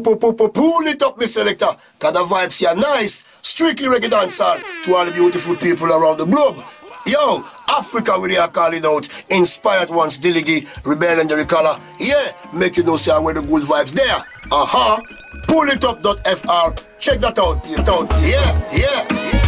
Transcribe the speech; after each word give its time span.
Pull, 0.00 0.86
it 0.86 1.02
up, 1.02 1.18
me 1.18 1.26
selector. 1.26 1.76
Cause 1.98 2.12
the 2.12 2.20
vibes 2.20 2.58
here 2.58 2.74
nice. 2.74 3.24
Strictly 3.42 3.86
reggae 3.88 4.08
dancehall 4.08 4.62
to 4.84 4.94
all 4.94 5.04
the 5.04 5.12
beautiful 5.12 5.56
people 5.56 5.86
around 5.86 6.18
the 6.18 6.26
globe. 6.26 6.64
Yo, 7.06 7.44
Africa 7.68 8.18
we 8.18 8.36
are 8.36 8.48
calling 8.48 8.84
out. 8.86 9.08
Inspired 9.30 9.90
ones, 9.90 10.18
Diligi, 10.18 10.66
Rebel 10.86 11.20
and 11.20 11.28
the 11.28 11.44
color. 11.44 11.80
Yeah, 11.98 12.32
make 12.52 12.76
you 12.76 12.84
know 12.84 12.96
see 12.96 13.10
where 13.10 13.34
the 13.34 13.42
good 13.42 13.62
vibes 13.64 13.90
there. 13.90 14.24
Uh-huh. 14.50 15.00
Pull 15.48 15.68
it 15.68 15.84
up.fr. 15.84 16.82
Check 16.98 17.20
that 17.20 17.38
out, 17.38 17.64
Yeah, 17.66 18.68
yeah, 18.72 19.06
yeah. 19.10 19.41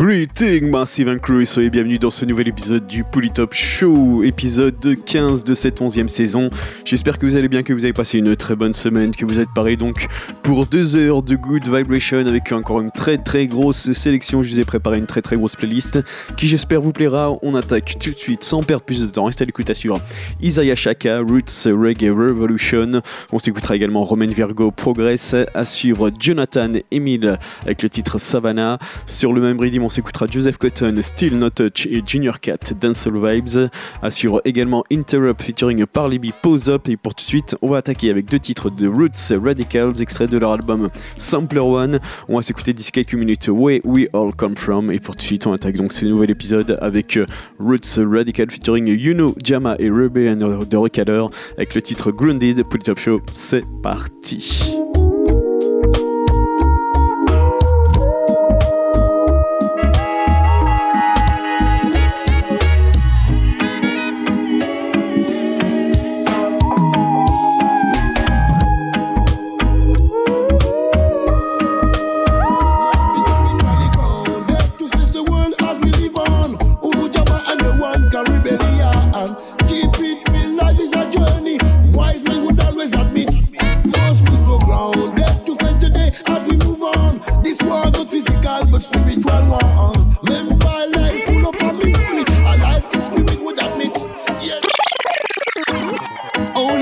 Greeting 0.00 0.70
Massive 0.70 1.10
and 1.10 1.18
Crew 1.18 1.42
et 1.58 1.68
bienvenue 1.68 1.98
dans 1.98 2.08
ce 2.08 2.24
nouvel 2.24 2.48
épisode 2.48 2.86
du 2.86 3.04
Polytop 3.04 3.52
Show, 3.52 4.22
épisode 4.22 4.94
15 5.04 5.44
de 5.44 5.52
cette 5.52 5.78
11e 5.78 6.08
saison. 6.08 6.48
J'espère 6.86 7.18
que 7.18 7.26
vous 7.26 7.36
allez 7.36 7.48
bien, 7.48 7.62
que 7.62 7.74
vous 7.74 7.84
avez 7.84 7.92
passé 7.92 8.16
une 8.16 8.34
très 8.34 8.56
bonne 8.56 8.72
semaine, 8.72 9.14
que 9.14 9.26
vous 9.26 9.40
êtes 9.40 9.50
parés 9.54 9.76
donc 9.76 10.08
pour 10.42 10.64
deux 10.64 10.96
heures 10.96 11.22
de 11.22 11.36
Good 11.36 11.64
Vibration 11.64 12.26
avec 12.26 12.50
encore 12.50 12.80
une 12.80 12.90
très 12.90 13.18
très 13.18 13.46
grosse 13.46 13.92
sélection. 13.92 14.42
Je 14.42 14.48
vous 14.48 14.60
ai 14.60 14.64
préparé 14.64 14.96
une 14.96 15.04
très 15.04 15.20
très 15.20 15.36
grosse 15.36 15.54
playlist 15.54 16.00
qui 16.38 16.48
j'espère 16.48 16.80
vous 16.80 16.92
plaira. 16.92 17.36
On 17.42 17.54
attaque 17.54 17.96
tout 18.00 18.12
de 18.12 18.18
suite 18.18 18.42
sans 18.42 18.62
perdre 18.62 18.84
plus 18.84 19.02
de 19.02 19.06
temps. 19.08 19.26
Restez 19.26 19.42
à 19.42 19.46
l'écoute 19.46 19.70
sur 19.74 20.00
Isaiah 20.40 20.76
Shaka, 20.76 21.18
Roots 21.18 21.66
Reggae 21.66 22.08
Revolution. 22.08 23.02
On 23.32 23.38
s'écoutera 23.38 23.76
également 23.76 24.02
Roman 24.02 24.28
Virgo 24.28 24.70
Progress, 24.70 25.36
à 25.52 25.66
suivre 25.66 26.10
Jonathan 26.18 26.72
Emile 26.90 27.38
avec 27.64 27.82
le 27.82 27.90
titre 27.90 28.18
Savannah. 28.18 28.78
Sur 29.04 29.34
le 29.34 29.42
même 29.42 29.60
rythme, 29.60 29.89
s'écoutera 29.90 30.26
Joseph 30.26 30.56
Cotton, 30.58 30.96
Still 31.00 31.36
Not 31.36 31.50
Touch 31.50 31.86
et 31.86 32.02
Junior 32.06 32.40
Cat, 32.40 32.58
Dancehall 32.80 33.14
Vibes. 33.14 33.68
Assure 34.02 34.40
également 34.44 34.84
Interrupt 34.92 35.42
featuring 35.42 35.84
Parley 35.86 36.18
B 36.18 36.26
Pose 36.42 36.68
Up. 36.68 36.88
Et 36.88 36.96
pour 36.96 37.14
tout 37.14 37.24
de 37.24 37.28
suite, 37.28 37.56
on 37.62 37.68
va 37.68 37.78
attaquer 37.78 38.10
avec 38.10 38.26
deux 38.26 38.38
titres 38.38 38.70
de 38.70 38.88
Roots 38.88 39.32
Radicals, 39.42 40.00
extraits 40.00 40.30
de 40.30 40.38
leur 40.38 40.52
album 40.52 40.90
Sampler 41.16 41.60
One. 41.60 42.00
On 42.28 42.36
va 42.36 42.42
s'écouter 42.42 42.72
d'ici 42.72 42.92
quelques 42.92 43.14
minutes 43.14 43.48
Where 43.48 43.80
We 43.84 44.06
All 44.12 44.34
Come 44.34 44.56
From. 44.56 44.90
Et 44.92 45.00
pour 45.00 45.16
tout 45.16 45.20
de 45.20 45.26
suite, 45.26 45.46
on 45.46 45.52
attaque 45.52 45.76
donc 45.76 45.92
ce 45.92 46.06
nouvel 46.06 46.30
épisode 46.30 46.78
avec 46.80 47.18
Roots 47.58 47.98
Radical 47.98 48.50
featuring 48.50 48.86
Yuno, 48.86 49.34
Jama 49.42 49.76
et 49.78 49.90
Ruby 49.90 50.24
de 50.36 50.76
Recaller 50.76 51.26
avec 51.56 51.74
le 51.74 51.82
titre 51.82 52.10
Grounded. 52.10 52.62
Pour 52.64 52.78
le 52.78 52.82
Top 52.82 52.98
Show, 52.98 53.20
c'est 53.32 53.64
parti. 53.82 54.74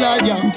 God, 0.09 0.27
yeah. 0.27 0.51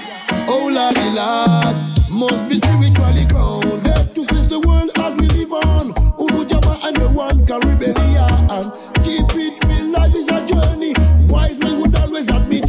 Oh, 0.48 0.72
Lordy, 0.72 1.08
Lord, 1.12 1.76
must 2.16 2.48
be 2.48 2.56
spiritually 2.56 3.26
grounded 3.28 4.16
to 4.16 4.24
face 4.32 4.48
the 4.48 4.64
world 4.64 4.90
as 4.96 5.12
we 5.20 5.28
live 5.36 5.52
on. 5.52 5.92
Ulu 6.16 6.48
and 6.88 6.96
the 6.96 7.12
one 7.12 7.46
Caribbean. 7.46 8.48
Keep 9.04 9.28
it 9.36 9.60
real, 9.68 9.92
life 9.92 10.16
is 10.16 10.30
a 10.32 10.40
journey. 10.48 10.94
Wise 11.28 11.60
men 11.60 11.82
would 11.82 11.94
always 11.98 12.30
admit. 12.30 12.64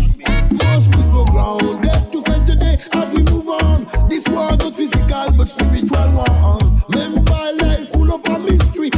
Must 0.50 0.90
be 0.90 1.02
so 1.14 1.22
ground. 1.30 1.86
To 1.86 2.18
face 2.26 2.42
the 2.50 2.56
day 2.58 2.74
as 2.98 3.14
we 3.14 3.22
move 3.30 3.48
on. 3.62 3.86
This 4.10 4.26
war 4.26 4.50
not 4.50 4.74
physical 4.74 5.30
but 5.38 5.48
spiritual 5.54 6.10
one. 6.18 6.82
Remember 6.90 7.62
life 7.62 7.94
full 7.94 8.10
of 8.10 8.26
a 8.26 8.38
mystery. 8.40 8.90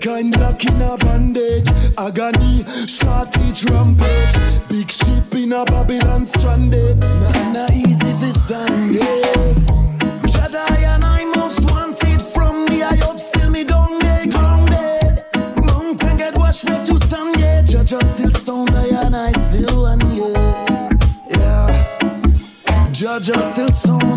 mankind 0.00 0.40
locked 0.40 0.64
in 0.64 0.80
a 0.80 0.96
bondage. 0.98 1.68
Agony, 1.98 2.64
shorty 2.86 3.52
trumpet. 3.52 4.68
Big 4.68 4.90
ship 4.90 5.34
in 5.34 5.52
a 5.52 5.64
Babylon 5.64 6.24
stranded. 6.24 6.98
Not, 6.98 7.52
not 7.52 7.72
easy 7.72 8.12
to 8.20 8.32
stand 8.32 8.96
it. 8.96 9.56
Jaja 10.26 10.70
and 10.70 11.04
I 11.04 11.24
most 11.36 11.70
wanted 11.70 12.22
from 12.22 12.66
the 12.66 12.82
eye 12.82 13.08
up, 13.08 13.18
still 13.18 13.50
me 13.50 13.64
don't 13.64 14.00
get 14.00 14.30
grounded. 14.30 15.24
Mountain 15.66 16.16
get 16.16 16.36
washed 16.38 16.64
me 16.64 16.76
to 16.84 16.98
sun, 17.06 17.38
yeah. 17.38 17.62
Jaja 17.62 18.02
still 18.02 18.32
sound 18.32 18.70
I 18.70 18.86
and 19.04 19.16
I 19.16 19.32
still 19.50 19.82
one, 19.82 20.00
yeah. 20.14 20.88
Yeah. 21.28 22.30
Jaja 22.92 23.52
still 23.52 23.72
sound. 23.72 24.09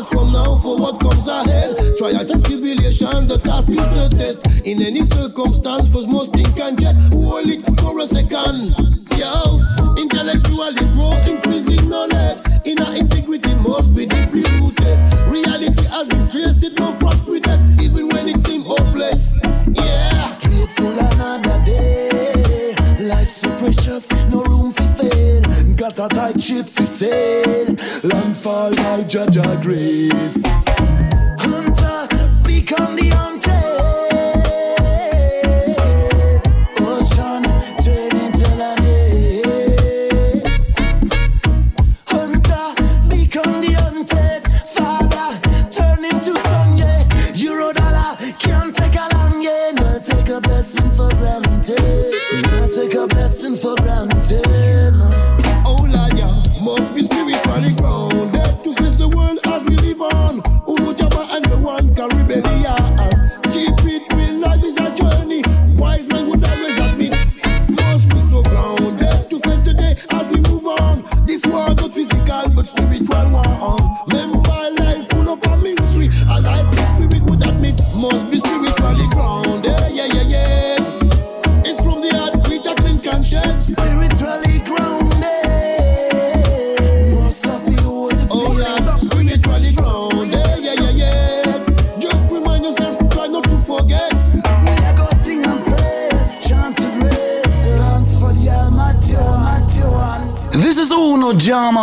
start 0.00 0.12
from 0.12 0.32
now 0.32 0.56
for 0.56 0.76
what 0.76 1.00
comes 1.00 1.28
ahead. 1.28 1.74
Trials 1.98 2.30
and 2.30 2.44
tribulation, 2.44 3.26
the 3.26 3.38
task 3.38 3.68
is 3.68 3.76
the 3.76 4.08
test. 4.16 4.46
In 4.66 4.80
any 4.82 5.04
circumstance, 5.04 5.92
first 5.92 6.08
most 6.08 6.32
things 6.32 6.52
can 6.54 6.74
get. 6.76 6.94
Hold 7.12 7.48
it 7.48 7.60
for 7.80 7.98
a 8.00 8.06
second. 8.06 8.74
Yo, 9.18 9.60
intellectually 9.96 10.84
grow, 10.96 11.12
increasing 11.28 11.88
knowledge. 11.88 12.40
Inner 12.64 12.92
integrity 12.96 13.54
must 13.60 13.94
be 13.94 14.06
deeply 14.06 14.44
rooted. 14.60 14.96
Reality 15.28 15.84
as 15.92 16.06
we 16.08 16.20
face 16.32 16.62
it, 16.64 16.78
no 16.78 16.92
frost 16.92 17.24
protect, 17.26 17.60
even 17.82 18.08
when 18.08 18.28
it 18.28 18.38
seems 18.46 18.66
hopeless. 18.66 19.40
Yeah, 19.72 20.36
truthful 20.40 20.96
another 20.96 21.62
day. 21.64 22.74
Life's 23.00 23.36
so 23.36 23.48
precious, 23.58 24.08
no 24.32 24.42
room 24.44 24.72
for 24.72 24.88
fail. 24.96 25.42
Gotta 25.76 26.08
take 26.08 26.39
it 26.60 26.68
fi 26.68 26.84
said, 26.84 27.68
land 28.04 28.36
fall 28.36 28.74
by 28.74 29.02
Jaja 29.04 29.60
grace. 29.62 30.69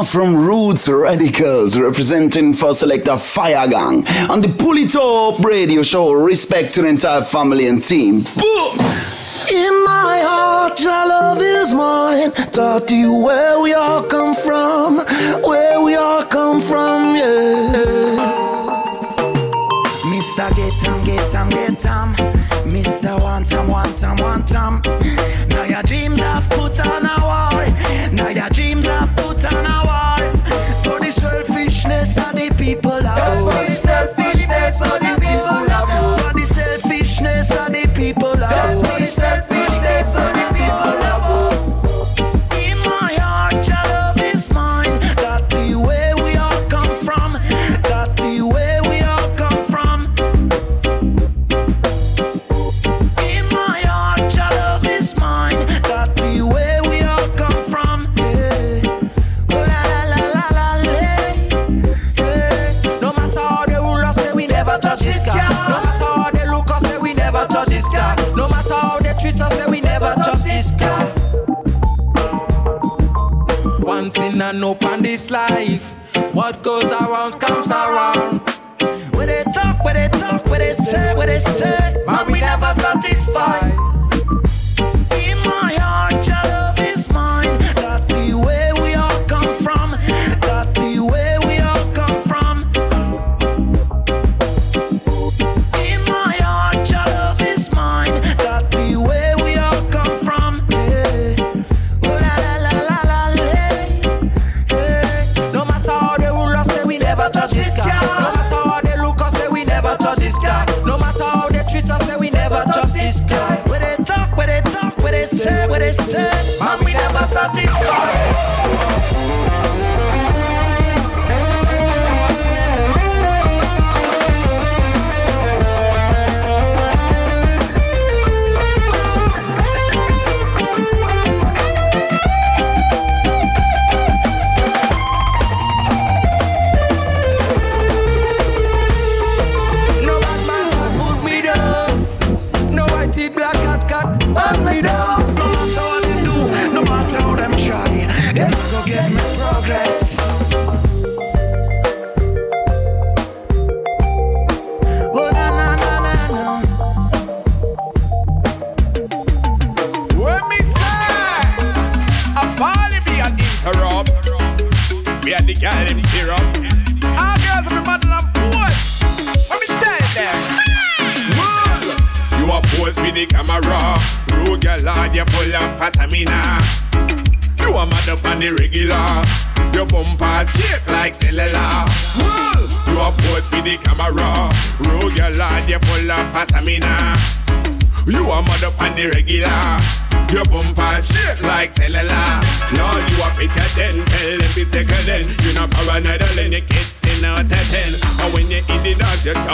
From 0.07 0.35
Roots 0.35 0.87
Radicals, 0.87 1.77
representing 1.77 2.53
for 2.53 2.73
Selector 2.73 3.17
Fire 3.17 3.67
Gang 3.67 4.07
on 4.29 4.41
the 4.41 4.47
Pull 4.47 4.77
It 4.77 4.95
Up 4.95 5.43
radio 5.43 5.83
show. 5.83 6.13
Respect 6.13 6.73
to 6.75 6.81
the 6.81 6.87
entire 6.87 7.21
family 7.21 7.67
and 7.67 7.83
team. 7.83 8.21
Boom! 8.21 8.77
In 9.51 9.83
my 9.83 10.21
heart, 10.23 10.79
your 10.79 10.91
love 10.91 11.41
is 11.41 11.73
mine. 11.73 12.31
Taught 12.51 12.89
you 12.91 13.13
where 13.13 13.59
we 13.59 13.73
all 13.73 14.03
come 14.03 14.33
from, 14.33 14.99
where 15.43 15.81
we 15.81 15.95
all 15.95 16.23
come 16.23 16.61
from, 16.61 17.15
yeah. 17.15 17.96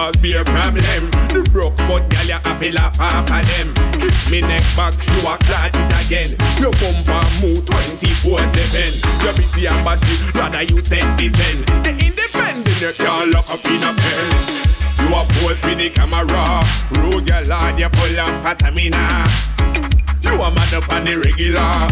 Cause 0.03 0.17
be 0.17 0.33
a 0.33 0.43
problem. 0.43 0.83
The 1.31 1.47
broke 1.51 1.77
but 1.87 2.09
girl, 2.09 2.25
you 2.25 2.33
have 2.33 2.59
to 2.59 2.71
laugh 2.71 2.99
off 2.99 3.29
of 3.31 3.43
them. 3.47 3.67
Kiss 3.99 4.31
me 4.31 4.41
neck 4.41 4.63
back, 4.75 4.93
you 4.99 5.21
a 5.23 5.37
clad 5.47 5.71
it 5.75 5.93
again. 6.03 6.31
Your 6.59 6.73
bumper 6.81 7.23
move 7.39 7.63
24-7. 7.63 9.23
You 9.23 9.31
busy 9.37 9.65
and 9.67 9.83
bossy, 9.85 10.15
rather 10.35 10.63
you 10.63 10.81
set 10.81 11.07
the 11.17 11.29
pen. 11.29 11.57
The 11.83 11.91
independent, 12.03 12.81
you 12.81 12.91
can't 12.91 13.31
lock 13.33 13.49
up 13.49 13.63
in 13.65 13.83
a 13.83 13.91
pen. 13.95 14.27
You 14.99 15.15
a 15.15 15.23
pose 15.39 15.59
for 15.59 15.75
the 15.75 15.89
camera 15.89 16.63
Road 16.99 17.27
girl 17.27 17.43
lad, 17.47 17.79
you 17.79 17.89
full 17.89 18.19
of 18.19 18.43
patamina 18.43 19.53
You 20.33 20.41
a 20.41 20.49
mad 20.49 20.73
up 20.73 20.91
on 20.91 21.05
the 21.05 21.15
regular. 21.15 21.87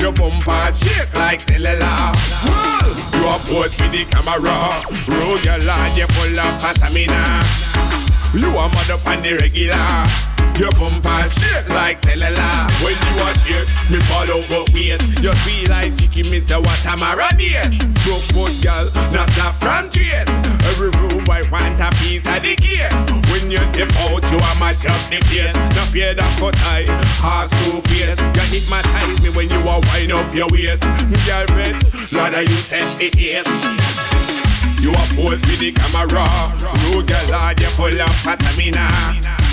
Your 0.00 0.12
bumper 0.12 0.72
shake 0.72 1.14
like 1.14 1.46
cellular 1.46 2.10
You 3.14 3.22
a 3.22 3.38
pose 3.46 3.72
for 3.72 3.86
the 3.86 4.04
camera. 4.10 4.82
Road 5.06 5.44
girl 5.44 5.60
lad, 5.60 5.96
you 5.96 6.08
full 6.08 6.40
of 6.40 6.60
patamina. 6.60 7.40
You 8.34 8.48
a 8.50 8.68
mad 8.68 8.90
up 8.90 9.06
on 9.06 9.22
the 9.22 9.34
regular 9.34 10.33
your 10.58 10.70
bumper 10.72 11.28
shake 11.28 11.68
like 11.70 12.00
cellular 12.02 12.66
When 12.82 12.94
you 12.94 13.14
a 13.22 13.30
shake, 13.42 13.70
me 13.90 13.98
fall 14.06 14.30
over 14.30 14.64
weight 14.72 15.02
You 15.22 15.32
feel 15.42 15.68
like 15.68 15.96
chicken, 15.96 16.30
me 16.30 16.40
say 16.40 16.56
what 16.56 16.86
am 16.86 17.02
I 17.02 17.14
marinate 17.14 17.78
Broke 18.04 18.22
foot 18.30 18.54
girl, 18.62 18.86
not 19.12 19.28
stop 19.30 19.54
from 19.60 19.90
trace 19.90 20.28
Every 20.70 20.90
room 20.90 21.24
boy 21.24 21.42
want 21.50 21.80
a 21.80 21.90
piece 21.98 22.26
of 22.26 22.42
the 22.42 22.54
cake 22.56 22.92
When 23.30 23.50
you 23.50 23.58
dip 23.72 23.94
out, 24.06 24.24
you 24.30 24.38
a 24.38 24.52
mash 24.58 24.86
up 24.86 24.98
the 25.10 25.18
place. 25.28 25.54
No 25.76 25.82
fear 25.92 26.14
that 26.14 26.38
cut 26.38 26.56
eye, 26.70 26.86
hard 27.20 27.50
school 27.50 27.80
face. 27.82 28.18
You 28.18 28.44
hypnotize 28.48 29.22
me 29.22 29.30
when 29.30 29.50
you 29.50 29.60
a 29.60 29.80
wind 29.92 30.12
up 30.12 30.34
your 30.34 30.48
waist. 30.50 30.84
Girlfriend, 31.26 31.84
Lord, 32.12 32.32
you 32.48 32.56
set 32.56 32.86
the 32.98 33.10
pace. 33.10 33.46
You 34.80 34.90
a 34.90 35.04
pose 35.14 35.40
with 35.44 35.58
the 35.60 35.72
camera. 35.72 36.26
Road 36.92 37.06
girl 37.06 37.26
lad, 37.30 37.60
you 37.60 37.68
full 37.68 38.00
of 38.00 38.14
patamina 38.22 39.43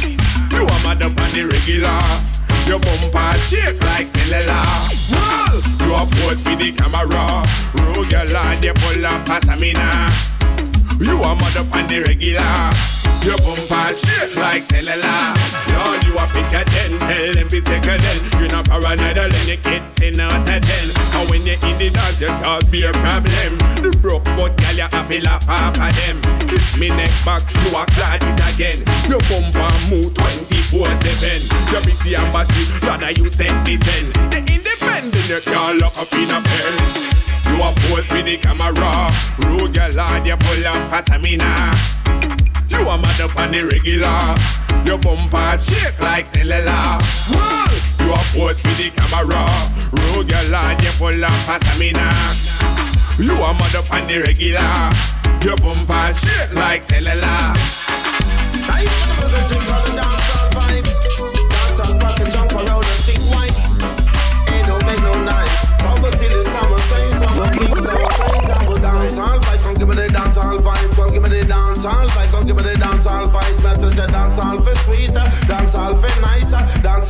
You 0.51 0.65
a 0.65 0.77
mad 0.83 1.01
up 1.03 1.19
on 1.19 1.31
the 1.33 1.43
regular. 1.45 2.01
Your 2.67 2.79
bumper 2.79 3.39
shake 3.39 3.81
like 3.83 4.11
cellular 4.15 4.63
Well, 5.11 5.61
You 5.81 5.95
a 5.95 6.05
pose 6.05 6.43
with 6.45 6.59
the 6.59 6.71
camera. 6.71 7.43
Road 7.75 8.09
girl 8.09 8.25
lad, 8.27 8.63
you 8.63 8.73
full 8.73 9.05
of 9.05 9.25
patamina 9.25 10.31
You 11.01 11.17
a 11.17 11.33
mad 11.33 11.57
up 11.57 11.73
on 11.73 11.87
the 11.89 12.05
regular. 12.05 12.69
Your 13.25 13.37
bumper 13.41 13.93
shake 13.93 14.37
like 14.37 14.65
cellular 14.69 15.33
Lord, 15.73 16.01
you 16.05 16.17
a 16.17 16.25
picture 16.33 16.65
ten 16.65 16.97
Tell 16.97 17.33
them 17.33 17.47
be 17.49 17.61
second 17.61 18.01
then 18.01 18.17
You 18.41 18.47
not 18.49 18.65
paranoid 18.65 19.13
then 19.13 19.47
you 19.47 19.57
get 19.57 19.81
ten 19.95 20.19
out 20.19 20.41
of 20.41 20.45
ten. 20.45 20.85
And 21.17 21.29
when 21.29 21.45
you 21.45 21.53
in 21.53 21.77
the 21.77 21.89
dance 21.89 22.21
you 22.21 22.33
cause 22.41 22.65
be 22.69 22.81
a 22.85 22.91
problem. 22.93 23.57
The 23.81 23.97
broke 24.01 24.25
but 24.37 24.57
girl 24.57 24.73
you 24.73 24.89
have 24.89 25.09
to 25.09 25.21
laugh 25.21 25.49
off 25.49 25.77
of 25.77 25.89
them. 26.01 26.17
Kiss 26.49 26.77
me 26.77 26.89
neck 26.89 27.13
back, 27.25 27.45
you 27.49 27.77
a 27.77 27.85
clad 27.97 28.21
it 28.21 28.41
again 28.53 28.81
Your 29.09 29.21
bumper 29.25 29.73
move 29.89 30.13
24-7 30.13 31.73
You 31.73 31.81
busy 31.85 32.13
and 32.13 32.29
bossy, 32.33 32.65
rather 32.85 33.09
you 33.09 33.29
set 33.29 33.53
the 33.65 33.77
ten. 33.77 34.05
The 34.29 34.37
independent 34.37 35.29
you 35.29 35.41
can't 35.45 35.81
lock 35.81 35.97
up 35.97 36.13
in 36.13 36.29
a 36.29 36.41
pen 36.41 37.20
You 37.45 37.61
a 37.61 37.73
pose 37.73 38.09
with 38.09 38.25
the 38.25 38.37
camera. 38.37 39.11
Rude 39.45 39.73
girl 39.73 39.99
and 39.99 40.25
you 40.25 40.37
full 40.37 40.67
of 40.67 41.05
stamina. 41.05 41.73
You 42.69 42.89
a 42.89 42.97
mad 42.97 43.21
up 43.21 43.35
on 43.37 43.51
the 43.51 43.63
regular. 43.63 44.35
Your 44.85 44.97
bumper 44.97 45.57
shake 45.57 45.99
like 46.01 46.29
cellular. 46.33 46.99
You 47.99 48.13
a 48.13 48.21
pose 48.33 48.61
with 48.63 48.77
the 48.77 48.89
camera. 48.95 49.45
Rude 49.91 50.29
girl 50.29 50.55
and 50.55 50.83
you 50.83 50.91
full 50.91 51.23
of 51.23 51.31
stamina. 51.47 52.07
You 53.19 53.33
a 53.33 53.53
mad 53.53 53.75
up 53.75 53.91
on 53.91 54.07
the 54.07 54.19
regular. 54.19 54.91
Your 55.43 55.57
bumper 55.57 56.13
shake 56.13 56.53
like 56.53 56.83
cellular. 56.85 57.53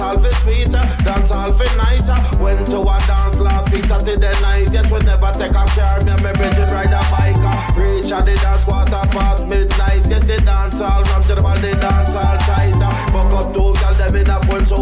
Dancehall 0.01 0.23
for 0.23 0.33
sweeter, 0.41 0.83
dancehall 1.05 1.53
for 1.53 1.77
nicer. 1.77 2.17
Went 2.41 2.65
to 2.67 2.81
a 2.81 2.97
dance 3.05 3.39
last 3.39 3.73
week 3.73 3.85
Saturday 3.85 4.33
night. 4.41 4.71
Yet 4.71 4.89
we 4.91 4.99
never 4.99 5.31
take 5.33 5.51
a 5.51 5.65
car. 5.77 6.01
Me 6.01 6.11
and 6.11 6.23
my 6.23 6.33
bridget 6.33 6.71
ride 6.71 6.93
a 6.93 7.01
bike. 7.13 7.37
Reach 7.77 8.11
at 8.11 8.25
the 8.25 8.35
dance 8.35 8.63
quarter 8.63 9.03
past 9.13 9.47
midnight. 9.47 10.07
Yes, 10.09 10.23
the 10.25 10.37
dancehall 10.41 11.05
from 11.07 11.23
to 11.23 11.35
the 11.35 11.41
ball, 11.41 11.59
the 11.59 11.71
dancehall 11.77 12.37
tighter. 12.49 12.91
Buck 13.13 13.33
up 13.33 13.53
two 13.53 13.73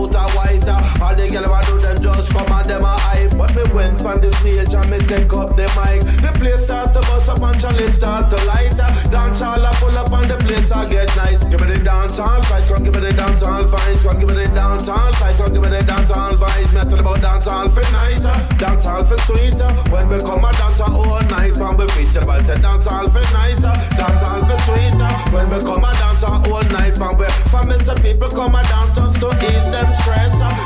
full 0.10 0.14
suit 0.14 0.16
of 0.16 0.36
white. 0.36 1.02
All 1.02 1.16
the 1.16 1.30
girl 1.30 1.50
want 1.50 1.66
do 1.66 1.78
them 1.80 1.98
just 2.02 2.32
come 2.34 2.52
and 2.52 2.66
them 2.66 2.84
a 2.84 2.98
hype. 3.00 3.38
But 3.38 3.56
me 3.56 3.64
went 3.74 4.02
from 4.02 4.22
the 4.22 4.32
stage 4.34 4.74
and 4.74 4.90
me 4.90 5.00
take 5.00 5.32
up 5.34 5.56
the 5.56 5.68
mic. 5.78 6.04
The 6.22 6.32
place 6.38 6.64
start 6.64 6.94
to 6.94 7.02
bust 7.02 7.30
up 7.30 7.42
and 7.42 7.60
Charlie 7.60 7.92
start 7.92 8.30
to 8.30 8.38
light. 8.46 8.74
Dancehall 9.10 9.64
a 9.64 9.72
pull 9.80 9.98
up 9.98 10.12
and 10.12 10.30
the 10.30 10.38
place 10.38 10.72
I 10.72 10.90
get 10.90 11.10
nice. 11.16 11.46
Give 11.46 11.62
me 11.62 11.74
the 11.74 11.80
dancehall 11.82 12.44
fight, 12.46 12.66
come 12.68 12.84
give 12.84 12.94
me 12.96 13.02
the 13.02 13.12
dancehall 13.16 13.70
fight, 13.70 13.98
come 14.04 14.20
give 14.20 14.30
me 14.30 14.36
the 14.36 14.52
dancehall 14.52 15.14
fight, 15.16 15.36
come 15.38 15.54
give 15.54 15.64
me 15.64 15.70
the 15.70 15.82
dancehall 15.86 16.38
fight. 16.38 16.68
Me 16.74 16.82
tell 16.82 17.00
about 17.00 17.20
dancehall 17.20 17.68
for 17.72 17.86
nicer, 17.94 18.36
dancehall 18.60 19.04
for 19.08 19.18
sweeter. 19.26 19.72
When 19.92 20.10
we 20.10 20.20
come 20.22 20.46
a 20.46 20.52
dance 20.54 20.82
all 20.82 21.22
night 21.30 21.56
from 21.58 21.78
we 21.78 21.88
feet 21.96 22.12
till 22.14 22.26
ball 22.26 22.44
say 22.44 22.60
dancehall 22.60 23.08
for 23.10 23.26
nicer, 23.34 23.74
dancehall 23.98 24.42
for 24.46 24.60
sweeter. 24.68 25.12
When 25.34 25.50
we 25.50 25.60
come 25.64 25.84
a 25.84 25.92
dance 25.98 26.24
all 26.24 26.64
night 26.70 26.98
from 26.98 27.18
we 27.18 27.26
me 27.70 27.78
some 27.84 27.98
people 27.98 28.30
come 28.30 28.56
a 28.56 28.64
dance 28.64 29.09
to 29.20 29.28
ease 29.28 29.70
them 29.72 29.94
stress. 29.96 30.19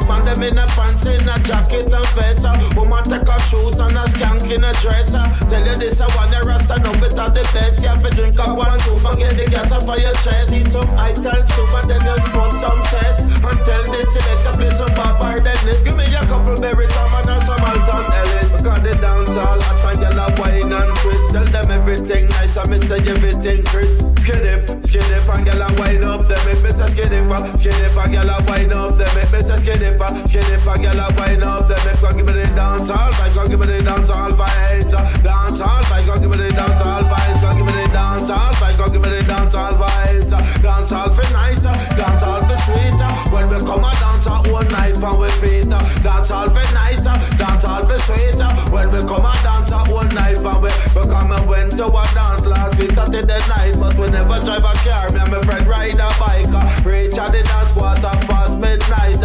Man 0.08 0.26
them 0.26 0.44
in 0.44 0.58
a 0.58 0.66
pants 0.74 1.06
in 1.06 1.28
a 1.28 1.36
jacket 1.44 1.92
and 1.92 2.08
vest. 2.18 2.46
Woman 2.76 3.04
take 3.04 3.30
off 3.30 3.44
shoes 3.48 3.80
and 3.80 3.98
a 3.98 4.04
skank 4.10 4.44
in 4.52 4.64
a 4.64 4.72
dress. 4.82 5.14
Tell 5.14 5.64
you 5.64 5.76
this 5.76 6.02
I 6.02 6.08
want 6.16 6.32
the 6.32 6.42
rasta 6.48 6.82
no 6.84 6.92
better 7.00 7.30
the 7.32 7.44
best. 7.54 7.82
You 7.82 7.90
have 7.90 8.04
to 8.04 8.10
drink 8.10 8.40
a 8.40 8.54
one 8.54 8.80
soup 8.82 9.06
and 9.06 9.18
get 9.18 9.38
the 9.38 9.46
gas 9.46 9.72
off 9.72 9.88
of 9.88 10.00
your 10.02 10.16
chest. 10.26 10.52
Eat 10.52 10.72
some 10.72 10.90
ital 10.98 11.46
soup 11.48 11.72
and 11.78 11.88
then 11.88 12.02
you 12.02 12.18
smoke 12.28 12.54
some 12.58 12.82
cess. 12.90 13.24
And 13.24 13.60
tell 13.64 13.84
this 13.94 14.10
select 14.12 14.42
to 14.44 14.52
play 14.58 14.72
some 14.74 14.94
barbar 14.98 15.40
deadness. 15.40 15.84
Give 15.84 15.96
me 15.96 16.10
a 16.10 16.22
couple 16.26 16.58
berries, 16.58 16.92
some 16.92 17.14
and 17.14 17.44
some 17.46 17.62
Alton 17.62 18.06
Ellis. 18.10 18.52
Cause 18.66 18.82
the 18.82 18.94
dance 18.98 19.38
all 19.38 19.62
hot 19.62 19.84
and 19.94 20.02
y'all 20.02 20.20
a 20.20 20.28
wine 20.42 20.74
and 20.74 20.92
quits. 21.00 21.32
Tell 21.32 21.46
them 21.46 21.70
everything 21.72 22.28
nice 22.34 22.58
and 22.58 22.70
me 22.70 22.78
say 22.82 23.00
everything 23.06 23.64
crisp. 23.70 24.18
Skid 24.20 24.44
it, 24.44 24.62
skid 24.84 25.06
it 25.06 25.28
and 25.28 25.46
y'all 25.48 25.64
a 25.64 25.68
wine 25.78 26.04
up. 26.04 26.28
Them 26.28 26.40
make 26.48 26.64
me 26.64 26.72
say 26.72 26.88
skid 26.90 27.12
it, 27.12 27.24
skid 27.60 27.78
it 27.78 27.94
and 27.94 28.14
y'all 28.14 28.30
a 28.30 28.38
wine 28.50 28.74
up. 28.74 28.98
Them 28.98 29.12
make 29.16 29.32
me 29.32 29.42
say 29.42 29.58
skid 29.62 29.83
skid 29.84 30.48
it 30.48 30.66
and 30.66 30.84
y'all 30.84 31.00
a 31.00 31.08
wine 31.20 31.44
up. 31.44 31.68
Them 31.68 31.80
make 31.86 32.02
me 32.02 32.10
give 32.16 32.26
me 32.26 32.34
the 32.34 32.46
dance 32.56 32.90
all 32.90 33.12
vibe, 33.12 33.36
go 33.36 33.48
give 33.48 33.60
me 33.60 33.68
the 33.68 33.84
dance 33.84 34.10
all 34.10 34.32
vibe. 34.32 35.24
Dance 35.24 35.62
all 35.62 35.84
vibe, 35.84 36.06
go 36.08 36.20
give 36.20 36.32
me 36.32 36.38
the 36.38 36.50
dance 36.50 36.86
all 36.86 37.04
vibe. 37.04 37.42
Go 37.42 37.50
give 37.58 37.66
me 37.66 37.74
the 37.74 37.88
dance 37.92 38.30
all 38.30 38.54
vibe, 38.60 38.78
go 38.78 38.86
give 38.88 39.02
me 39.04 39.10
the 39.10 39.22
dance 39.28 39.56
all 39.56 39.74
vibe. 39.74 40.62
Dance 40.62 40.92
all 40.92 41.10
for 41.10 41.28
nicer, 41.34 41.74
dance 41.96 42.24
all 42.24 42.42
for 42.48 42.58
sweeter. 42.64 43.12
When 43.34 43.50
we 43.50 43.58
come 43.60 43.84
a 43.84 43.92
dance 44.00 44.28
all 44.28 44.64
night 44.72 44.96
from 44.98 45.20
we 45.20 45.30
feet. 45.44 45.70
Dance 45.70 46.32
all 46.32 46.50
for 46.50 46.68
nicer, 46.74 47.16
dance 47.36 47.66
all 47.66 47.84
for 47.84 48.00
sweeter. 48.00 48.50
When 48.72 48.88
we 48.92 49.00
come 49.04 49.26
a 49.28 49.34
dance 49.44 49.72
all 49.72 50.08
night 50.16 50.40
from 50.40 50.62
we. 50.64 50.72
We 50.96 51.04
come 51.12 51.32
and 51.32 51.46
went 51.50 51.76
to 51.76 51.88
a 51.92 52.04
dance 52.16 52.46
last 52.46 52.80
week 52.80 52.96
Saturday 52.96 53.42
night, 53.52 53.76
but 53.80 53.98
we 54.00 54.08
never 54.12 54.40
drive 54.40 54.64
a 54.64 54.74
car. 54.88 55.12
Me 55.12 55.20
and 55.20 55.32
my 55.32 55.42
friend 55.44 55.68
ride 55.68 56.00
a 56.00 56.10
bike. 56.16 56.48
Reach 56.86 57.18
at 57.20 57.32
the 57.36 57.44
dance 57.44 57.72
quarter 57.74 58.16
past 58.32 58.58
midnight. 58.58 59.20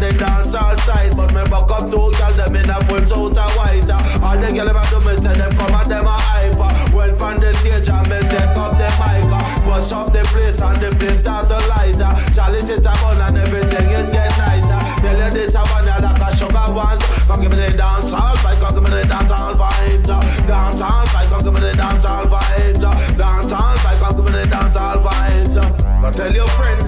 They 0.00 0.16
dance 0.16 0.54
all 0.54 0.76
tight. 0.88 1.14
But 1.16 1.32
me 1.34 1.42
buck 1.48 1.70
up 1.70 1.90
two 1.90 2.10
girls, 2.16 2.36
them 2.36 2.56
in 2.56 2.70
a 2.70 2.80
full 2.88 3.04
suit 3.06 3.36
of 3.36 3.52
white. 3.56 3.88
All 4.24 4.38
the 4.40 4.48
girls 4.50 4.72
ever 4.72 4.84
do 4.90 4.98
me 5.04 5.14
say 5.16 5.36
them 5.36 5.52
come 5.52 5.74
and 5.74 5.86
them 5.86 6.06
a 6.06 6.16
hype. 6.16 6.58
When 6.94 7.14
on 7.20 7.40
the 7.40 7.52
stage 7.60 7.88
and 7.88 8.06
me 8.08 8.18
take 8.32 8.56
up 8.56 8.74
the 8.80 8.88
mic. 8.98 9.28
Bust 9.66 9.92
up 9.92 10.12
the 10.12 10.22
place 10.32 10.60
and 10.62 10.82
the 10.82 10.90
place 10.96 11.20
start 11.20 11.48
to 11.48 11.58
light. 11.68 12.00
Charlie 12.34 12.60
sit 12.60 12.80
a 12.80 12.92
bun 13.04 13.20
and 13.20 13.36
everything 13.36 13.86
it 13.92 14.12
get 14.12 14.32
nicer. 14.40 14.80
Tell 15.00 15.16
you 15.16 15.30
this 15.30 15.54
a 15.54 15.62
one 15.68 15.86
like 15.86 16.02
a 16.02 16.28
sugar 16.36 16.66
ones. 16.74 17.02
Come 17.28 17.40
give 17.42 17.50
me 17.52 17.56
the 17.60 17.76
dance 17.76 18.12
all 18.12 18.34
vibe, 18.42 18.58
come 18.60 18.74
give 18.74 18.82
me 18.82 18.90
the 18.90 19.06
dance 19.06 19.32
all 19.32 19.54
vibes. 19.54 20.08
Dance 20.48 20.80
all 20.80 21.04
vibe, 21.12 21.28
come 21.30 21.44
give 21.44 21.54
me 21.54 21.60
the 21.60 21.72
dance 21.76 22.04
all 22.04 22.26
vibes. 22.26 22.80
Dance 23.16 23.52
all 23.52 23.76
vibe, 23.84 24.00
come 24.00 24.16
give 24.16 24.24
me 24.24 24.32
the 24.32 24.48
dance 24.48 24.76
all 24.76 24.98
vibes. 24.98 26.02
But 26.02 26.14
tell 26.14 26.32
your 26.32 26.48
friend 26.48 26.79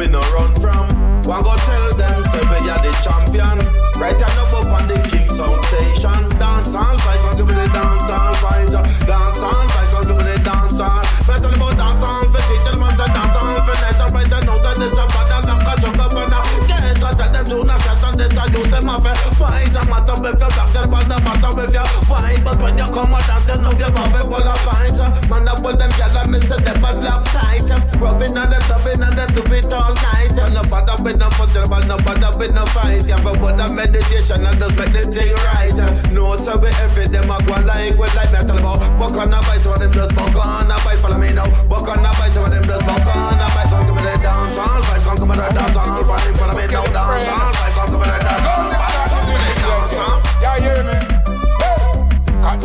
we 0.00 0.08
no 0.08 0.20
run 0.32 0.54
from. 0.54 0.88
One 1.28 1.42
go 1.42 1.54
tell 1.56 1.92
them 1.92 2.24
say 2.24 2.40
we 2.40 2.70
are 2.72 2.80
the 2.80 2.92
champion. 3.04 3.58
Right 4.00 4.16
hand 4.16 4.49
when 22.60 22.78
you 22.78 22.88
come 22.92 23.16
dance, 23.26 23.48
you 23.48 23.56
know 23.60 23.72
you 23.72 23.88
have 23.88 24.14
it 24.14 24.24
full 24.28 24.44
of 24.44 24.60
pints. 24.64 25.00
Man, 25.28 25.48
I 25.48 25.54
pull 25.56 25.76
them 25.76 25.90
and 25.90 26.30
me 26.30 26.38
say 26.44 26.60
them 26.60 26.84
a 26.84 26.90
lock 27.00 27.24
tight. 27.32 27.68
Rubbing 28.00 28.36
on 28.36 28.48
them, 28.50 28.62
dubbing 28.68 29.02
on 29.02 29.16
them, 29.16 29.28
do 29.34 29.42
it 29.52 29.72
all 29.72 29.94
night. 29.94 30.32
And 30.36 30.54
no 30.54 30.62
bother 30.68 30.96
with 31.02 31.18
no 31.18 31.28
fuss, 31.30 31.54
no 31.54 31.96
bother 32.04 32.32
with 32.38 32.54
no 32.54 32.64
fight. 32.70 33.08
Have 33.08 33.26
a 33.26 33.32
word 33.42 33.60
of 33.60 33.74
meditation 33.74 34.46
and 34.46 34.58
just 34.60 34.76
make 34.78 34.92
the 34.92 35.02
thing 35.08 35.34
right. 35.48 35.74
No, 36.12 36.36
so 36.36 36.56
we 36.58 36.68
every 36.80 37.06
them 37.08 37.30
a 37.30 37.36
go 37.44 37.56
like 37.64 37.96
we 37.96 38.06
like 38.16 38.32
me 38.32 38.40
tell 38.44 38.58
about. 38.58 38.80
Oh, 38.80 38.88
buck 38.98 39.16
on 39.18 39.32
a 39.34 39.40
bite, 39.44 39.60
so 39.60 39.74
them 39.74 39.92
just 39.92 40.14
buck 40.16 40.36
on 40.36 40.70
a 40.70 40.76
bite. 40.84 41.00
Follow 41.00 41.18
me 41.18 41.32
now. 41.32 41.48
Buck 41.66 41.88
on 41.88 42.04
a 42.04 42.10
bite, 42.16 42.32
so 42.32 42.44
them 42.44 42.64
just 42.64 42.84
buck 42.86 43.06
on 43.08 43.40
a 43.40 43.46
bite. 43.56 43.68
Come 43.70 43.84
give 43.86 43.96
me 43.96 44.02
the 44.04 44.14
dance 44.20 44.58
all 44.58 44.80
right, 44.80 45.02
come 45.02 45.16
give 45.16 45.28
me 45.28 45.34
the 45.36 45.46
dance 45.48 45.76
all 45.76 46.02
right. 46.02 46.22
Follow 46.36 46.54
me 46.56 46.64
now, 46.68 46.84
dance 46.88 47.28
all 47.28 47.52
right, 47.52 47.59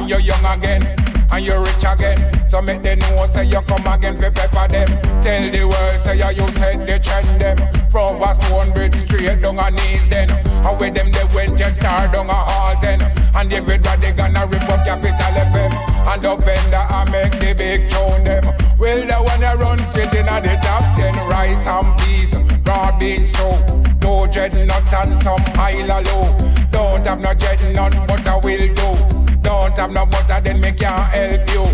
You're 0.07 0.19
young 0.19 0.45
again 0.45 1.05
and 1.35 1.45
you're 1.45 1.59
rich 1.59 1.83
again. 1.83 2.19
So 2.47 2.61
make 2.61 2.81
them 2.81 2.99
know 2.99 3.27
say 3.27 3.45
you 3.45 3.61
come 3.67 3.85
again 3.87 4.15
for 4.15 4.31
pepper 4.31 4.67
them. 4.71 4.89
Tell 5.21 5.43
the 5.51 5.63
world 5.67 5.99
say 6.07 6.15
you, 6.15 6.29
you 6.39 6.47
set 6.55 6.79
the 6.87 6.95
trend 6.99 7.41
them. 7.41 7.57
From 7.91 8.23
a 8.23 8.31
stone 8.35 8.71
bridge 8.73 8.95
straight 8.95 9.41
down 9.41 9.59
on 9.59 9.75
knees 9.75 10.07
then. 10.07 10.31
And 10.31 10.79
with 10.79 10.95
them 10.95 11.11
they 11.11 11.25
went 11.35 11.57
just 11.57 11.81
star 11.81 12.07
down 12.07 12.29
a 12.29 12.33
hall 12.33 12.75
then. 12.81 13.01
And 13.35 13.51
everybody 13.51 14.11
gonna 14.13 14.47
rip 14.47 14.63
up 14.69 14.85
Capital 14.87 15.35
FM. 15.51 15.71
And 16.07 16.21
the 16.21 16.35
vendor 16.39 16.85
I 16.87 17.03
make 17.11 17.35
the 17.35 17.51
big 17.57 17.89
tune 17.91 18.23
them. 18.23 18.45
Well 18.79 19.01
the 19.03 19.17
one 19.19 19.41
that 19.41 19.59
run 19.59 19.79
straight 19.83 20.13
in 20.13 20.27
at 20.29 20.43
the 20.43 20.55
top 20.63 20.83
ten. 20.95 21.15
Rice 21.27 21.67
and 21.67 21.91
peas, 21.99 22.31
broad 22.63 22.99
beans 22.99 23.31
too. 23.33 23.55
No 24.01 24.27
dreadnought 24.27 24.93
and 24.93 25.23
some 25.23 25.41
of 25.41 26.05
low. 26.07 26.37
Don't 26.71 27.05
have 27.07 27.19
no 27.19 27.33
dreadnought 27.33 28.07
but 28.07 28.27
I 28.27 28.37
will 28.37 28.73
do. 28.73 29.25
Don't 29.65 29.77
have 29.79 29.91
no 29.91 30.05
butter, 30.05 30.39
then 30.41 30.62
me 30.62 30.72
can't 30.74 31.10
help 31.10 31.50
you. 31.50 31.65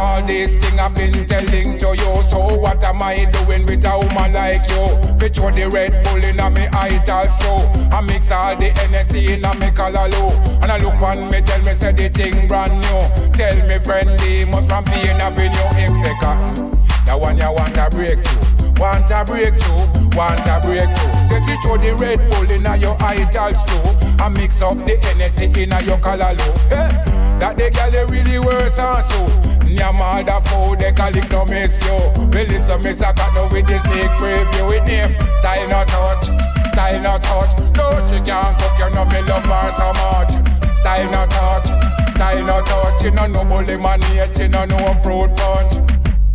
All 0.00 0.22
these 0.24 0.56
things 0.56 0.80
I've 0.80 0.94
been 0.96 1.26
telling 1.28 1.76
to 1.76 1.88
you. 1.92 2.22
So 2.24 2.56
what 2.56 2.82
am 2.82 3.02
I 3.02 3.28
doing 3.36 3.66
with 3.66 3.84
a 3.84 3.98
woman 4.00 4.32
like 4.32 4.64
you? 4.72 4.88
Fit 5.20 5.36
throw 5.36 5.52
the 5.52 5.68
Red 5.68 5.92
Bull 6.08 6.24
in 6.24 6.40
a 6.40 6.48
me 6.48 6.64
ital 6.72 7.28
stew. 7.28 7.84
I 7.92 8.00
mix 8.00 8.32
all 8.32 8.56
the 8.56 8.72
NSC 8.88 9.36
in 9.36 9.44
a 9.44 9.52
me 9.60 9.70
color 9.76 10.08
low. 10.08 10.32
And 10.64 10.72
I 10.72 10.78
look 10.80 10.96
on 11.04 11.30
me, 11.30 11.44
tell 11.44 11.60
me 11.60 11.76
say 11.76 11.92
the 11.92 12.08
thing 12.08 12.48
brand 12.48 12.80
new. 12.80 13.00
Tell 13.36 13.56
me 13.68 13.76
friendly, 13.76 14.48
must 14.48 14.64
from 14.64 14.84
being. 14.88 15.20
Him 15.20 15.92
say 16.00 16.16
cotton. 16.24 16.80
The 17.04 17.12
one 17.12 17.36
you 17.36 17.52
want 17.52 17.74
to 17.74 17.86
a 17.86 17.90
breakthrough. 17.90 18.72
Want 18.80 19.10
a 19.12 19.20
breakthrough, 19.20 20.16
want 20.16 20.48
a 20.48 20.64
breakthrough. 20.64 21.28
Say 21.28 21.44
she 21.44 21.54
throw 21.60 21.76
the 21.76 21.92
Red 22.00 22.24
Bull 22.32 22.50
in 22.50 22.64
a 22.64 22.74
your 22.80 22.96
ital 23.04 23.52
stew. 23.52 23.84
And 24.16 24.32
mix 24.32 24.62
up 24.62 24.80
the 24.88 24.96
NSC 25.12 25.54
in 25.60 25.72
a 25.72 25.82
your 25.84 25.98
color 25.98 26.32
low. 26.32 26.54
Hey, 26.72 27.14
that 27.44 27.60
the 27.60 27.68
girl 27.76 27.90
they 27.92 28.04
really 28.08 28.40
worse 28.40 28.80
and 28.80 29.04
so. 29.04 29.20
Your 29.68 29.92
mother 29.92 30.40
food, 30.48 30.80
they 30.80 30.92
call 30.96 31.12
it 31.12 31.28
no 31.28 31.44
miss 31.44 31.76
you. 31.84 31.98
Well, 32.32 32.46
listen, 32.48 32.80
Miss 32.80 33.02
I 33.04 33.12
got 33.12 33.36
no 33.36 33.44
with 33.52 33.68
the 33.68 33.76
sneak 33.84 34.08
preview 34.16 34.64
with 34.64 34.88
him. 34.88 35.12
Style 35.44 35.68
not 35.68 35.88
touch, 35.92 36.24
Style 36.72 37.00
no 37.04 37.20
touch. 37.20 37.52
No, 37.76 37.92
she 38.08 38.16
can't 38.24 38.56
cook, 38.56 38.72
you 38.80 38.88
know 38.96 39.04
me 39.04 39.20
love 39.28 39.44
her 39.44 39.68
so 39.76 39.88
much. 39.92 40.32
Style 40.80 41.10
no 41.12 41.28
touch. 41.28 41.68
Style 42.16 42.44
no 42.48 42.64
touch. 42.64 43.02
You 43.04 43.10
know 43.10 43.26
no 43.26 43.44
bully 43.44 43.76
man 43.76 44.00
yet, 44.14 44.38
you 44.38 44.48
know 44.48 44.64
no 44.64 44.94
fruit 45.04 45.36
punch. 45.36 45.84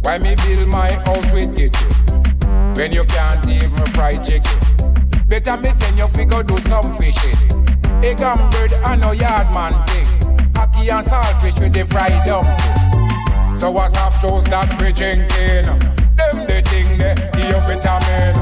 Why 0.06 0.20
me 0.20 0.36
build 0.46 0.68
my 0.68 0.94
house 1.08 1.25
with 1.34 1.56
kitchen? 1.58 1.89
When 2.78 2.92
you 2.92 3.04
can't 3.06 3.42
even 3.50 3.88
fry 3.98 4.18
chicken. 4.22 4.60
Better 5.25 5.58
me 5.58 5.72
send 5.72 5.98
you 5.98 6.08
figure 6.10 6.44
do 6.44 6.58
some 6.70 6.94
fishing. 6.98 7.39
Egg 8.04 8.22
and 8.22 8.51
bird 8.51 8.74
and 8.86 9.01
no 9.01 9.12
yard 9.12 9.50
man 9.54 9.74
thing. 9.88 10.09
And 10.91 11.05
saltfish 11.05 11.62
with 11.62 11.74
the 11.74 11.86
fried 11.86 12.25
dumpling. 12.25 13.60
So 13.60 13.69
what's 13.69 13.96
up, 13.96 14.13
chose 14.19 14.43
that 14.46 14.67
we 14.81 14.91
drinking? 14.91 15.69
Them 16.17 16.48
the 16.50 16.65
thing 16.65 16.98
they 16.98 17.13
give 17.38 17.62
vitamin. 17.69 18.34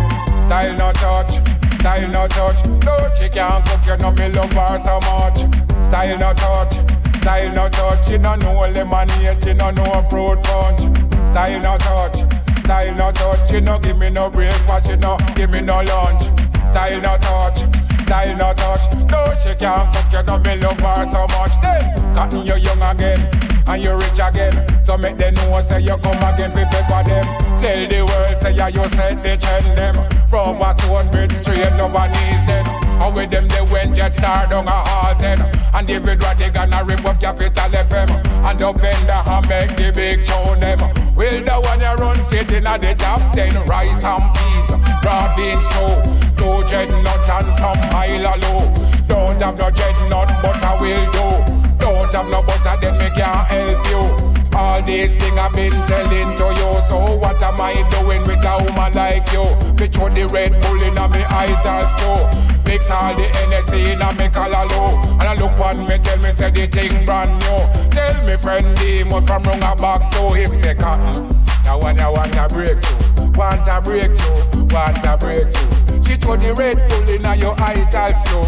Style 0.42 0.74
no 0.80 0.92
touch, 0.94 1.44
style 1.80 2.08
no 2.08 2.28
touch. 2.28 2.64
No, 2.88 2.96
she 3.20 3.28
can't 3.28 3.66
cook, 3.68 3.84
you 3.86 3.98
know 3.98 4.12
me 4.12 4.30
love 4.32 4.54
her 4.54 4.80
so 4.80 4.96
much. 5.12 5.44
Style 5.84 6.18
no 6.18 6.32
touch, 6.34 6.74
style 7.20 7.52
no 7.54 7.68
touch. 7.68 8.08
She 8.08 8.18
no 8.18 8.36
know 8.36 8.64
lemonade, 8.72 9.44
she 9.44 9.54
no 9.54 9.72
know 9.72 10.02
fruit 10.10 10.40
punch. 10.44 10.88
Style 11.28 11.60
no 11.60 11.78
touch, 11.78 12.24
style 12.64 12.96
no 12.96 13.12
touch. 13.12 13.50
She 13.52 13.60
no 13.60 13.78
give 13.78 13.98
me 13.98 14.10
no 14.10 14.30
breakfast, 14.32 14.88
she 14.88 14.96
no 14.96 15.18
give 15.36 15.52
me 15.52 15.62
no 15.62 15.82
lunch. 15.84 16.32
Style 16.64 17.02
no 17.02 17.18
touch, 17.18 17.60
style 18.08 18.36
no 18.38 18.54
touch. 18.56 18.88
No, 19.12 19.22
she 19.36 19.54
can't 19.60 19.92
cook, 19.94 20.08
you 20.12 20.24
know 20.24 20.40
me 20.40 20.56
love 20.64 20.80
her 20.80 21.04
so 21.12 21.28
much. 21.36 21.56
Then, 21.62 22.16
cotton 22.16 22.46
you 22.48 22.56
young 22.56 22.82
again, 22.82 23.20
and 23.68 23.84
you 23.84 23.94
rich 23.94 24.20
again. 24.24 24.56
So 24.82 24.98
make 24.98 25.18
them 25.18 25.36
know 25.36 25.60
say 25.68 25.82
you 25.84 25.98
come 26.00 26.24
again, 26.24 26.56
we 26.56 26.64
pepper 26.72 27.04
them. 27.04 27.28
Tell 27.60 27.84
the 27.86 28.00
world 28.08 28.42
say 28.42 28.56
yeah, 28.56 28.70
you 28.70 28.84
set 28.96 29.22
the 29.22 29.36
trend 29.36 29.78
them. 29.78 29.96
From 30.32 30.62
a 30.64 30.74
stone 30.80 31.12
bridge 31.12 31.36
straight 31.36 31.80
over 31.80 32.08
knees 32.08 32.42
then. 32.48 32.66
And 32.98 33.14
with 33.14 33.30
them 33.30 33.48
they 33.48 33.62
went 33.72 33.96
jet 33.96 34.14
star 34.14 34.48
down 34.48 34.68
a 34.68 34.72
halls 34.72 35.20
then. 35.20 35.42
And 35.74 35.86
David 35.86 36.20
Rodigan 36.20 36.72
a 36.72 36.84
rip 36.86 37.06
up 37.06 37.20
Capital 37.20 37.70
FM. 37.70 38.10
And 38.48 38.62
up 38.62 38.80
vendor 38.80 39.22
and 39.28 39.48
make 39.48 39.76
the 39.76 39.92
big 39.94 40.24
tune 40.24 40.60
them. 40.60 40.80
Will 41.16 41.44
the 41.44 41.56
one 41.60 41.80
you 41.80 41.94
run 42.00 42.20
straight 42.24 42.52
in 42.52 42.68
at 42.68 42.82
the 42.82 42.96
top 42.96 43.22
ten. 43.34 43.54
Rice 43.66 44.04
and 44.04 44.26
peas, 44.36 44.68
broad 45.04 45.36
beans 45.36 45.68
too. 45.76 46.17
Two 46.38 46.62
nut 47.04 47.30
and 47.30 47.54
some 47.58 47.82
high 47.92 48.18
low. 48.22 48.74
Don't 49.08 49.42
have 49.42 49.58
no 49.58 49.70
nut, 50.10 50.30
but 50.42 50.64
I 50.64 50.78
will 50.80 51.06
do. 51.12 51.78
Don't 51.78 52.14
have 52.14 52.30
no 52.30 52.42
butter, 52.42 52.78
then 52.82 52.98
me 52.98 53.10
can't 53.16 53.48
help 53.48 53.86
you. 53.90 54.38
All 54.58 54.82
these 54.82 55.16
things 55.18 55.38
I've 55.38 55.54
been 55.54 55.72
telling 55.88 56.38
to 56.38 56.48
you. 56.60 56.82
So 56.90 57.16
what 57.18 57.42
am 57.42 57.62
I 57.62 57.74
doing 57.94 58.22
with 58.24 58.44
a 58.44 58.58
woman 58.66 58.94
like 58.94 59.32
you? 59.32 59.46
Bitch, 59.78 59.94
throw 59.94 60.10
the 60.10 60.26
Red 60.28 60.52
Bull 60.62 60.82
in 60.82 60.98
me 61.12 61.24
idols 61.30 61.94
too. 62.02 62.48
Mix 62.66 62.90
all 62.90 63.16
the 63.16 63.24
NSC 63.48 63.94
in 63.94 64.18
me 64.18 64.30
collar 64.30 64.66
low. 64.68 65.00
And 65.20 65.24
I 65.24 65.36
look 65.36 65.58
on 65.60 65.88
me, 65.88 65.98
tell 66.00 66.18
me 66.18 66.30
say 66.32 66.50
the 66.50 66.68
thing 66.68 67.06
brand 67.06 67.32
new. 67.40 67.90
Tell 67.92 68.26
me 68.26 68.36
friend 68.38 68.68
what 69.12 69.26
from 69.26 69.44
wrong 69.44 69.60
back 69.60 70.12
to 70.12 70.34
him 70.34 70.54
say 70.56 70.76
cotton. 70.76 71.44
Now 71.64 71.80
when 71.80 71.98
you 71.98 72.12
want 72.12 72.36
a 72.36 72.48
breakthrough, 72.48 73.32
want 73.32 73.68
a 73.68 73.82
breakthrough, 73.82 74.66
want 74.74 75.04
a 75.04 75.18
breakthrough. 75.18 75.87
She 76.08 76.16
throw 76.16 76.38
the 76.38 76.54
Red 76.54 76.78
Bull 76.88 77.10
in 77.10 77.40
your 77.40 77.54
idols 77.60 78.24
too. 78.24 78.40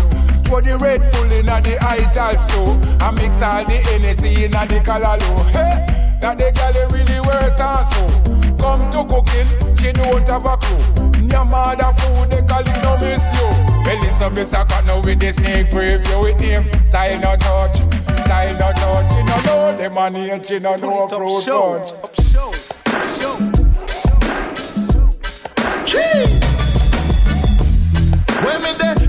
Throw 0.48 0.62
the 0.62 0.78
Red 0.80 1.12
Bull 1.12 1.28
in 1.28 1.46
the 1.46 1.76
idols 1.84 2.46
too. 2.48 2.72
I 3.04 3.12
mix 3.12 3.42
all 3.44 3.66
the 3.68 3.76
NSC 4.00 4.46
in 4.48 4.52
the 4.52 4.80
collar 4.80 5.20
low. 5.20 5.44
Hey, 5.52 5.84
that 6.22 6.40
the 6.40 6.56
girl 6.56 6.88
really 6.96 7.20
worse 7.20 7.60
and 7.60 7.84
so. 7.92 8.08
Come 8.64 8.88
to 8.96 9.04
cooking, 9.04 9.76
she 9.76 9.92
don't 9.92 10.26
have 10.30 10.46
a 10.48 10.56
clue. 10.56 11.20
Your 11.28 11.44
mother 11.44 11.92
food, 12.00 12.32
they 12.32 12.48
call 12.48 12.64
it 12.64 12.80
no 12.80 12.96
miss 12.96 13.28
you. 13.36 13.52
Well, 13.84 14.00
listen, 14.08 14.34
Miss 14.34 14.54
Akano 14.56 15.04
with 15.04 15.20
the 15.20 15.34
snake 15.34 15.68
preview 15.68 16.24
with 16.24 16.40
him. 16.40 16.64
Style 16.86 17.20
no 17.20 17.36
touch, 17.36 17.76
style 18.24 18.56
no 18.56 18.72
touch. 18.72 19.12
She 19.12 19.24
no 19.28 19.36
know 19.44 19.78
the 19.78 19.90
money 19.90 20.30
and 20.30 20.48
she 20.48 20.60
no 20.60 20.76
know 20.78 21.10
fruit 21.10 21.44
punch. 21.46 21.92
When 25.92 26.16
me 26.16 26.30
there 26.30 26.39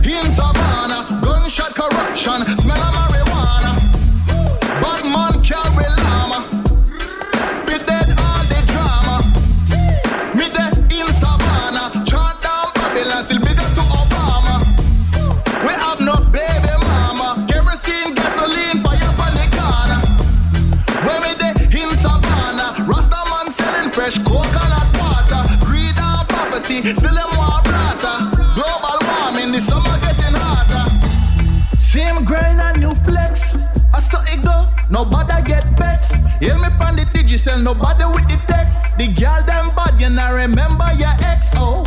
in 0.07 0.23
Savannah, 0.33 1.21
gunshot 1.23 1.75
corruption, 1.75 2.45
smell 2.59 2.81
of 2.81 2.95
marijuana. 2.95 3.73
Bad 4.81 5.05
man 5.13 5.43
carry 5.43 5.87
llama. 5.99 6.41
Be 7.67 7.77
dead 7.85 8.09
all 8.19 8.43
the 8.51 8.61
drama. 8.71 9.17
Me 10.37 10.47
there 10.57 10.73
in 11.01 11.07
Savannah, 11.21 12.05
chant 12.07 12.41
down 12.41 12.73
Babylon 12.75 13.25
nobody 35.05 35.43
get 35.49 35.65
vexed. 35.79 36.17
Hear 36.41 36.59
me 36.59 36.69
pan 36.77 36.97
the 36.97 37.07
digital, 37.11 37.59
nobody 37.59 38.05
with 38.05 38.29
the 38.29 38.37
text. 38.47 38.85
The 38.99 39.09
girl 39.17 39.43
them 39.49 39.69
bad, 39.75 39.99
you 39.99 40.11
know 40.11 40.35
remember 40.35 40.93
your 40.93 41.17
ex. 41.25 41.51
Oh, 41.55 41.85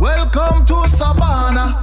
welcome 0.00 0.66
to 0.66 0.88
Savannah. 0.88 1.80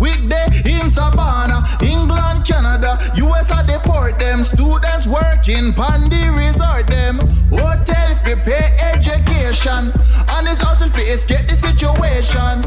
Weekday 0.00 0.46
in 0.64 0.90
Savannah, 0.90 1.60
England, 1.82 2.46
Canada, 2.46 2.98
US 3.16 3.50
I 3.50 3.66
deport 3.66 4.18
them. 4.18 4.42
Students 4.42 5.06
working, 5.06 5.72
pandy 5.74 6.30
resort 6.30 6.86
them. 6.86 7.20
Hotel 7.52 8.16
prepare 8.24 8.72
education, 8.80 9.92
and 10.32 10.48
it's 10.48 10.60
hustle 10.64 10.88
to 10.88 11.02
escape 11.12 11.46
the 11.46 11.56
situation. 11.56 12.64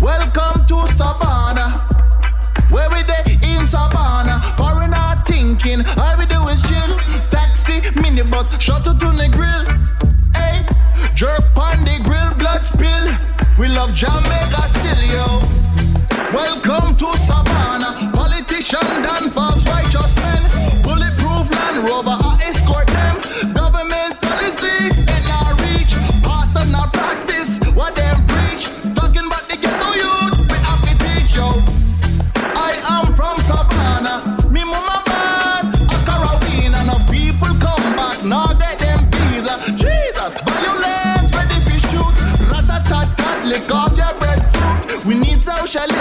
Welcome 0.00 0.66
to 0.70 0.78
Savannah, 0.94 1.70
where 2.70 2.88
we 2.90 3.02
day 3.02 3.40
in 3.42 3.66
Savannah. 3.66 4.40
Foreigner 4.56 4.85
thinking, 5.56 5.86
all 5.98 6.18
we 6.18 6.26
do 6.26 6.46
is 6.48 6.60
chill. 6.62 6.96
Taxi, 7.30 7.80
minibus, 8.00 8.60
shuttle 8.60 8.94
to 8.94 9.06
the 9.06 9.28
grill. 9.28 9.64
Hey, 10.34 10.64
jerk 11.14 11.44
on 11.56 11.84
the 11.84 11.98
grill, 12.02 12.34
blood 12.34 12.60
spill. 12.60 13.06
We 13.58 13.68
love 13.68 13.94
Jamaica 13.94 14.62
still, 14.76 15.02
yo. 15.14 15.24
Welcome 16.32 16.96
to 16.96 17.18
Savannah. 17.18 18.12
Politician 18.12 19.02
done 19.02 19.30
false 19.30 19.55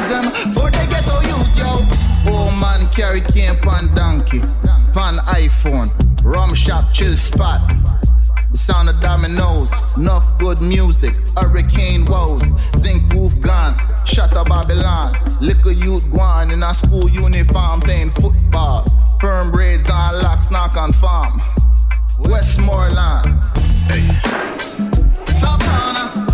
socialism 0.07 0.53
for 0.53 0.71
the 0.71 0.87
ghetto 0.89 1.21
youth, 1.27 1.57
yo. 1.57 2.31
Oh 2.31 2.51
man, 2.59 2.87
carry 2.93 3.21
cane 3.21 3.57
pan 3.61 3.93
donkey, 3.95 4.39
pan 4.93 5.17
iPhone, 5.27 5.89
rum 6.23 6.53
shop, 6.53 6.85
chill 6.93 7.15
spot. 7.15 7.61
The 8.51 8.57
sound 8.57 8.89
of 8.89 8.99
dominoes, 9.01 9.73
enough 9.97 10.37
good 10.39 10.61
music, 10.61 11.13
hurricane 11.37 12.05
woes, 12.05 12.43
zinc 12.77 13.11
roof 13.13 13.39
gone, 13.41 13.75
shut 14.05 14.33
up 14.33 14.47
Babylon, 14.47 15.13
liquor 15.41 15.71
youth 15.71 16.11
gone 16.13 16.51
in 16.51 16.63
a 16.63 16.73
school 16.73 17.09
uniform 17.09 17.81
playing 17.81 18.11
football, 18.11 18.85
firm 19.19 19.51
braids 19.51 19.89
on 19.89 20.21
locks, 20.21 20.49
knock 20.51 20.77
on 20.77 20.93
farm, 20.93 21.41
Westmoreland, 22.19 23.43
hey. 23.89 24.07
Savannah, 25.33 26.25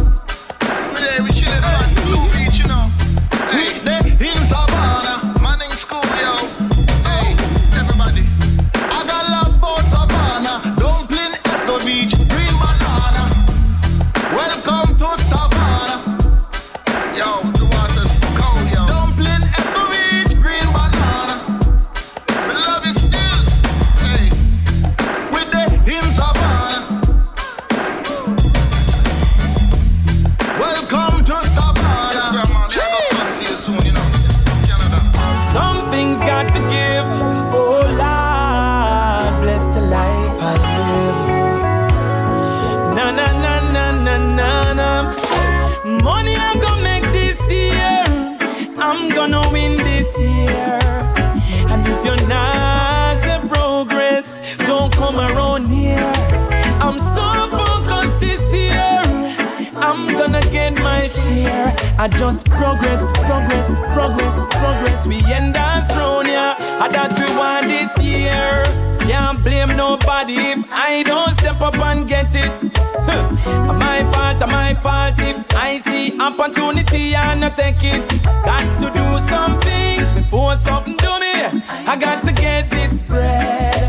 I 62.02 62.08
just 62.08 62.50
progress, 62.50 63.08
progress, 63.14 63.70
progress, 63.94 64.36
progress. 64.58 65.06
We 65.06 65.22
end 65.32 65.56
us 65.56 65.88
round 65.96 66.30
here. 66.30 66.56
I 66.58 66.90
that 66.90 67.14
we 67.14 67.38
want 67.38 67.68
this 67.68 67.94
year. 68.04 68.66
Can't 69.08 69.44
blame 69.44 69.78
nobody 69.78 70.34
if 70.34 70.66
I 70.72 71.04
don't 71.04 71.30
step 71.30 71.62
up 71.62 71.78
and 71.78 72.08
get 72.08 72.34
it. 72.34 72.76
Huh. 73.06 73.76
My 73.78 74.02
fault, 74.12 74.42
uh, 74.42 74.48
my 74.48 74.74
fault 74.74 75.20
if 75.20 75.46
I 75.54 75.78
see 75.78 76.20
opportunity 76.20 77.14
and 77.14 77.42
not 77.42 77.56
take 77.56 77.84
it. 77.84 78.10
Got 78.24 78.66
to 78.80 78.90
do 78.90 79.20
something 79.20 80.02
before 80.16 80.56
something 80.56 80.98
do 80.98 81.20
me. 81.20 81.62
I 81.86 81.96
got 82.02 82.26
to 82.26 82.34
get 82.34 82.72
this 82.72 83.04
bread. 83.04 83.81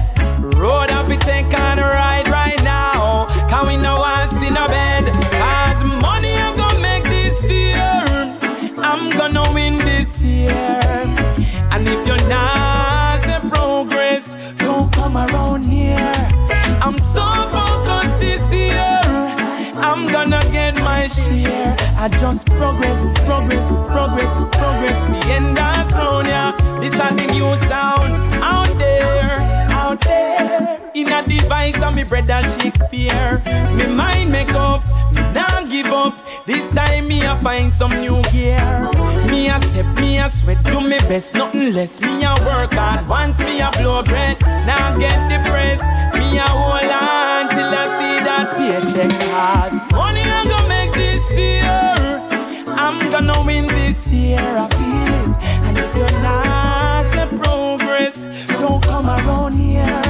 My 21.17 21.39
share. 21.39 21.77
I 21.97 22.09
just 22.09 22.47
progress, 22.47 23.09
progress, 23.25 23.69
progress, 23.87 24.35
progress. 24.57 25.07
We 25.09 25.19
end 25.33 25.59
us 25.59 25.93
round 25.93 26.27
yeah. 26.27 26.53
This 26.81 26.93
is 26.93 26.99
the 26.99 27.27
new 27.33 27.57
sound 27.69 28.13
out 28.43 28.79
there, 28.79 29.39
out 29.71 30.01
there. 30.01 30.81
In 30.95 31.13
a 31.13 31.23
device 31.27 31.81
of 31.83 31.95
me 31.95 32.05
bread 32.05 32.31
and 32.31 32.51
Shakespeare. 32.61 33.43
Me 33.77 33.87
mind 33.87 34.31
make 34.31 34.53
up, 34.55 34.85
me 35.15 35.23
now 35.33 35.65
give 35.67 35.87
up. 35.87 36.15
This 36.47 36.69
time 36.71 37.09
me 37.09 37.23
a 37.25 37.37
find 37.37 37.73
some 37.73 38.01
new 38.01 38.23
gear. 38.31 38.91
Me 39.31 39.49
a 39.49 39.59
step, 39.59 39.87
me 39.99 40.19
a 40.19 40.29
sweat, 40.29 40.63
do 40.65 40.81
me 40.81 40.99
best, 41.09 41.35
nothing 41.35 41.73
less. 41.73 42.01
Me 42.01 42.25
a 42.25 42.35
work 42.45 42.73
hard, 42.73 43.07
once 43.09 43.41
me 43.41 43.61
a 43.61 43.71
blow 43.73 44.03
breath. 44.03 44.41
Now 44.67 44.99
get 44.99 45.19
depressed, 45.29 45.85
me 46.15 46.39
a 46.39 46.49
hold 46.49 46.91
on 46.91 47.49
till 47.55 47.73
I 47.83 47.87
see 47.99 48.17
that 48.25 48.57
paycheck 48.57 49.11
pass. 49.21 49.85
This 51.35 51.39
year. 51.39 52.67
I'm 52.69 53.11
gonna 53.11 53.45
win 53.45 53.67
this 53.67 54.11
year, 54.11 54.41
I 54.41 54.69
feel 54.69 55.15
it. 55.23 55.37
And 55.67 55.79
if 55.79 55.95
you're 55.97 56.21
not 56.23 57.05
say 57.07 57.27
progress, 57.39 58.27
don't 58.61 58.83
come 58.83 59.09
around 59.09 59.55
here. 59.55 60.03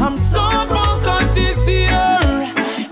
I'm 0.00 0.16
so 0.16 0.42
focused 0.68 1.34
this 1.34 1.68
year. 1.68 2.18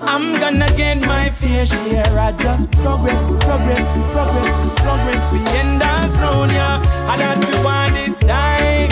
I'm 0.00 0.38
gonna 0.40 0.70
get 0.76 1.00
my 1.07 1.31
fair 1.31 1.64
share. 1.66 2.18
I 2.18 2.33
just 2.33 2.70
progress, 2.72 3.28
progress, 3.44 3.87
progress, 4.12 4.52
progress. 4.81 5.33
We 5.33 5.38
end 5.61 5.83
us 5.83 6.18
round 6.18 6.52
yeah. 6.52 6.83
I 7.09 7.16
don't 7.18 7.64
want 7.64 7.94
this 7.94 8.18
time. 8.18 8.90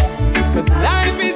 Cause 0.55 0.69
life 0.71 1.19
is 1.21 1.36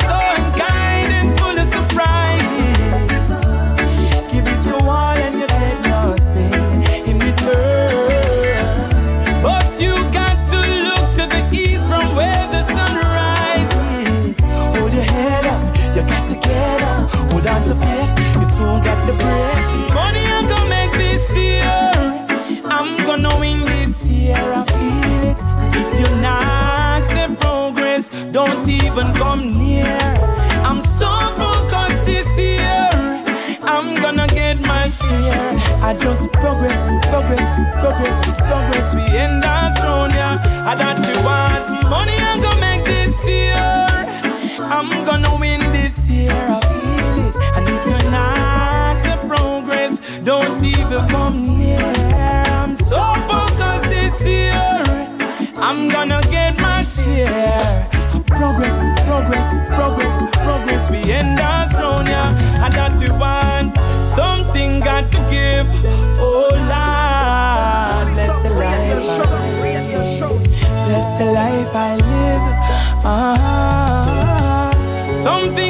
faith, 17.82 18.36
you 18.40 18.46
soon 18.46 18.82
got 18.82 18.98
the 19.06 19.14
bread. 19.14 19.94
Money 19.94 20.24
I'm 20.26 20.46
gonna 20.48 20.68
make 20.68 20.92
this 20.92 21.24
year. 21.36 21.90
I'm 22.64 22.96
gonna 23.04 23.38
win 23.38 23.60
this 23.64 24.08
year, 24.08 24.36
I 24.36 24.62
feel 24.76 25.22
it. 25.30 25.40
If 25.80 26.00
you're 26.00 26.20
not 26.20 27.02
say 27.02 27.28
progress, 27.40 28.10
don't 28.32 28.68
even 28.68 29.12
come 29.14 29.58
near. 29.58 29.98
I'm 30.68 30.80
so 30.80 31.10
focused 31.40 32.04
this 32.06 32.28
year. 32.38 32.88
I'm 33.62 34.00
gonna 34.02 34.26
get 34.28 34.60
my 34.60 34.88
share. 34.88 35.50
I 35.82 35.96
just 35.98 36.32
progress, 36.32 36.80
progress, 37.10 37.46
progress, 37.80 38.18
progress. 38.48 38.94
We 38.94 39.02
end 39.16 39.44
us 39.44 39.78
round 39.82 40.12
yeah. 40.12 40.49
Progress, 59.20 59.58
progress, 59.68 60.16
progress. 60.32 60.90
We 60.90 61.12
end 61.12 61.38
us 61.38 61.74
round 61.74 62.08
yeah. 62.08 62.64
And 62.64 62.72
that 62.72 62.98
you 63.02 63.12
want 63.20 63.76
something 64.00 64.80
got 64.80 65.12
to 65.12 65.18
give. 65.28 65.68
Oh 66.18 66.48
Lord, 66.48 68.14
bless 68.14 68.38
the 68.40 68.48
life. 68.56 68.96
Bless 70.88 71.18
the 71.18 71.26
life 71.36 71.74
I 71.76 71.96
live. 71.96 72.44
Ah, 73.04 74.72
something's 75.12 75.69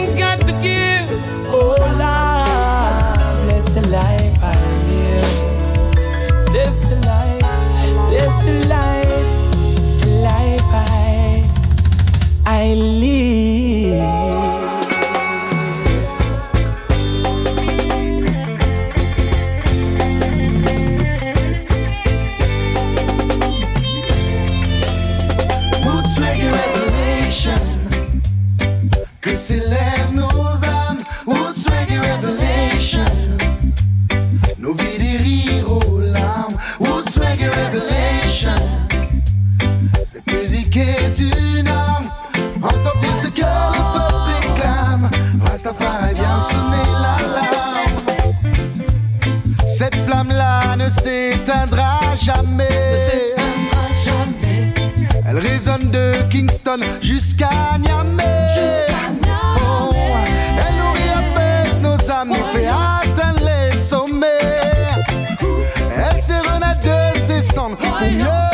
pour 68.00 68.49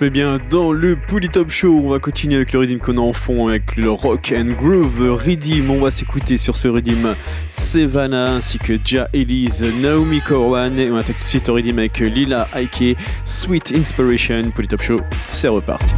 se 0.00 0.08
bien 0.08 0.40
dans 0.50 0.72
le 0.72 0.96
Polytop 0.96 1.50
Show. 1.50 1.78
On 1.84 1.90
va 1.90 1.98
continuer 1.98 2.36
avec 2.36 2.54
le 2.54 2.60
rhythm 2.60 2.78
qu'on 2.78 2.96
a 2.96 3.00
en 3.02 3.12
fond, 3.12 3.48
avec 3.48 3.76
le 3.76 3.90
rock 3.90 4.32
and 4.34 4.52
groove 4.58 4.98
Redeem. 4.98 5.70
On 5.70 5.80
va 5.80 5.90
s'écouter 5.90 6.38
sur 6.38 6.56
ce 6.56 6.68
Redeem 6.68 7.14
Savannah 7.48 8.36
ainsi 8.36 8.58
que 8.58 8.78
Ja 8.82 9.08
Elise, 9.12 9.62
Naomi 9.82 10.20
Corwan. 10.20 10.78
Et 10.78 10.90
on 10.90 10.96
attaque 10.96 11.16
tout 11.16 11.22
de 11.22 11.28
suite 11.28 11.48
le 11.48 11.52
Redeem 11.52 11.78
avec 11.78 11.98
Lila 11.98 12.48
Ike, 12.54 12.96
Sweet 13.24 13.74
Inspiration. 13.76 14.50
Polytop 14.54 14.80
Show, 14.80 15.00
c'est 15.28 15.48
reparti. 15.48 15.94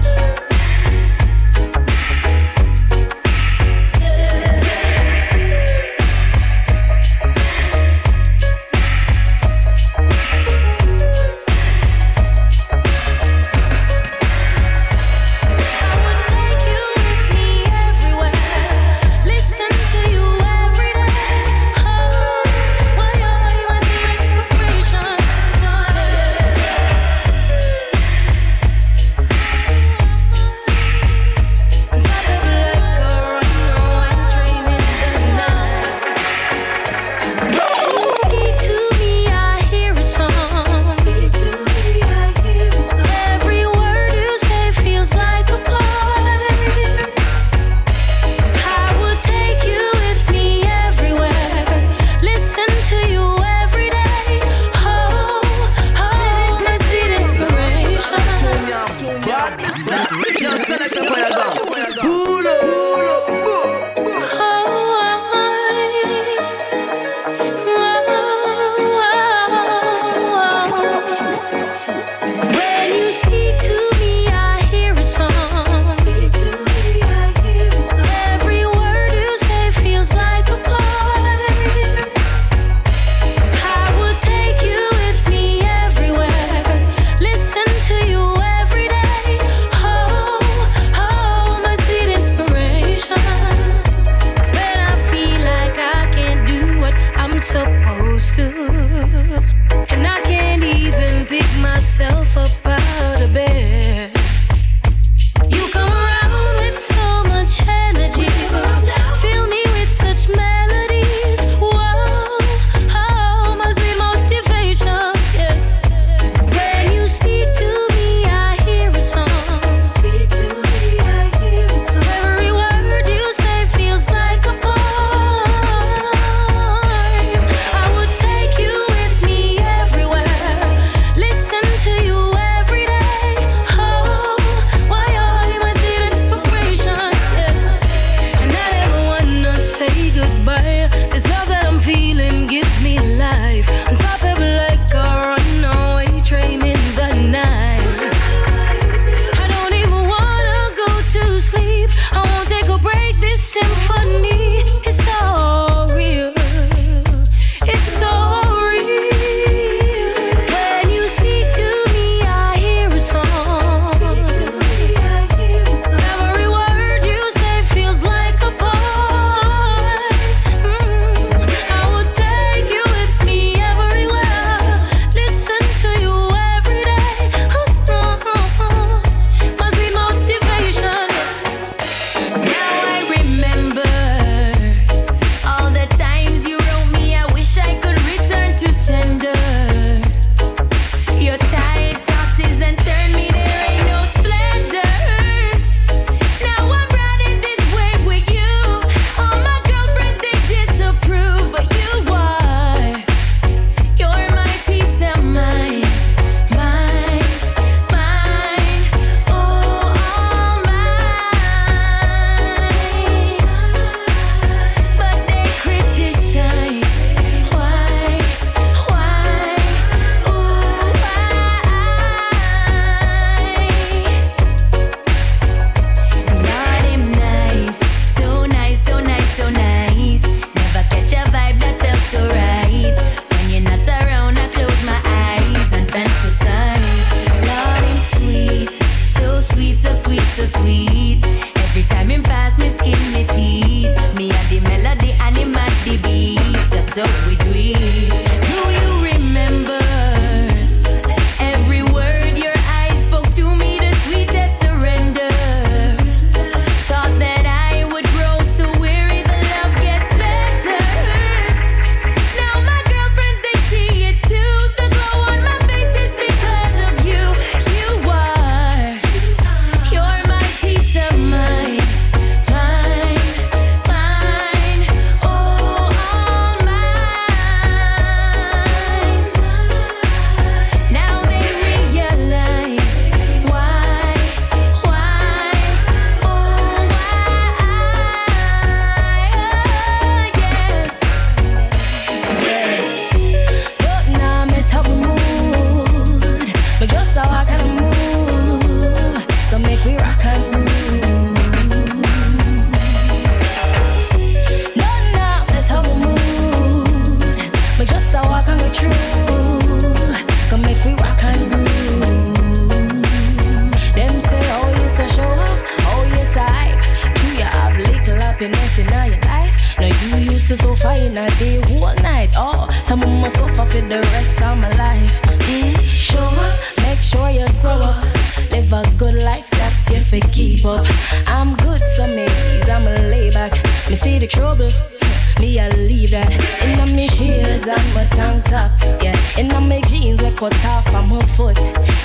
children. 336.13 336.41
And 336.61 336.81
on 336.81 336.95
me 336.95 337.09
shears 337.09 337.67
and 337.67 337.95
my 337.95 338.05
tank 338.11 338.45
top, 338.45 338.71
yeah. 339.03 339.17
And 339.39 339.53
on 339.53 339.69
my 339.69 339.81
jeans 339.83 340.23
I 340.23 340.33
cut 340.33 340.55
off 340.65 340.85
from 340.91 341.09
my 341.09 341.25
foot. 341.37 341.59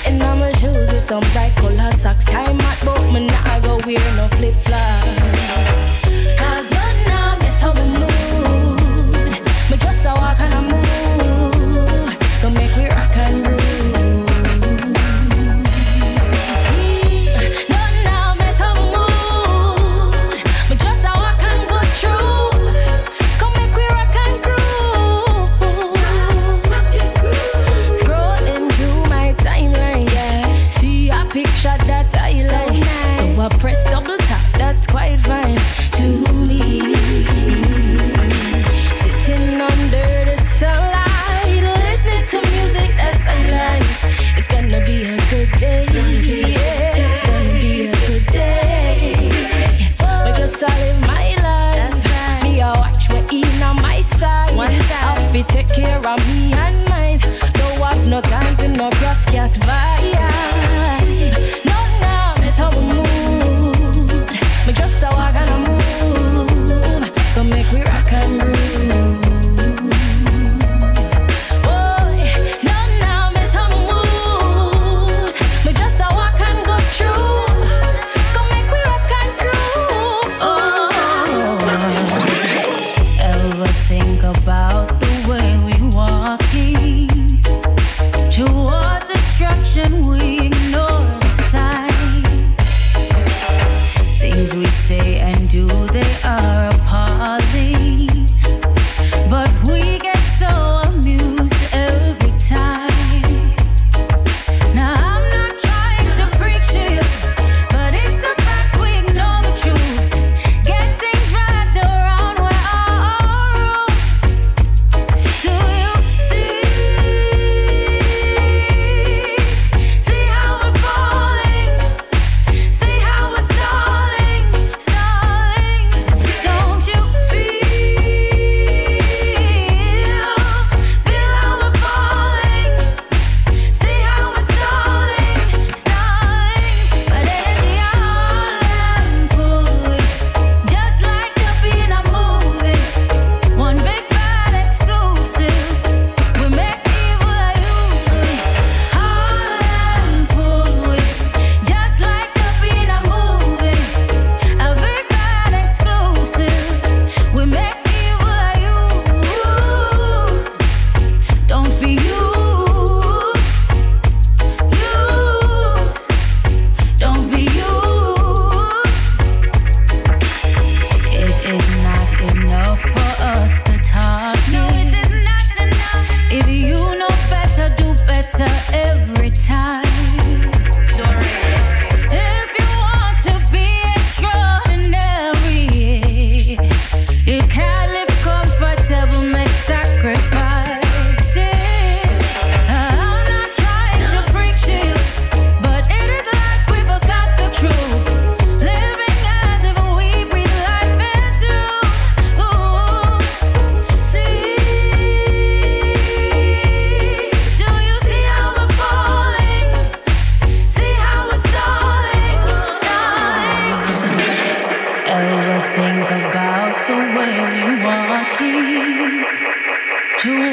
And 0.06 0.22
on 0.22 0.40
my 0.40 0.50
shoes 0.52 0.92
with 0.92 1.06
some 1.06 1.24
bright 1.32 1.54
color 1.56 1.92
socks. 1.92 2.24
Time 2.24 2.60
out, 2.60 2.78
but 2.84 3.12
me 3.12 3.26
nah 3.26 3.60
go 3.60 3.78
wear 3.84 4.16
no 4.16 4.28
flip 4.28 4.54
flops. 4.54 5.27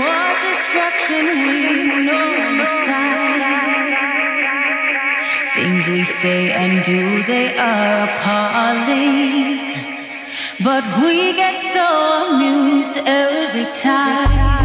Toward 0.05 0.37
destruction, 0.43 1.25
we 1.25 2.05
know 2.05 2.57
the 2.59 2.65
signs. 2.85 4.01
Things 5.55 5.87
we 5.87 6.03
say 6.03 6.51
and 6.51 6.83
do, 6.83 7.23
they 7.23 7.57
are 7.57 8.09
appalling. 8.09 9.73
But 10.63 10.83
we 11.01 11.33
get 11.33 11.59
so 11.59 11.87
amused 12.29 12.97
every 12.97 13.65
time. 13.71 14.64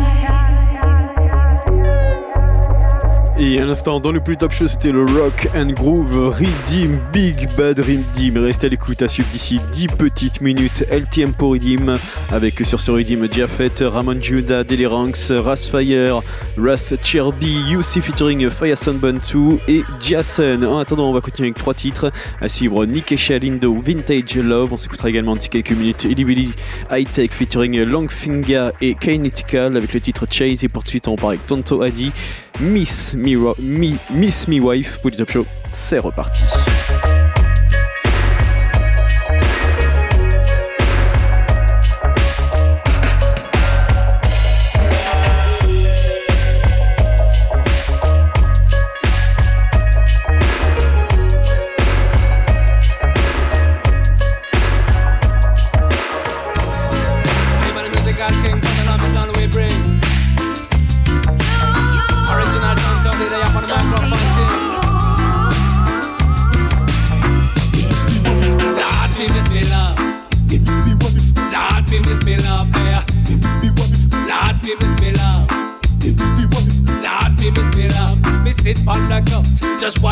Et 3.43 3.59
à 3.59 3.65
l'instant, 3.65 4.01
dans 4.01 4.13
le 4.13 4.21
plus 4.21 4.37
top 4.37 4.53
show, 4.53 4.67
c'était 4.67 4.93
le 4.93 5.01
Rock 5.01 5.49
and 5.57 5.73
Groove 5.73 6.29
Redeem, 6.29 7.01
Big 7.11 7.49
Bad 7.57 7.79
Redeem. 7.79 8.37
Restez 8.37 8.67
à 8.67 8.69
l'écoute 8.69 9.01
à 9.01 9.09
suivre 9.09 9.31
d'ici 9.33 9.59
10 9.73 9.87
petites 9.87 10.43
minutes. 10.43 10.85
El 10.91 11.07
Tiempo 11.07 11.49
Redeem, 11.49 11.97
avec 12.33 12.61
sur 12.61 12.83
ce 12.83 12.91
Redeem, 12.91 13.33
Jafet, 13.33 13.73
Ramon 13.81 14.21
Judah, 14.21 14.63
Deli 14.63 14.85
Ranks, 14.85 15.31
Rasfire, 15.31 16.21
Ras 16.59 16.93
Cherby, 17.03 17.63
UC 17.73 18.03
featuring 18.03 18.47
Fire 18.51 18.77
2 18.77 19.59
et 19.69 19.85
Jason. 19.99 20.63
En 20.65 20.77
attendant, 20.77 21.09
on 21.09 21.15
va 21.15 21.23
continuer 21.23 21.49
avec 21.49 21.57
trois 21.57 21.73
titres 21.73 22.13
à 22.43 22.49
suivre 22.51 22.85
Nick 22.85 23.09
Lindo, 23.09 23.75
Vintage 23.81 24.37
Love. 24.37 24.75
On 24.75 24.77
s'écoutera 24.77 25.09
également 25.09 25.35
d'ici 25.35 25.49
quelques 25.49 25.73
minutes 25.73 26.05
Illy 26.05 26.53
High 26.91 27.11
Tech 27.11 27.31
featuring 27.31 27.85
Longfinger 27.85 28.73
et 28.83 28.95
Kinetical 28.95 29.79
avec 29.79 29.95
le 29.95 30.01
titre 30.03 30.27
Chase. 30.31 30.63
Et 30.63 30.69
pour 30.69 30.83
de 30.83 30.89
suite, 30.89 31.09
on 31.09 31.17
part 31.17 31.31
avec 31.31 31.47
Tonto 31.47 31.81
Adi, 31.81 32.13
Miss 32.61 33.15
Me, 33.37 33.97
Miss 34.13 34.49
Me 34.49 34.61
Wife 34.61 34.99
pour 34.99 35.11
le 35.11 35.17
top 35.17 35.31
show. 35.31 35.47
C'est 35.73 35.99
reparti. 35.99 36.45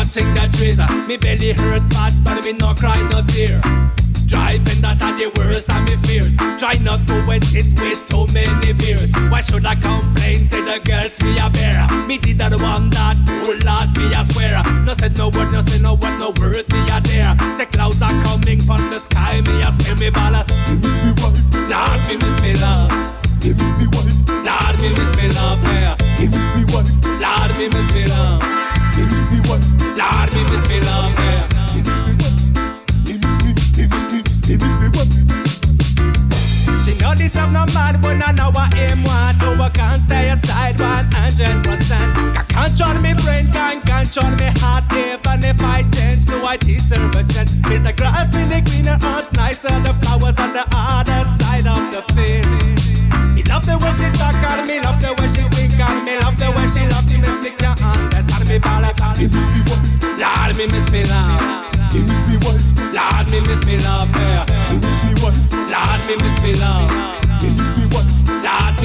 Watching 0.09 0.33
that 0.33 0.49
razor. 0.59 0.89
Me 1.05 1.17
belly 1.17 1.53
hurt 1.53 1.85
bad, 1.89 2.13
but 2.23 2.43
me 2.43 2.53
no 2.53 2.73
cry, 2.73 2.97
no 3.13 3.21
tear. 3.29 3.61
Driving 4.25 4.81
that 4.81 4.97
are 5.05 5.13
the 5.13 5.29
worst 5.37 5.69
of 5.69 5.81
me 5.85 5.97
fears. 6.05 6.33
Try 6.57 6.81
not 6.81 7.05
to 7.05 7.13
wet 7.27 7.45
it 7.53 7.69
with 7.77 8.01
too 8.09 8.25
many 8.33 8.73
beers. 8.73 9.13
Why 9.29 9.41
should 9.41 9.65
I 9.65 9.75
complain? 9.75 10.49
Say 10.49 10.65
the 10.65 10.81
girls 10.81 11.13
me 11.21 11.37
a 11.37 11.49
bear. 11.49 11.85
Me 12.09 12.17
did 12.17 12.41
that 12.41 12.57
one 12.57 12.89
that 12.89 13.17
oh 13.45 13.53
Lord 13.61 13.89
me 13.97 14.09
a 14.17 14.25
swear. 14.33 14.57
No 14.81 14.93
said 14.97 15.13
no 15.17 15.29
word, 15.29 15.53
no 15.53 15.61
say 15.61 15.77
no 15.77 15.93
word, 15.93 16.17
no 16.17 16.33
word 16.41 16.65
me 16.73 16.81
a 16.89 16.97
dare. 17.01 17.37
Say 17.53 17.69
clouds 17.69 18.01
are 18.01 18.13
coming 18.25 18.61
from 18.65 18.81
the 18.89 18.97
sky, 18.97 19.41
me 19.45 19.61
a 19.61 19.69
still 19.77 19.93
me 20.01 20.09
ball. 20.09 20.33
Lord 21.69 21.99
me 22.09 22.17
miss 22.17 22.37
me 22.41 22.57
love. 22.57 22.89
Lord 23.45 24.75
me 24.81 24.89
miss 24.89 25.11
me 25.21 25.27
love, 25.37 25.61
yeah. 25.69 25.93
Lord 27.21 27.51
me 27.61 27.65
miss 27.69 27.89
me 27.93 28.05
love. 28.09 28.58
Lord 29.99 30.31
me 30.33 30.43
miss 30.43 30.69
me 30.69 30.79
love, 30.81 31.13
yeah. 31.19 31.43
She 36.83 36.95
know 36.99 37.13
this 37.15 37.35
I'm 37.35 37.51
not 37.51 37.73
mad, 37.73 38.01
but 38.01 38.23
I 38.25 38.31
know 38.31 38.51
aim 38.79 39.03
want. 39.03 39.41
No, 39.41 39.61
I 39.61 39.69
can't 39.69 40.01
stay 40.03 40.29
aside 40.29 40.77
100%. 40.77 41.65
Can 42.33 42.45
control 42.47 42.95
me 43.01 43.13
brain, 43.13 43.51
can't 43.51 43.85
control 43.85 44.31
me 44.39 44.47
heart. 44.61 44.85
Even 44.93 45.43
if 45.43 45.61
I 45.61 45.83
change, 45.91 46.27
no, 46.29 46.43
I 46.43 46.55
deserve 46.55 47.15
a 47.15 47.23
chance. 47.33 47.53
Is 47.67 47.83
the 47.83 47.91
grass 47.91 48.33
really 48.33 48.61
greener 48.61 48.97
or 49.03 49.21
nicer? 49.35 49.75
The 49.83 49.93
flowers 50.01 50.39
on 50.39 50.53
the 50.53 50.65
other 50.71 51.27
side 51.37 51.67
of 51.67 51.91
the 51.91 52.01
field. 52.15 52.47
Me 53.35 53.43
love 53.43 53.65
the 53.65 53.77
way 53.77 53.91
she 53.91 54.07
talk 54.17 54.35
on 54.49 54.65
me, 54.65 54.79
love 54.79 55.01
the 55.01 55.11
way 55.19 55.27
she 55.35 55.43
wink 55.59 55.79
on 55.79 56.05
me, 56.05 56.17
love 56.19 56.37
the 56.39 56.51
way 56.55 56.67
she 56.67 56.87
love 56.87 56.98
me, 58.59 58.69
bala 58.69 58.93
bala. 58.93 59.13
Lord, 60.19 60.57
me 60.57 60.65
miss 60.67 60.91
me 60.91 61.03
love. 61.05 61.41
Lord, 62.93 63.31
me 63.31 63.39
miss 63.41 63.65
me 63.65 63.77
love, 63.79 64.09
yeah. 64.15 64.45
Lord, 65.51 66.01
me 66.07 66.15
miss 66.17 66.43
me 66.43 66.53
love. 66.53 66.91
Lord, 66.91 67.77
me 67.77 67.88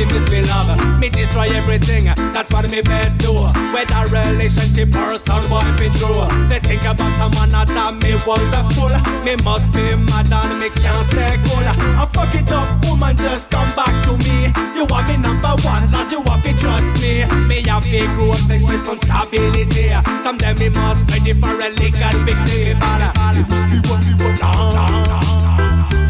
miss 0.03 0.26
me 0.30 0.42
love. 0.42 0.74
Me 0.99 1.09
destroy 1.09 1.47
everything. 1.55 2.05
That's 2.34 2.51
what 2.53 2.68
me 2.70 2.82
best 2.82 3.18
do. 3.18 3.32
Whether 3.70 4.03
relationship 4.11 4.95
or 4.95 5.18
some 5.18 5.47
boy 5.47 5.62
be 5.78 5.86
true. 5.95 6.26
They 6.51 6.59
think 6.59 6.82
about 6.82 7.12
someone 7.18 7.51
that 7.55 7.70
me 8.03 8.18
wonderful. 8.26 8.90
Me 9.22 9.36
must 9.47 9.70
be 9.70 9.95
mad 9.95 10.32
and 10.32 10.59
me 10.59 10.68
can't 10.74 11.07
stay 11.07 11.38
cool. 11.47 11.62
I 11.62 12.07
fuck 12.11 12.34
it 12.34 12.51
up, 12.51 12.66
woman, 12.84 13.16
just 13.16 13.51
come 13.51 13.70
back 13.78 13.95
to 14.07 14.18
me. 14.18 14.51
You 14.74 14.84
want 14.90 15.07
me 15.09 15.16
number 15.22 15.55
one, 15.62 15.86
Lord, 15.92 16.11
you 16.11 16.20
want 16.26 16.45
me 16.45 16.53
trust 16.59 16.90
me. 16.99 17.22
Me 17.47 17.62
have 17.68 17.84
to 17.84 17.99
grow 18.18 18.34
this 18.51 18.62
responsibility. 18.66 19.95
Someday 20.22 20.55
me 20.59 20.68
must 20.74 21.07
ready 21.11 21.34
for 21.38 21.55
a 21.55 21.68
legal 21.78 22.16
victory. 22.26 22.74
Lord, 22.82 23.36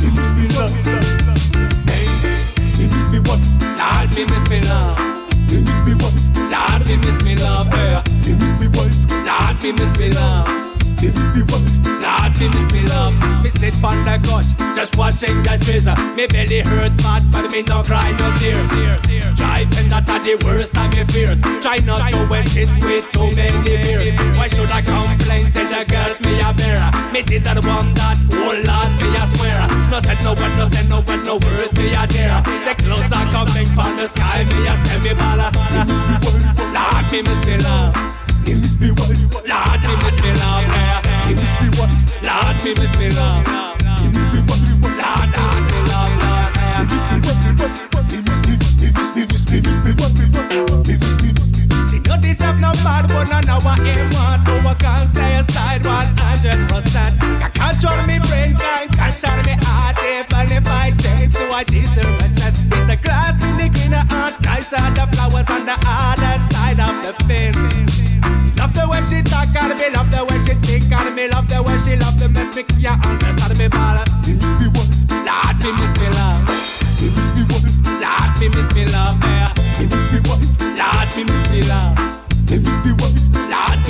me 0.00 0.08
miss 0.08 0.30
me 0.32 0.48
love. 0.56 1.03
Lord, 3.94 4.16
me 4.16 4.24
miss 6.96 7.24
me 7.24 7.36
love, 7.36 7.68
yeah. 7.74 8.02
Lord, 9.26 9.62
me 9.62 9.72
miss 9.72 9.98
me 9.98 10.10
love. 10.10 10.73
Lord, 11.12 12.32
me 12.40 12.48
miss 12.48 12.72
me 12.72 12.82
love. 12.88 13.12
Me 13.42 13.50
sit 13.50 13.76
on 13.84 14.04
the 14.04 14.16
couch, 14.24 14.48
just 14.76 14.96
watching 14.96 15.42
the 15.42 15.58
treasure. 15.60 15.96
Me 16.16 16.26
belly 16.26 16.60
hurt 16.60 16.96
bad, 16.98 17.22
but 17.30 17.50
me 17.52 17.62
no 17.62 17.82
cry, 17.82 18.10
no 18.16 18.32
tears. 18.40 18.68
Driving 19.36 19.88
that 19.88 20.08
are 20.08 20.20
the 20.20 20.40
worst 20.44 20.76
of 20.76 20.88
me 20.96 21.04
fears. 21.12 21.40
Try 21.60 21.78
not 21.84 22.00
to 22.12 22.26
wet 22.30 22.48
it 22.56 22.70
with 22.84 23.04
too 23.12 23.28
many 23.36 23.52
beers. 23.64 24.16
Why 24.36 24.48
should 24.48 24.70
I 24.72 24.80
complain? 24.80 25.50
Say 25.50 25.68
the 25.68 25.84
girl 25.84 26.12
me 26.24 26.40
a 26.40 26.52
bear. 26.56 26.80
Me 27.12 27.20
did 27.22 27.44
that 27.44 27.60
one 27.64 27.92
that, 28.00 28.16
oh 28.32 28.56
Lord, 28.64 28.90
me 29.00 29.08
a 29.12 29.24
swear. 29.36 29.60
No 29.92 30.00
said 30.00 30.20
no 30.24 30.32
word, 30.32 30.52
no 30.56 30.68
said 30.72 30.88
no 30.88 31.04
word, 31.04 31.20
no 31.28 31.36
word 31.36 31.70
me 31.76 31.92
a 31.92 32.08
dare. 32.08 32.40
The 32.64 32.72
clouds 32.80 33.12
are 33.12 33.28
coming 33.28 33.68
from 33.76 33.96
the 34.00 34.08
sky, 34.08 34.40
me 34.48 34.64
a 34.68 34.74
stem 34.80 35.00
me 35.04 35.12
bala. 35.12 35.52
Lord, 36.72 37.04
me 37.12 37.20
miss 37.20 37.40
me 37.44 37.56
love. 37.60 38.04
Lord, 41.72 42.56
me 42.64 42.74
miss 42.74 42.92
me 42.98 43.08
love, 43.10 43.46
yeah. 43.46 43.74
Lord, 43.84 44.12
me 44.14 44.20
miss 44.32 44.62
me 44.72 44.90
love. 44.90 45.04
Lord, 45.04 45.28
Lord, 45.36 45.62
me 45.70 45.78
love, 45.90 46.14
Lord, 46.22 46.52
yeah. 46.56 47.44
She 51.88 51.98
know 52.00 52.16
this 52.20 52.40
up 52.40 52.56
no 52.56 52.72
bad, 52.84 53.08
but 53.08 53.28
no 53.30 53.40
know 53.40 53.58
what 53.64 53.80
aim 53.80 54.10
want. 54.10 54.46
No, 54.46 54.54
I 54.68 54.74
can't 54.74 55.08
stay 55.08 55.36
aside 55.36 55.82
100%. 55.82 57.20
Can 57.20 57.50
control 57.52 58.06
me 58.06 58.18
brain, 58.28 58.56
can 58.56 58.88
control 58.88 59.42
me 59.44 59.54
heart. 59.64 59.98
Even 60.04 60.52
if 60.56 60.68
I 60.68 60.92
change, 60.98 61.32
so 61.32 61.48
I 61.50 61.64
deserve 61.64 62.16
a 62.16 62.28
chance. 62.34 62.60
It's 62.60 62.86
the 62.86 62.96
grass 63.02 63.36
really 63.42 63.68
greener 63.70 64.04
and 64.08 64.34
nicer. 64.44 64.76
The 64.76 65.06
flowers 65.12 65.48
on 65.50 65.64
the 65.66 65.76
other 65.86 66.40
side 66.52 66.80
of 66.80 67.02
the 67.04 67.12
fence. 67.24 68.13
The 68.84 68.90
way 68.90 69.00
she 69.00 69.22
talk 69.22 69.48
on 69.62 69.70
me, 69.70 69.88
love 69.96 70.10
the 70.10 70.22
way 70.28 70.38
she 70.44 70.52
think 70.60 70.92
on 70.92 71.14
me, 71.14 71.26
love 71.28 71.48
the 71.48 71.62
way 71.62 71.78
she 71.78 71.96
love 71.96 72.18
the 72.20 72.28
make 72.28 72.54
me 72.54 72.82
can't 72.82 73.00
understand 73.06 73.56
me, 73.56 73.68
bala. 73.68 74.04
Lord, 75.24 75.56
me 75.64 75.72
miss 75.72 75.92
me 75.96 76.08
love. 76.12 76.44
Lord, 78.04 78.32
me 78.40 78.48
miss 78.52 78.74
me 78.76 78.84
love, 78.92 79.16
yeah. 79.24 79.54
Lord, 80.76 81.08
me 81.16 81.24
miss 81.24 81.50
me 81.50 81.62
love. 81.62 81.96
Lord, 82.52 83.08
me 83.08 83.23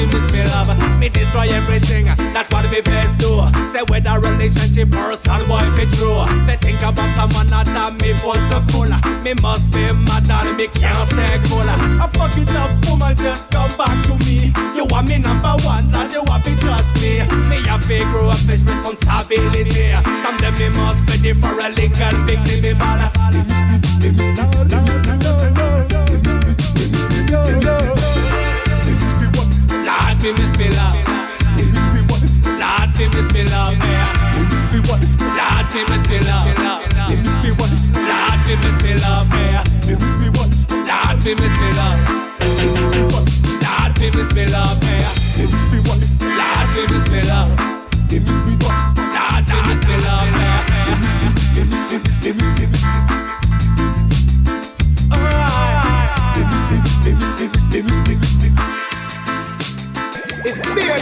miss 0.07 0.33
me 0.33 0.45
love. 0.45 0.71
Me 0.99 1.09
destroy 1.09 1.49
everything. 1.49 2.07
That's 2.07 2.53
what 2.53 2.71
me 2.71 2.81
best 2.81 3.19
do. 3.19 3.45
Say 3.73 3.83
whether 3.89 4.19
relationship 4.21 4.93
or 4.95 5.17
son 5.17 5.47
boy 5.49 5.65
fit 5.77 5.91
true. 5.97 6.25
They 6.47 6.57
think 6.57 6.81
about 6.83 7.11
someone 7.15 7.47
that 7.49 7.69
have 7.69 7.95
me 8.01 8.13
wonderful. 8.25 8.91
Me 9.23 9.35
must 9.43 9.71
be 9.71 9.93
mad 9.93 10.29
and 10.31 10.57
me 10.57 10.67
can't 10.69 11.09
stay 11.09 11.39
cool. 11.49 11.65
I 11.65 12.09
fuck 12.15 12.37
it 12.37 12.51
up, 12.57 12.71
woman, 12.89 13.17
just 13.17 13.51
come 13.51 13.71
back 13.77 13.97
to 14.07 14.15
me. 14.25 14.53
You 14.77 14.85
want 14.91 15.09
me 15.09 15.19
number 15.19 15.55
one, 15.65 15.91
Lord, 15.91 16.13
you 16.13 16.23
want 16.27 16.45
me 16.47 16.57
trust 16.61 16.95
me. 17.01 17.23
Me 17.49 17.59
a 17.69 17.79
fake 17.79 18.07
grow 18.13 18.31
up 18.31 18.39
this 18.49 18.61
responsibility. 18.63 19.95
Someday 20.23 20.51
me 20.59 20.69
must 20.77 21.01
ready 21.09 21.33
for 21.35 21.55
a 21.59 21.69
legal 21.71 22.15
victory. 22.27 22.61
Me 22.61 22.73
bala 22.75 23.11
me 30.25 30.33
miss 30.33 30.59
me 30.59 30.71
love. 30.71 30.97
Lord, 32.57 32.95
they 32.97 33.09
miss 33.09 33.29
me 33.35 33.45
love. 33.45 33.77
Miss? 33.77 34.25
Lord, 35.21 35.69
they 35.69 35.85
miss 35.85 36.09
me 36.09 36.19
love. 36.25 36.57
Miss? 36.57 37.29
Lord, 37.45 38.41
they 38.45 38.65
miss 38.65 38.83
me 38.83 38.95
love. 38.95 39.29
Miss? 39.29 39.69
Lord, 39.77 41.21
they 41.21 41.35
miss 41.35 41.55
me 41.55 41.75
love. 41.75 42.41
Miss? 42.41 42.71
Lord, 43.21 43.93
they 43.97 44.11
miss 44.11 44.35
me 44.35 44.47
love. 44.47 44.79
Lord, 46.23 46.91
miss 46.91 47.13
me 47.13 47.23
love. 47.23 47.74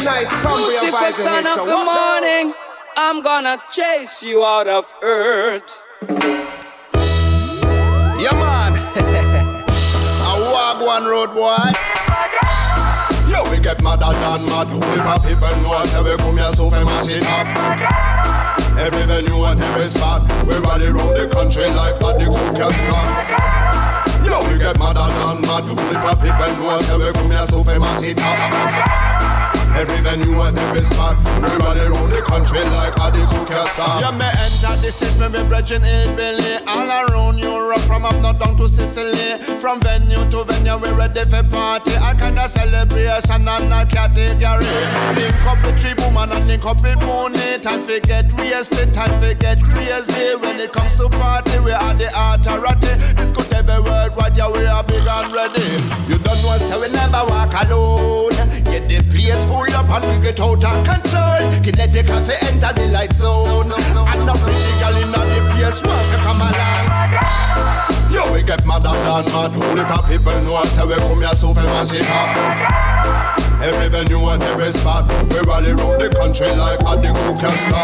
Nice, 0.05 0.29
Cumbria 0.43 0.81
Lucifer, 0.83 1.13
son 1.13 1.47
of 1.47 1.67
the 1.67 1.77
morning, 1.77 2.55
I'm 2.97 3.23
gonna 3.23 3.59
chase 3.71 4.23
you 4.23 4.45
out 4.45 4.67
of 4.69 4.93
earth. 5.03 5.85
Yeah, 8.19 8.33
man. 8.33 8.73
A 10.23 10.35
wagwan 10.53 11.07
road 11.07 11.35
boy. 11.35 11.73
Yo, 13.31 13.49
we 13.51 13.59
get 13.63 13.83
madder 13.83 14.13
than 14.19 14.45
mad. 14.47 14.69
Only 14.69 14.99
for 15.01 15.19
people 15.27 15.57
know 15.63 15.85
say 15.87 16.03
we 16.03 16.17
come 16.17 16.37
here 16.39 16.53
so 16.55 16.65
we 16.65 16.85
mash 16.85 17.13
it 17.13 17.25
up. 17.27 17.47
Every 18.79 19.05
venue 19.05 19.45
and 19.45 19.61
every 19.63 19.89
spot, 19.89 20.23
we 20.47 20.55
rally 20.59 20.89
round 20.89 21.17
the 21.17 21.29
country 21.29 21.69
like 21.71 21.97
a 22.03 22.19
Dix 22.19 22.39
orchestra. 22.39 23.01
Yo, 24.25 24.39
we 24.51 24.59
get 24.59 24.79
madder 24.79 25.09
than 25.15 25.41
mad. 25.43 25.65
Only 25.65 25.97
for 25.99 26.15
people 26.21 26.53
know 26.63 26.81
say 26.83 26.97
we 26.97 27.13
come 27.13 27.31
here 27.31 27.47
so 27.47 27.63
we 27.63 27.79
mash 27.79 28.05
it 28.05 28.19
up. 28.21 29.42
Every 29.75 30.01
venue 30.01 30.41
and 30.41 30.59
every 30.59 30.83
spot, 30.83 31.17
rally 31.61 31.89
round 31.89 32.13
the 32.13 32.23
country 32.23 32.61
like 32.61 32.95
a 33.01 33.11
Dix 33.11 33.33
orchestra. 33.35 33.99
Yeah, 34.01 34.13
me 34.13 34.29
enter 34.29 34.77
the 34.81 34.93
state, 34.93 35.17
me 35.19 35.43
brethren 35.49 35.83
hillbilly 35.83 36.61
all 36.69 36.89
around 36.89 37.39
Europe, 37.39 37.81
from 37.81 38.05
up 38.05 38.15
north 38.21 38.39
down 38.39 38.57
to 38.59 38.69
Sicily, 38.69 39.43
from 39.61 39.81
venue 39.81 40.23
to 40.31 40.45
venue, 40.45 40.77
we 40.77 40.91
ready 40.91 41.25
for 41.25 41.43
party. 41.43 41.97
All 41.97 42.15
kind 42.15 42.39
of 42.39 42.53
celebration 42.53 43.49
and 43.49 43.73
a 43.73 43.87
category. 43.87 44.67
Link 45.17 45.47
up 45.47 45.59
with 45.65 45.81
tree 45.81 45.95
woman 46.05 46.33
and 46.33 46.47
link 46.47 46.65
up 46.65 46.83
with 46.83 47.01
money. 47.07 47.59
Time 47.59 47.83
for 47.85 47.99
get 48.01 48.33
wasted, 48.35 48.93
time 48.95 49.11
for 49.21 49.35
get 49.35 49.63
crazy. 49.65 50.37
When 50.37 50.61
it 50.61 50.73
comes 50.73 50.95
to 50.97 51.09
party, 51.09 51.59
we 51.61 51.73
are 51.73 51.95
the 51.95 52.09
authority. 52.13 52.93
This 53.17 53.33
could 53.35 53.53
worldwide, 53.81 54.37
yeah, 54.37 54.51
we 54.51 54.67
are 54.67 54.85
big 54.85 55.07
and 55.07 55.33
ready. 55.33 55.65
You 56.09 56.19
don't 56.19 56.43
know, 56.43 56.59
so 56.59 56.81
we 56.81 56.89
never 56.93 57.25
walk 57.27 57.55
alone. 57.65 58.33
Get 58.65 58.89
this 58.89 59.07
place 59.07 59.43
full 59.45 59.62
up 59.71 59.89
and 59.89 60.05
we 60.11 60.19
get 60.19 60.41
out 60.41 60.65
of 60.65 60.85
control. 60.85 61.63
Kinetic 61.63 62.07
cafe 62.07 62.35
enter 62.51 62.73
the 62.75 62.89
light 62.91 63.13
zone. 63.13 63.71
And 63.71 64.29
pretty 64.43 64.73
girl 64.83 64.97
in 64.99 65.11
the 65.15 65.23
place 65.55 65.83
want 65.87 66.07
to 66.11 66.19
come 66.27 66.43
along. 66.43 66.87
Yo, 68.11 68.33
we 68.33 68.43
get 68.43 68.67
madder 68.67 68.91
than 68.91 69.25
mad. 69.31 69.55
Only 69.55 69.85
for 69.87 70.03
people 70.09 70.39
know 70.43 70.65
say 70.65 70.85
we 70.85 70.95
come 70.97 71.23
here 71.23 71.35
so 71.35 71.49
we 71.49 71.63
mash 71.63 71.95
it 71.95 72.09
up. 72.11 72.37
Every 73.63 73.89
venue 73.89 74.29
and 74.29 74.43
every 74.43 74.73
spot, 74.73 75.09
we 75.31 75.39
rally 75.47 75.73
round 75.73 76.01
the 76.03 76.11
country 76.11 76.51
like 76.51 76.81
a 76.81 76.97
Dix 77.01 77.19
orchestra. 77.31 77.83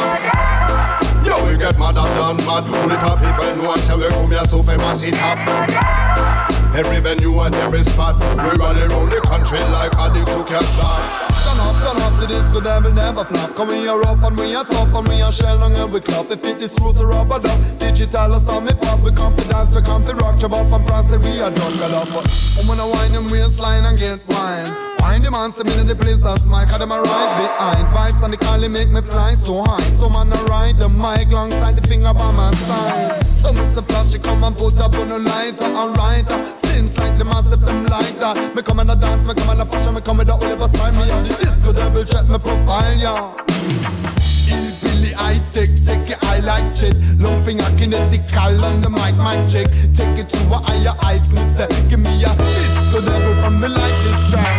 Yo, 1.25 1.35
we 1.47 1.57
get 1.57 1.79
madder 1.79 2.03
than 2.03 2.37
mad. 2.45 2.67
Only 2.67 2.97
for 2.99 3.17
people 3.23 3.57
know 3.63 3.77
say 3.77 3.97
we 3.97 4.09
come 4.09 4.31
here 4.31 4.45
so 4.45 4.59
we 4.59 4.77
mash 4.77 5.05
it 5.05 5.15
up. 5.23 6.38
Every 6.75 7.01
venue 7.01 7.41
and 7.41 7.55
every 7.57 7.83
spot, 7.83 8.21
we 8.21 8.51
rally 8.61 8.87
round 8.87 9.11
the 9.11 9.21
country 9.25 9.59
like 9.73 9.93
a 9.99 10.13
Dix 10.13 10.31
orchestra. 10.31 11.29
Turn 11.43 11.59
up, 11.59 11.75
turn 11.83 12.03
up, 12.03 12.21
the 12.21 12.27
disco 12.29 12.61
devil 12.61 12.93
never 12.93 13.25
flop. 13.25 13.57
Come 13.57 13.69
we 13.69 13.89
are 13.89 13.99
rough 13.99 14.23
and 14.23 14.37
we 14.39 14.55
are 14.55 14.65
tough 14.65 14.95
and 14.95 15.09
we 15.09 15.23
are 15.23 15.33
shell 15.33 15.63
on 15.63 15.75
every 15.75 16.01
club 16.01 16.31
If 16.31 16.45
it 16.45 16.63
is 16.63 16.79
rules, 16.81 17.03
rubber 17.03 17.41
duck 17.41 17.59
Digital 17.79 18.35
or 18.35 18.41
some 18.41 18.67
hip 18.67 18.79
hop 18.85 19.01
We 19.01 19.11
come 19.13 19.35
to 19.35 19.49
dance, 19.49 19.75
we 19.75 19.83
come 19.83 20.05
to 20.07 20.15
rock. 20.15 20.39
Chop 20.39 20.53
up 20.53 20.71
and 20.71 20.87
prance, 20.87 21.11
and 21.11 21.25
we 21.25 21.41
are 21.41 21.51
drunk 21.51 21.75
But 21.81 22.61
I'm 22.61 22.67
gonna 22.67 22.87
wind 22.87 23.15
them 23.15 23.27
waistline 23.31 23.85
and 23.85 23.99
get 23.99 24.21
wine 24.29 24.67
Wind 25.01 25.25
the 25.25 25.31
monster, 25.31 25.67
in 25.67 25.87
the 25.87 25.97
place 25.97 26.23
and 26.23 26.39
smile 26.41 26.67
Cause 26.67 26.79
them 26.79 26.93
right 26.93 27.33
behind. 27.41 27.89
Vibes 27.97 28.23
and 28.23 28.33
the 28.33 28.37
collie 28.37 28.69
make 28.69 28.91
me 28.91 29.01
fly 29.01 29.35
so 29.35 29.65
high. 29.65 29.81
So 29.99 30.09
man 30.11 30.33
I 30.33 30.43
ride 30.45 30.79
the 30.79 30.89
mic 30.89 31.29
alongside 31.29 31.77
the 31.77 31.89
finger 31.89 32.13
by 32.13 32.31
my 32.31 32.53
side 32.53 33.28
So 33.43 33.53
Mr. 33.53 33.87
Flashy 33.87 34.19
come 34.19 34.43
and 34.43 34.57
put 34.57 34.79
up 34.81 34.95
on 34.97 35.09
the 35.09 35.19
lights 35.19 35.63
Alright, 35.63 36.27
seems 36.59 36.99
like 36.99 37.17
the 37.19 37.25
massive 37.25 37.61
them 37.61 37.87
like 37.87 38.19
that 38.19 38.55
Me 38.55 38.63
come 38.63 38.81
and 38.81 38.91
a 38.91 38.97
dance, 38.97 39.25
me 39.25 39.35
come 39.35 39.51
and 39.51 39.63
a 39.63 39.67
fashion 39.67 39.95
Me 39.95 40.01
come 40.01 40.19
with 40.19 40.27
the 40.27 40.35
Oliver 40.35 40.69
style. 40.69 40.93
Me 40.93 41.11
on 41.11 41.23
the 41.23 41.31
disco 41.31 41.73
devil 41.73 42.05
check 42.05 42.27
my 42.27 42.39
profile, 42.39 42.97
yeah. 42.97 43.35
Hillbilly 44.49 45.13
I 45.17 45.41
take, 45.53 45.75
take 45.87 46.11
it 46.11 46.19
I 46.25 46.41
like 46.41 46.75
shit 46.75 46.99
Long 47.19 47.45
finger 47.45 47.71
kinetical 47.77 48.65
on 48.65 48.81
the 48.81 48.91
mic 48.91 49.15
magic 49.17 49.69
Take 49.95 50.19
it 50.19 50.29
to 50.31 50.39
a 50.53 50.59
higher 50.59 50.95
heights 50.99 51.33
Me 51.33 51.43
say, 51.55 51.69
give 51.89 52.01
me 52.01 52.25
a 52.25 52.35
disco 52.35 53.01
devil 53.01 53.35
from 53.43 53.61
me 53.61 53.69
like 53.69 53.99
this 54.03 54.31
track 54.31 54.58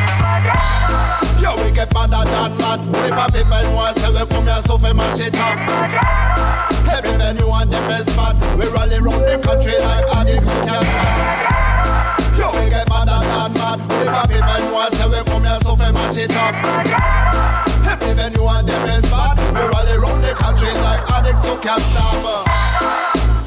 Yo, 1.41 1.55
we 1.63 1.71
get 1.71 1.93
madder 1.93 2.23
than 2.29 2.57
mad. 2.57 2.79
Only 2.79 3.11
for 3.15 3.27
people 3.31 3.63
know 3.71 3.93
say 3.95 4.11
we 4.11 4.23
come 4.27 4.45
here 4.45 4.61
so 4.67 4.75
we 4.75 4.91
mash 4.93 5.19
it 5.19 5.35
up. 5.39 5.57
Every 6.91 7.15
venue 7.17 7.47
and 7.47 7.73
every 7.73 8.03
spot, 8.11 8.35
we 8.57 8.67
rally 8.67 8.99
round 8.99 9.23
the 9.23 9.37
country 9.39 9.77
like 9.79 10.07
a 10.11 10.19
Dix 10.27 10.43
orchestra. 10.51 10.99
Yo, 12.37 12.47
we 12.59 12.69
get 12.69 12.89
madder 12.89 13.19
than 13.23 13.53
mad. 13.55 13.79
Only 13.79 14.07
for 14.11 14.25
people 14.27 14.59
know 14.67 14.89
say 14.91 15.07
we 15.07 15.19
come 15.23 15.43
here 15.43 15.59
so 15.63 15.73
we 15.75 15.87
mash 15.91 16.17
it 16.17 16.35
up. 16.35 16.55
Every 17.87 18.13
venue 18.13 18.45
and 18.45 18.69
every 18.69 19.01
spot, 19.07 19.39
we 19.39 19.61
rally 19.63 19.97
round 19.97 20.23
the 20.23 20.33
country 20.35 20.71
like 20.83 21.03
a 21.07 21.23
Dix 21.23 21.47
orchestra. 21.47 22.03
Madder 22.19 23.38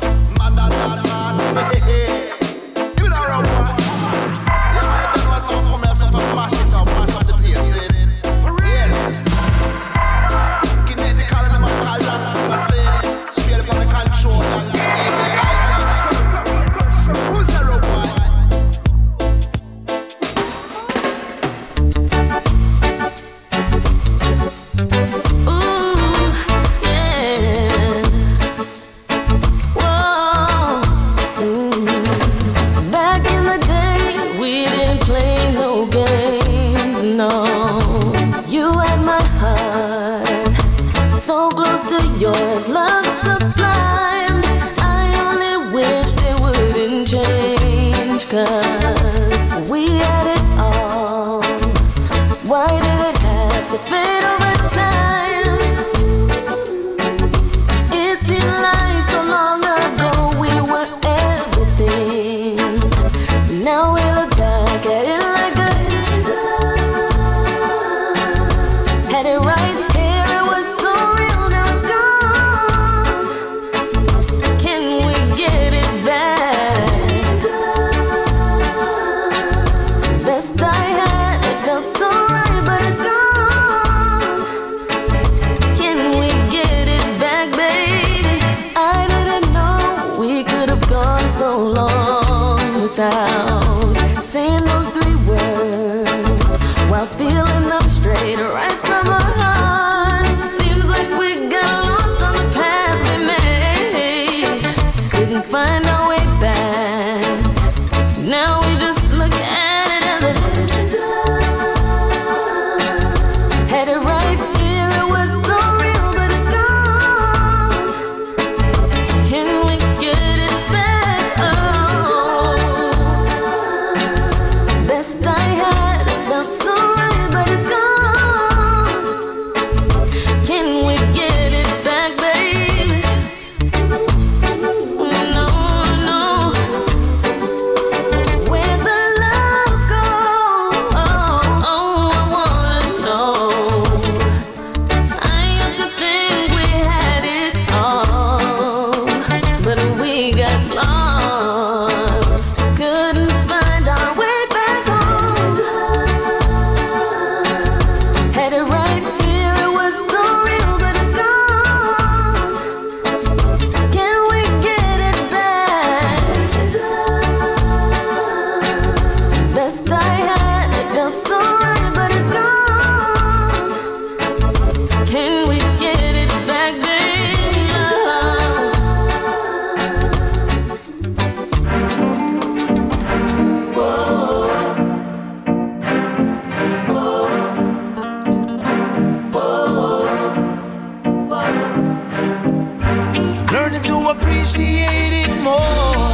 appreciate 194.13 195.15
it 195.25 195.33
more. 195.41 196.13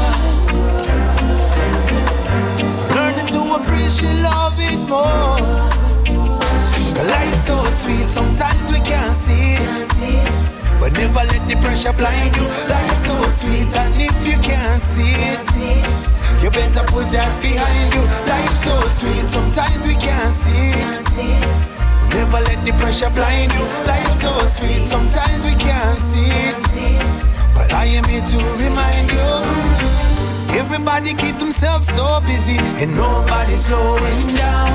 Learning 2.94 3.26
to 3.34 3.40
appreciate 3.58 4.22
love 4.22 4.54
it 4.58 4.78
more. 4.88 5.38
Life's 7.10 7.46
so 7.46 7.56
sweet, 7.70 8.08
sometimes 8.08 8.70
we 8.70 8.80
can't 8.80 9.14
see 9.14 9.58
it. 9.58 9.88
But 10.80 10.92
never 10.92 11.24
let 11.26 11.42
the 11.48 11.56
pressure 11.60 11.92
blind 11.92 12.36
you. 12.36 12.46
Life's 12.70 13.04
so 13.04 13.14
sweet, 13.40 13.74
and 13.76 13.94
if 13.98 14.18
you 14.26 14.38
can't 14.38 14.82
see 14.82 15.14
it, 15.32 15.46
you 16.42 16.50
better 16.50 16.84
put 16.86 17.10
that 17.10 17.32
behind 17.42 17.94
you. 17.94 18.04
Life's 18.30 18.62
so 18.62 18.74
sweet, 18.98 19.26
sometimes 19.28 19.86
we 19.86 19.94
can't 19.94 20.32
see 20.32 20.70
it. 20.86 20.98
Never 22.14 22.40
let 22.46 22.64
the 22.64 22.72
pressure 22.78 23.10
blind 23.10 23.52
you. 23.52 23.64
Life's 23.86 24.20
so 24.20 24.32
sweet, 24.46 24.84
sometimes 24.86 25.44
we 25.44 25.54
can't 25.54 25.98
see 25.98 26.30
it. 26.48 27.07
I 27.72 27.86
am 27.86 28.04
here 28.04 28.22
to 28.22 28.36
remind 28.64 29.10
you. 29.10 30.58
Everybody 30.58 31.14
keep 31.14 31.38
themselves 31.38 31.86
so 31.86 32.20
busy 32.26 32.58
and 32.82 32.96
nobody 32.96 33.54
slowing 33.54 34.36
down. 34.36 34.72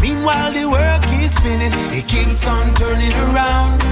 Meanwhile, 0.00 0.52
the 0.52 0.68
work 0.68 1.02
is 1.20 1.34
spinning, 1.34 1.72
it 1.92 2.06
keeps 2.06 2.46
on 2.46 2.74
turning 2.74 3.12
around. 3.28 3.82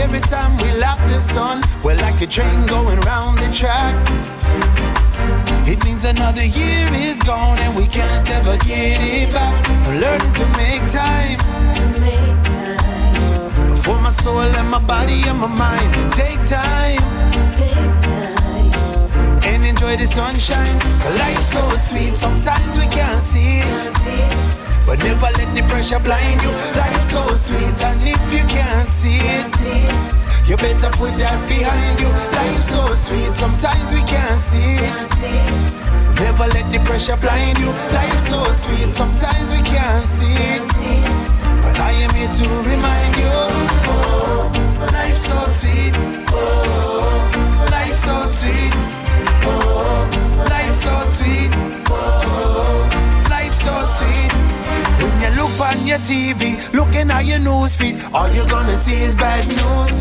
Every 0.00 0.20
time 0.20 0.56
we 0.58 0.72
lap 0.72 0.98
the 1.08 1.18
sun, 1.18 1.62
we're 1.84 1.96
like 1.96 2.20
a 2.20 2.26
train 2.26 2.66
going 2.66 3.00
round 3.02 3.38
the 3.38 3.52
track. 3.52 3.94
It 5.68 5.84
means 5.84 6.04
another 6.04 6.44
year 6.44 6.88
is 6.92 7.18
gone 7.20 7.58
and 7.58 7.76
we 7.76 7.86
can't 7.86 8.28
ever 8.30 8.56
get 8.58 8.98
it 9.00 9.32
back. 9.32 9.68
I'm 9.68 10.00
learning 10.00 10.32
to 10.34 10.46
make 10.56 10.90
time. 10.90 12.21
Soul 14.12 14.40
and 14.40 14.68
my 14.68 14.78
body 14.78 15.22
and 15.26 15.38
my 15.40 15.46
mind. 15.48 15.90
Take 16.12 16.38
time. 16.46 17.00
Take 17.50 17.94
time. 18.04 18.70
And 19.42 19.64
enjoy 19.64 19.96
the 19.96 20.06
sunshine. 20.06 20.78
Life's 21.16 21.52
so 21.52 21.64
sweet, 21.76 22.14
sometimes 22.14 22.76
we 22.76 22.86
can't 22.86 23.20
see 23.20 23.64
it. 23.64 23.92
But 24.86 25.02
never 25.02 25.32
let 25.32 25.54
the 25.56 25.62
pressure 25.66 25.98
blind 25.98 26.42
you. 26.42 26.52
Life's 26.76 27.10
so 27.10 27.34
sweet, 27.34 27.82
and 27.82 28.00
if 28.04 28.22
you 28.32 28.44
can't 28.46 28.88
see 28.90 29.16
it, 29.16 29.50
you 30.46 30.56
better 30.56 30.90
put 30.92 31.14
that 31.16 31.40
behind 31.48 31.98
you. 31.98 32.10
Life's 32.36 32.68
so 32.68 32.94
sweet, 32.94 33.34
sometimes 33.34 33.92
we 33.92 34.02
can't 34.02 34.38
see 34.38 34.76
it. 34.76 36.20
Never 36.20 36.46
let 36.52 36.70
the 36.70 36.78
pressure 36.84 37.16
blind 37.16 37.58
you. 37.58 37.72
Life's 37.90 38.28
so 38.28 38.44
sweet, 38.52 38.92
sometimes 38.92 39.50
we 39.50 39.62
can't 39.62 40.06
see 40.06 40.36
it. 40.54 40.62
But 41.62 41.80
I 41.80 41.92
am 41.92 42.14
here 42.14 42.28
to 42.28 42.48
remind 42.68 43.16
you. 43.16 43.81
So 45.22 45.46
sweet. 45.46 45.94
Oh, 46.34 47.68
life's 47.70 48.02
so 48.04 48.26
sweet. 48.26 48.74
Oh, 49.46 50.10
life's 50.50 50.82
so 50.82 50.94
sweet. 51.14 51.52
Oh, 51.88 52.88
life's 53.30 53.60
so 53.62 53.74
sweet. 53.96 54.32
When 54.98 55.14
you 55.22 55.30
look 55.40 55.60
on 55.60 55.86
your 55.86 55.98
TV, 55.98 56.58
looking 56.74 57.08
at 57.12 57.24
your 57.24 57.38
news 57.38 57.76
feed, 57.76 58.02
all 58.12 58.28
you're 58.34 58.48
gonna 58.48 58.76
see 58.76 59.00
is 59.00 59.14
bad 59.14 59.46
news. 59.46 59.94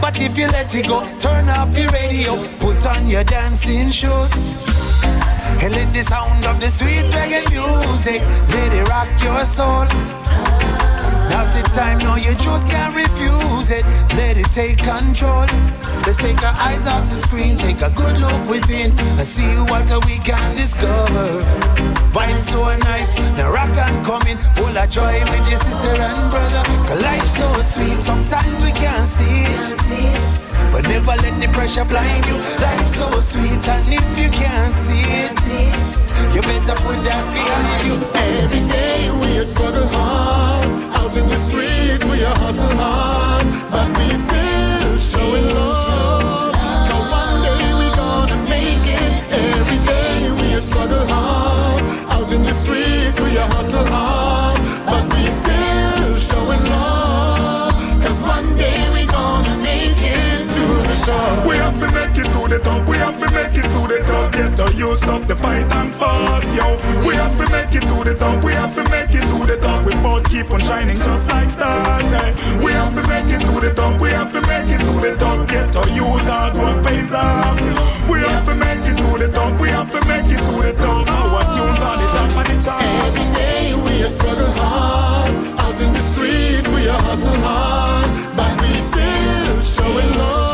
But 0.00 0.18
if 0.22 0.38
you 0.38 0.46
let 0.46 0.74
it 0.74 0.88
go, 0.88 1.06
turn 1.18 1.50
up 1.50 1.68
your 1.76 1.90
radio, 1.90 2.34
put 2.60 2.86
on 2.86 3.08
your 3.08 3.24
dancing 3.24 3.90
shoes. 3.90 4.54
And 5.60 5.74
let 5.74 5.90
the 5.90 6.02
sound 6.02 6.46
of 6.46 6.58
the 6.60 6.70
sweet 6.70 7.04
reggae 7.12 7.44
music, 7.50 8.22
let 8.48 8.72
it 8.72 8.88
rock 8.88 9.08
your 9.22 9.44
soul. 9.44 10.17
Now's 11.38 11.54
the 11.54 11.62
time, 11.70 11.98
no, 11.98 12.16
you 12.16 12.34
just 12.42 12.68
can't 12.68 12.92
refuse 12.96 13.70
it. 13.70 13.86
Let 14.18 14.36
it 14.36 14.50
take 14.50 14.78
control. 14.78 15.46
Let's 16.02 16.18
take 16.18 16.42
our 16.42 16.56
eyes 16.58 16.88
off 16.88 17.06
the 17.06 17.14
screen, 17.14 17.56
take 17.56 17.80
a 17.80 17.90
good 17.90 18.18
look 18.18 18.42
within, 18.50 18.90
and 18.90 19.22
see 19.22 19.46
what 19.70 19.86
we 20.06 20.18
can 20.18 20.56
discover. 20.56 21.38
Vibes 22.10 22.50
so 22.50 22.66
nice, 22.90 23.14
now 23.38 23.52
rock 23.52 23.70
and 23.70 24.04
coming, 24.04 24.36
full 24.58 24.74
of 24.74 24.90
joy 24.90 25.14
with 25.30 25.46
your 25.46 25.62
sister 25.62 25.94
and 25.94 26.26
brother. 26.26 26.62
Cause 26.90 27.02
life's 27.06 27.38
so 27.38 27.46
sweet, 27.62 28.02
sometimes 28.02 28.58
we 28.60 28.72
can't 28.72 29.06
see 29.06 29.46
it. 29.46 29.78
But 30.74 30.88
never 30.88 31.14
let 31.22 31.38
the 31.38 31.46
pressure 31.54 31.84
blind 31.84 32.26
you. 32.26 32.34
Life's 32.58 32.98
so 32.98 33.06
sweet, 33.22 33.62
and 33.62 33.86
if 33.86 34.10
you 34.18 34.28
can't 34.34 34.74
see 34.74 35.06
it, 35.22 35.38
you 36.34 36.42
better 36.42 36.74
put 36.82 36.98
that 37.06 37.30
behind 37.30 37.86
you. 37.86 37.96
Every 38.42 38.66
day 38.66 39.12
we 39.14 39.44
struggle 39.44 39.86
hard. 39.86 40.57
Out 40.98 41.16
in 41.16 41.26
the 41.28 41.36
streets 41.36 42.04
we 42.04 42.24
are 42.24 42.36
hustle 42.42 42.74
hard. 42.82 43.46
But 43.72 43.88
we 43.98 44.14
still 44.14 44.96
showing 44.96 45.46
love. 45.54 46.52
Now 46.90 47.00
one 47.22 47.42
day 47.46 47.66
we 47.80 47.86
gonna 47.96 48.38
make 48.54 48.86
it. 49.02 49.12
Every 49.32 49.80
day 49.86 50.30
we 50.38 50.60
struggle 50.60 51.06
hard. 51.06 51.80
Out 52.14 52.32
in 52.32 52.42
the 52.42 52.52
streets 52.52 53.20
we 53.20 53.38
are 53.38 53.48
hustle 53.54 53.86
hard. 53.86 54.58
But 54.86 55.04
we 55.14 55.28
still 55.28 56.14
showing 56.30 56.64
love. 56.64 57.72
Cause 58.02 58.20
one 58.22 58.56
day 58.56 58.90
we 58.94 59.06
gonna 59.06 59.54
make 59.68 60.00
it 60.02 60.46
to 60.54 60.64
the 60.90 60.96
top. 61.06 61.46
We 61.46 61.56
have 61.56 61.78
to 61.78 61.88
make 61.94 62.16
it 62.18 62.28
to 62.34 62.48
the 62.48 62.58
top, 62.58 62.88
we 62.88 62.96
have 62.96 63.18
to 63.20 63.26
make 63.32 63.54
it 63.56 63.68
to 63.74 63.87
Get 64.58 64.74
you 64.74 64.96
stop 64.96 65.22
the 65.22 65.36
fight 65.36 65.70
and 65.70 65.94
fast, 65.94 66.52
yo. 66.52 66.74
We 67.06 67.14
have 67.14 67.30
to 67.38 67.46
make 67.52 67.72
it 67.76 67.82
to 67.86 68.02
the 68.02 68.12
top, 68.18 68.42
we 68.42 68.52
have 68.54 68.74
to 68.74 68.82
make 68.90 69.14
it 69.14 69.22
to 69.22 69.46
the 69.46 69.56
top. 69.56 69.86
We 69.86 69.94
both 70.02 70.28
keep 70.28 70.50
on 70.50 70.58
shining 70.58 70.96
just 70.96 71.28
like 71.28 71.48
stars, 71.48 72.04
eh. 72.06 72.58
We 72.58 72.72
have 72.72 72.92
to 72.94 73.06
make 73.06 73.30
it 73.30 73.38
to 73.46 73.60
the 73.60 73.72
top, 73.72 74.00
we 74.00 74.10
have 74.10 74.32
to 74.32 74.40
make 74.50 74.66
it 74.66 74.80
to 74.80 74.92
the 74.98 75.14
top. 75.16 75.46
Get 75.46 75.76
a 75.76 75.88
youth 75.94 76.26
hard 76.26 76.56
work 76.56 76.84
pays 76.84 77.12
off. 77.12 77.54
We 78.10 78.18
have 78.26 78.44
to 78.46 78.54
make 78.56 78.82
it 78.82 78.96
to 78.98 79.18
the 79.18 79.30
top, 79.30 79.60
we 79.60 79.68
have 79.68 79.92
to 79.92 80.00
make 80.08 80.26
it 80.26 80.42
to 80.42 80.54
the 80.66 80.74
top. 80.74 81.06
Our 81.08 81.44
tunes 81.54 81.78
on 81.78 81.94
the 81.94 82.08
top 82.10 82.34
of 82.34 82.46
the 82.50 82.60
chart. 82.60 82.82
Every 82.82 83.26
day 83.38 83.74
we 83.74 84.02
struggle 84.08 84.52
hard. 84.58 85.30
Out 85.60 85.80
in 85.80 85.92
the 85.92 86.00
streets 86.00 86.66
we 86.66 86.88
are 86.88 87.00
hustle 87.00 87.30
hard. 87.46 88.10
But 88.36 88.60
we 88.60 88.74
still 88.80 89.62
showing 89.62 90.12
love. 90.18 90.47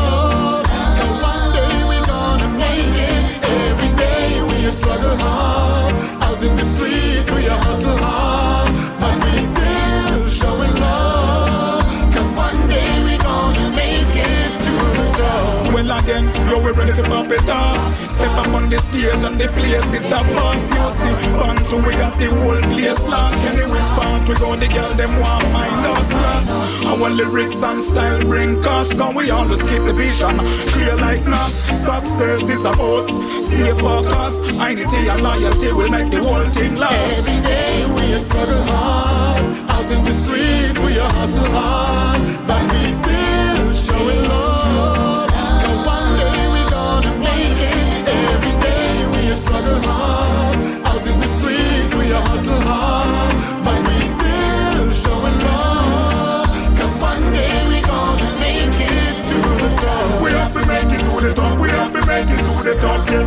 ready 16.85 17.01
to 17.01 17.09
pop 17.09 17.31
it 17.31 17.49
off. 17.49 18.11
Step 18.11 18.31
up 18.31 18.47
on 18.47 18.69
the 18.69 18.77
stage 18.79 19.23
and 19.23 19.39
they 19.39 19.47
place 19.47 19.93
it 19.93 20.05
a 20.05 20.21
bust. 20.33 20.71
You 20.73 20.91
see, 20.91 21.37
want 21.37 21.59
to 21.69 21.77
we 21.77 21.91
got 21.93 22.17
the 22.19 22.29
whole 22.29 22.61
place 22.73 23.03
locked. 23.03 23.37
Any 23.49 23.65
which 23.71 23.89
part 23.97 24.27
we 24.29 24.35
go, 24.35 24.55
the 24.55 24.67
girl 24.67 24.89
them 24.89 25.19
want 25.19 25.51
mind 25.51 25.85
us 25.85 26.09
plus. 26.09 26.47
Our 26.85 27.09
lyrics 27.09 27.61
and 27.63 27.81
style 27.81 28.21
bring 28.21 28.61
cash, 28.61 28.93
can 28.93 29.15
we 29.15 29.29
always 29.31 29.61
keep 29.61 29.83
the 29.83 29.93
vision 29.93 30.37
clear 30.73 30.95
like 30.97 31.25
NAS. 31.25 31.53
Success 31.85 32.49
is 32.49 32.65
a 32.65 32.71
boss. 32.71 33.07
Stay 33.47 33.71
focused. 33.73 34.45
Unity 34.61 35.07
and 35.09 35.21
loyalty 35.21 35.71
will 35.71 35.89
make 35.89 36.09
the 36.11 36.21
whole 36.21 36.49
thing 36.51 36.75
last. 36.75 37.27
Every 37.27 37.41
day 37.41 37.85
we 37.95 38.19
struggle 38.19 38.63
hard. 38.65 39.69
Out 39.69 39.91
in 39.91 40.03
the 40.03 40.11
streets 40.11 40.79
we 40.79 40.99
are 40.99 41.11
hustle 41.11 41.45
hard. 41.51 42.47
By 42.47 42.61
reason 42.73 42.94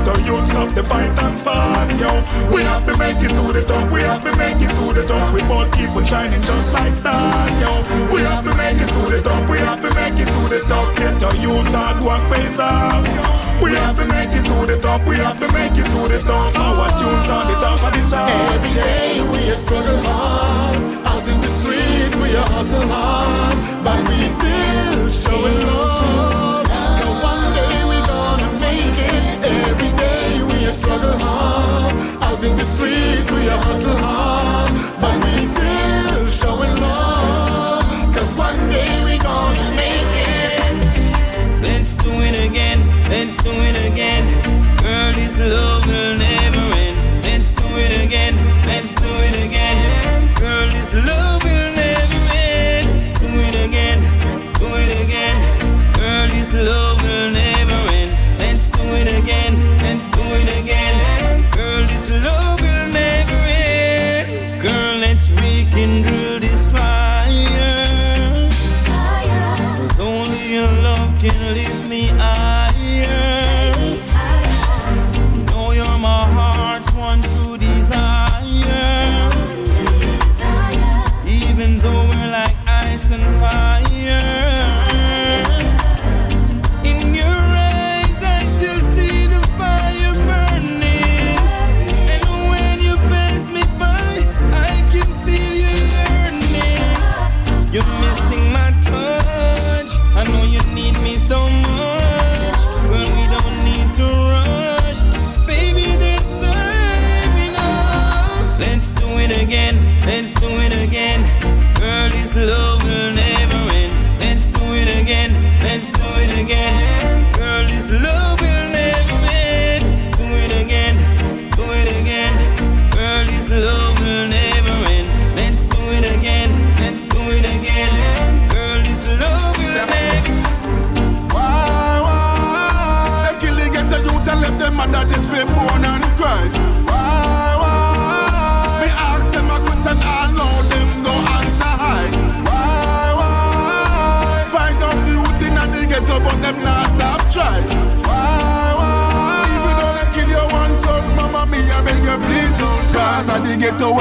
top. 0.08 0.18
Get 0.24 0.46
stop 0.46 0.74
the 0.74 0.82
fight 0.82 1.10
and 1.18 1.38
fast, 1.38 2.00
yo. 2.00 2.10
We 2.54 2.62
have 2.62 2.84
to 2.86 2.96
make 2.98 3.20
it 3.22 3.28
to 3.28 3.52
the 3.52 3.62
top, 3.62 3.92
we 3.92 4.00
have 4.00 4.22
to 4.24 4.36
make 4.36 4.60
it 4.60 4.70
to 4.70 4.92
the 4.92 5.04
top. 5.06 5.34
We 5.34 5.40
both 5.42 5.72
keep 5.72 5.90
on 5.90 6.04
shining 6.04 6.42
just 6.42 6.72
like 6.72 6.94
stars, 6.94 7.54
yo. 7.60 7.72
We 8.12 8.20
have 8.20 8.44
to 8.44 8.54
make 8.56 8.80
it 8.80 8.88
to 8.88 9.02
the 9.10 9.22
top, 9.22 9.48
we 9.50 9.58
have 9.58 9.80
to 9.82 9.90
make 9.94 10.18
it 10.18 10.26
to 10.26 10.42
the 10.48 10.60
top. 10.68 10.96
Get 10.96 11.22
a 11.22 11.36
youth 11.38 11.68
hard 11.74 12.02
work 12.04 12.22
pays 12.32 12.58
off. 12.58 13.04
We 13.62 13.74
have 13.74 13.96
to 13.96 14.04
make 14.06 14.30
it 14.30 14.44
to 14.44 14.66
the 14.66 14.78
top, 14.78 15.06
we 15.06 15.16
have 15.16 15.38
to 15.40 15.48
make 15.52 15.72
it 15.72 15.84
to 15.84 16.00
the 16.08 16.20
top. 16.24 16.56
Our 16.56 16.88
tunes 16.96 17.28
on 17.28 17.44
the 17.46 17.56
top 17.58 17.82
of 17.82 17.92
the 17.92 18.02
chart. 18.08 18.30
Every 18.54 18.74
day 18.74 19.20
we 19.20 19.50
struggle 19.56 20.00
hard. 20.02 20.76
Out 21.06 21.26
in 21.28 21.40
the 21.40 21.48
streets 21.48 22.16
we 22.16 22.30
hustle 22.32 22.88
hard. 22.88 23.56
But 23.84 24.08
we 24.08 24.26
still 24.26 25.08
showing 25.08 25.58
love. 25.66 26.67
Struggle 30.88 31.18
hard. 31.18 31.92
Out 32.22 32.42
in 32.42 32.56
the 32.56 32.64
streets 32.64 33.30
we 33.30 33.46
are 33.46 33.58
hustle 33.58 33.98
hard. 33.98 34.72
But 34.98 35.16
we 35.22 35.44
still 35.44 36.24
showing 36.40 36.74
love. 36.80 37.84
Cause 38.14 38.34
one 38.38 38.70
day 38.70 39.04
we 39.04 39.18
gonna 39.18 39.68
make 39.76 40.14
it. 40.40 41.62
Let's 41.62 41.94
do 41.98 42.10
it 42.28 42.36
again, 42.48 42.80
let's 43.10 43.36
do 43.36 43.52
it 43.52 43.76
again. 43.92 44.47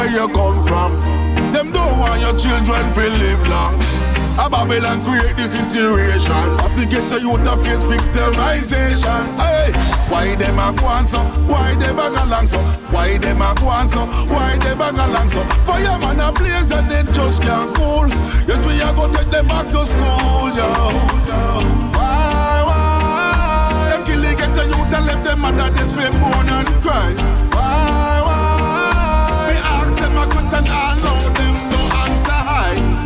Where 0.08 0.22
you 0.22 0.34
come 0.34 0.64
from. 0.64 0.94
Them 1.54 1.72
don't 1.72 2.00
want 2.00 2.22
your 2.22 2.36
children 2.38 2.84
to 2.94 3.02
live 3.02 3.48
long. 3.48 3.76
A 4.40 4.48
Babylon 4.50 5.02
create 5.02 5.36
the 5.36 5.50
situation 5.50 6.46
Have 6.62 6.76
to 6.78 6.86
get 6.86 7.02
the 7.10 7.20
youth 7.20 7.42
to 7.42 7.58
face 7.58 7.84
victimization 7.90 9.26
Hey, 9.34 9.74
why 10.14 10.36
them 10.36 10.60
a 10.60 10.72
go 10.78 10.86
on 10.86 11.08
so? 11.08 11.18
Why 11.50 11.74
them 11.74 11.98
a 11.98 12.12
go 12.14 12.24
along 12.24 12.46
so? 12.46 12.60
Why 12.94 13.18
them 13.18 13.42
a 13.42 13.56
go 13.58 13.66
on 13.66 13.88
so? 13.88 14.06
Why 14.30 14.56
them 14.60 14.80
a 14.80 14.94
go 14.94 15.08
along 15.08 15.30
so? 15.30 15.44
Fireman 15.66 16.20
a 16.22 16.32
blaze 16.32 16.70
and 16.70 16.86
they 16.86 17.02
just 17.12 17.42
can't 17.42 17.76
cool 17.76 18.08
Yes, 18.46 18.62
we 18.64 18.78
a 18.78 18.94
go 18.94 19.12
take 19.12 19.32
them 19.32 19.48
back 19.48 19.66
to 19.74 19.84
school, 19.88 20.54
yo, 20.54 20.70
yo. 21.26 21.42
Why, 21.98 22.62
why? 22.62 23.90
Them 23.90 24.06
kill 24.06 24.22
get 24.22 24.54
the 24.54 24.66
youth 24.70 24.94
and 24.94 25.06
left 25.08 25.26
them 25.26 25.40
mother 25.40 25.74
just 25.74 25.96
flip 25.96 26.14
bone 26.22 26.48
and 26.48 26.68
cry 26.86 27.47
question, 30.32 30.64
all 30.68 30.96
know 31.04 31.20
them 31.38 31.56
no 31.72 31.82
answer. 32.04 32.42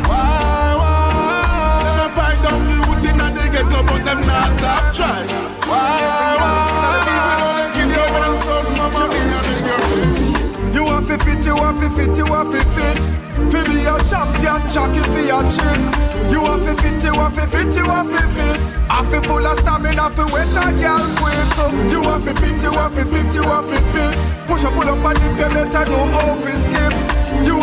Why, 0.09 0.76
why? 0.80 1.84
Them 1.86 1.99
a 2.01 2.09
find 2.15 2.45
out 2.49 2.61
the 2.67 2.76
youth 2.82 3.05
in 3.09 3.17
the 3.17 3.45
ghetto 3.53 3.80
but 3.84 4.01
them 4.05 4.19
not 4.28 4.51
stop 4.57 4.84
try 4.93 5.22
Why, 5.69 6.39
why? 6.41 7.09
Even 7.13 7.36
though 7.41 7.55
they 7.59 7.69
kill 7.76 7.89
your 7.95 8.07
one 8.13 8.38
son, 8.41 8.65
mama 8.78 9.03
me 9.11 9.22
a 9.32 9.41
you 10.76 10.82
You 10.82 10.84
have 10.91 11.07
fit, 11.07 11.45
you 11.45 11.55
have 11.55 11.80
to 11.80 11.88
fit, 11.89 12.17
you 12.17 12.26
have 12.26 12.51
to 12.51 12.61
fit. 12.76 13.03
Fi 13.51 13.59
be 13.65 13.84
a 13.84 13.95
champion, 14.07 14.61
jockey 14.69 15.03
for 15.11 15.24
your 15.26 15.43
chin. 15.49 15.82
You 16.32 16.41
have 16.45 16.63
to 16.63 16.74
fit, 16.78 17.01
you 17.03 17.13
have 17.19 17.36
to 17.36 17.45
fit, 17.47 17.74
you 17.76 17.86
have 17.89 18.07
to 18.07 18.24
fit. 18.36 18.61
I 18.89 19.03
feel 19.09 19.22
full 19.24 19.45
of 19.45 19.57
stamina, 19.59 20.09
fi 20.11 20.24
wet 20.32 20.51
a 20.55 20.72
girl 20.80 21.03
quick. 21.19 21.91
You 21.91 22.01
have 22.03 22.24
to 22.24 22.34
fit, 22.39 22.61
you 22.63 22.72
have 22.72 22.95
to 22.95 23.03
fit, 23.05 23.34
you 23.34 23.43
have 23.43 23.67
to 23.67 23.80
fit. 23.91 24.19
Push 24.47 24.63
up, 24.63 24.74
pull 24.74 24.88
up 24.88 25.03
on 25.03 25.15
the 25.15 25.28
pavement, 25.36 25.74
I 25.76 25.84
know 25.86 26.05
how 26.11 26.36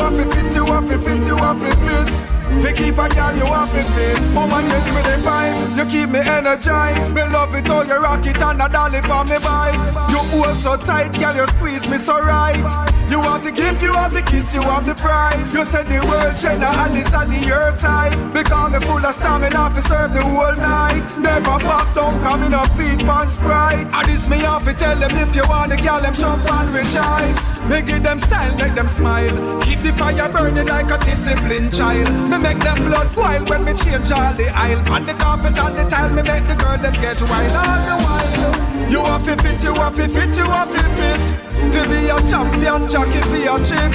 have 0.09 0.17
to 0.17 0.35
fit, 0.35 0.55
you 0.55 0.65
have 0.65 0.89
to 0.89 0.99
fit, 0.99 1.27
you 1.27 1.37
have 1.37 1.61
to 1.61 1.77
fit 1.85 2.29
Fi 2.63 2.73
keep 2.73 2.99
a 2.99 3.09
girl, 3.09 3.37
you 3.37 3.45
have 3.45 3.71
to 3.71 3.83
fit 3.83 4.35
Woman, 4.35 4.65
you 4.65 4.81
give 4.85 4.95
me 4.95 5.03
the 5.03 5.19
vibe. 5.23 5.77
You 5.77 5.85
keep 5.85 6.11
me 6.11 6.21
energized. 6.21 7.15
Me 7.15 7.23
love 7.23 7.55
it 7.55 7.67
how 7.69 7.83
you 7.83 7.97
rock 7.97 8.25
it 8.25 8.41
and 8.41 8.63
a 8.63 8.69
dolly 8.69 9.01
on 9.01 9.29
me 9.29 9.37
vibe. 9.37 10.11
You 10.11 10.19
hold 10.31 10.57
so 10.57 10.77
tight, 10.77 11.13
girl, 11.19 11.35
you 11.37 11.47
squeeze 11.49 11.89
me 11.91 11.99
so 11.99 12.19
right 12.21 12.98
You 13.09 13.23
have 13.23 13.43
the 13.43 13.53
gift, 13.53 13.83
you 13.83 13.93
have 13.95 14.13
the 14.13 14.23
kiss, 14.23 14.55
you 14.55 14.63
have 14.63 14.85
the 14.85 14.95
prize 14.95 15.55
You 15.55 15.65
said 15.65 15.87
the 15.87 16.05
world 16.07 16.37
China 16.37 16.67
and 16.85 16.95
this 16.97 17.13
and 17.15 17.33
the 17.33 17.53
earth 17.53 17.81
type 17.81 18.13
Because 18.35 18.71
me 18.73 18.81
full 18.81 19.05
of 19.05 19.15
stamina 19.15 19.69
to 19.79 19.83
serve 19.83 20.13
the 20.13 20.23
whole 20.23 20.57
night. 20.57 21.07
Never 21.19 21.59
pop 21.63 21.95
down, 21.95 22.21
coming 22.23 22.53
up 22.53 22.69
feet 22.77 23.07
on 23.07 23.27
sprite. 23.29 23.87
And 23.95 24.07
this 24.09 24.29
me 24.29 24.39
have 24.39 24.65
to 24.65 24.75
tell 24.75 24.99
them 24.99 25.15
if 25.17 25.35
you 25.37 25.47
want 25.49 25.71
the 25.71 25.77
girl, 25.77 26.01
them 26.01 26.13
jump 26.13 26.43
and 26.45 26.69
rejoice. 26.75 27.39
Me 27.71 27.83
give 27.83 28.03
them 28.03 28.19
style, 28.19 28.55
make 28.59 28.75
them 28.75 28.89
smile. 28.89 29.63
Keep 29.63 29.83
the 29.83 29.93
fire 29.95 30.29
burning 30.33 30.67
like 30.67 30.91
a 30.91 30.99
disciplined 31.05 31.73
child. 31.73 32.11
Me 32.31 32.39
make 32.39 32.59
them 32.59 32.79
blood 32.85 33.15
boil 33.15 33.43
when 33.47 33.65
me 33.65 33.73
change 33.79 34.11
all 34.11 34.35
the 34.35 34.51
aisle. 34.55 34.83
On 34.93 35.07
the 35.07 35.15
carpet 35.15 35.57
and 35.57 35.75
the 35.79 35.85
tile, 35.89 36.11
me 36.11 36.23
make 36.23 36.47
the 36.49 36.57
girl 36.57 36.79
them 36.79 36.95
get 36.99 37.19
wild. 37.23 37.55
All 37.55 37.81
the 37.87 37.97
while 38.05 38.91
You 38.91 39.01
have 39.07 39.25
to 39.25 39.35
fit, 39.43 39.63
you 39.63 39.75
have 39.75 39.97
to 39.97 40.09
fit, 40.09 40.37
you 40.37 40.45
have 40.45 40.71
to 40.71 40.83
fit 40.99 41.48
To 41.59 41.81
be 41.91 42.09
a 42.09 42.19
champion, 42.29 42.89
jockey 42.89 43.21
for 43.29 43.37
your 43.37 43.59
chick. 43.61 43.93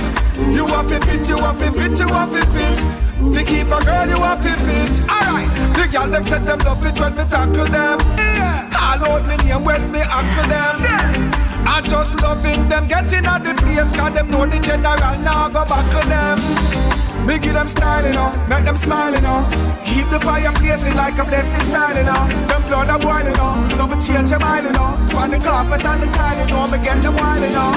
You 0.51 0.67
have 0.67 0.87
to 0.89 0.99
fit, 1.05 1.27
you 1.27 1.37
have 1.37 1.59
to 1.59 1.71
fit, 1.71 1.99
you 1.99 2.07
have 2.07 2.31
to 2.31 2.43
fit. 2.53 2.79
To 3.23 3.43
keep 3.43 3.67
a 3.67 3.79
girl, 3.83 4.07
you 4.07 4.19
have 4.19 4.41
to 4.43 4.53
fit. 4.65 4.93
Alright, 5.09 5.49
the 5.75 5.87
girl 5.91 6.09
them 6.11 6.23
set 6.23 6.43
them 6.43 6.59
love 6.59 6.85
it 6.85 6.99
when 6.99 7.15
me 7.15 7.23
tackle 7.25 7.65
them. 7.65 7.99
Yeah. 8.17 8.69
Call 8.71 9.05
out 9.05 9.27
me 9.27 9.37
name 9.37 9.63
when 9.63 9.91
me 9.91 9.99
hackle 9.99 10.49
them. 10.49 11.31
I 11.65 11.81
just 11.81 12.21
loving 12.21 12.67
them. 12.69 12.87
Getting 12.87 13.25
out 13.25 13.43
the 13.43 13.53
place 13.55 13.95
Cause 13.95 14.13
them 14.13 14.29
know 14.29 14.45
the 14.45 14.59
general 14.59 15.17
now 15.19 15.47
go 15.49 15.65
back 15.65 15.85
to 15.91 16.09
them 16.09 17.02
Me 17.25 17.39
give 17.39 17.53
them 17.53 17.65
style, 17.65 18.05
you 18.05 18.13
know, 18.13 18.31
make 18.49 18.65
them 18.65 18.75
smile, 18.75 19.13
you 19.13 19.21
know. 19.21 19.47
Keep 19.85 20.09
the 20.09 20.19
fire 20.19 20.51
blazing 20.59 20.95
like 20.95 21.17
a 21.17 21.23
blessing 21.23 21.63
shining, 21.71 22.03
you 22.03 22.11
know. 22.11 22.27
Them 22.51 22.61
blood 22.67 22.89
are 22.89 22.99
boiling, 22.99 23.31
you 23.31 23.37
know. 23.39 23.67
So 23.75 23.87
me 23.87 23.95
change 23.95 24.29
your 24.29 24.39
mind, 24.39 24.65
you 24.67 24.73
know. 24.73 24.99
On 25.15 25.31
the 25.31 25.39
carpet 25.39 25.85
and 25.85 26.03
the 26.03 26.07
tile, 26.11 26.35
you 26.35 26.47
know. 26.51 26.67
Me 26.67 26.83
get 26.83 27.01
them 27.01 27.15
wild, 27.15 27.43
you 27.43 27.51
know. 27.55 27.71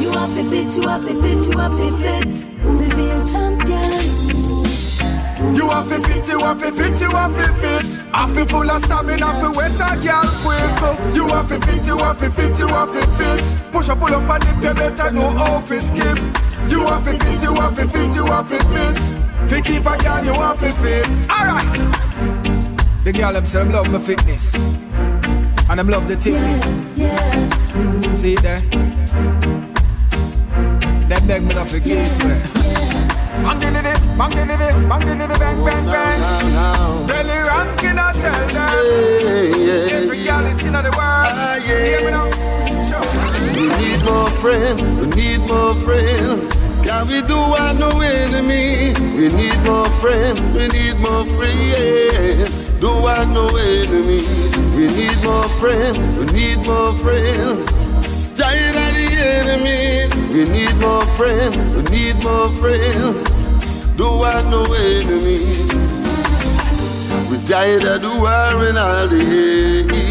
You 0.00 0.10
have 0.12 0.34
to 0.36 0.44
fit, 0.50 0.76
you 0.76 0.88
have 0.88 1.08
to 1.08 1.14
fit, 1.22 1.48
you 1.48 1.56
have 1.56 1.72
to 1.72 1.88
fit 2.04 2.36
To 2.60 2.86
be 2.96 3.04
a 3.08 3.24
champion. 3.24 4.36
You 5.56 5.68
have 5.70 5.88
to 5.88 5.98
fit, 6.04 6.28
you 6.28 6.40
have 6.40 6.60
to 6.60 6.70
fit, 6.72 7.00
you 7.00 7.10
have 7.16 7.32
to 7.32 7.48
fit. 7.56 7.86
I 8.12 8.28
feel 8.34 8.46
full 8.46 8.70
of 8.70 8.84
stamina, 8.84 9.40
fi 9.40 9.48
wet 9.56 9.80
a 9.80 9.96
girl 10.04 10.26
quick 10.44 11.16
You 11.16 11.26
have 11.28 11.48
to 11.48 11.58
fit, 11.64 11.86
you 11.86 11.96
have 11.98 12.20
to 12.20 12.30
fit, 12.30 12.58
you 12.58 12.68
have 12.68 12.92
to 12.92 13.06
fit. 13.16 13.72
Push 13.72 13.88
up, 13.88 13.98
pull 13.98 14.14
up 14.14 14.28
on 14.28 14.40
the 14.40 14.52
pavement 14.60 15.00
and 15.00 15.14
know 15.16 15.30
how 15.30 15.60
to 15.60 15.80
skip 15.80 16.18
You 16.68 16.80
have 16.86 17.04
to 17.04 17.12
fit, 17.12 17.42
you 17.42 17.54
have 17.54 17.76
to 17.76 17.86
fit, 17.88 18.14
you 18.14 18.26
have 18.26 18.48
to 18.48 18.58
fit 18.72 18.98
Fi 19.48 19.60
keep 19.60 19.86
a 19.86 19.96
girl, 20.02 20.24
you 20.24 20.34
have 20.34 20.58
to 20.58 20.70
fit 20.72 21.30
Alright 21.30 21.74
The 23.04 23.12
girl 23.12 23.32
them 23.34 23.44
say 23.44 23.58
them 23.60 23.70
love 23.72 23.90
my 23.92 23.98
fitness 23.98 24.54
And 25.68 25.78
them 25.78 25.88
love 25.88 26.08
the 26.08 26.16
thickness 26.16 26.62
See 28.20 28.34
there? 28.36 28.60
Them 31.08 31.26
beg 31.28 31.42
me 31.44 31.54
not 31.54 31.68
forget 31.68 32.20
it 32.20 32.52
Bang 33.42 33.60
the 33.60 33.66
lily, 33.70 33.92
bang 34.18 34.30
the 34.30 34.44
lily, 34.46 34.88
bang 34.88 35.00
the 35.00 35.14
lily, 35.14 35.38
bang 35.38 35.64
bang 35.64 35.86
bang. 35.86 37.06
Belly 37.06 37.38
ranking, 37.46 37.98
I 37.98 38.12
tell 38.14 38.46
them. 38.48 39.92
Every 39.92 40.24
girl 40.24 40.46
is 40.46 40.62
in 40.64 40.72
the 40.72 40.82
world. 40.82 40.94
Ah, 40.96 41.60
Hear 41.62 42.00
me 42.00 42.10
now. 42.10 42.30
We 43.54 43.68
need 43.76 44.02
more 44.04 44.30
friends, 44.40 45.00
we 45.00 45.06
need 45.14 45.40
more 45.46 45.74
friends. 45.84 46.55
Can 46.86 47.08
we 47.08 47.20
do 47.22 47.36
what 47.36 47.76
no 47.76 47.90
enemy? 48.00 48.94
We 49.18 49.26
need 49.34 49.58
more 49.64 49.88
friends, 49.98 50.56
we 50.56 50.68
need 50.68 50.96
more 51.00 51.26
friends. 51.34 52.74
Do 52.78 52.86
what 53.02 53.26
no 53.26 53.48
enemies. 53.56 54.28
We 54.76 54.86
need 54.94 55.18
more 55.24 55.48
friends, 55.58 56.16
we 56.16 56.26
need 56.26 56.64
more 56.64 56.94
friends. 57.02 57.66
Tired 58.38 58.76
of 58.76 58.94
the 58.94 59.08
enemy. 59.18 60.08
We 60.32 60.44
need 60.44 60.76
more 60.76 61.04
friends, 61.16 61.74
we 61.74 61.82
need 61.90 62.22
more 62.22 62.50
friends. 62.60 63.18
Do 63.96 64.06
what 64.22 64.44
no 64.46 64.62
enemies. 64.72 65.72
We 67.28 67.36
tired 67.46 67.82
of 67.82 68.02
the 68.02 68.10
war 68.10 68.64
and 68.64 68.78
all 68.78 69.08
the 69.08 69.24
hate. 69.24 70.06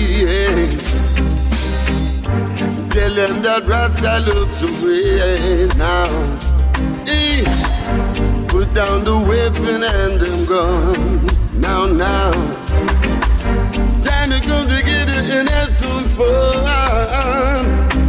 Tell 2.92 3.14
them 3.14 3.42
that 3.44 3.66
Rasta 3.66 4.20
looks 4.20 4.62
away 4.62 5.70
now. 5.78 6.45
Eh. 7.08 7.44
Put 8.48 8.74
down 8.74 9.04
the 9.04 9.18
weapon 9.18 9.84
and 9.84 10.20
them 10.20 10.46
gun. 10.46 11.26
Now, 11.60 11.86
now. 11.86 12.32
Time 14.04 14.32
to 14.32 14.40
come 14.42 14.68
together 14.68 15.20
and 15.38 15.50
have 15.50 15.70
some 15.70 16.04
fun. 16.18 16.66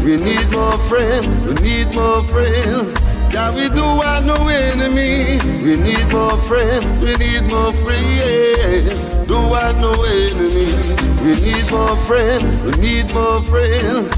We 0.05 0.17
need 0.17 0.49
more 0.51 0.79
friends, 0.89 1.47
we 1.47 1.55
need 1.55 1.95
more 1.95 2.23
friends. 2.25 3.01
Can 3.31 3.55
we 3.55 3.69
do 3.69 3.83
what 3.83 4.25
no 4.25 4.37
enemy? 4.49 5.41
We 5.63 5.77
need 5.77 6.07
more 6.13 6.37
friends, 6.39 7.03
we 7.03 7.17
need 7.17 7.43
more 7.51 7.73
friends. 7.85 8.95
Do 9.27 9.35
what 9.35 9.77
no 9.77 9.93
enemies. 10.05 11.21
We 11.23 11.35
need 11.45 11.71
more 11.71 11.97
friends, 12.07 12.65
we 12.65 12.73
need 12.81 13.13
more 13.13 13.43
friends. 13.43 14.17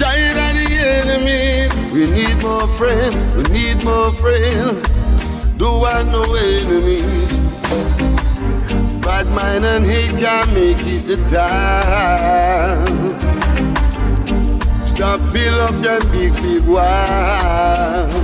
Tired 0.00 0.39
enemy. 0.98 1.68
We 1.92 2.10
need 2.10 2.42
more 2.42 2.68
friends, 2.78 3.16
we 3.36 3.42
need 3.54 3.84
more 3.84 4.12
friends. 4.12 4.88
Do 5.56 5.68
what 5.82 6.06
no 6.06 6.22
enemies. 6.34 7.30
Bad 9.04 9.26
mind 9.28 9.64
and 9.64 9.84
hate 9.84 10.16
can 10.18 10.54
make 10.54 10.78
it 10.80 11.02
the 11.06 11.16
time. 11.28 12.90
Stop 14.86 15.20
build 15.32 15.60
up 15.60 15.76
them 15.82 16.02
big, 16.12 16.34
big 16.42 16.64
walls. 16.66 18.14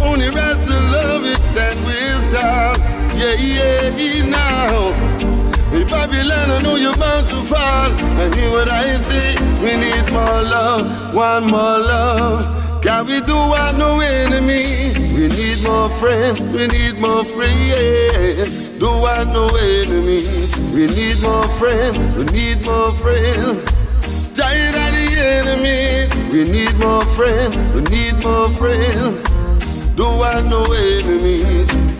Only 0.00 0.28
rest 0.28 0.60
the 0.66 0.80
love 0.94 1.24
that 1.54 1.76
will 1.86 2.20
talk. 2.32 2.78
Yeah, 3.16 3.34
yeah, 3.38 4.30
now. 4.30 5.15
Hey, 6.06 6.22
Babylon, 6.22 6.50
I 6.50 6.62
know 6.62 6.76
you're 6.76 6.96
bound 6.96 7.26
to 7.28 7.34
fall. 7.34 7.90
And 7.90 8.34
hear 8.34 8.50
what 8.50 8.68
I 8.68 8.84
say. 9.00 9.34
We 9.60 9.76
need 9.76 10.12
more 10.12 10.42
love, 10.42 11.14
one 11.14 11.44
more 11.46 11.78
love. 11.78 12.82
Can 12.82 13.06
we 13.06 13.20
do 13.20 13.34
what 13.34 13.76
no 13.76 13.98
enemy? 13.98 14.92
We 15.16 15.28
need 15.28 15.62
more 15.64 15.90
friends, 15.98 16.54
we 16.54 16.68
need 16.68 17.00
more 17.00 17.24
friends. 17.24 18.72
Do 18.78 18.86
what 18.86 19.26
no 19.28 19.48
enemies. 19.48 20.56
We 20.72 20.86
need 20.86 21.20
more 21.22 21.48
friends, 21.58 22.16
we 22.16 22.24
need 22.26 22.64
more 22.64 22.92
friends. 22.92 23.64
Tired 24.36 24.76
of 24.76 24.92
the 24.94 26.30
We 26.30 26.44
need 26.44 26.76
more 26.76 27.04
friends, 27.16 27.56
we 27.74 27.80
need 27.82 28.22
more 28.22 28.50
friends. 28.50 29.28
Don't 29.96 30.18
want 30.18 30.46
no 30.46 30.62
enemies. 30.72 31.95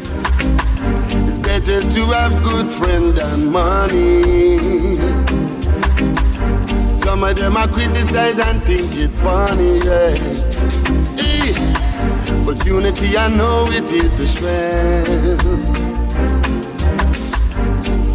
Better 1.67 1.81
to 1.95 2.05
have 2.13 2.45
good 2.45 2.69
friends 2.73 3.15
than 3.21 3.51
money. 3.51 4.97
Some 6.97 7.25
of 7.25 7.37
them 7.37 7.57
are 7.57 7.67
criticize 7.67 8.39
and 8.39 8.63
think 8.63 8.95
it 8.95 9.11
funny, 9.23 9.79
yeah. 9.79 10.15
Eh, 11.19 11.55
But 12.47 12.65
unity, 12.65 13.17
I 13.19 13.29
know 13.29 13.67
it 13.71 13.91
is 13.91 14.17
the 14.17 14.27
strength. 14.29 15.43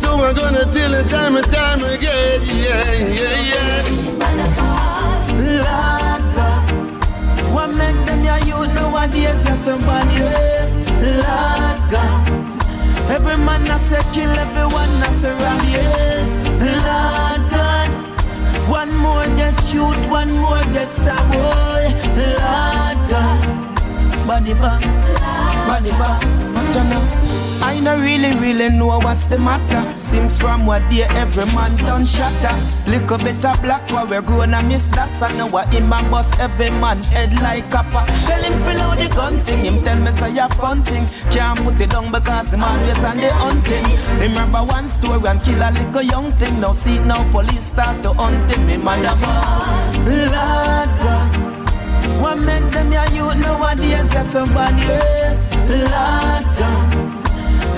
So 0.01 0.17
we're 0.17 0.33
gonna 0.33 0.63
tell 0.71 0.93
it 0.93 1.09
time 1.09 1.35
and 1.35 1.45
time 1.47 1.83
again, 1.83 2.41
yeah, 2.43 2.91
yeah, 3.19 3.35
yeah. 3.51 3.83
Lord 5.59 6.23
God, 6.35 6.63
what 7.53 7.69
make 7.75 7.99
them 8.05 8.23
your 8.23 8.39
youth 8.47 8.73
nowadays? 8.75 9.43
You're 9.45 9.57
somebody 9.57 10.17
else. 10.21 10.75
Lord 11.01 11.91
God, 11.91 12.40
every 13.09 13.37
man 13.37 13.69
I 13.69 13.77
say 13.79 14.01
kill, 14.13 14.29
everyone 14.29 14.89
I 15.03 15.09
say 15.19 15.31
rob, 15.31 15.61
yes. 15.75 16.29
Lord 16.85 17.41
God, 17.51 17.89
one 18.69 18.95
more 18.97 19.25
get 19.35 19.57
shoot, 19.65 19.97
one 20.09 20.31
more 20.31 20.63
get 20.73 20.89
stabbed, 20.91 21.31
boy. 21.31 21.83
Lord 22.15 22.99
God, 23.09 23.39
body 24.27 24.53
bang, 24.53 24.83
body 25.67 25.91
bang, 25.91 26.73
Jana. 26.73 27.30
I 27.71 27.79
don't 27.79 28.01
really, 28.01 28.35
really 28.35 28.67
know 28.67 28.99
what's 28.99 29.27
the 29.27 29.39
matter. 29.39 29.81
Seems 29.97 30.37
from 30.37 30.65
what 30.65 30.81
day 30.89 31.03
every 31.15 31.45
man 31.55 31.73
done 31.77 32.05
shatter. 32.05 32.53
Little 32.85 33.17
bit 33.17 33.45
of 33.45 33.61
black 33.61 33.89
while 33.91 34.05
we're 34.05 34.21
growing 34.21 34.53
a 34.53 34.61
miss 34.63 34.89
that's 34.89 35.21
I 35.21 35.31
know 35.37 35.47
what 35.47 35.73
him 35.73 35.87
a 35.87 36.03
bust 36.11 36.37
every 36.37 36.69
man 36.81 37.01
head 37.15 37.31
like 37.41 37.71
copper. 37.71 38.03
Tell 38.27 38.43
him 38.43 38.51
fill 38.65 38.81
out 38.81 38.99
the 38.99 39.07
gun 39.15 39.39
thing. 39.39 39.63
Him 39.63 39.81
tell 39.85 39.97
me 39.97 40.11
say 40.11 40.37
a 40.37 40.49
fun 40.49 40.83
thing. 40.83 41.05
Can't 41.31 41.57
put 41.59 41.79
it 41.79 41.91
down 41.91 42.11
because 42.11 42.51
him 42.51 42.61
always 42.61 43.03
on 43.05 43.15
the 43.15 43.31
hunting. 43.39 43.87
Remember 44.19 44.59
one 44.59 44.89
story 44.89 45.25
and 45.29 45.41
kill 45.41 45.63
a 45.63 45.71
little 45.71 46.01
young 46.01 46.33
thing. 46.33 46.59
Now 46.59 46.73
see 46.73 46.99
now 46.99 47.23
police 47.31 47.67
start 47.67 48.03
to 48.03 48.11
hunt 48.11 48.51
him. 48.51 48.67
Me 48.67 48.75
mother 48.75 49.15
Lord 50.03 50.91
God. 50.99 51.31
What 52.21 52.35
make 52.35 52.69
them 52.73 52.91
your 52.91 53.07
youth 53.15 53.37
nowadays? 53.37 54.11
Yeah, 54.11 54.23
somebody 54.23 54.83
else. 54.83 55.47
Lord 55.69 56.57
God. 56.59 56.80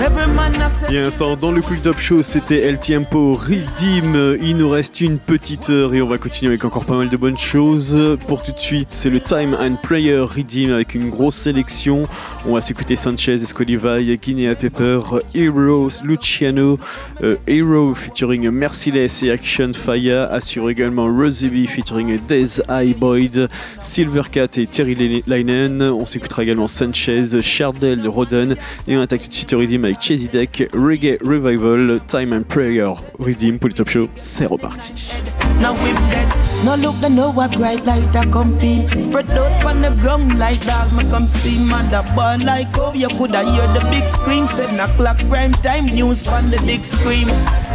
À 0.04 0.92
l'instant, 0.92 1.34
dans 1.34 1.50
le 1.50 1.62
Cool 1.62 1.80
Top 1.80 1.98
Show, 1.98 2.20
c'était 2.20 2.60
El 2.60 2.78
Tiempo 2.78 3.32
Redeem. 3.32 4.36
Il 4.42 4.58
nous 4.58 4.68
reste 4.68 5.00
une 5.00 5.18
petite 5.18 5.70
heure 5.70 5.94
et 5.94 6.02
on 6.02 6.06
va 6.06 6.18
continuer 6.18 6.50
avec 6.50 6.64
encore 6.66 6.84
pas 6.84 6.96
mal 6.96 7.08
de 7.08 7.16
bonnes 7.16 7.38
choses. 7.38 7.98
Pour 8.28 8.42
tout 8.42 8.52
de 8.52 8.58
suite, 8.58 8.88
c'est 8.90 9.08
le 9.08 9.18
Time 9.18 9.56
and 9.58 9.76
Prayer 9.82 10.18
Redeem 10.20 10.74
avec 10.74 10.94
une 10.94 11.08
grosse 11.08 11.36
sélection. 11.36 12.02
On 12.46 12.52
va 12.52 12.60
s'écouter 12.60 12.96
Sanchez, 12.96 13.34
Escolivai, 13.34 14.18
Guinea 14.18 14.54
Pepper, 14.54 15.00
Heroes, 15.34 16.02
Luciano, 16.04 16.78
euh, 17.22 17.36
Hero 17.46 17.94
featuring 17.94 18.50
Merciless 18.50 19.22
et 19.22 19.30
Action 19.30 19.72
Fire. 19.72 20.28
Assure 20.30 20.68
également 20.68 21.06
Rosie 21.06 21.66
featuring 21.66 22.20
Des 22.28 22.60
Eye 22.68 22.92
Boyd, 22.92 23.48
Silvercat 23.80 24.48
et 24.58 24.66
Terry 24.66 25.22
Linen. 25.26 25.80
On 25.80 26.04
s'écoutera 26.04 26.42
également 26.42 26.66
Sanchez, 26.66 27.40
Shardel, 27.40 28.06
Roden 28.06 28.54
et 28.86 28.96
on 28.98 29.00
attaque 29.00 29.22
tout 29.22 29.28
de 29.28 29.32
suite 29.32 29.52
au 29.54 29.58
Redeem 29.60 29.84
avec 29.84 29.93
Chezidek, 29.96 30.68
Reggae 30.72 31.18
Revival, 31.22 32.00
Time 32.08 32.32
and 32.32 32.44
Prayer 32.44 32.94
Riddim 33.18 33.58
pour 33.58 33.68
le 33.68 33.74
Top 33.74 33.88
Show. 33.88 34.08
C'est 34.14 34.46
reparti. 34.46 35.12
Now 35.60 35.72
we 35.74 35.92
dead. 36.10 36.28
No 36.64 36.76
look, 36.76 36.96
they 37.00 37.10
know 37.10 37.30
what 37.30 37.52
bright 37.56 37.84
light 37.84 38.16
I 38.16 38.24
come 38.30 38.58
feel. 38.58 38.88
Spread 38.88 39.28
out 39.30 39.64
on 39.66 39.82
the 39.82 39.90
ground 40.00 40.38
like 40.38 40.64
dog, 40.64 40.90
me 40.96 41.04
come 41.10 41.26
see 41.26 41.58
mother 41.68 42.02
ball 42.16 42.38
like 42.42 42.68
oh 42.78 42.94
you 42.94 43.08
coulda 43.08 43.44
hear 43.44 43.66
the 43.74 43.86
big 43.90 44.02
scream. 44.04 44.46
Seven 44.46 44.80
o'clock 44.80 45.18
prime 45.28 45.52
time 45.52 45.84
news 45.84 46.26
on 46.26 46.50
the 46.50 46.56
big 46.64 46.80
screen. 46.80 47.26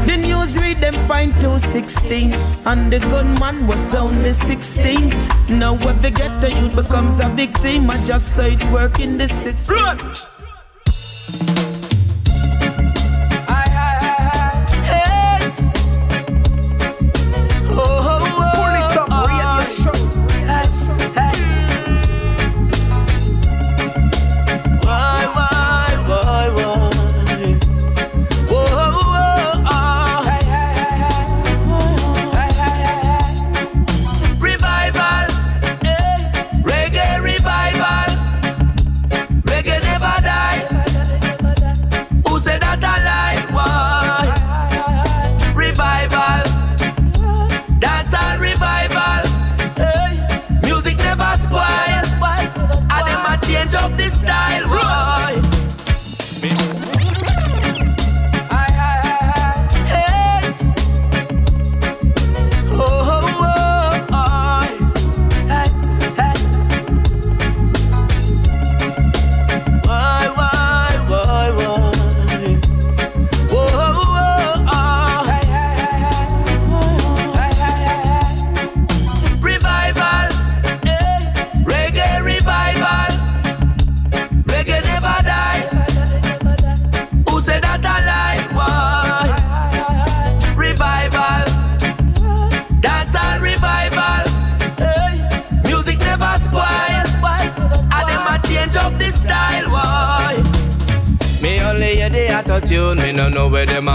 The 0.08 0.18
news 0.18 0.58
read 0.60 0.82
them 0.82 0.94
find 1.08 1.32
216 1.34 2.34
and 2.66 2.92
the 2.92 3.00
gunman 3.00 3.68
was 3.68 3.94
only 3.94 4.34
16. 4.34 5.10
Now 5.50 5.76
every 5.76 6.10
get 6.10 6.42
the 6.42 6.50
youth 6.60 6.76
becomes 6.76 7.20
a 7.20 7.30
victim. 7.30 7.92
I 7.92 8.04
just 8.06 8.34
saw 8.34 8.44
it 8.44 8.64
work 8.72 9.00
in 9.00 9.20
the 9.20 9.28
system. 9.28 9.76
Run. 9.76 10.29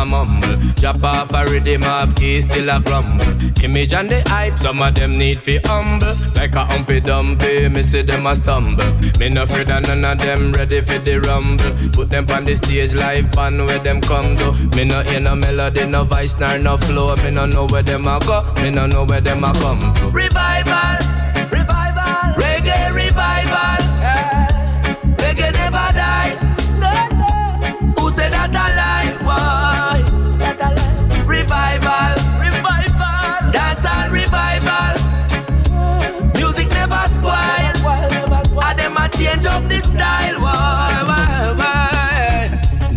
Mumble. 0.05 0.57
Drop 0.75 1.03
off 1.03 1.33
a 1.33 1.45
rhythm 1.51 1.85
of 1.85 2.15
keys, 2.15 2.45
still 2.45 2.71
a 2.71 2.81
grumble. 2.81 3.25
Image 3.63 3.95
and 3.95 4.11
the 4.11 4.23
hype, 4.29 4.59
some 4.59 4.83
of 4.83 4.95
them 4.95 5.17
need 5.19 5.39
fi 5.39 5.61
humble. 5.65 6.15
Like 6.37 6.55
a 6.55 6.65
humpy 6.65 7.01
dumpy, 7.01 7.69
me 7.69 7.83
see 7.83 8.03
them 8.03 8.27
a 8.27 8.37
stumble. 8.37 8.85
Me 9.19 9.29
no 9.29 9.45
afraid 9.45 9.71
of 9.71 9.83
none 9.83 10.05
of 10.05 10.19
them 10.19 10.53
ready 10.53 10.81
for 10.81 10.99
the 10.99 11.19
rumble. 11.19 11.73
Put 11.93 12.11
them 12.11 12.27
on 12.31 12.45
the 12.45 12.57
stage 12.57 12.95
live 12.95 13.31
band 13.33 13.59
where 13.67 13.79
them 13.79 14.01
come 14.01 14.37
to. 14.37 14.53
Me 14.77 14.85
no 14.85 15.03
hear 15.03 15.21
no 15.21 15.35
melody, 15.35 15.87
no 15.87 16.05
voice, 16.05 16.39
nor 16.39 16.59
no 16.59 16.77
flow. 16.77 17.15
Me 17.17 17.31
no 17.31 17.47
know 17.47 17.67
where 17.67 17.83
them 17.83 18.07
a 18.07 18.19
go, 18.21 18.43
me 18.63 18.71
no 18.71 18.87
know 18.87 19.05
where 19.05 19.21
them 19.21 19.45
a 19.45 19.53
come 19.55 19.95
to. 19.95 20.09
Revival, 20.11 20.99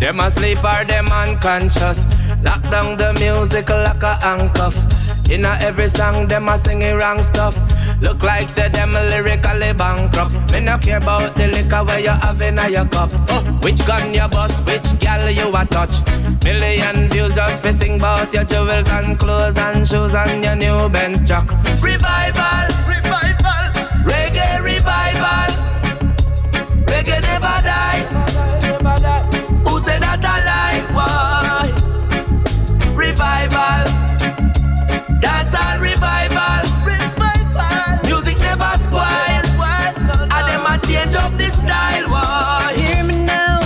Them 0.08 0.20
asleep 0.20 0.64
or 0.64 0.86
them 0.86 1.06
unconscious. 1.12 2.06
Lock 2.42 2.62
down 2.70 2.96
the 2.96 3.12
music 3.20 3.68
like 3.68 4.02
a 4.02 4.14
handcuff. 4.24 4.74
In 5.30 5.44
a 5.44 5.58
every 5.60 5.86
song, 5.90 6.26
them 6.26 6.48
a 6.48 6.56
singing 6.56 6.96
wrong 6.96 7.22
stuff. 7.22 7.54
Look 8.00 8.22
like 8.22 8.48
say 8.48 8.70
them 8.70 8.94
lyrically 8.94 9.74
bankrupt. 9.74 10.32
Me 10.50 10.60
no 10.60 10.78
care 10.78 10.96
about 10.96 11.34
the 11.34 11.48
liquor 11.48 11.84
where 11.84 12.00
you 12.00 12.08
have 12.08 12.40
in 12.40 12.56
your 12.72 12.86
cup. 12.86 13.10
Oh, 13.28 13.42
which 13.60 13.86
gun 13.86 14.14
you 14.14 14.26
bust, 14.28 14.56
which 14.66 14.98
gal 14.98 15.28
you 15.28 15.54
a 15.54 15.66
touch. 15.66 16.00
Million 16.42 17.10
views 17.10 17.34
just 17.34 17.60
for 17.60 17.72
sing 17.72 17.96
about 17.96 18.32
your 18.32 18.44
jewels 18.44 18.88
and 18.88 19.18
clothes 19.20 19.58
and 19.58 19.86
shoes 19.86 20.14
and 20.14 20.42
your 20.42 20.56
new 20.56 20.88
Benz 20.88 21.22
truck. 21.22 21.50
Revival, 21.82 22.64
revival, 22.88 23.62
reggae 24.08 24.62
revival, 24.62 25.52
reggae 26.86 27.20
never. 27.20 27.67
revival. 33.18 33.84
Dancehall 35.20 35.80
revival. 35.80 36.62
revival. 36.86 37.98
Music 38.04 38.38
never 38.38 38.70
spoil. 38.78 39.42
And 40.34 40.44
them 40.48 40.66
a 40.66 40.78
change 40.86 41.16
up 41.16 41.36
the 41.36 41.48
style. 41.50 42.08
Why? 42.10 42.74
Hear 42.76 43.02
me 43.04 43.24
now. 43.24 43.58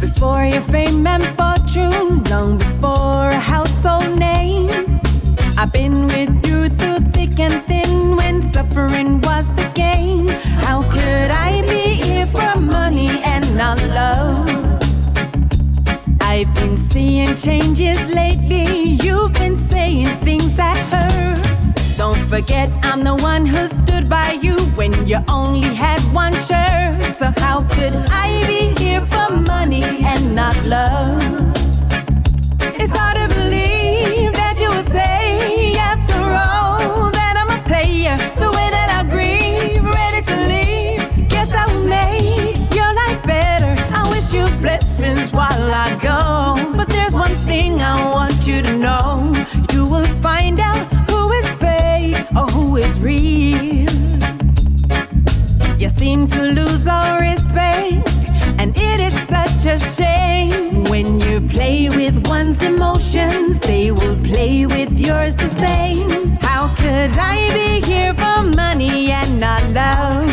Before 0.00 0.44
your 0.44 0.62
fame 0.62 1.04
and 1.06 1.24
fortune, 1.36 2.22
long 2.30 2.58
before 2.58 3.30
a 3.30 3.40
household 3.40 4.16
name, 4.16 5.00
I've 5.58 5.72
been 5.72 6.06
with 6.06 6.46
you 6.46 6.68
through 6.68 7.00
thick 7.10 7.40
and 7.40 7.60
thin. 7.66 7.81
changes 17.36 18.10
lately. 18.10 18.98
You've 19.02 19.32
been 19.34 19.56
saying 19.56 20.06
things 20.18 20.56
that 20.56 20.76
hurt. 20.92 21.96
Don't 21.96 22.18
forget, 22.26 22.68
I'm 22.82 23.04
the 23.04 23.14
one 23.16 23.46
who 23.46 23.68
stood 23.68 24.08
by 24.08 24.32
you 24.32 24.56
when 24.76 24.92
you 25.06 25.18
only 25.28 25.60
had 25.60 26.00
one 26.12 26.32
shirt. 26.32 27.14
So, 27.14 27.32
how 27.38 27.62
could 27.74 27.94
I 28.10 28.44
be 28.46 28.74
here 28.82 29.00
for 29.06 29.30
money 29.36 29.82
and 29.84 30.34
not 30.34 30.56
love? 30.66 31.22
It's 32.74 32.92
hard 32.96 33.16
to 33.16 33.34
believe 33.34 34.32
that 34.34 34.58
you 34.60 34.68
would 34.68 34.88
say, 34.88 35.74
after 35.76 36.18
all, 36.18 37.10
that 37.12 37.34
I'm 37.38 37.50
a 37.58 37.62
player. 37.68 38.16
The 38.36 38.50
way 38.50 38.68
that 38.76 38.88
I 38.98 39.08
grieve, 39.08 39.84
ready 39.84 40.22
to 40.30 40.36
leave. 40.52 41.28
Guess 41.28 41.54
I'll 41.54 41.84
make 41.84 42.74
your 42.74 42.92
life 42.94 43.22
better. 43.24 43.74
I 43.94 44.08
wish 44.10 44.34
you 44.34 44.44
blessings 44.60 45.32
while 45.32 45.72
I 45.72 45.96
go. 46.02 46.61
I 47.82 47.94
want 48.12 48.46
you 48.46 48.62
to 48.62 48.76
know. 48.78 49.32
You 49.72 49.84
will 49.86 50.06
find 50.22 50.60
out 50.60 50.78
who 51.10 51.30
is 51.32 51.48
fake 51.58 52.16
or 52.36 52.46
who 52.46 52.76
is 52.76 53.00
real. 53.00 53.90
You 55.78 55.88
seem 55.88 56.26
to 56.28 56.40
lose 56.52 56.86
all 56.86 57.18
respect, 57.20 58.08
and 58.60 58.72
it 58.76 59.00
is 59.00 59.14
such 59.28 59.66
a 59.66 59.78
shame. 59.78 60.84
When 60.84 61.20
you 61.20 61.40
play 61.48 61.88
with 61.88 62.26
one's 62.28 62.62
emotions, 62.62 63.60
they 63.60 63.90
will 63.90 64.16
play 64.22 64.66
with 64.66 64.92
yours 64.98 65.34
the 65.34 65.48
same. 65.48 66.36
How 66.40 66.68
could 66.76 67.10
I 67.18 67.50
be 67.52 67.84
here 67.86 68.14
for 68.14 68.42
money 68.56 69.10
and 69.10 69.40
not 69.40 69.62
love? 69.70 70.28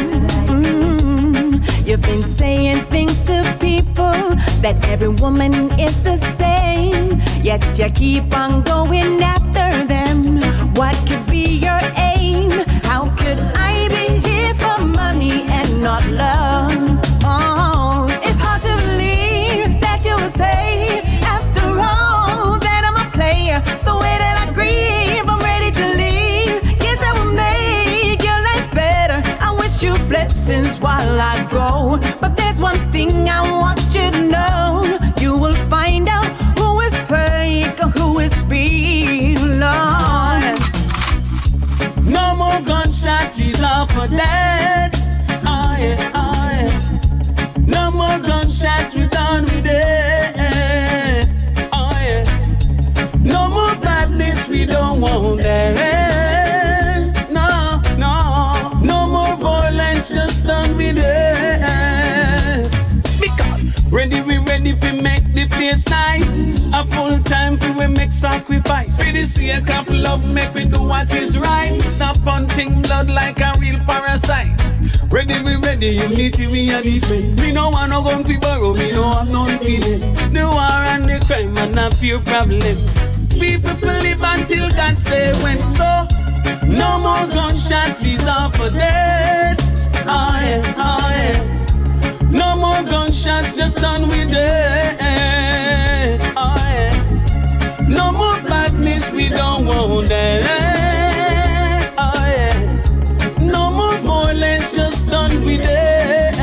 Mm, 0.49 1.87
You've 1.87 2.01
been 2.03 2.21
saying 2.21 2.81
things 2.85 3.17
to 3.25 3.41
people 3.59 4.35
that 4.61 4.77
every 4.87 5.07
woman 5.09 5.53
is 5.79 6.01
the 6.03 6.17
same, 6.37 7.19
yet 7.49 7.79
you 7.79 7.89
keep 7.89 8.37
on 8.37 8.61
going 8.61 9.23
after 9.23 9.83
them. 9.85 10.37
What 10.75 10.95
could 11.07 11.25
be 11.25 11.45
your 11.65 11.81
aim? 12.13 12.51
How 12.89 13.09
could 13.21 13.39
I 13.71 13.87
be 13.95 14.05
here 14.27 14.53
for 14.61 14.77
money 15.01 15.37
and 15.57 15.81
not 15.81 16.05
love? 16.09 16.99
Oh, 17.23 18.05
it's 18.27 18.39
hard 18.45 18.61
to 18.67 18.73
believe 18.85 19.81
that 19.81 20.05
you 20.05 20.15
would 20.21 20.35
say, 20.43 21.01
after 21.37 21.67
all, 21.89 22.59
that 22.59 22.81
I'm 22.87 22.97
a 23.05 23.07
player. 23.17 23.59
The 23.87 23.95
way 24.03 24.15
that 24.23 24.35
I 24.43 24.53
grieve, 24.53 25.25
I'm 25.33 25.41
ready 25.51 25.71
to 25.79 25.85
leave. 26.01 26.55
Guess 26.83 27.01
I 27.09 27.11
will 27.17 27.33
make 27.33 28.21
your 28.29 28.41
life 28.49 28.69
better. 28.75 29.19
I 29.47 29.49
wish 29.59 29.81
you 29.81 29.93
blessings 30.07 30.79
while 30.79 31.19
I 31.33 31.35
go. 31.49 31.97
But 32.21 32.37
there's 32.37 32.59
one 32.61 32.79
thing 32.91 33.27
I 33.27 33.41
want 33.63 33.81
you 33.95 34.11
to 34.11 34.21
know. 34.35 34.68
More 42.99 43.11
gunshots, 43.11 43.37
he's 43.37 43.61
off 43.61 43.91
for 43.91 44.07
dead. 44.07 44.91
Oh 45.45 45.75
yeah, 45.79 46.11
oh 46.15 46.49
yeah. 46.51 46.71
No 47.65 47.91
more 47.91 48.19
gunshots, 48.19 48.95
we 48.95 49.07
done 49.07 49.43
with 49.43 49.65
it. 49.65 51.27
Oh 51.71 51.91
yeah. 52.01 52.23
No 53.21 53.49
more 53.49 53.75
badness, 53.81 54.47
we 54.47 54.65
don't 54.65 55.01
want 55.01 55.41
that. 55.41 55.79
No, 57.31 57.81
no. 57.97 58.79
No 58.81 59.07
more 59.07 59.35
violence, 59.38 60.09
just 60.09 60.45
done 60.47 60.76
with 60.76 60.97
it. 60.97 61.59
Because 63.21 63.91
ready, 63.91 64.21
we 64.21 64.38
ready 64.39 64.73
for 64.73 64.93
make 64.93 65.34
the 65.34 65.47
place 65.47 65.88
nice. 65.89 66.59
A 66.80 66.85
full 66.85 67.19
time 67.23 67.57
for 67.57 67.73
we 67.73 67.88
make 67.88 68.14
sacrifice. 68.14 69.03
For 69.03 69.11
the 69.11 69.26
sake 69.26 69.69
of 69.69 69.89
love, 69.89 70.26
make 70.31 70.53
we 70.53 70.64
do 70.64 70.81
what 70.81 71.14
is 71.14 71.38
right. 71.38 71.77
Stop 71.81 72.15
hunting 72.19 72.81
blood 72.81 73.10
like 73.10 73.41
a 73.41 73.51
real 73.60 73.77
parasite. 73.80 74.56
Ready, 75.11 75.43
we 75.43 75.57
ready, 75.57 75.88
unity 75.88 76.47
we 76.47 76.72
are 76.72 76.81
defend. 76.81 77.38
Me 77.38 77.51
no 77.51 77.68
want 77.68 77.89
no 77.91 78.01
gun 78.01 78.23
fi 78.23 78.38
borrow, 78.38 78.73
me 78.73 78.93
no 78.93 79.11
have 79.11 79.30
none 79.30 79.60
feeling. 79.60 79.99
The 80.31 80.43
war 80.47 80.80
and 80.93 81.03
the 81.03 81.19
crime 81.27 81.57
and 81.57 81.77
a 81.77 81.91
few 81.97 82.22
problem. 82.22 82.61
People 83.31 83.76
live 83.99 84.23
until 84.23 84.69
God 84.69 84.95
say 84.95 85.34
when. 85.43 85.60
So 85.68 86.07
no 86.64 86.97
more 86.99 87.27
gunshots, 87.27 88.06
is 88.06 88.26
off 88.26 88.56
for 88.56 88.69
dead. 88.69 89.60
Oh 90.07 90.39
yeah, 90.41 90.73
oh 90.77 91.10
yeah. 91.11 92.30
No 92.31 92.56
more 92.56 92.84
gunshots, 92.89 93.57
just 93.57 93.80
done 93.81 94.07
with 94.07 94.31
it. 94.31 94.97
Oh 96.38 96.56
yeah. 96.56 96.68
No 97.90 98.11
more 98.11 98.40
badness, 98.48 99.11
we 99.11 99.30
don't 99.30 99.66
want 99.66 100.07
that. 100.10 100.41
Oh 101.98 102.26
yeah. 102.26 102.53
No 103.41 103.72
more 103.72 103.98
violence, 103.99 104.76
just 104.76 105.10
done 105.10 105.44
with 105.44 105.61
it. 105.64 106.36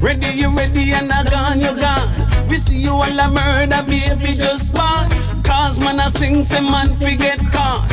Ready, 0.00 0.28
you 0.38 0.50
ready, 0.54 0.92
and 0.92 1.12
I 1.12 1.24
gone, 1.24 1.60
you 1.60 1.74
gone. 1.74 2.48
We 2.48 2.56
see 2.56 2.78
you 2.78 2.92
all 2.92 3.18
a 3.18 3.28
murder, 3.28 3.82
baby, 3.86 4.34
just 4.34 4.72
born. 4.74 5.08
Cause 5.42 5.80
man, 5.80 5.98
I 6.00 6.08
sing, 6.08 6.42
say 6.42 6.60
man, 6.60 6.86
forget 6.96 7.38
caught. 7.52 7.88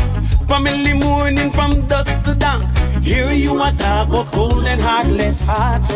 Family 0.47 0.93
mourning 0.93 1.51
from 1.51 1.71
dusk 1.87 2.21
to 2.23 2.35
dawn. 2.35 2.61
Hear 3.01 3.31
you 3.31 3.61
a 3.61 3.71
talk 3.71 4.09
about 4.09 4.31
cold 4.31 4.63
and 4.65 4.79
heartless. 4.79 5.47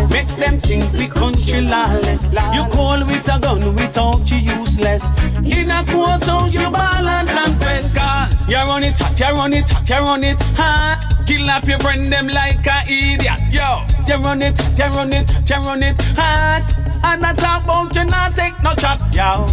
Make 0.10 0.27
them 0.38 0.57
think 0.57 0.91
we 0.94 1.07
country 1.07 1.61
lawless. 1.61 2.34
You 2.34 2.65
call 2.72 2.99
with 3.06 3.27
a 3.27 3.40
gun, 3.40 3.76
we 3.76 3.88
talk 3.88 4.30
you 4.30 4.38
useless. 4.38 5.11
In 5.45 5.69
a 5.69 5.86
courthouse, 5.86 6.53
you 6.56 6.69
ball 6.72 7.07
and 7.07 7.27
confess. 7.27 7.95
Cause 7.98 8.49
you 8.49 8.56
run 8.56 8.84
it 8.84 8.98
hot, 8.98 9.19
you 9.19 9.36
run 9.36 9.53
it 9.53 9.69
hot, 9.69 9.90
you 9.90 9.95
run 9.95 10.23
it 10.23 10.41
hot. 10.57 10.99
Kill 11.27 11.49
up 11.49 11.65
your 11.68 11.80
friend 11.80 12.11
them 12.11 12.27
like 12.27 12.65
a 12.65 12.82
idiot. 12.91 13.40
Yo, 13.52 13.86
you 14.07 14.22
run 14.23 14.41
it 14.41 14.57
hot, 14.57 14.77
you 14.77 14.98
run 14.98 15.14
it 15.14 15.30
hot, 15.30 15.49
you 15.49 15.56
run 15.57 15.84
it 15.84 16.02
hot. 16.15 16.65
And 17.03 17.26
I 17.26 17.34
talk 17.36 17.64
about 17.64 17.95
you 17.95 18.06
not 18.06 18.36
take 18.36 18.61
no 18.64 18.73
chat, 18.73 18.99
yo. 19.15 19.45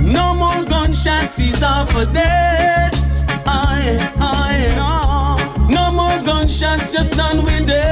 No 0.00 0.34
more 0.34 0.64
gunshots, 0.64 1.36
he's 1.36 1.62
off 1.62 1.90
for 1.90 2.04
dead. 2.06 2.92
No, 4.76 5.11
no 6.24 6.32
gunshots, 6.32 6.92
just 6.92 7.16
done 7.16 7.38
with 7.44 7.68
it. 7.68 7.82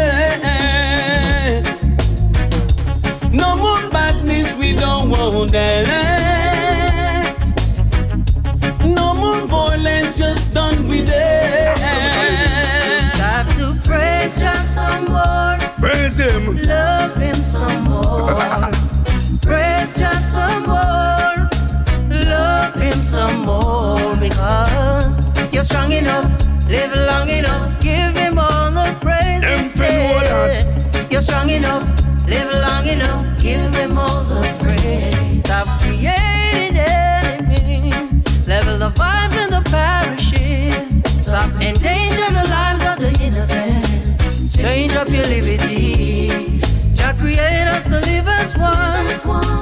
No 3.32 3.56
more 3.56 3.90
badness, 3.90 4.58
we 4.58 4.74
don't 4.76 5.10
want 5.10 5.52
that. 5.52 5.86
No 8.84 9.14
more 9.14 9.46
violence, 9.46 10.18
just 10.18 10.54
done 10.54 10.88
with 10.88 11.08
it. 11.08 11.78
Got 13.16 13.46
to 13.56 13.74
praise 13.88 14.38
just 14.38 14.74
some 14.74 15.04
more. 15.06 15.58
Praise 15.78 16.16
him. 16.16 16.56
Love 16.62 17.16
him 17.16 17.34
some 17.34 17.84
more. 17.84 18.28
praise 19.42 19.94
just 19.98 20.32
some 20.32 20.64
more. 20.66 21.48
Love 22.08 22.74
him 22.74 22.92
some 22.92 23.44
more 23.46 24.16
because 24.16 25.20
you're 25.52 25.62
strong 25.64 25.92
enough, 25.92 26.30
live 26.70 26.94
long 26.94 27.28
enough, 27.28 27.80
give 27.80 28.14
him 28.16 28.38
all 28.38 28.70
the 28.70 28.96
praise. 29.00 29.42
Yeah. 29.42 31.08
You're 31.10 31.20
strong 31.20 31.50
enough, 31.50 31.84
live 32.28 32.52
long 32.62 32.86
enough, 32.86 33.42
give 33.42 33.74
him 33.74 33.98
all 33.98 34.22
the 34.22 34.40
praise. 34.62 35.40
Stop 35.40 35.66
creating 35.80 36.76
enemies, 36.76 38.48
level 38.48 38.78
the 38.78 38.90
vibes 38.90 39.36
in 39.42 39.50
the 39.50 39.62
parishes. 39.68 40.96
Stop 41.24 41.50
endangering 41.60 42.34
the 42.34 42.46
lives 42.48 42.84
of 42.90 42.96
the 43.04 43.10
innocent. 43.24 43.84
Change 44.54 44.94
up 44.94 45.08
your 45.08 45.24
liberty. 45.24 46.60
Jah 46.94 47.14
create 47.18 47.66
us 47.66 47.84
to 47.84 47.98
live 47.98 48.28
as 48.28 48.56
one. 48.56 49.08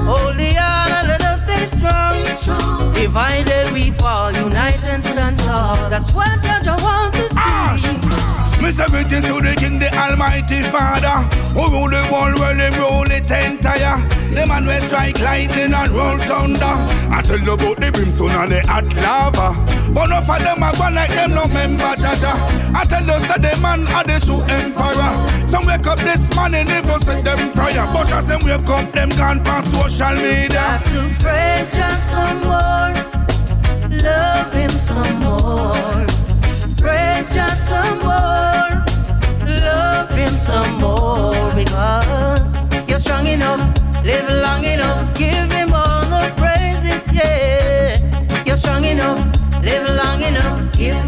Hold 0.06 0.36
the 0.36 0.58
on 0.58 1.10
and 1.10 1.17
let 1.58 1.62
us 1.62 1.70
stay 1.70 2.34
strong. 2.34 2.92
Divided 2.92 3.72
we 3.72 3.90
fall, 3.92 4.32
unite 4.32 4.82
and 4.84 5.02
stand 5.02 5.38
tall. 5.38 5.76
That's 5.90 6.12
what 6.14 6.42
Jah 6.42 6.60
Jah 6.62 6.76
want 6.80 7.14
to 7.14 7.28
see. 7.28 7.34
Ah, 7.36 8.47
Me 8.68 8.74
say 8.74 8.84
greetings 8.88 9.24
to 9.24 9.40
the 9.40 9.56
King, 9.56 9.78
the 9.78 9.88
Almighty 9.96 10.60
Father, 10.60 11.24
who 11.56 11.72
rule 11.72 11.88
the 11.88 12.04
world 12.12 12.36
well, 12.36 12.52
him 12.52 12.76
rule 12.76 13.08
it 13.08 13.24
entire. 13.24 13.96
The 14.28 14.44
man 14.44 14.66
will 14.66 14.78
strike 14.84 15.18
lightning 15.20 15.72
and 15.72 15.88
roll 15.88 16.18
thunder. 16.28 16.76
I 17.08 17.22
tell 17.24 17.40
you 17.40 17.56
about 17.56 17.80
the 17.80 17.88
brimstone 17.90 18.36
and 18.36 18.52
the 18.52 18.60
hot 18.68 18.84
lava. 19.00 19.56
But 19.94 20.12
enough 20.12 20.28
of 20.28 20.44
them 20.44 20.62
are 20.62 20.76
gone 20.76 20.94
like 20.94 21.08
them 21.08 21.32
no 21.32 21.48
member 21.48 21.96
Jaja. 21.96 22.36
I 22.76 22.84
tell 22.84 23.08
you 23.08 23.16
say 23.24 23.40
the 23.40 23.56
man 23.64 23.88
are 23.88 24.04
the 24.04 24.20
true 24.20 24.44
emperor. 24.44 25.16
Some 25.48 25.64
wake 25.64 25.88
up 25.88 26.04
this 26.04 26.20
morning 26.36 26.68
they 26.68 26.82
go 26.84 26.98
say 26.98 27.22
them 27.24 27.40
prayer, 27.56 27.88
but 27.88 28.12
as 28.12 28.26
them 28.28 28.44
wake 28.44 28.68
up 28.68 28.92
them 28.92 29.08
gone 29.16 29.40
past 29.48 29.72
social 29.72 30.12
media. 30.20 30.60
Got 30.60 30.84
to 30.92 31.00
praise 31.24 31.72
just 31.72 32.12
some 32.12 32.44
more. 32.44 32.92
Love 33.96 34.52
him 34.52 34.68
some 34.68 35.24
more. 35.24 36.27
Praise 36.78 37.28
just 37.34 37.68
some 37.68 37.98
more. 38.00 38.84
Love 39.46 40.10
him 40.10 40.30
some 40.30 40.80
more 40.80 41.52
because 41.54 42.56
you're 42.88 42.98
strong 42.98 43.26
enough, 43.26 43.60
live 44.04 44.28
long 44.42 44.64
enough, 44.64 45.16
give 45.16 45.50
him 45.52 45.72
all 45.72 46.04
the 46.14 46.32
praises, 46.36 47.02
yeah. 47.12 48.44
You're 48.44 48.56
strong 48.56 48.84
enough, 48.84 49.18
live 49.62 49.88
long 49.96 50.22
enough, 50.22 50.72
give 50.76 51.07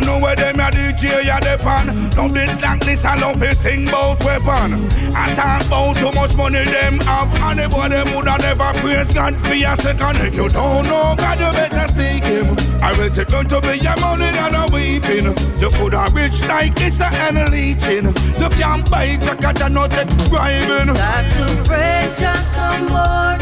no 0.00 0.06
know 0.06 0.18
where 0.22 0.36
them 0.36 0.60
a 0.60 0.70
DJ 0.70 1.24
ya 1.24 1.40
depend. 1.40 2.16
No 2.16 2.28
this 2.28 2.58
slackness 2.58 3.04
I 3.04 3.14
love 3.16 3.40
to 3.40 3.54
sing 3.54 3.86
bout 3.86 4.22
weapon. 4.24 4.88
I 5.14 5.34
talk 5.34 5.66
about 5.66 5.96
too 5.96 6.12
much 6.12 6.34
money 6.36 6.64
them 6.64 6.98
have. 7.00 7.32
Anybody 7.42 8.02
woulda 8.12 8.38
never 8.38 8.72
praise 8.80 9.12
God 9.14 9.34
for 9.36 9.52
a 9.52 9.76
second. 9.76 10.16
If 10.26 10.34
you 10.34 10.48
don't 10.48 10.84
know 10.86 11.14
God, 11.16 11.40
you 11.40 11.50
better 11.52 11.88
seek 11.88 12.24
Him. 12.24 12.56
I 12.82 12.92
will 12.96 13.10
say 13.10 13.24
going 13.24 13.48
to 13.48 13.60
be 13.60 13.78
your 13.78 13.98
money 14.00 14.24
and 14.24 14.54
a 14.56 14.66
weeping. 14.72 15.26
You 15.60 15.70
coulda 15.70 16.06
rich 16.14 16.46
like 16.46 16.80
it's 16.80 17.00
a 17.00 17.06
and 17.06 17.50
leeching. 17.50 18.06
You 18.40 18.48
can't 18.50 18.88
buy 18.90 19.04
it, 19.04 19.24
you 19.24 19.34
got 19.36 19.72
no 19.72 19.86
take 19.86 20.08
bribing. 20.30 20.94
Got 20.94 21.24
to 21.32 21.46
praise 21.64 22.14
just 22.18 22.54
some 22.54 22.86
more, 22.86 23.38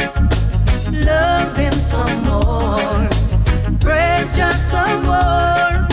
love 1.05 1.57
Him 1.57 1.73
some 1.73 2.25
more. 2.25 3.09
Praise 3.81 4.35
just 4.37 4.71
some 4.71 5.05
more, 5.05 5.87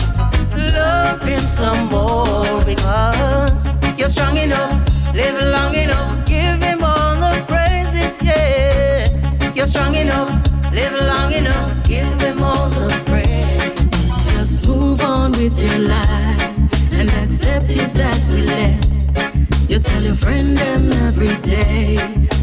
love 0.56 1.20
Him 1.22 1.40
some 1.40 1.88
more 1.88 2.60
because 2.64 3.66
you're 3.98 4.08
strong 4.08 4.36
enough, 4.36 4.72
live 5.14 5.40
long 5.52 5.74
enough, 5.74 6.26
give 6.26 6.62
Him 6.62 6.82
all 6.82 7.14
the 7.16 7.44
praises. 7.46 8.12
Yeah, 8.22 9.52
you're 9.54 9.66
strong 9.66 9.94
enough, 9.94 10.30
live 10.72 10.92
long 10.92 11.32
enough, 11.32 11.84
give 11.84 12.20
Him 12.20 12.42
all 12.42 12.68
the 12.70 12.88
praise. 13.06 14.30
Just 14.32 14.68
move 14.68 15.00
on 15.02 15.32
with 15.32 15.58
your 15.58 15.78
life 15.78 16.92
and 16.92 17.10
accept 17.22 17.70
it 17.76 17.92
that 17.94 18.28
we 18.30 18.42
left. 18.42 19.70
You 19.70 19.78
tell 19.78 20.02
your 20.02 20.14
friend 20.14 20.56
them 20.56 20.92
every 21.06 21.34
day 21.42 21.96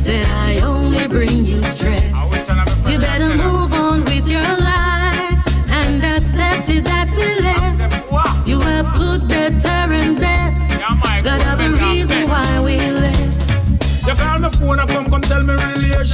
that 0.03 0.25
I 0.47 0.59
only 0.65 1.07
bring 1.07 1.45
you 1.45 1.61
stress. 1.63 1.80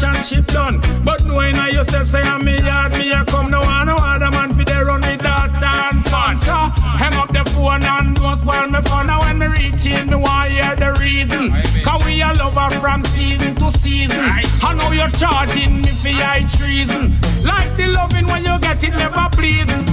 Relationship 0.02 0.46
done. 0.48 0.82
But 1.04 1.26
knowing 1.26 1.56
I 1.56 1.70
yourself 1.70 2.08
say 2.08 2.22
I'm 2.22 2.46
me 2.46 2.58
yard, 2.58 2.94
me 2.94 3.14
I 3.14 3.24
come 3.26 3.50
no 3.50 3.62
one, 3.62 3.88
no 3.88 3.96
other 3.96 4.32
man 4.32 4.54
fi 4.54 4.64
there 4.64 4.86
run 4.86 5.02
with 5.02 5.22
that 5.22 5.62
and 5.64 6.06
fun. 6.06 6.38
So 6.42 6.54
hang 6.98 7.14
up 7.16 7.30
the 7.32 7.44
phone 7.52 7.84
and 7.84 8.16
don't 8.16 8.38
spoil 8.38 8.68
me 8.68 8.82
fun. 8.82 9.08
Now 9.08 9.20
when 9.22 9.40
me 9.40 9.48
reach 9.48 9.86
in, 9.86 10.10
me 10.10 10.16
want 10.16 10.52
hear 10.52 10.76
the 10.76 10.94
reason. 11.00 11.52
Cause 11.84 12.04
we 12.06 12.22
a 12.22 12.34
lover 12.34 12.70
from 12.80 13.04
season 13.06 13.56
to 13.56 13.72
season. 13.72 14.20
I 14.20 14.74
know 14.78 14.92
you're 14.92 15.10
charging 15.10 15.82
me 15.82 15.90
for 15.90 16.10
high 16.10 16.46
treason. 16.46 17.16
Like 17.46 17.76
the 17.78 17.88
loving 17.88 18.28
when 18.28 18.44
you 18.44 18.60
get 18.60 18.84
it 18.84 18.94
never 18.96 19.28
pleasing. 19.32 19.86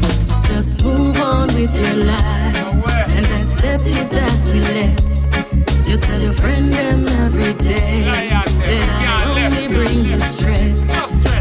Just 0.44 0.84
move 0.84 1.16
on 1.18 1.48
with 1.48 1.74
your 1.74 2.04
life 2.04 2.56
and 3.08 3.26
accept 3.26 3.86
it 3.86 4.10
that 4.10 4.48
we 4.48 4.60
left. 4.60 5.13
You 5.94 6.00
tell 6.00 6.20
your 6.20 6.32
friend 6.32 6.72
them 6.72 7.06
every 7.22 7.54
day 7.62 8.02
that 8.02 8.88
I 8.98 9.46
only 9.46 9.68
bring 9.68 10.04
you 10.04 10.18
stress. 10.18 10.92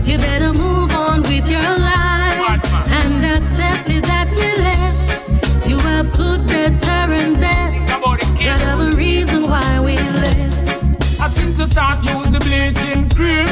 You 0.07 0.19
better 0.19 0.53
move 0.53 0.91
on 0.91 1.23
with 1.23 1.49
your 1.49 1.59
life 1.59 2.61
and 2.87 3.25
accept 3.25 3.89
it 3.89 4.03
that 4.03 4.31
we 4.37 4.45
left. 4.61 5.67
You 5.67 5.79
have 5.79 6.13
good, 6.13 6.45
better, 6.45 7.13
and 7.13 7.39
best. 7.39 7.87
Got 7.87 8.61
a 8.79 8.95
reason 8.95 9.49
why 9.49 9.79
we 9.79 9.95
left. 10.21 11.19
I 11.19 11.29
since 11.29 11.57
you 11.57 11.65
start 11.65 12.05
use 12.05 12.29
the 12.29 12.39
bleaching 12.45 13.09
cream, 13.09 13.47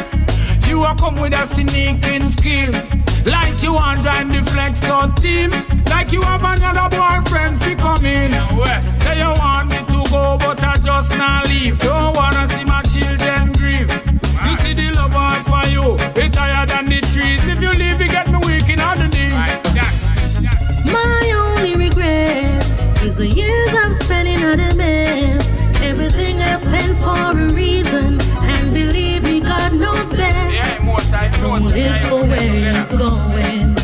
you 0.70 0.84
are 0.84 0.96
come 0.96 1.16
with 1.16 1.34
a 1.34 1.48
sneaking 1.48 2.30
scheme. 2.30 3.02
Like 3.26 3.64
you 3.64 3.74
want 3.74 4.04
drive 4.04 4.32
the 4.32 4.44
flex 4.52 4.86
on 4.86 5.16
team. 5.16 5.50
Like 5.90 6.12
you 6.12 6.22
have 6.22 6.44
another 6.44 6.96
boyfriend 6.96 7.60
fi 7.60 7.74
come 7.74 8.06
in. 8.06 8.30
Say 9.02 9.18
you 9.18 9.34
want 9.38 9.72
me 9.72 9.78
to 9.78 9.91
go, 10.12 10.38
but 10.38 10.62
I 10.64 10.76
just 10.76 11.18
not 11.18 11.48
leave. 11.48 11.78
Don't 11.80 12.16
wanna 12.16 12.48
see 12.50 12.66
my 12.66 12.82
children 12.84 13.52
grieve. 13.54 13.90
You 14.46 14.56
see 14.62 14.74
the 14.74 14.92
love 15.00 15.16
I 15.16 15.40
for 15.50 15.66
you, 15.72 15.96
it 16.22 16.36
higher 16.36 16.66
than 16.66 16.86
the 16.90 17.00
trees. 17.12 17.42
If 17.48 17.62
you 17.62 17.72
leave, 17.72 18.00
you 18.02 18.10
get 18.10 18.28
me 18.30 18.40
weak 18.46 18.70
in 18.70 18.80
all 18.82 18.96
the 18.96 19.08
knees. 19.08 19.34
My 20.92 21.24
only 21.44 21.76
regret 21.76 22.64
is 23.02 23.16
the 23.18 23.28
years 23.28 23.70
I've 23.74 23.96
spent 23.96 24.28
in 24.28 24.44
other 24.44 24.76
mess. 24.76 25.50
Everything 25.82 26.38
happened 26.38 26.98
for 27.00 27.32
a 27.32 27.48
reason, 27.54 28.20
and 28.54 28.74
believe 28.74 29.24
me, 29.24 29.40
God 29.40 29.74
knows 29.74 30.12
best. 30.12 31.40
So 31.40 31.54
live 31.54 32.06
for 32.06 32.24
where 32.26 32.56
you're 32.66 32.98
going, 32.98 33.76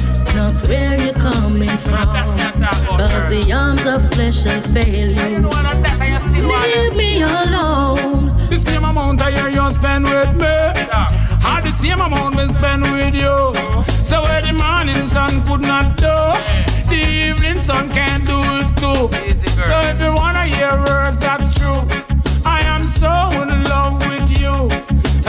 not 0.48 0.68
where 0.68 0.99
you're 1.02 1.14
coming 1.14 1.78
from. 1.78 2.03
Cause 2.03 3.28
the 3.30 3.52
arms 3.53 3.86
of 3.86 4.02
flesh 4.14 4.44
shall 4.44 4.61
fail 4.74 5.10
you. 5.10 5.49
Leave 6.52 6.95
me 6.95 7.22
alone. 7.22 8.36
The 8.49 8.57
same 8.57 8.84
amount 8.84 9.22
of 9.22 9.34
year 9.34 9.49
you 9.49 9.74
spend 9.74 10.06
with 10.06 10.34
me, 10.36 10.56
had 11.45 11.61
the 11.65 11.72
same 11.72 11.99
amount 11.99 12.38
been 12.38 12.53
spent 12.53 12.84
with 12.84 13.15
you. 13.15 13.38
So 14.10 14.22
where 14.22 14.41
the 14.41 14.53
morning 14.53 15.07
sun 15.07 15.32
could 15.45 15.61
not 15.61 15.98
do, 15.98 16.15
the 16.91 17.02
evening 17.26 17.60
sun 17.60 17.91
can't 17.91 18.26
do 18.26 18.40
it 18.60 18.69
too. 18.82 19.03
So 19.69 19.76
if 19.91 19.99
you 19.99 20.14
wanna 20.14 20.45
hear 20.45 20.74
words 20.88 21.19
that's 21.19 21.48
true, 21.57 21.82
I 22.45 22.61
am 22.64 22.88
so 22.88 23.11
in 23.41 23.64
love 23.65 23.95
with 24.07 24.30
you, 24.40 24.56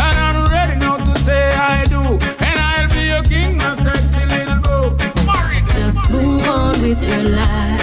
and 0.05 0.15
I'm 0.27 0.28
with 6.89 7.10
your 7.10 7.23
life 7.24 7.82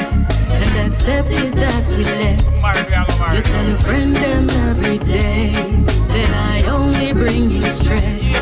and 0.49 0.87
accept 0.87 1.29
it 1.29 1.53
that 1.53 1.85
we 1.91 2.03
left. 2.03 3.35
You 3.35 3.41
tell 3.43 3.67
your 3.67 3.77
friend 3.77 4.15
them 4.15 4.49
every 4.49 4.97
day 4.97 5.51
that 5.51 6.31
I 6.33 6.67
only 6.67 7.13
bring 7.13 7.51
you 7.51 7.61
stress. 7.61 8.33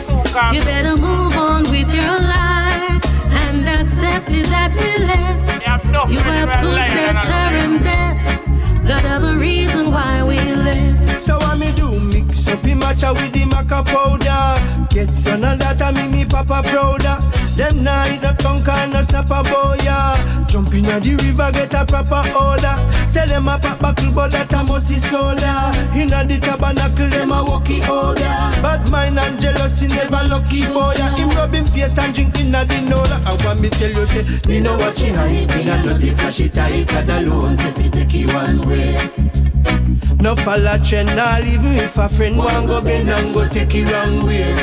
You 0.54 0.62
better 0.64 0.96
move 0.96 1.36
on 1.36 1.64
with 1.64 1.94
your 1.94 2.18
life 2.40 3.04
and 3.44 3.68
accept 3.68 4.32
it 4.32 4.48
that 4.56 4.72
we 4.80 5.04
left. 5.04 5.64
You 6.10 6.20
have 6.20 6.62
good, 6.62 6.78
better, 6.78 7.56
and 7.64 7.84
best. 7.84 8.44
Got 8.88 9.04
a 9.22 9.36
reason 9.36 9.92
why 9.92 10.24
we 10.24 10.40
left. 10.54 11.22
So 11.22 11.40
what 11.40 11.60
me 11.60 11.74
do? 11.76 11.90
Mix 12.14 12.43
the 12.62 12.74
matcha 12.76 13.14
with 13.14 13.34
the 13.34 13.44
maca 13.50 13.84
powder. 13.86 14.88
Get 14.90 15.10
some 15.10 15.44
of 15.44 15.60
that 15.60 15.82
and 15.82 15.96
make 15.98 16.12
me 16.12 16.26
papa 16.26 16.62
prouder. 16.64 17.18
Them 17.56 17.84
night 17.84 18.22
no 18.22 18.34
tongue 18.34 18.68
and 18.68 18.94
no 18.94 19.02
snap 19.02 19.30
a 19.30 19.42
boya. 19.44 20.48
Jump 20.48 20.74
in 20.74 20.84
the 20.84 21.18
river, 21.22 21.52
get 21.54 21.74
a 21.74 21.86
proper 21.86 22.22
order. 22.34 22.76
Sell 23.08 23.28
them 23.28 23.48
a 23.48 23.58
pop 23.58 23.80
buckle, 23.80 24.12
but 24.12 24.32
that 24.32 24.52
a 24.54 24.64
musty 24.64 24.96
soda. 24.96 25.74
Inna 25.94 26.26
the 26.26 26.40
tabernacle, 26.42 27.10
them 27.10 27.32
a 27.32 27.44
walkie 27.44 27.82
order. 27.90 28.34
Bad 28.62 28.90
mind 28.92 29.18
and 29.18 29.40
jealousy 29.40 29.88
never 29.88 30.26
lucky 30.30 30.66
boy. 30.66 30.94
Him 31.18 31.30
rub 31.30 31.54
him 31.54 31.66
face 31.66 31.98
and 31.98 32.14
drink 32.14 32.40
inna 32.40 32.66
the 32.66 32.82
nola. 32.90 33.22
I 33.26 33.38
want 33.46 33.62
me 33.62 33.70
tell 33.70 33.90
you, 33.90 34.06
say, 34.06 34.50
me 34.50 34.60
know 34.60 34.78
what 34.78 34.98
she 34.98 35.08
hype. 35.10 35.50
Me 35.50 35.64
not 35.66 35.86
know 35.86 35.98
the 35.98 36.12
flashy 36.16 36.50
type. 36.50 36.88
God 36.88 37.10
alone, 37.10 37.58
say 37.58 37.72
fi 37.72 37.90
take 37.90 38.14
you 38.14 38.28
one 38.28 38.68
way. 38.68 39.33
No 40.24 40.38
follow 40.38 40.78
trend, 40.78 41.18
nah 41.18 41.40
even 41.40 41.76
if 41.76 41.98
a 41.98 42.08
friend 42.08 42.38
want 42.38 42.68
go 42.68 42.82
bend 42.82 43.10
and 43.10 43.34
go 43.34 43.46
take 43.46 43.76
it 43.76 43.92
wrong 43.92 44.26
way. 44.26 44.56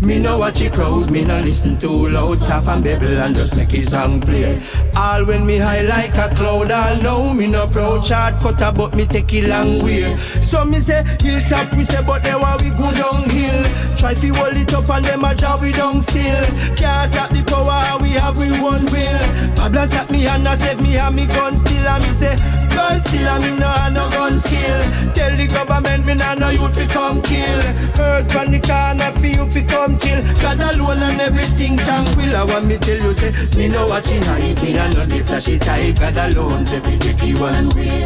Me 0.00 0.18
no 0.18 0.38
watch 0.38 0.60
it 0.60 0.72
crowd, 0.72 1.08
me 1.08 1.24
no 1.24 1.38
listen 1.40 1.78
too 1.78 2.08
loud 2.08 2.36
Stop 2.36 2.66
and 2.66 2.82
babble 2.82 3.06
and 3.06 3.36
just 3.36 3.54
make 3.54 3.70
his 3.70 3.88
song 3.88 4.20
play. 4.20 4.60
All 4.96 5.24
when 5.24 5.46
me 5.46 5.58
high 5.58 5.82
like 5.82 6.14
a 6.14 6.34
cloud 6.34 6.72
All 6.72 6.96
know 7.00 7.32
me 7.32 7.46
no 7.46 7.68
proud 7.68 8.04
short 8.04 8.34
cutter 8.42 8.76
But 8.76 8.96
me 8.96 9.06
take 9.06 9.32
it 9.34 9.48
long 9.48 9.84
way. 9.84 10.16
So 10.42 10.64
me 10.64 10.78
say 10.78 11.04
hilltop 11.20 11.72
we 11.72 11.84
say 11.84 12.04
But 12.04 12.26
while 12.26 12.58
we 12.58 12.70
go 12.70 12.90
downhill. 12.90 13.62
Try 13.96 14.14
fi 14.14 14.28
hold 14.28 14.56
it 14.56 14.74
up 14.74 14.90
and 14.90 15.04
them 15.04 15.24
a 15.24 15.34
draw 15.34 15.60
we 15.60 15.70
down 15.70 16.02
still. 16.02 16.44
Can't 16.74 17.12
stop 17.12 17.30
the 17.30 17.44
power 17.46 18.02
we 18.02 18.10
have 18.10 18.36
we 18.36 18.50
one 18.60 18.84
will. 18.86 19.18
Babylon 19.54 19.88
stop 19.90 20.10
me 20.10 20.26
and 20.26 20.46
a 20.46 20.56
save 20.56 20.80
me 20.80 20.98
and 20.98 21.14
me 21.14 21.26
gun 21.28 21.56
still. 21.56 21.86
And 21.86 22.02
me 22.02 22.10
say 22.10 22.34
gun 22.76 23.00
still 23.00 23.26
and 23.26 23.42
me 23.42 23.50
no 23.56 23.72
no 23.96 24.04
gun 24.12 24.38
skill 24.38 24.80
Tell 25.16 25.32
the 25.34 25.48
government 25.48 26.04
me 26.06 26.14
nah 26.14 26.34
no 26.34 26.50
youth 26.50 26.76
fi 26.76 26.86
come 26.86 27.22
kill. 27.22 27.60
Heard 27.96 28.28
from 28.30 28.52
the 28.52 28.60
corner 28.60 29.10
fi 29.16 29.28
you 29.32 29.46
fi 29.48 29.62
come 29.64 29.96
chill. 29.96 30.20
God 30.44 30.60
alone 30.60 31.00
and 31.00 31.20
everything 31.20 31.78
tranquil. 31.80 32.36
I 32.36 32.44
want 32.44 32.66
me 32.66 32.76
tell 32.76 33.00
you 33.00 33.12
say 33.16 33.32
Me 33.56 33.68
no 33.68 33.86
watch 33.88 34.12
it 34.12 34.24
hype 34.24 34.62
Me 34.62 34.74
no 34.74 34.84
know 34.90 35.06
the 35.06 35.24
flashy 35.24 35.58
type 35.58 35.96
God 35.96 36.16
alone 36.20 36.66
say 36.66 36.80
fi 36.80 37.24
you 37.24 37.40
one 37.40 37.70
way 37.74 38.04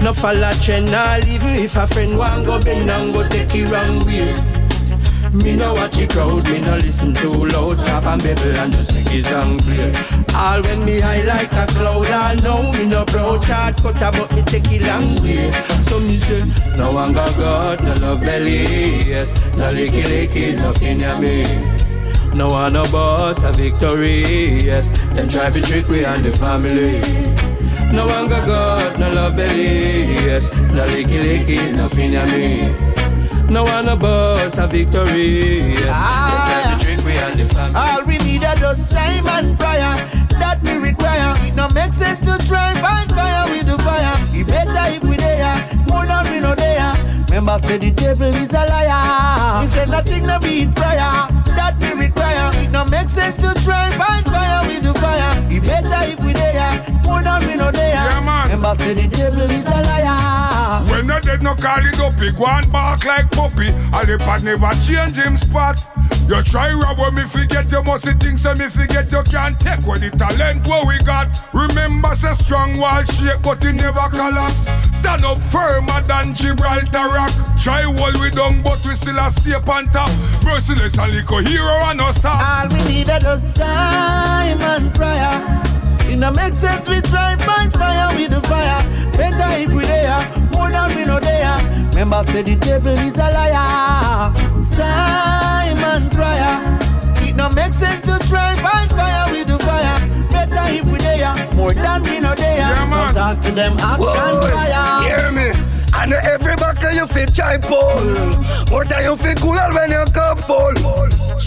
no 0.00 0.12
follow 0.14 0.52
trend, 0.62 0.92
nah 0.92 1.16
even 1.26 1.56
if 1.58 1.74
a 1.74 1.84
friend 1.88 2.16
want 2.16 2.46
go 2.46 2.62
bend 2.62 2.88
and 2.88 3.12
go 3.12 3.28
take 3.28 3.52
it 3.52 3.68
wrong 3.68 3.98
way. 4.06 4.57
Me 5.32 5.56
no 5.56 5.74
watch 5.74 5.98
it 5.98 6.10
crowd, 6.10 6.48
me 6.48 6.60
no 6.60 6.76
listen 6.76 7.12
too 7.12 7.46
loud 7.46 7.76
Stop 7.76 8.04
and 8.04 8.22
babble 8.22 8.56
and 8.58 8.72
just 8.72 8.94
make 8.94 9.14
it 9.14 9.24
song 9.24 9.58
play 9.58 9.92
All 10.34 10.62
when 10.62 10.84
me 10.84 11.00
high 11.00 11.22
like 11.22 11.52
a 11.52 11.66
cloud 11.72 12.10
All 12.10 12.36
know 12.36 12.72
me 12.72 12.86
no 12.86 13.04
proud 13.04 13.44
Short 13.44 13.76
cutter 13.76 14.10
but 14.18 14.32
me 14.34 14.42
take 14.42 14.70
it 14.72 14.82
long 14.84 15.16
way 15.22 15.50
So 15.82 16.00
me 16.00 16.16
say, 16.16 16.76
no 16.76 16.92
hunger 16.92 17.26
God, 17.36 17.82
no 17.84 17.92
love 17.94 18.20
belly 18.20 18.64
Yes, 19.04 19.34
no 19.56 19.68
licky 19.68 20.02
licky, 20.04 20.56
nothing 20.56 21.00
ya 21.00 21.18
me 21.20 21.44
No 22.34 22.48
one 22.48 22.72
no 22.72 22.84
boss 22.84 23.42
a 23.44 23.52
victory, 23.52 24.22
yes. 24.62 24.90
Them 25.14 25.28
try 25.28 25.50
to 25.50 25.60
trick 25.60 25.88
we 25.88 26.04
and 26.04 26.24
the 26.24 26.32
family. 26.36 27.00
No 27.92 28.06
one 28.06 28.28
got 28.28 28.46
God, 28.46 29.00
no 29.00 29.12
love 29.12 29.36
belly, 29.36 30.04
yes. 30.26 30.50
No 30.52 30.86
licky 30.86 31.18
licky, 31.18 31.74
nothing 31.74 32.12
ya 32.12 32.24
me. 32.26 33.07
No 33.48 33.64
one 33.64 33.98
boss 33.98 34.58
a 34.58 34.66
victory, 34.66 35.72
yes. 35.72 35.96
Try 35.96 36.76
to 36.78 36.84
trick 36.84 37.04
we 37.04 37.12
and 37.16 37.40
the 37.40 37.54
family. 37.54 37.74
All 37.74 38.04
we 38.04 38.18
need 38.18 38.42
is 38.42 38.58
just 38.60 38.92
time 38.92 39.26
and 39.26 39.58
prayer 39.58 39.96
that 40.38 40.60
we 40.62 40.72
require. 40.76 41.32
It 41.46 41.54
no 41.54 41.66
make 41.72 41.92
sense 41.94 42.18
to 42.28 42.46
try 42.46 42.70
and 42.70 42.78
find 42.78 43.10
fire 43.10 43.48
with 43.50 43.66
the 43.66 43.78
fire. 43.82 44.14
It 44.36 44.46
better 44.46 44.94
if 44.94 45.02
we 45.02 45.16
there, 45.16 45.56
more 45.88 46.04
than 46.04 46.30
we 46.30 46.40
no 46.40 46.54
there. 46.54 46.92
Remember, 47.30 47.58
say 47.66 47.78
the 47.78 47.90
devil 47.90 48.28
is 48.28 48.50
a 48.50 48.66
liar. 48.68 49.64
We 49.64 49.70
say 49.72 49.86
nothing 49.86 50.26
no 50.26 50.38
beat 50.38 50.74
prayer 50.76 51.08
that 51.56 51.76
we 51.80 51.92
require. 52.04 52.52
It 52.62 52.70
no 52.70 52.84
make 52.84 53.08
sense 53.08 53.36
to 53.40 53.54
try 53.64 53.88
and 53.88 53.94
find 53.94 54.26
fire 54.26 54.60
with 54.68 54.82
the 54.82 54.92
fire. 55.00 55.32
It 55.48 55.64
better 55.64 56.04
if 56.12 56.20
we 56.20 56.34
there, 56.34 56.84
more 57.04 57.22
than 57.22 57.46
we 57.46 57.54
no 57.56 57.70
there. 57.70 58.04
Remember, 58.12 58.74
say 58.76 58.92
the 58.92 59.08
devil 59.08 59.40
is 59.50 59.64
a 59.64 59.80
liar. 59.88 60.47
Dead 61.28 61.42
no 61.42 61.54
call 61.54 61.84
it 61.84 62.00
up, 62.00 62.14
he 62.14 62.32
go 62.32 62.46
and 62.46 62.72
bark 62.72 63.04
like 63.04 63.30
puppy. 63.32 63.68
And 63.68 64.08
the 64.08 64.16
pad 64.16 64.42
never 64.44 64.72
change 64.80 65.12
him 65.12 65.36
spot. 65.36 65.76
You 66.24 66.42
try 66.42 66.72
rob 66.72 66.96
when 66.96 67.16
me 67.16 67.24
forget 67.28 67.70
you 67.70 67.82
must 67.82 68.08
think 68.08 68.38
so 68.38 68.54
me 68.54 68.72
forget 68.72 69.12
you 69.12 69.20
can't 69.28 69.52
take 69.60 69.84
what 69.84 70.00
the 70.00 70.08
talent 70.16 70.66
what 70.66 70.88
we 70.88 70.96
got. 71.04 71.28
Remember 71.52 72.16
say 72.16 72.32
strong 72.32 72.80
wall 72.80 73.04
shake 73.04 73.42
but 73.44 73.62
it 73.62 73.74
never 73.76 74.08
collapse. 74.08 74.72
Stand 75.04 75.28
up 75.28 75.36
firmer 75.52 76.00
than 76.08 76.32
Gibraltar 76.32 77.12
rock. 77.12 77.32
Try 77.60 77.84
hold 77.84 78.16
we 78.24 78.32
down 78.32 78.62
but 78.64 78.80
we 78.88 78.96
still 78.96 79.20
a 79.20 79.28
stay 79.36 79.52
on 79.52 79.84
top. 79.92 80.08
Merciless 80.48 80.96
and 80.96 81.12
little 81.12 81.44
hero 81.44 81.76
and 81.92 82.00
us 82.00 82.24
up. 82.24 82.40
All 82.40 82.72
we 82.72 82.80
need 82.88 83.08
is 83.12 83.20
just 83.20 83.56
time 83.60 84.64
and 84.64 84.94
prayer. 84.96 85.44
It 86.08 86.16
no 86.16 86.32
make 86.32 86.54
sense 86.54 86.88
we 86.88 87.02
try 87.04 87.36
find 87.44 87.70
fire 87.76 88.16
with 88.16 88.32
the 88.32 88.40
fire. 88.48 88.80
Better 89.12 89.60
if 89.60 89.74
we 89.74 89.84
there, 89.84 90.37
more 90.58 90.70
than 90.70 90.94
we 90.96 91.04
no 91.04 91.20
there. 91.20 91.56
Remember 91.94 92.24
say 92.30 92.42
the 92.42 92.56
devil 92.56 92.92
is 92.92 93.14
a 93.14 93.28
liar. 93.36 94.32
Time 94.74 95.78
and 95.92 96.10
prayer. 96.10 96.56
It 97.26 97.36
no 97.36 97.48
make 97.50 97.72
sense 97.72 98.02
to 98.08 98.18
try 98.28 98.54
find 98.66 98.90
fire 98.90 99.30
with 99.30 99.46
the 99.46 99.58
fire. 99.64 99.98
Better 100.30 100.64
if 100.74 100.84
we 100.84 100.98
there, 100.98 101.34
more 101.54 101.72
than 101.72 102.02
we 102.02 102.20
no 102.20 102.34
there. 102.34 102.74
Come 102.74 102.90
talk 103.14 103.40
to 103.42 103.50
them 103.52 103.74
action 103.78 104.04
Whoa, 104.04 104.50
fire. 104.50 105.02
Hear 105.06 105.30
me? 105.32 105.67
I 105.98 106.06
know 106.06 106.20
every 106.22 106.54
buckle 106.54 106.92
you 106.92 107.08
fit 107.08 107.34
try 107.34 107.58
pull. 107.58 107.98
More 108.70 108.84
time 108.84 109.02
you 109.02 109.16
feel 109.16 109.34
cooler 109.34 109.68
when 109.74 109.90
you 109.90 110.04
cup 110.14 110.38
full. 110.44 110.72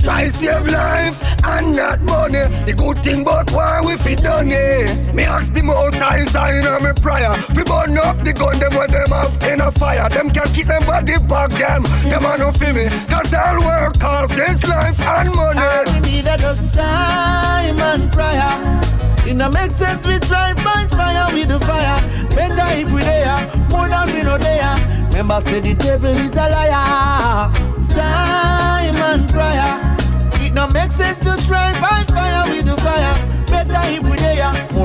Try 0.04 0.26
save 0.26 0.68
life 0.68 1.24
and 1.46 1.74
not 1.74 2.02
money. 2.02 2.44
The 2.68 2.74
good 2.76 3.02
thing 3.02 3.24
but 3.24 3.50
why 3.52 3.82
we 3.86 3.96
fit 3.96 4.20
done 4.24 4.50
yeah. 4.50 4.92
Me 5.14 5.24
ask 5.24 5.54
the 5.54 5.64
most 5.64 5.96
high 5.96 6.26
sign 6.26 6.68
on 6.68 6.84
me 6.84 6.92
prayer. 7.02 7.32
We 7.56 7.64
burn 7.64 7.98
up 7.98 8.26
the 8.26 8.34
gun 8.34 8.60
them 8.60 8.76
when 8.76 8.92
them 8.92 9.08
have 9.08 9.42
in 9.44 9.62
a 9.62 9.72
fire. 9.72 10.10
Them 10.10 10.30
can 10.30 10.48
keep 10.52 10.68
them 10.68 10.86
body 10.86 11.18
back 11.30 11.52
them. 11.52 11.84
Them 12.12 12.26
are 12.26 12.38
no 12.38 12.52
feel 12.52 12.74
me. 12.74 12.90
Cause 13.08 13.34
all 13.34 13.64
work 13.64 13.98
costs 14.00 14.36
this 14.36 14.62
life 14.68 15.00
and 15.00 15.34
money. 15.34 15.92
We 15.94 16.00
need 16.12 16.28
is 16.28 16.42
just 16.42 16.76
time 16.76 17.80
and 17.80 18.12
prayer. 18.12 18.91
It 19.28 19.36
no 19.36 19.50
make 19.50 19.72
sense 19.72 20.06
we 20.06 20.20
try 20.20 20.54
find 20.56 20.90
fire 20.92 21.34
with 21.34 21.48
the 21.48 21.60
fire. 21.66 22.02
Better 22.36 22.68
if 22.80 22.92
we 22.92 23.02
there, 23.02 23.40
more 23.70 23.88
than 23.88 24.14
we 24.14 24.24
no 24.24 24.38
there. 24.38 24.76
Remember 25.12 25.42
say 25.50 25.60
the 25.62 25.74
devil 25.76 26.10
is 26.10 26.32
a 26.32 26.50
liar. 26.50 27.52
Time 27.92 28.96
and 28.96 29.30
prayer. 29.30 29.78
It 30.44 30.54
no 30.54 30.68
make 30.68 30.92
sense 30.92 31.18
to 31.20 31.38
try 31.48 31.74
find 31.74 32.08
fire 32.08 32.50
with 32.50 32.66
the 32.66 32.76
fire. 32.82 33.16
Better 33.48 33.82
if 33.94 34.04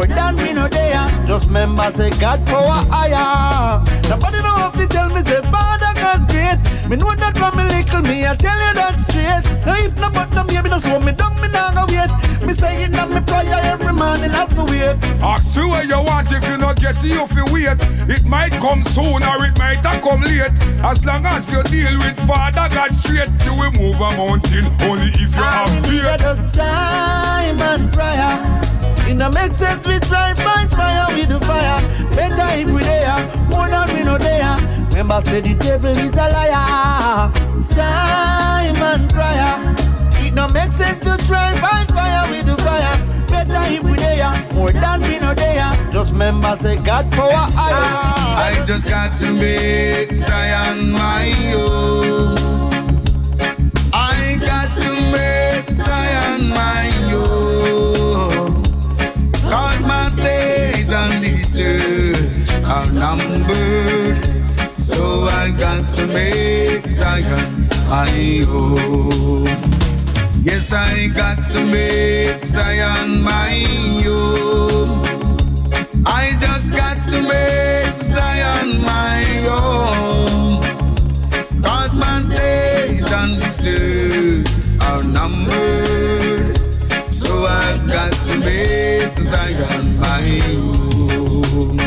more 0.09 0.17
than 0.17 0.37
we 0.37 0.53
no 0.53 0.69
there. 0.69 1.07
Just 1.27 1.49
remember 1.49 1.91
say 1.93 2.11
God 2.21 2.45
power 2.47 2.83
higher. 2.91 3.83
Nobody 4.09 4.39
know 4.43 4.55
how 4.55 4.71
to 4.71 4.87
tell 4.87 5.09
me 5.09 5.21
say 5.23 5.41
Father 5.43 5.93
God 5.95 6.29
great. 6.29 6.59
Me 6.89 6.97
know 6.97 7.15
that 7.15 7.37
from 7.37 7.57
me 7.57 7.65
little 7.65 8.03
me, 8.03 8.27
I 8.27 8.35
tell 8.37 8.57
you 8.57 8.75
that 8.75 9.01
straight. 9.09 9.45
Now 9.67 9.77
if 9.77 9.97
no 9.99 10.11
but 10.11 10.31
no 10.33 10.45
me, 10.45 10.61
me 10.63 10.71
no 10.71 10.79
slow 10.79 11.01
me 11.01 11.13
down, 11.13 11.35
me 11.41 11.49
nah 11.49 11.75
go 11.75 11.85
wait. 11.91 12.11
Me 12.47 12.53
say 12.55 12.85
it 12.85 12.97
on 12.97 13.15
me 13.15 13.21
prayer 13.21 13.61
every 13.65 13.93
morning 13.93 14.31
as 14.31 14.55
me 14.55 14.63
wait. 14.63 14.97
Ask 15.21 15.57
you 15.57 15.69
where 15.69 15.85
you 15.85 15.99
want 15.99 16.31
if 16.31 16.47
you 16.49 16.57
not 16.57 16.77
get 16.77 16.97
it, 17.03 17.11
you 17.11 17.27
fi 17.27 17.43
wait. 17.53 17.79
It 18.09 18.25
might 18.25 18.53
come 18.63 18.85
soon 18.85 19.25
or 19.25 19.45
it 19.45 19.59
might 19.59 19.85
a 19.85 19.99
come 20.01 20.23
late. 20.23 20.55
As 20.85 21.05
long 21.05 21.27
as 21.27 21.51
you 21.51 21.63
deal 21.65 21.99
with 21.99 22.17
Father 22.27 22.69
God 22.73 22.95
straight, 22.95 23.31
you 23.45 23.55
will 23.59 23.73
move 23.73 23.99
a 24.01 24.11
mountain 24.17 24.67
only 24.87 25.11
if 25.19 25.35
you 25.35 25.43
have 25.43 25.69
we 25.71 25.91
need 25.91 26.03
faith. 26.03 26.21
just 26.21 26.55
time 26.55 27.61
and 27.61 27.93
prayer. 27.93 28.76
It 29.09 29.15
no 29.15 29.31
make 29.31 29.53
sense 29.53 29.87
we 29.87 29.99
try 30.01 30.35
find 30.35 30.71
fire 30.71 31.07
with 31.15 31.29
the 31.29 31.41
fire. 31.41 31.81
Better 32.15 32.49
if 32.61 32.71
we 32.71 32.83
there, 32.83 33.17
more 33.49 33.69
than 33.69 33.87
we 33.95 34.03
no 34.05 34.19
there. 34.19 34.57
Remember 34.91 35.21
say 35.29 35.41
the 35.41 35.55
devil 35.55 35.91
is 35.91 36.13
a 36.13 36.29
liar. 36.35 37.31
Time 37.75 38.77
and 38.77 39.11
prayer. 39.11 39.55
It 40.25 40.35
no 40.35 40.49
make 40.49 40.71
sense 40.73 40.99
to 41.05 41.17
try 41.27 41.53
find 41.61 41.89
fire 41.89 42.29
with 42.31 42.47
the 42.47 42.57
fire. 42.63 42.97
Better 43.29 43.75
if 43.75 43.83
we 43.85 43.97
there, 43.97 44.33
more 44.55 44.73
than 44.73 45.01
we 45.03 45.19
no 45.19 45.35
there. 45.35 45.71
Just 45.93 46.11
remember 46.13 46.57
say 46.61 46.77
God 46.77 47.11
power 47.13 47.47
higher. 47.53 48.61
I 48.61 48.65
just 48.67 48.89
got 48.89 49.15
to 49.19 49.33
make 49.33 49.76
make 66.07 66.85
Zion 66.87 67.69
my 67.89 68.45
own. 68.49 69.45
Yes, 70.43 70.73
I 70.73 71.09
got 71.09 71.39
to 71.53 71.65
make 71.65 72.41
Zion 72.41 73.23
my 73.23 73.65
own. 74.07 74.89
I 76.07 76.37
just 76.39 76.73
got 76.73 77.01
to 77.11 77.23
make 77.23 77.97
Zion 77.99 78.83
my 78.83 79.25
own. 79.49 80.63
Cause 81.63 81.99
my 81.99 82.23
days 82.35 83.13
on 83.13 83.31
this 83.41 83.67
earth 83.67 84.83
are 84.83 85.03
numbered. 85.03 86.57
So 87.11 87.47
I've 87.47 87.87
got 87.87 88.13
to 88.13 88.39
make 88.39 89.13
Zion 89.13 89.99
my 89.99 90.41
own. 90.47 91.81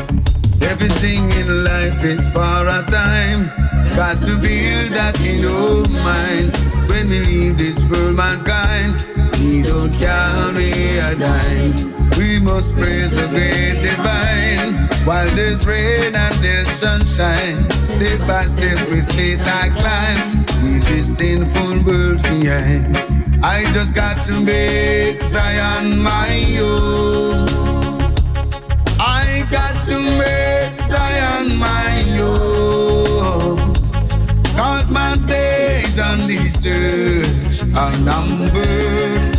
Everything 0.61 1.31
in 1.31 1.63
life 1.63 2.03
is 2.03 2.29
for 2.29 2.67
a 2.67 2.85
time. 2.89 3.68
Got 3.99 4.19
to 4.19 4.39
build 4.39 4.93
that 4.95 5.19
in 5.19 5.39
your 5.43 5.83
mind. 5.99 6.55
When 6.89 7.09
we 7.09 7.19
leave 7.19 7.57
this 7.57 7.83
world, 7.83 8.15
mankind, 8.15 8.95
we 9.35 9.61
don't 9.61 9.91
carry 9.91 10.71
a 11.03 11.13
dime. 11.19 11.75
We 12.15 12.39
must 12.39 12.75
praise 12.75 13.11
the 13.13 13.27
great 13.27 13.83
divine. 13.83 14.87
While 15.03 15.27
there's 15.35 15.67
rain 15.67 16.15
and 16.15 16.35
there's 16.35 16.69
sunshine, 16.69 17.69
step 17.83 18.25
by 18.25 18.45
step 18.45 18.87
with 18.87 19.05
faith 19.11 19.41
I 19.43 19.67
climb. 19.67 20.45
Leave 20.63 20.85
this 20.85 21.17
sinful 21.17 21.83
world 21.83 22.23
behind. 22.23 22.95
I 23.43 23.69
just 23.73 23.95
got 23.95 24.23
to 24.27 24.39
make 24.39 25.19
Zion 25.19 25.99
my 25.99 26.57
own. 26.61 27.49
I 28.97 29.45
got 29.51 29.75
to 29.89 29.99
make 29.99 30.73
Zion 30.87 31.57
my 31.57 32.21
own. 32.21 32.48
Days 35.29 35.99
on 35.99 36.27
this 36.27 36.65
earth 36.65 37.75
are 37.75 37.95
numbered. 37.99 39.35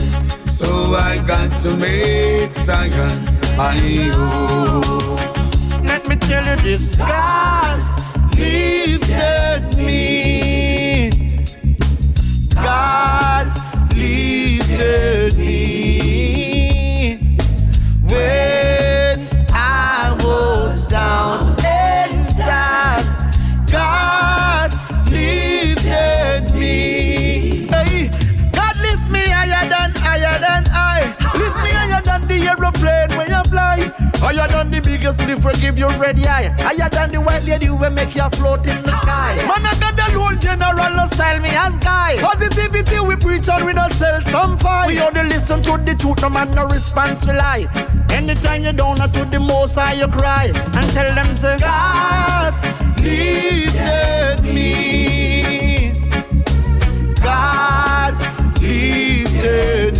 So 0.47 0.95
I 0.95 1.19
got 1.27 1.61
to 1.61 1.77
make 1.77 2.53
Zion 2.55 3.25
my 3.57 3.79
own. 4.15 5.17
Let 5.85 6.07
me 6.09 6.17
tell 6.17 6.45
you 6.45 6.57
this 6.63 6.97
God 6.97 7.81
lifted 8.37 9.77
me. 9.77 11.11
God 12.55 13.47
lifted 13.97 15.20
if 35.41 35.47
we 35.47 35.61
give 35.61 35.79
you 35.79 35.89
red 35.99 36.19
eye. 36.27 36.53
Higher 36.59 36.89
than 36.91 37.13
the 37.13 37.21
white 37.21 37.45
lady 37.45 37.71
we 37.71 37.89
make 37.91 38.15
you 38.15 38.29
float 38.37 38.67
in 38.67 38.83
the 38.83 38.93
sky. 39.01 39.37
Man, 39.49 39.65
I 39.65 39.73
got 39.81 39.97
the 39.97 40.07
old 40.19 40.41
general, 40.41 41.09
style 41.09 41.41
me 41.41 41.49
as 41.51 41.79
guy. 41.79 42.17
Positivity 42.21 43.01
we 43.01 43.17
preach 43.17 43.49
we 43.65 43.73
don't 43.73 43.93
sell 43.93 44.21
some 44.23 44.59
fight. 44.59 44.89
We 44.89 45.01
only 45.01 45.25
listen 45.25 45.63
to 45.63 45.79
the 45.79 45.95
truth, 45.99 46.21
no 46.21 46.29
man 46.29 46.51
no 46.53 46.67
response 46.67 47.27
we 47.27 47.33
lie. 47.33 47.67
Anytime 48.11 48.65
you 48.65 48.73
down 48.73 48.97
to 48.97 49.25
the 49.25 49.41
most 49.41 49.77
high 49.77 49.95
you 49.95 50.09
cry 50.09 50.51
and 50.55 50.91
tell 50.93 51.15
them 51.15 51.37
say 51.37 51.59
God 51.59 52.55
lifted 53.01 54.45
me. 54.45 55.93
God 57.23 58.15
lifted 58.61 59.95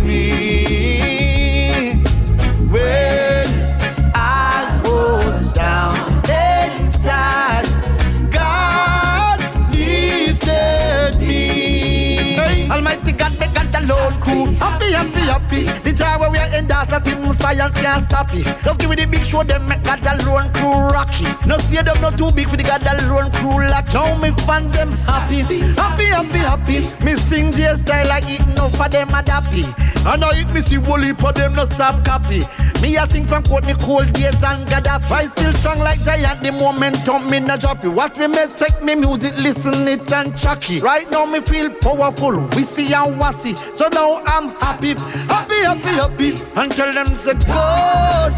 up 14.61 14.80
Happy, 14.91 15.23
happy, 15.23 15.63
happy. 15.63 15.89
The 15.89 15.95
time 15.95 16.19
where 16.19 16.29
we 16.29 16.37
are 16.37 16.51
in 16.53 16.67
that 16.67 16.89
nothing 16.89 17.23
science 17.33 17.75
can't 17.79 18.03
stop 18.03 18.27
it. 18.33 18.43
Just 18.63 18.79
give 18.79 18.89
me 18.89 18.95
the 18.95 19.07
big 19.07 19.23
show, 19.23 19.43
them 19.43 19.67
make 19.67 19.83
God 19.83 20.03
the 20.03 20.19
lone 20.27 20.51
crew 20.51 20.91
rocky. 20.91 21.31
No 21.47 21.57
see 21.57 21.81
them 21.81 21.95
not 22.01 22.17
too 22.17 22.29
big 22.35 22.49
for 22.49 22.57
the 22.57 22.63
God 22.63 22.81
the 22.83 22.91
lone 23.07 23.31
crew 23.39 23.63
lock. 23.71 23.87
Now 23.93 24.19
me 24.19 24.31
fans 24.43 24.73
them 24.75 24.91
happy, 25.07 25.47
happy, 25.79 26.05
happy, 26.11 26.39
happy. 26.43 26.79
Me 27.03 27.13
sing 27.15 27.51
J 27.51 27.71
style 27.75 28.07
like 28.07 28.27
eating 28.27 28.59
up 28.59 28.71
for 28.71 28.89
them 28.89 29.09
a 29.15 29.23
dappy. 29.23 29.63
I 30.03 30.17
hit 30.33 30.53
me 30.53 30.61
see 30.61 30.77
Wooly 30.77 31.13
for 31.13 31.31
them 31.31 31.53
no 31.53 31.65
stop 31.65 32.03
copy. 32.03 32.41
Me 32.81 32.97
a 32.97 33.05
sing 33.07 33.25
from 33.25 33.43
Courtney 33.43 33.75
Cold 33.75 34.11
Days 34.13 34.33
and 34.43 34.65
Gaddafi. 34.67 35.11
I 35.11 35.25
still 35.25 35.53
strong 35.53 35.77
like 35.79 36.01
giant. 36.01 36.41
The 36.41 36.51
momentum 36.51 37.29
me 37.29 37.39
no 37.39 37.55
drop 37.55 37.83
it. 37.85 37.89
Watch 37.89 38.17
me 38.17 38.27
me 38.27 38.47
take 38.57 38.81
me 38.81 38.95
music, 38.95 39.37
listen 39.37 39.87
it 39.87 40.11
and 40.11 40.35
chuck 40.35 40.67
it. 40.71 40.81
Right 40.81 41.09
now 41.11 41.25
me 41.25 41.39
feel 41.41 41.69
powerful, 41.69 42.49
we 42.55 42.65
and 42.93 43.19
wassy. 43.19 43.53
So 43.53 43.87
now 43.93 44.23
I'm 44.25 44.49
happy, 44.57 44.80
happy, 44.89 45.29
happy, 45.29 45.63
happy. 45.63 46.31
happy, 46.31 46.43
And 46.55 46.71
tell 46.71 46.93
them 46.93 47.07
say 47.17 47.33
God 47.47 48.33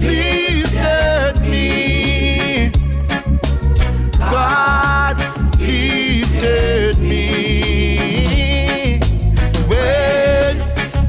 lifted 0.00 1.40
me. 1.42 2.70
God 4.18 5.18
lifted 5.60 6.98
me 7.00 9.00
when 9.68 10.60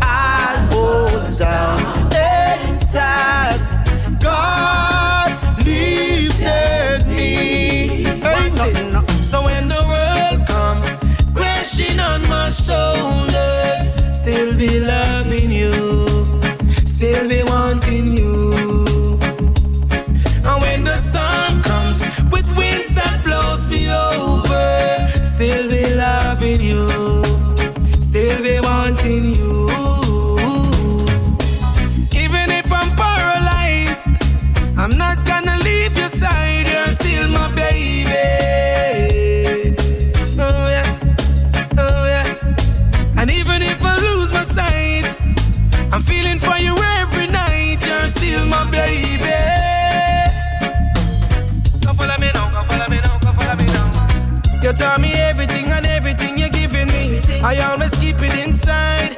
I 0.02 0.68
down. 1.40 1.78
God 4.20 5.32
lifted 5.66 7.08
me. 7.08 8.06
Ain't 8.08 8.56
nothing, 8.58 8.94
no- 8.94 9.06
So 9.22 9.44
when 9.46 9.70
the 9.70 9.82
world 9.92 10.48
comes 10.48 10.94
crashing 11.36 12.00
on 12.00 12.28
my 12.30 12.50
shoulders, 12.50 13.37
still 14.28 14.58
be 14.58 14.82
loving 14.82 15.50
you, 15.50 15.72
still 16.86 17.30
be 17.30 17.42
wanting 17.44 18.08
you. 18.10 18.27
You 54.68 54.74
tell 54.74 55.00
me 55.00 55.14
everything 55.14 55.72
and 55.72 55.86
everything 55.86 56.38
you're 56.38 56.50
giving 56.50 56.88
me. 56.88 57.22
I 57.42 57.56
always 57.72 57.96
keep 58.04 58.18
it 58.20 58.36
inside. 58.46 59.16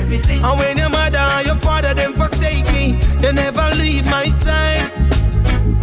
Everything. 0.00 0.42
And 0.42 0.58
when 0.58 0.78
your 0.78 0.88
mother 0.88 1.18
and 1.18 1.44
your 1.44 1.56
father 1.56 1.92
them 1.92 2.14
forsake 2.14 2.64
me, 2.72 2.96
you 3.20 3.30
never 3.34 3.68
leave 3.76 4.06
my 4.06 4.24
side. 4.24 4.88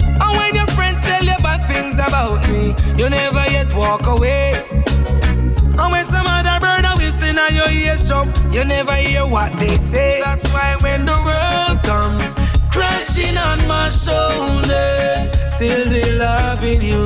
And 0.09 0.33
when 0.41 0.55
your 0.55 0.65
friends 0.73 1.01
tell 1.05 1.23
you 1.23 1.37
bad 1.45 1.61
things 1.69 2.01
about 2.01 2.49
me, 2.49 2.73
you 2.97 3.07
never 3.07 3.45
yet 3.53 3.71
walk 3.75 4.07
away. 4.07 4.65
And 4.73 5.91
when 5.93 6.03
some 6.03 6.25
other 6.25 6.57
bird 6.57 6.85
are 6.89 6.97
whistling 6.97 7.37
at 7.37 7.53
your 7.53 7.69
ears 7.69 8.09
jump, 8.09 8.35
you 8.49 8.65
never 8.65 8.93
hear 8.93 9.27
what 9.27 9.53
they 9.59 9.77
say. 9.77 10.19
That's 10.25 10.51
why 10.51 10.77
when 10.81 11.05
the 11.05 11.19
world 11.21 11.77
comes 11.85 12.33
crashing 12.73 13.37
on 13.37 13.61
my 13.67 13.87
shoulders, 13.89 15.29
still 15.53 15.93
be 15.93 16.01
loving 16.17 16.81
you, 16.81 17.05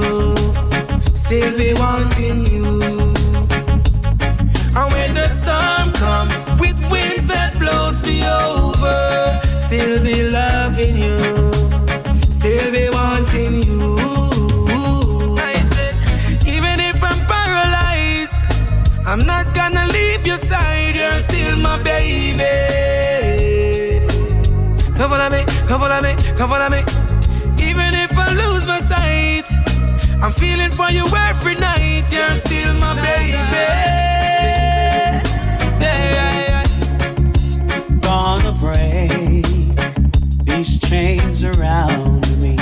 still 1.15 1.57
be 1.57 1.73
wanting 1.75 2.41
you. 2.45 2.81
And 4.75 4.91
when 4.93 5.13
the 5.13 5.27
storm 5.27 5.91
comes 5.93 6.45
with 6.59 6.77
winds 6.91 7.27
that 7.27 7.57
blows 7.59 8.01
me 8.03 8.23
over, 8.25 9.39
still 9.57 10.01
be 10.03 10.29
loving 10.29 10.95
you, 10.95 11.17
still 12.29 12.71
be 12.71 12.89
wanting 12.89 13.63
you. 13.63 13.97
Even 16.47 16.79
if 16.79 17.03
I'm 17.03 17.19
paralyzed, 17.27 18.35
I'm 19.05 19.25
not 19.25 19.53
gonna 19.55 19.85
leave 19.91 20.25
your 20.25 20.37
side, 20.37 20.95
you're 20.95 21.19
still 21.19 21.57
my 21.57 21.81
baby. 21.83 22.45
Come 24.97 25.09
follow 25.11 25.29
me, 25.29 25.43
come 25.67 25.81
follow 25.81 26.01
me, 26.01 26.13
come 26.37 26.49
follow 26.49 26.69
me. 26.69 26.81
Even 27.61 27.93
if 27.93 28.17
I 28.17 28.31
lose 28.33 28.65
my 28.65 28.79
sight, 28.79 29.48
I'm 30.21 30.33
feeling 30.33 30.69
for 30.69 30.91
you 30.91 31.05
every 31.15 31.55
night, 31.55 32.03
you're 32.11 32.35
still 32.35 32.73
my 32.75 32.93
baby. 32.95 33.67
Yeah, 35.79 35.95
yeah, 36.17 36.33
yeah. 36.49 36.63
Gonna 38.01 38.51
break 38.59 39.45
these 40.45 40.77
chains 40.81 41.45
around 41.45 42.27
me. 42.41 42.57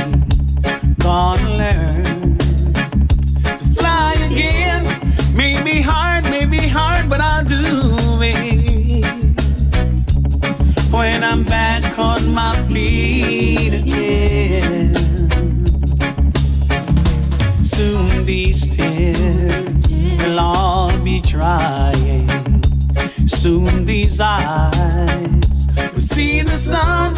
Gonna 1.00 1.58
learn 1.58 2.38
to 2.38 3.66
fly 3.76 4.14
again. 4.30 4.84
Maybe 5.36 5.82
hard, 5.82 6.26
maybe 6.26 6.60
hard, 6.60 7.10
but 7.10 7.22
I'll 7.22 7.44
do 7.44 7.60
it. 8.22 9.36
When 10.92 11.24
I'm 11.24 11.44
back 11.44 11.98
on 11.98 12.34
my 12.36 12.56
feet 12.68 13.74
again. 13.74 14.27
These 23.88 24.20
eyes 24.20 25.68
We 25.94 26.02
see 26.02 26.42
the 26.42 26.58
sun. 26.58 27.16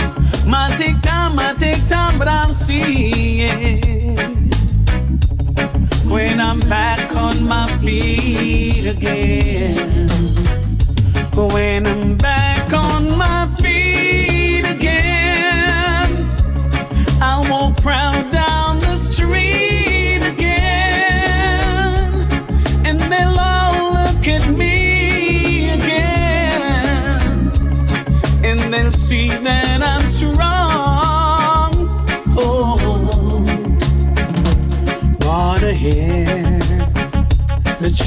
Might 0.47 0.77
take 0.77 1.01
time, 1.01 1.35
might 1.35 1.57
take 1.57 1.85
time, 1.87 2.19
but 2.19 2.27
I'm 2.27 2.53
seeing. 2.53 3.81
When 6.07 6.39
I'm 6.39 6.59
back 6.61 7.15
on 7.15 7.47
my 7.47 7.67
feet 7.81 8.85
again. 8.85 10.07
When 11.35 11.87
I'm 11.87 12.17
back 12.17 12.58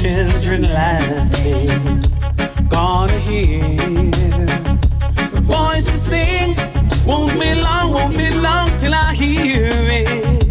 children 0.03 0.63
laughing. 0.63 2.01
Gonna 2.67 3.19
hear 3.19 4.11
the 5.31 5.39
voices 5.39 6.01
sing. 6.01 6.57
Won't 7.07 7.39
be 7.39 7.55
long, 7.55 7.93
won't 7.93 8.17
be 8.17 8.29
long 8.31 8.67
till 8.79 8.93
I 8.93 9.13
hear 9.13 9.69
it. 9.71 10.43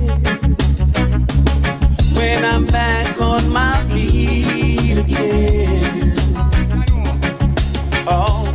When 2.16 2.44
I'm 2.46 2.64
back 2.64 3.20
on 3.20 3.46
my 3.50 3.76
feet 3.90 4.96
again. 4.96 6.14
Oh. 8.08 8.48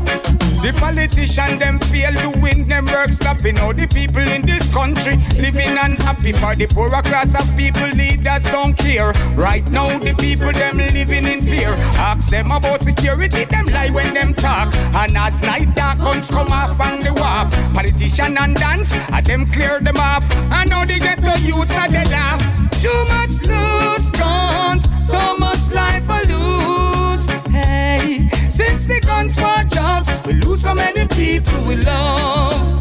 The 0.64 0.76
politician 0.80 1.60
them 1.60 1.78
fail 1.91 2.15
win 2.41 2.68
them 2.68 2.86
work 2.86 3.11
stopping. 3.11 3.60
All 3.60 3.74
the 3.74 3.86
people 3.86 4.28
in 4.36 4.48
this 4.48 4.65
country 4.74 5.18
living 5.38 5.78
unhappy. 6.08 6.32
For 6.34 6.56
the 6.56 6.68
poorer 6.68 7.02
class 7.02 7.30
of 7.40 7.58
people, 7.58 7.88
leaders 7.96 8.44
don't 8.52 8.78
care. 8.78 9.12
Right 9.36 9.70
now, 9.72 10.00
the 10.00 10.14
people 10.16 10.52
them 10.52 10.78
living 10.78 11.26
in 11.26 11.42
fear. 11.42 11.74
Ask 11.98 12.30
them 12.30 12.52
about 12.52 12.84
security, 12.84 13.46
them 13.46 13.66
lie 13.68 13.90
when 13.90 14.14
them 14.14 14.34
talk. 14.34 14.76
And 14.76 15.16
as 15.18 15.42
night 15.42 15.76
dark 15.76 16.00
guns 16.00 16.30
come 16.30 16.52
off 16.52 16.80
on 16.80 17.04
the 17.04 17.14
wharf, 17.14 17.52
politician 17.74 18.38
and 18.38 18.56
dance, 18.56 18.94
and 18.94 19.26
them 19.26 19.46
clear 19.46 19.80
them 19.80 19.98
off. 19.98 20.24
I 20.52 20.66
know 20.66 20.86
they 20.86 21.00
get 21.00 21.20
the 21.20 21.40
youth 21.42 21.72
and 21.72 21.94
they 21.94 22.06
laugh. 22.06 22.42
Too 22.82 23.02
much 23.10 23.42
loose 23.50 24.12
guns, 24.12 24.84
so 25.10 25.38
much 25.38 25.72
life 25.74 26.08
I 26.10 26.22
lose. 26.34 27.26
Hey, 27.52 28.30
since 28.50 28.86
the 28.86 29.00
guns 29.02 29.36
for 29.36 29.64
jobs, 29.76 30.10
we 30.26 30.34
lose 30.34 30.62
so 30.62 30.74
many 30.74 31.08
people 31.08 31.58
we 31.68 31.76
love. 31.78 32.77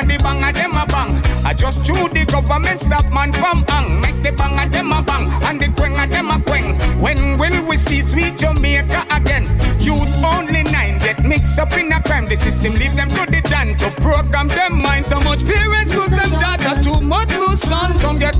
And 0.00 0.10
the 0.10 0.16
bang 0.18 0.42
of 0.42 0.54
them 0.54 0.72
a 0.72 0.86
bang. 0.86 1.20
I 1.44 1.52
just 1.52 1.84
chew 1.84 2.08
the 2.08 2.24
government 2.24 2.80
stop 2.80 3.04
man 3.12 3.32
from 3.32 3.64
hang. 3.68 4.00
Make 4.00 4.22
the 4.22 4.32
bang 4.32 4.58
of 4.58 4.72
them 4.72 4.92
a 4.92 5.02
bang 5.02 5.28
and 5.44 5.60
the 5.60 5.68
queen 5.76 5.92
of 6.00 6.08
them 6.10 6.30
a 6.30 6.40
queen. 6.40 6.74
When 7.00 7.36
will 7.38 7.66
we 7.68 7.76
see 7.76 8.00
sweet 8.00 8.38
Jamaica 8.38 9.04
again? 9.10 9.44
Youth 9.78 10.08
only 10.24 10.62
nine 10.64 10.98
get 10.98 11.22
mixed 11.24 11.58
up 11.58 11.72
in 11.74 11.92
a 11.92 12.00
crime. 12.02 12.26
The 12.26 12.36
system 12.36 12.74
leave 12.74 12.96
them 12.96 13.08
to 13.10 13.26
the 13.28 13.40
done 13.44 13.76
to 13.76 13.90
program 14.00 14.48
them 14.48 14.80
mind. 14.80 15.04
So 15.04 15.20
much 15.20 15.44
parents 15.44 15.94
lose 15.94 16.10
them 16.10 16.30
data, 16.40 16.80
too 16.82 17.00
much 17.00 17.30
lose 17.30 17.60
son. 17.60 17.96
Some 17.96 18.18
get 18.18 18.39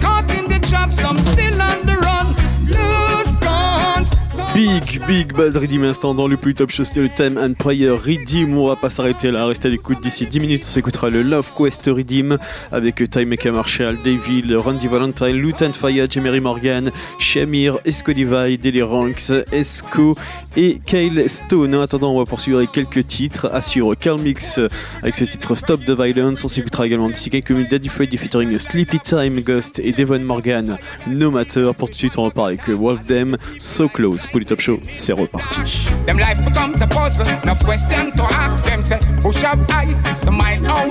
Big, 4.71 5.05
big 5.09 5.33
bad 5.33 5.57
Redeem 5.57 5.83
instant 5.83 6.15
dans 6.15 6.29
le 6.29 6.37
plus 6.37 6.55
top 6.55 6.71
show, 6.71 6.85
c'était 6.85 7.01
le 7.01 7.09
Time 7.09 7.37
and 7.39 7.55
Prayer 7.55 7.91
Redeem. 7.91 8.57
On 8.57 8.69
va 8.69 8.77
pas 8.77 8.89
s'arrêter 8.89 9.33
là, 9.33 9.45
restez 9.47 9.67
à 9.67 9.71
l'écoute 9.73 9.99
d'ici 10.01 10.27
10 10.27 10.39
minutes. 10.39 10.63
On 10.63 10.69
s'écoutera 10.69 11.11
le 11.11 11.23
Love 11.23 11.51
Quest 11.57 11.87
Redeem 11.87 12.39
avec 12.71 13.03
Time 13.11 13.31
Maker 13.31 13.53
Marshall, 13.53 13.97
Davil, 14.05 14.55
Randy 14.57 14.87
Valentine, 14.87 15.33
Lutan 15.33 15.73
Faya, 15.73 16.07
Jemery 16.09 16.39
Morgan, 16.39 16.93
Shamir, 17.19 17.79
Esco 17.85 18.13
Levi, 18.13 18.59
Deli 18.59 18.81
Ranks, 18.81 19.33
Esco 19.51 20.15
et 20.57 20.81
Kyle 20.85 21.25
Stone. 21.29 21.75
En 21.75 21.83
attendant, 21.83 22.13
on 22.13 22.19
va 22.19 22.25
poursuivre 22.25 22.59
avec 22.59 22.73
quelques 22.73 23.07
titres. 23.07 23.49
Assure 23.53 23.97
Carl 23.99 24.21
Mix 24.21 24.61
avec 25.03 25.15
ce 25.15 25.25
titre 25.25 25.55
Stop 25.55 25.85
the 25.85 25.91
Violence. 25.91 26.45
On 26.45 26.49
s'écoutera 26.49 26.87
également 26.87 27.09
d'ici 27.09 27.31
quelques 27.31 27.51
minutes 27.51 27.71
Daddy 27.71 27.89
Freddy 27.89 28.17
featuring 28.17 28.59
Sleepy 28.59 28.99
Time 29.01 29.41
Ghost 29.41 29.81
et 29.81 29.93
Devon 29.93 30.21
Morgan. 30.21 30.77
No 31.07 31.31
Matter. 31.31 31.71
Pour 31.77 31.89
tout 31.89 31.93
de 31.93 31.97
suite, 31.97 32.19
on 32.19 32.25
repart 32.25 32.49
avec 32.49 32.69
Wolf 32.69 33.07
Them, 33.07 33.37
So 33.59 33.89
Close. 33.89 34.27
Pour 34.27 34.45
Top 34.45 34.61
Show, 34.61 34.81
c'est 34.89 35.13
reparti. 35.13 35.61
Them 36.07 36.19
life 36.19 36.39
becomes 36.45 36.81
a 36.81 36.87
puzzle. 36.87 37.25
To 37.25 37.55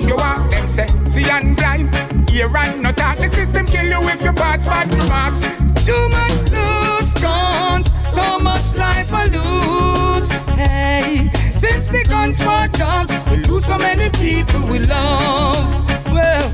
you 0.02 0.15
walk. 0.15 0.52
System 3.31 3.65
kill 3.65 3.90
you 3.90 3.98
remarks. 3.98 5.41
Too 5.86 6.10
much 6.10 6.49
guns, 7.22 7.91
so 8.14 8.40
much 8.40 8.76
life 8.76 9.12
I 9.14 9.26
lose. 9.26 10.30
Hey, 10.58 11.30
since 11.56 11.88
the 11.88 12.04
guns 12.08 12.38
for 12.41 12.68
jobs, 12.78 13.12
we 13.30 13.38
lose 13.38 13.66
so 13.66 13.78
many 13.78 14.10
people 14.10 14.62
we 14.68 14.80
love. 14.80 15.90
Well, 16.12 16.50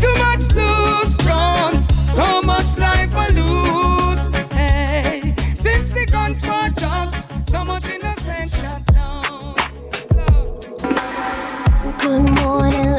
too 0.00 0.14
much 0.18 0.52
loose 0.54 1.16
guns, 1.18 1.86
so 2.14 2.42
much 2.42 2.76
life 2.78 3.12
I 3.14 3.28
lose. 3.28 4.26
Hey, 4.52 5.34
since 5.58 5.90
the 5.90 6.06
guns 6.06 6.40
for 6.40 6.68
jobs, 6.80 7.14
so 7.48 7.64
much 7.64 7.88
innocent 7.88 8.50
shut 8.50 8.84
down. 8.86 9.54
Good 12.00 12.22
morning, 12.40 12.95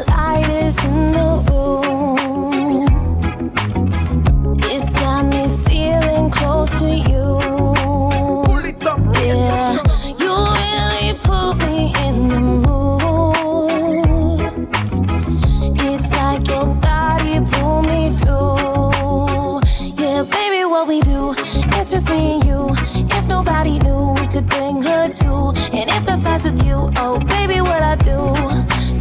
if 25.98 26.06
the 26.06 26.16
flies 26.18 26.44
with 26.44 26.64
you, 26.64 26.90
oh 26.98 27.18
baby, 27.18 27.60
what 27.60 27.82
I 27.82 27.96
do 27.96 28.18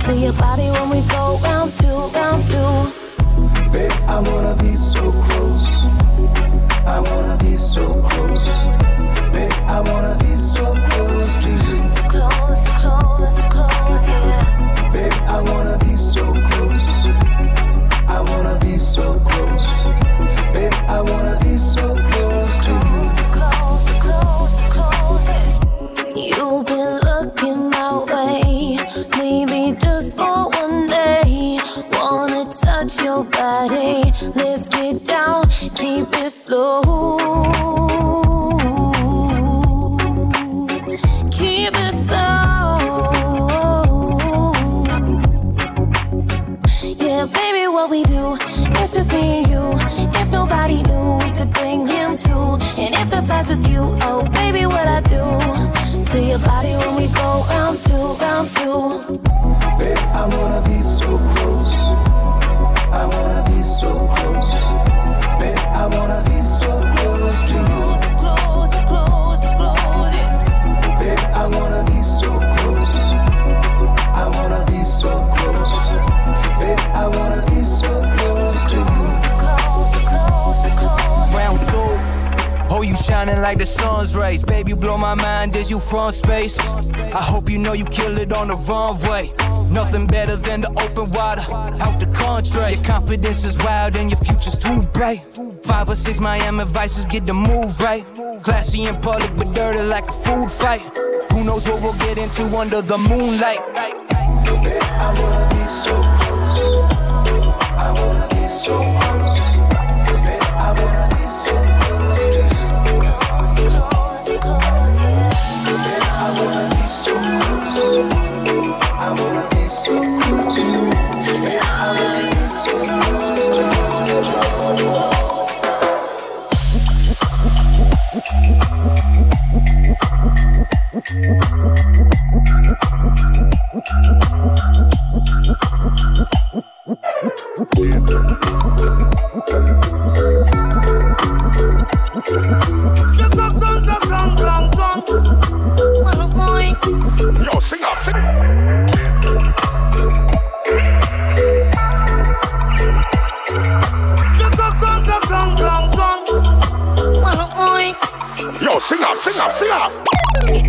to 0.06 0.18
your 0.18 0.34
body 0.34 0.70
when 0.76 0.90
we 0.90 1.02
go 1.08 1.40
round 1.44 1.72
two, 1.80 1.98
round 2.18 2.42
two. 2.52 2.74
Babe, 3.72 3.92
I 4.08 4.20
wanna 4.28 4.56
be 4.62 4.74
so 4.76 5.12
close. 5.28 5.84
I 6.96 7.00
wanna 7.10 7.38
be 7.38 7.56
so 7.56 7.86
close. 8.02 8.77
It's 48.88 48.96
just 48.96 49.12
me 49.12 49.44
and 49.44 49.48
you. 49.50 49.74
If 50.18 50.32
nobody 50.32 50.82
knew, 50.84 51.18
we 51.22 51.32
could 51.32 51.52
bring 51.52 51.86
him 51.86 52.18
too. 52.18 52.58
And 52.80 52.96
if 52.96 53.10
the 53.10 53.22
flies 53.24 53.50
with 53.50 53.68
you, 53.68 53.82
oh 54.04 54.24
baby, 54.34 54.66
what 54.66 54.88
I 54.88 55.02
do 55.02 56.06
to 56.12 56.24
your 56.24 56.40
body 56.40 56.74
when 56.78 56.96
we 56.96 57.08
go 57.08 57.44
round 57.50 57.78
two, 57.80 58.16
round 58.24 58.48
two. 58.56 59.27
Like 83.48 83.60
the 83.60 83.66
sun's 83.66 84.14
rays. 84.14 84.44
Baby, 84.44 84.74
blow 84.74 84.98
my 84.98 85.16
mind 85.16 85.56
as 85.56 85.72
you 85.72 85.80
from 85.80 86.12
space. 86.12 86.60
I 87.20 87.24
hope 87.32 87.50
you 87.50 87.58
know 87.58 87.72
you 87.72 87.86
kill 87.86 88.20
it 88.20 88.34
on 88.34 88.50
the 88.50 88.58
runway. 88.68 89.24
Nothing 89.72 90.06
better 90.06 90.36
than 90.36 90.60
the 90.60 90.72
open 90.84 91.08
water. 91.16 91.46
Out 91.84 91.98
the 91.98 92.08
country. 92.08 92.76
Your 92.76 92.84
confidence 92.84 93.46
is 93.46 93.58
wild 93.60 93.96
and 93.96 94.12
your 94.12 94.20
future's 94.20 94.58
too 94.58 94.82
bright. 94.92 95.22
Five 95.64 95.90
or 95.90 95.96
six 95.96 96.20
Miami 96.20 96.66
vices 96.66 97.06
get 97.06 97.26
the 97.26 97.34
move 97.34 97.72
right. 97.80 98.04
Classy 98.44 98.84
in 98.84 99.00
public, 99.00 99.32
but 99.38 99.54
dirty 99.56 99.82
like 99.96 100.08
a 100.10 100.18
food 100.26 100.50
fight. 100.52 100.84
Who 101.32 101.46
knows 101.46 101.70
what 101.70 101.82
we'll 101.82 102.00
get 102.06 102.18
into 102.18 102.44
under 102.58 102.82
the 102.82 102.98
moonlight? 102.98 103.62
I 105.00 105.10
wanna 105.20 105.48
be 105.56 105.64
so 105.66 105.96
close. 106.20 106.84
I 107.86 107.90
wanna 107.98 108.28
be 108.36 108.46
so 108.46 108.76
close. 108.76 109.07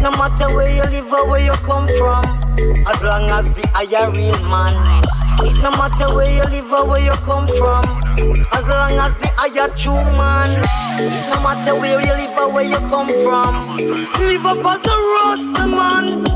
No 0.01 0.11
matter 0.13 0.49
where 0.55 0.71
you 0.75 0.83
live 0.91 1.13
or 1.13 1.29
where 1.29 1.45
you 1.45 1.53
come 1.63 1.89
from, 1.99 2.25
as 2.87 3.01
long 3.03 3.31
as 3.31 3.45
the 3.55 3.67
higher 3.75 4.11
real 4.11 4.39
man. 4.49 5.03
It 5.41 5.55
no 5.63 5.71
matter 5.71 6.15
where 6.15 6.31
you 6.31 6.45
live 6.45 6.73
or 6.73 6.87
where 6.87 7.05
you 7.05 7.13
come 7.23 7.47
from, 7.49 7.85
as 8.53 8.65
long 8.67 8.93
as 8.99 9.13
the 9.21 9.29
higher 9.37 9.69
true 9.77 10.05
man. 10.17 10.51
It 11.01 11.31
no 11.31 11.43
matter 11.43 11.75
where 11.79 12.01
you 12.01 12.13
live 12.13 12.39
or 12.39 12.53
where 12.53 12.65
you 12.65 12.79
come 12.89 13.09
from, 13.23 13.77
live 14.19 14.47
up 14.47 14.67
as 14.67 14.87
a 14.87 14.97
rasta 15.15 15.67
man. 15.67 16.27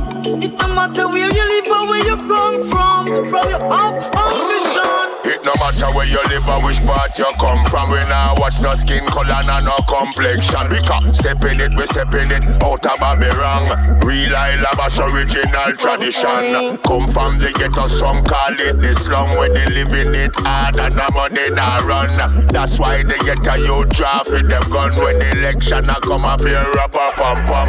It 0.42 0.52
no 0.52 0.68
matter 0.74 1.08
where 1.08 1.30
you 1.32 1.44
live 1.52 1.66
or 1.68 1.86
where 1.88 2.04
you 2.06 2.16
come 2.16 2.68
from, 2.70 3.06
from 3.28 3.48
your 3.50 3.60
half 3.70 3.94
ambition. 4.16 5.11
No 5.44 5.52
matter 5.58 5.90
where 5.96 6.06
you 6.06 6.22
live 6.28 6.46
or 6.48 6.62
which 6.64 6.78
part 6.86 7.18
you 7.18 7.26
come 7.40 7.64
from. 7.66 7.90
We 7.90 7.98
now 8.06 8.34
watch 8.38 8.60
the 8.60 8.76
skin 8.76 9.04
color 9.06 9.42
and 9.42 9.66
no 9.66 9.74
complexion. 9.90 10.68
Because 10.70 11.18
step 11.18 11.42
in 11.44 11.58
it, 11.60 11.74
we 11.74 11.84
step 11.86 12.14
in 12.14 12.30
it 12.30 12.44
out 12.62 12.86
of 12.86 12.98
Babylon. 13.00 13.66
Real 14.06 14.30
Ilabash 14.30 15.02
original 15.02 15.74
tradition. 15.74 16.78
Come 16.86 17.08
from 17.08 17.38
the 17.38 17.50
ghetto, 17.58 17.88
some 17.88 18.22
call 18.22 18.54
it 18.60 18.80
the 18.80 18.94
slum 18.94 19.30
where 19.30 19.48
they 19.48 19.66
living 19.66 20.14
it 20.14 20.30
hard 20.36 20.78
and 20.78 20.94
the 20.94 21.10
money 21.12 21.50
not 21.50 21.82
run. 21.82 22.14
That's 22.46 22.78
why 22.78 23.02
they 23.02 23.18
get 23.26 23.44
a 23.46 23.58
you 23.58 23.84
draft 23.86 24.30
with 24.30 24.48
them 24.48 24.62
gun 24.70 24.94
when 24.94 25.18
the 25.18 25.30
election 25.38 25.90
a 25.90 26.00
come 26.00 26.24
up 26.24 26.40
here, 26.40 26.64
rap 26.74 26.94
a 26.94 27.10
pum 27.18 27.44
pum. 27.46 27.68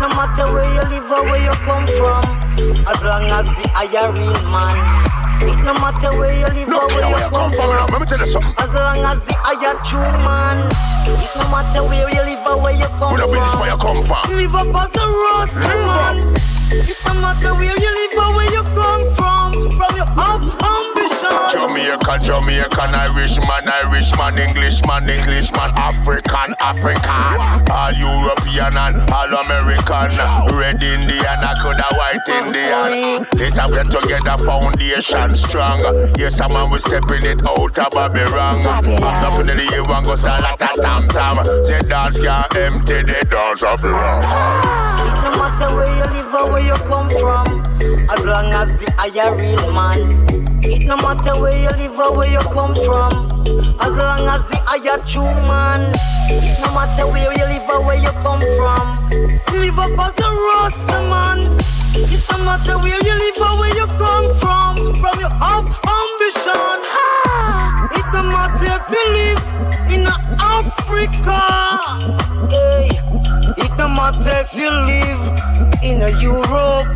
No 0.00 0.08
matter 0.12 0.52
where 0.52 0.68
you 0.74 0.84
live 0.90 1.10
or 1.10 1.24
where 1.24 1.42
you 1.42 1.56
come 1.64 1.86
from, 1.96 2.24
as 2.86 3.00
long 3.02 3.24
as 3.24 3.46
the 3.56 3.68
higher 3.72 4.12
real 4.12 4.42
man. 4.50 5.07
It 5.40 5.58
no 5.64 5.72
matter 5.74 6.10
where 6.18 6.32
you 6.32 6.46
live 6.54 6.68
or 6.68 6.86
where 6.88 7.08
you 7.20 7.28
come 7.30 7.52
from, 7.52 7.70
Let 7.92 8.00
me 8.00 8.06
tell 8.06 8.18
you 8.18 8.26
something. 8.26 8.54
as 8.58 8.70
long 8.74 8.98
as 9.04 9.18
the 9.26 9.34
higher 9.38 9.74
true 9.84 10.12
man. 10.26 10.58
It 11.06 11.30
no 11.36 11.48
matter 11.48 11.82
where 11.84 12.08
you 12.10 12.22
live 12.22 12.46
or 12.46 12.60
where 12.62 12.74
you 12.74 12.86
come 12.98 13.12
We 13.14 13.18
no 13.20 13.26
business 13.26 13.50
from. 13.50 13.60
where 13.60 13.70
you 13.70 13.78
come 13.78 14.00
from. 14.06 14.22
Live 14.36 14.54
up 14.54 14.76
as 14.82 14.90
a 14.96 15.06
Live 15.06 15.54
man. 15.86 16.16
It 16.70 16.98
no 17.06 17.14
matter 17.14 17.54
where 17.54 17.76
you 17.76 17.90
live 17.98 18.18
or 18.18 18.34
where 18.36 18.50
you 18.52 18.62
come 18.76 19.04
from, 19.16 19.52
from 19.76 19.96
your 19.96 20.08
ambition. 20.08 20.77
Jamaica, 21.52 22.18
Jamaican, 22.22 22.94
Irishman, 22.94 23.64
Irishman, 23.68 24.38
Englishman, 24.38 25.08
Englishman, 25.08 25.70
African, 25.76 26.54
African, 26.60 27.70
all 27.70 27.92
European 27.92 28.76
and 28.76 29.10
all 29.10 29.32
American, 29.44 30.12
Red 30.56 30.82
Indian, 30.82 31.38
I 31.40 31.54
could 31.60 31.80
have 31.80 31.96
white 31.96 32.28
Indian. 32.28 33.26
This 33.32 33.58
a 33.58 33.66
get 33.68 33.90
together 33.90 34.36
foundation 34.44 35.34
strong. 35.34 35.80
Yes, 36.18 36.40
a 36.40 36.48
man 36.48 36.70
we 36.70 36.78
stepping 36.78 37.24
it 37.24 37.40
out 37.46 37.78
of 37.78 37.90
Babylon. 37.92 38.66
I'm 38.66 39.22
nothing 39.22 39.48
in 39.48 39.56
the 39.56 39.64
year 39.70 39.84
one 39.84 40.04
go 40.04 40.14
salata 40.14 40.72
tam 40.80 41.08
tam. 41.08 41.44
Say 41.64 41.80
dance 41.88 42.18
can't 42.18 42.54
empty 42.56 43.02
the 43.02 43.26
dance 43.30 43.62
of 43.62 43.80
the. 43.82 43.88
No 43.88 45.30
matter 45.36 45.74
where 45.76 45.96
you 45.96 46.04
live 46.12 46.34
or 46.34 46.50
where 46.52 46.66
you 46.66 46.74
come 46.84 47.10
from, 47.10 47.64
as 48.10 48.24
long 48.24 48.52
as 48.52 48.68
the 48.80 48.90
higher 48.96 49.34
real 49.36 49.72
man. 49.72 50.47
It 50.70 50.84
no 50.86 50.96
matter 50.96 51.40
where 51.40 51.56
you 51.56 51.70
live 51.70 51.98
or 51.98 52.16
where 52.16 52.30
you 52.30 52.40
come 52.52 52.74
from, 52.74 53.10
as 53.80 53.92
long 53.96 54.28
as 54.28 54.42
the 54.50 54.60
higher 54.68 54.98
true 55.06 55.34
man. 55.48 55.92
It 56.28 56.60
no 56.60 56.74
matter 56.74 57.06
where 57.08 57.32
you 57.32 57.44
live 57.44 57.68
or 57.70 57.84
where 57.86 57.96
you 57.96 58.12
come 58.20 58.40
from, 58.56 59.08
live 59.58 59.78
up 59.78 59.98
as 59.98 60.14
a 60.20 60.28
rasta 60.28 60.98
man. 61.08 61.38
It 61.96 62.22
no 62.30 62.44
matter 62.44 62.76
where 62.78 63.00
you 63.00 63.14
live 63.16 63.40
or 63.40 63.58
where 63.58 63.74
you 63.74 63.86
come 63.96 64.28
from, 64.40 64.76
from 65.00 65.20
your 65.20 65.32
half 65.40 65.64
ambition. 65.88 66.78
It 66.84 67.24
no 67.24 67.27
if 68.78 68.86
you 68.94 69.04
live 69.20 69.44
in 69.90 70.06
Africa. 70.38 71.40
Hey. 72.48 72.88
It 73.64 73.72
no 73.76 73.88
matter 73.88 74.36
if 74.44 74.54
you 74.54 74.70
live 74.70 75.22
in 75.82 76.02
a 76.02 76.10
Europe. 76.20 76.86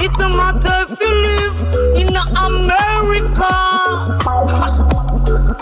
It 0.00 0.12
no 0.18 0.28
matter 0.28 0.74
if 0.84 1.00
you 1.00 1.12
live 1.28 1.56
in 1.96 2.16
America. 2.48 3.54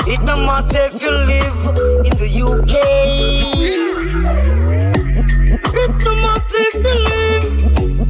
It 0.06 0.20
no 0.22 0.36
matter 0.36 0.82
if 0.90 1.02
you 1.02 1.12
live 1.32 1.60
in 2.06 2.14
the 2.22 2.28
UK. 2.50 2.74
It 5.82 5.92
no 6.04 6.12
matter 6.24 6.60
if 6.68 6.74
you 6.86 6.96
live 7.12 7.48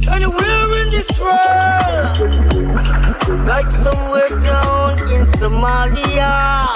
anywhere 0.09 0.69
in 0.81 0.87
this 0.91 1.11
world. 1.19 2.15
Like 3.47 3.71
somewhere 3.71 4.29
down 4.39 4.76
Somalia. 5.47 6.67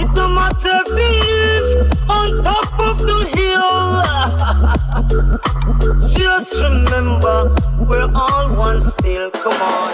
It 0.00 0.08
no 0.16 0.24
matter 0.26 0.72
if 0.72 0.88
you 0.88 1.12
live 1.20 1.68
on 2.08 2.40
top 2.42 2.72
of 2.80 2.96
the 3.08 3.20
hill. 3.36 3.76
Just 6.16 6.56
remember, 6.62 7.52
we're 7.86 8.10
all 8.14 8.54
one 8.56 8.80
still. 8.80 9.30
Come 9.30 9.60
on. 9.60 9.92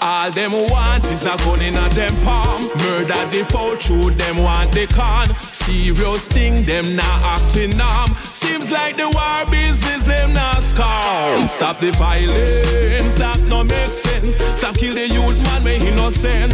All 0.00 0.30
them 0.30 0.52
want 0.52 1.10
is 1.10 1.26
a 1.26 1.36
gun 1.38 1.60
in 1.62 1.76
a 1.76 1.88
them 1.90 2.14
palm. 2.20 2.62
Murder 2.84 3.26
the 3.30 3.44
foul, 3.50 3.76
true 3.76 4.10
them 4.10 4.38
want 4.38 4.72
the 4.72 4.86
con. 4.86 5.26
Serious 5.52 6.28
thing, 6.28 6.64
them 6.64 6.94
not 6.94 7.22
acting 7.22 7.76
numb. 7.76 8.14
Seems 8.32 8.70
like 8.70 8.96
the 8.96 9.08
war 9.08 9.44
business, 9.50 10.04
them 10.04 10.32
not 10.32 10.62
scar. 10.62 11.46
Stop 11.46 11.78
the 11.78 11.90
violence, 11.92 13.14
that 13.16 13.40
no 13.48 13.64
make 13.64 13.90
sense. 13.90 14.36
Stop 14.58 14.76
kill 14.76 14.94
the 14.94 15.08
youth 15.08 15.38
man, 15.44 15.64
me 15.64 15.88
innocent. 15.88 16.52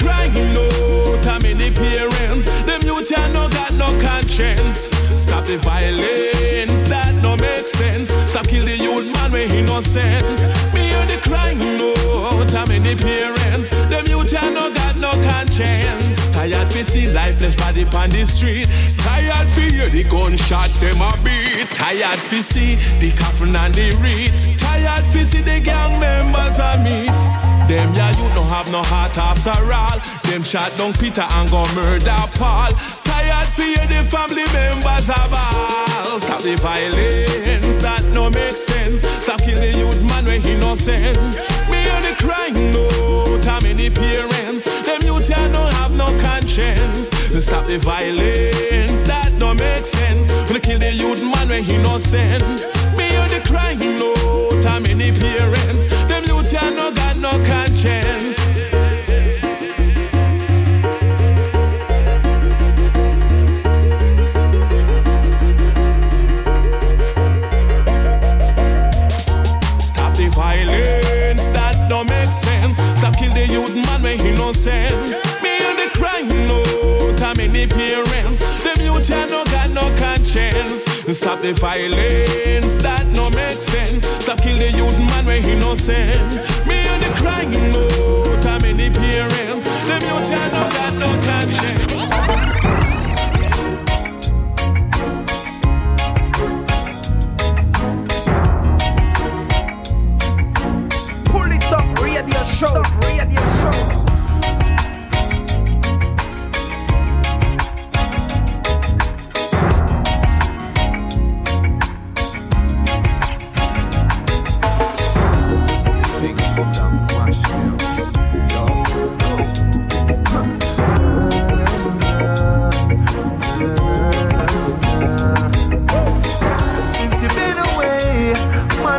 Crying 0.00 0.56
out, 0.56 1.24
how 1.24 1.38
many 1.40 1.70
parents? 1.70 2.46
Them 2.64 2.80
youth 2.82 3.10
ya 3.10 3.28
no 3.28 3.48
got 3.48 3.74
no 3.74 3.86
conscience. 4.00 4.90
Stop 5.14 5.44
the 5.44 5.58
violence, 5.58 6.84
that 6.84 7.14
no 7.22 7.36
make 7.36 7.66
sense. 7.66 8.08
Stop 8.30 8.48
kill 8.48 8.64
the 8.64 8.76
youth 8.76 9.12
man, 9.12 9.32
we 9.32 9.44
innocent. 9.44 10.24
Me 10.72 10.88
hear 10.88 11.04
the 11.06 11.20
crying 11.22 11.60
out, 11.60 12.50
how 12.50 12.64
many 12.66 12.94
parents? 12.96 13.68
Them 13.90 14.06
youth 14.06 14.32
ya 14.32 14.48
no 14.48 14.72
got 14.72 14.96
no 14.96 15.10
conscience. 15.22 16.30
Tired 16.30 16.72
fi 16.72 16.82
see 16.82 17.06
lifeless 17.08 17.54
body 17.56 17.84
on 17.84 18.08
the 18.08 18.24
street. 18.24 18.68
Tired 18.96 19.50
fi 19.50 19.68
hear 19.70 19.90
the 19.90 20.02
gunshot 20.04 20.70
them 20.80 21.00
a 21.02 21.12
beat. 21.22 21.68
Tired 21.74 22.18
fi 22.18 22.40
see 22.40 22.76
the 22.98 23.12
coffin 23.12 23.54
and 23.54 23.74
the 23.74 23.90
reed. 24.00 24.58
Tired 24.58 25.04
fi 25.12 25.22
see 25.22 25.42
the 25.42 25.60
gang 25.60 26.00
members 26.00 26.58
a 26.58 26.78
meet. 26.82 27.49
Them 27.70 27.94
ya 27.94 28.08
you 28.18 28.28
don't 28.34 28.48
have 28.48 28.68
no 28.72 28.82
heart 28.82 29.16
after 29.16 29.54
all. 29.72 30.00
Them 30.24 30.42
shot 30.42 30.76
down 30.76 30.92
Peter 30.92 31.22
and 31.22 31.48
go 31.52 31.62
murder 31.72 32.18
Paul. 32.34 32.68
Tired 33.04 33.46
for 33.54 33.62
hear 33.62 33.86
the 33.86 34.02
family 34.10 34.42
members 34.50 35.06
have 35.06 35.30
all. 35.30 36.18
Stop 36.18 36.42
the 36.42 36.56
violence, 36.56 37.78
that 37.78 38.04
no 38.12 38.28
make 38.28 38.56
sense. 38.56 39.06
Stop 39.22 39.42
kill 39.42 39.60
the 39.60 39.70
youth 39.78 40.02
man 40.02 40.26
when 40.26 40.44
innocent. 40.44 41.16
Me 41.70 41.78
hear 41.86 42.02
the 42.02 42.16
crying 42.18 42.74
out, 42.74 43.44
how 43.44 43.60
many 43.60 43.88
parents? 43.88 44.64
Them 44.64 45.02
youth 45.02 45.30
ya 45.30 45.46
don't 45.46 45.72
have 45.74 45.92
no 45.92 46.06
conscience. 46.18 47.06
Stop 47.38 47.68
the 47.68 47.78
violence, 47.78 49.04
that 49.04 49.30
no 49.38 49.54
make 49.54 49.86
sense. 49.86 50.32
When 50.50 50.60
kill 50.60 50.80
the 50.80 50.92
youth 50.92 51.22
man 51.22 51.48
when 51.48 51.62
innocent. 51.70 52.42
Me 52.96 53.04
hear 53.14 53.28
the 53.28 53.40
crying 53.46 54.02
out, 54.02 54.64
how 54.64 54.80
many 54.80 55.12
parents? 55.12 55.86
Conscience. 56.50 58.34
Stop 69.78 70.16
the 70.16 70.28
violence, 70.34 71.46
that 71.48 71.86
don't 71.88 72.08
make 72.10 72.32
sense. 72.32 72.76
Stop 72.98 73.16
kill 73.16 73.32
the 73.32 73.46
youth 73.46 73.76
man 73.76 74.02
when 74.02 74.18
innocent. 74.18 74.96
Me 75.42 75.56
and 75.60 75.78
the 75.78 75.90
how 77.20 77.32
many 77.36 77.66
parents? 77.68 78.40
Them 78.64 78.84
youth 78.84 79.08
no 79.30 79.44
got 79.44 79.70
no 79.70 79.94
conscience. 79.96 80.99
Stop 81.12 81.40
the 81.40 81.52
violence, 81.52 82.76
that 82.76 83.04
no 83.08 83.28
make 83.30 83.60
sense. 83.60 84.04
Stop 84.22 84.40
kill 84.40 84.56
the 84.56 84.70
youth 84.70 84.96
man 85.00 85.26
when 85.26 85.44
innocent. 85.44 86.30
Me 86.66 86.74
and 86.86 87.02
the 87.02 87.12
crying 87.20 87.52
out, 87.74 88.44
how 88.44 88.58
many 88.60 88.88
parents? 88.90 89.64
Them 89.64 90.00
youth 90.02 90.30
ya 90.30 90.48
no 90.48 90.68
got 90.70 90.94
no 90.94 91.10
conscience. 91.26 91.86
Pull 101.26 101.52
it 101.52 101.64
up, 101.72 102.02
radio 102.02 102.44
show, 102.44 102.82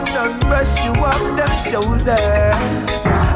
done 0.06 0.40
brush 0.42 0.84
you 0.86 0.94
up 0.94 1.22
them 1.38 1.54
shoulder. 1.70 2.26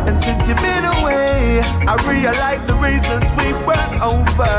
And 0.08 0.20
since 0.20 0.48
you've 0.48 0.62
been 0.62 0.86
away, 0.86 1.62
I 1.88 1.96
realize 2.08 2.64
the 2.66 2.76
reasons 2.76 3.26
we 3.40 3.54
weren't 3.66 3.96
over. 4.02 4.56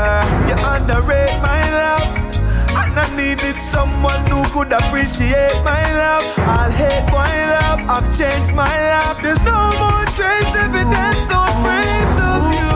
You 0.47 0.55
underrate 0.73 1.35
my 1.41 1.61
love. 1.71 2.09
And 2.75 2.99
I 2.99 3.07
needed 3.15 3.55
someone 3.63 4.25
who 4.27 4.43
could 4.51 4.71
appreciate 4.71 5.59
my 5.63 5.83
love. 5.93 6.25
I'll 6.39 6.71
hate 6.71 7.07
my 7.11 7.33
love, 7.55 7.79
I've 7.89 8.09
changed 8.17 8.53
my 8.53 8.73
love. 8.91 9.21
There's 9.21 9.41
no 9.43 9.59
more 9.81 10.05
trace 10.17 10.53
evidence 10.55 11.29
or 11.31 11.47
frames 11.63 12.19
of 12.19 12.53
you. 12.53 12.66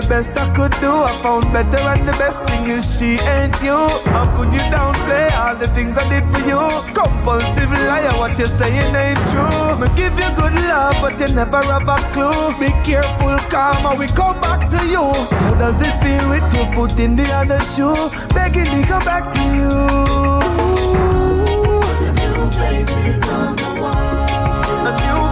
The 0.00 0.08
best 0.08 0.30
I 0.36 0.46
could 0.54 0.72
do. 0.80 0.92
I 0.92 1.12
found 1.22 1.44
better 1.52 1.82
and 1.92 2.08
the 2.08 2.12
best 2.12 2.38
thing 2.48 2.70
is 2.70 2.84
she 2.98 3.18
ain't 3.26 3.56
you. 3.62 3.76
How 4.12 4.24
could 4.36 4.52
you 4.52 4.60
downplay 4.72 5.28
all 5.36 5.56
the 5.56 5.68
things 5.68 5.98
I 5.98 6.04
did 6.08 6.24
for 6.32 6.40
you? 6.46 6.60
Compulsive 6.94 7.72
liar, 7.88 8.12
what 8.18 8.38
you're 8.38 8.46
saying 8.46 8.94
ain't 8.94 9.20
true. 9.30 9.76
Me 9.80 9.88
give 9.96 10.16
you 10.18 10.30
good 10.36 10.54
love, 10.68 10.96
but 11.02 11.18
you 11.20 11.34
never 11.34 11.62
have 11.72 11.88
a 11.88 11.98
clue. 12.14 12.54
Be 12.60 12.70
careful, 12.84 13.36
karma, 13.50 13.94
we 13.98 14.06
come 14.08 14.40
back 14.40 14.70
to 14.70 14.80
you. 14.86 15.04
How 15.42 15.54
does 15.58 15.80
it 15.80 15.94
feel 16.02 16.24
with 16.30 16.48
your 16.54 16.66
foot 16.74 16.98
in 16.98 17.16
the 17.16 17.26
other 17.34 17.60
shoe? 17.60 17.96
Begging 18.34 18.70
me 18.74 18.84
come 18.84 19.04
back 19.04 19.24
to 19.34 19.42
you. 19.56 19.70
New 22.16 22.50
faces 22.56 23.28
on 23.28 23.56
the 23.56 23.70
wall. 23.80 24.86
A 24.88 24.92
new 25.02 25.29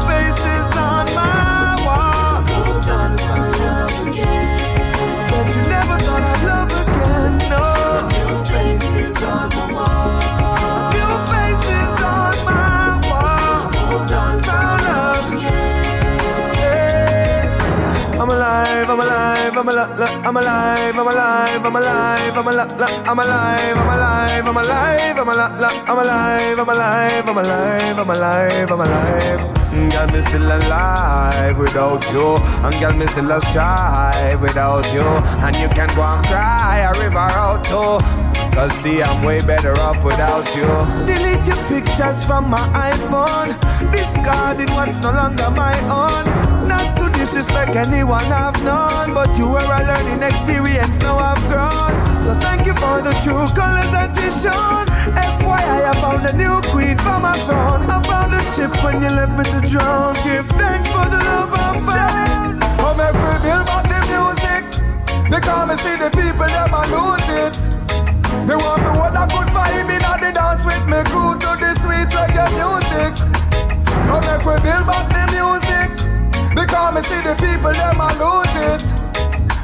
I'm 19.68 19.76
alive, 19.76 20.24
I'm 20.24 20.36
alive, 20.38 20.96
I'm 20.96 21.06
alive, 21.06 21.66
I'm 21.66 21.76
alive, 21.76 22.36
I'm 22.38 22.48
alive, 22.48 23.06
I'm 23.06 23.18
alive, 23.18 23.76
I'm 23.76 23.88
alive, 23.88 24.46
I'm 24.46 24.56
alive, 24.56 25.18
I'm 25.18 25.28
alive, 25.28 25.88
I'm 25.88 25.98
alive, 25.98 26.58
I'm 26.58 26.68
alive, 26.68 27.28
I'm 27.28 27.38
alive, 27.38 27.98
I'm 27.98 28.08
alive, 28.08 28.70
I'm 28.70 28.80
alive. 28.80 29.92
Girl, 29.92 30.06
me 30.08 30.20
still 30.22 30.46
alive 30.46 31.58
without 31.58 32.02
you, 32.12 32.36
and 32.64 32.80
girl, 32.80 32.94
me 32.94 33.06
still 33.08 33.30
a 33.30 33.40
strive 33.42 34.40
without 34.40 34.90
you, 34.94 35.02
and 35.02 35.54
you 35.56 35.68
can 35.68 35.88
go 35.94 36.02
and 36.02 36.24
cry 36.24 36.78
a 36.78 36.98
river 36.98 37.18
out 37.18 37.62
too. 37.64 38.27
Cause 38.54 38.72
see, 38.72 39.02
I'm 39.02 39.24
way 39.24 39.40
better 39.40 39.72
off 39.80 40.04
without 40.04 40.46
you. 40.56 40.66
Delete 41.06 41.46
your 41.46 41.62
pictures 41.68 42.24
from 42.24 42.50
my 42.50 42.64
iPhone. 42.92 43.54
Discarded 43.92 44.70
what's 44.70 44.96
no 45.02 45.12
longer 45.12 45.50
my 45.50 45.78
own. 45.88 46.68
Not 46.68 46.98
to 46.98 47.08
disrespect 47.18 47.76
anyone 47.76 48.24
I've 48.26 48.62
known, 48.64 49.14
but 49.14 49.36
you 49.38 49.48
were 49.48 49.58
a 49.58 49.80
learning 49.86 50.22
experience, 50.22 50.98
now 50.98 51.18
I've 51.18 51.42
grown. 51.48 51.90
So 52.24 52.34
thank 52.40 52.66
you 52.66 52.74
for 52.74 53.00
the 53.00 53.12
true 53.24 53.46
colors 53.56 53.90
that 53.94 54.12
you 54.20 54.30
shown. 54.30 54.84
FYI, 55.16 55.88
I 55.88 55.94
found 56.02 56.26
a 56.26 56.36
new 56.36 56.60
queen 56.70 56.98
for 56.98 57.18
my 57.18 57.32
throne. 57.46 57.88
I 57.88 58.02
found 58.02 58.34
a 58.34 58.42
ship 58.52 58.72
when 58.84 59.02
you 59.02 59.08
left 59.08 59.38
me 59.38 59.44
to 59.44 59.66
drown. 59.66 60.14
Give 60.24 60.46
thanks 60.60 60.88
for 60.90 61.06
the 61.08 61.20
love 61.24 61.52
I 61.54 61.80
found. 61.88 62.60
Come 62.60 63.00
and 63.00 63.16
we 63.16 63.32
build 63.48 63.64
back 63.64 63.84
the 63.88 64.00
music. 64.12 64.64
Because 65.30 65.68
me 65.68 65.76
see 65.76 65.96
the 65.96 66.10
people, 66.10 66.48
them 66.48 66.74
a 66.74 66.82
lose 66.92 67.28
it. 67.46 67.77
Me 68.46 68.54
want 68.54 68.80
to 68.84 68.90
hold 68.92 69.16
a 69.16 69.24
good 69.32 69.48
vibe 69.56 69.88
in 69.88 70.02
the 70.04 70.30
dance 70.32 70.64
with 70.64 70.84
me 70.86 71.00
crew 71.08 71.32
to 71.42 71.50
the 71.60 71.70
sweet 71.80 72.08
reggae 72.12 72.48
music. 72.56 73.12
Come 74.06 74.24
make 74.28 74.44
we 74.44 74.56
build 74.64 74.84
back 74.88 75.06
the 75.12 75.24
music. 75.32 75.88
Because 76.54 76.94
me 76.94 77.00
see 77.02 77.20
the 77.24 77.34
people, 77.36 77.72
them 77.72 78.00
a 78.00 78.08
lose 78.20 78.56
it. 78.72 78.84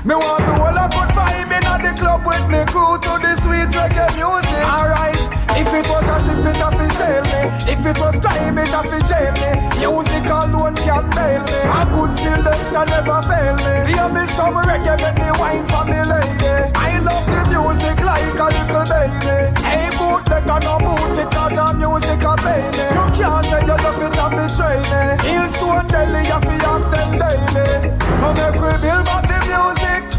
Me 0.05 0.15
want 0.15 0.43
to 0.45 0.53
hold 0.61 0.77
a 0.77 0.87
good 0.93 1.11
vibe 1.17 1.54
in 1.63 1.83
the 1.83 1.93
club 1.95 2.27
with 2.27 2.47
me 2.51 2.65
crew 2.67 2.99
to 2.99 3.13
the 3.23 3.33
sweet 3.43 3.71
reggae 3.71 4.11
music. 4.19 4.65
Alright, 4.67 5.21
if 5.55 5.69
it 5.71 5.87
was 5.87 6.07
a 6.09 6.17
ship, 6.19 6.43
it 6.43 6.59
have 6.59 6.75
to 6.75 6.87
sail 6.99 7.25
me. 7.31 7.43
If 7.71 7.83
it 7.87 7.99
was 8.01 8.19
crime, 8.19 8.59
it 8.59 8.71
have 8.75 8.89
to 8.91 8.99
jail 9.07 9.35
me. 9.39 9.51
Music 9.79 10.27
alone 10.27 10.75
can 10.83 11.05
bail 11.15 11.43
me. 11.45 11.59
A 11.71 11.83
good 11.93 12.13
selector 12.19 12.85
never 12.91 13.21
fail 13.23 13.55
me. 13.63 13.75
Hear 13.93 14.09
me 14.11 14.25
some 14.35 14.59
reggae, 14.67 14.99
make 14.99 15.19
me 15.23 15.31
wine 15.39 15.67
for 15.71 15.85
me 15.87 16.01
lady. 16.03 16.55
I 16.75 16.99
love 16.99 17.27
the 17.27 17.43
music 17.53 17.99
like 18.03 18.39
a 18.39 18.49
little 18.51 18.87
baby. 18.91 19.37
Hey, 19.63 19.91
bootleg 19.95 20.49
and 20.49 20.65
no 20.65 20.75
boot 20.83 21.19
it, 21.19 21.29
cause 21.31 21.55
the 21.55 21.67
music 21.79 22.25
a 22.25 22.35
pay 22.43 22.65
me. 22.75 22.87
You 22.95 23.07
can't 23.15 23.45
say 23.47 23.63
you 23.63 23.79
love 23.79 24.03
it 24.03 24.17
and 24.17 24.35
betray 24.35 24.79
me. 24.91 25.03
Hillstone 25.23 25.87
Delly, 25.93 26.23
you 26.31 26.39
fi 26.43 26.55
ask 26.67 26.89
them 26.91 27.11
daily. 27.21 27.95
Come 28.19 28.39
we 28.59 28.71
build 28.83 29.05
back 29.07 29.25
the 29.29 29.39
music. 29.47 30.14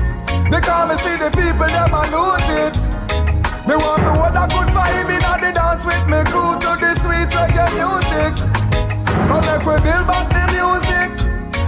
Because 0.49 0.85
me 0.89 0.95
see 1.01 1.17
the 1.17 1.29
people, 1.33 1.65
them 1.67 1.93
a 1.93 2.01
lose 2.13 2.49
it. 2.63 2.77
Me 3.65 3.75
want 3.75 4.01
to 4.05 4.11
hold 4.13 4.37
a 4.37 4.45
good 4.45 4.69
vibe 4.77 5.09
in 5.09 5.21
the 5.41 5.51
dance 5.51 5.83
with 5.83 6.05
me 6.05 6.21
crew 6.29 6.53
to 6.53 6.71
the 6.77 6.93
sweet 7.01 7.29
reggae 7.33 7.65
music. 7.73 8.33
Come 9.25 9.41
make 9.41 9.65
we 9.65 9.75
build 9.81 10.05
back 10.05 10.29
the 10.29 10.43
music. 10.53 11.09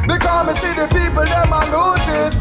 Because 0.06 0.46
me 0.46 0.54
see 0.62 0.74
the 0.78 0.88
people, 0.94 1.26
them 1.26 1.54
a 1.58 1.62
lose 1.74 2.08
it. 2.22 2.38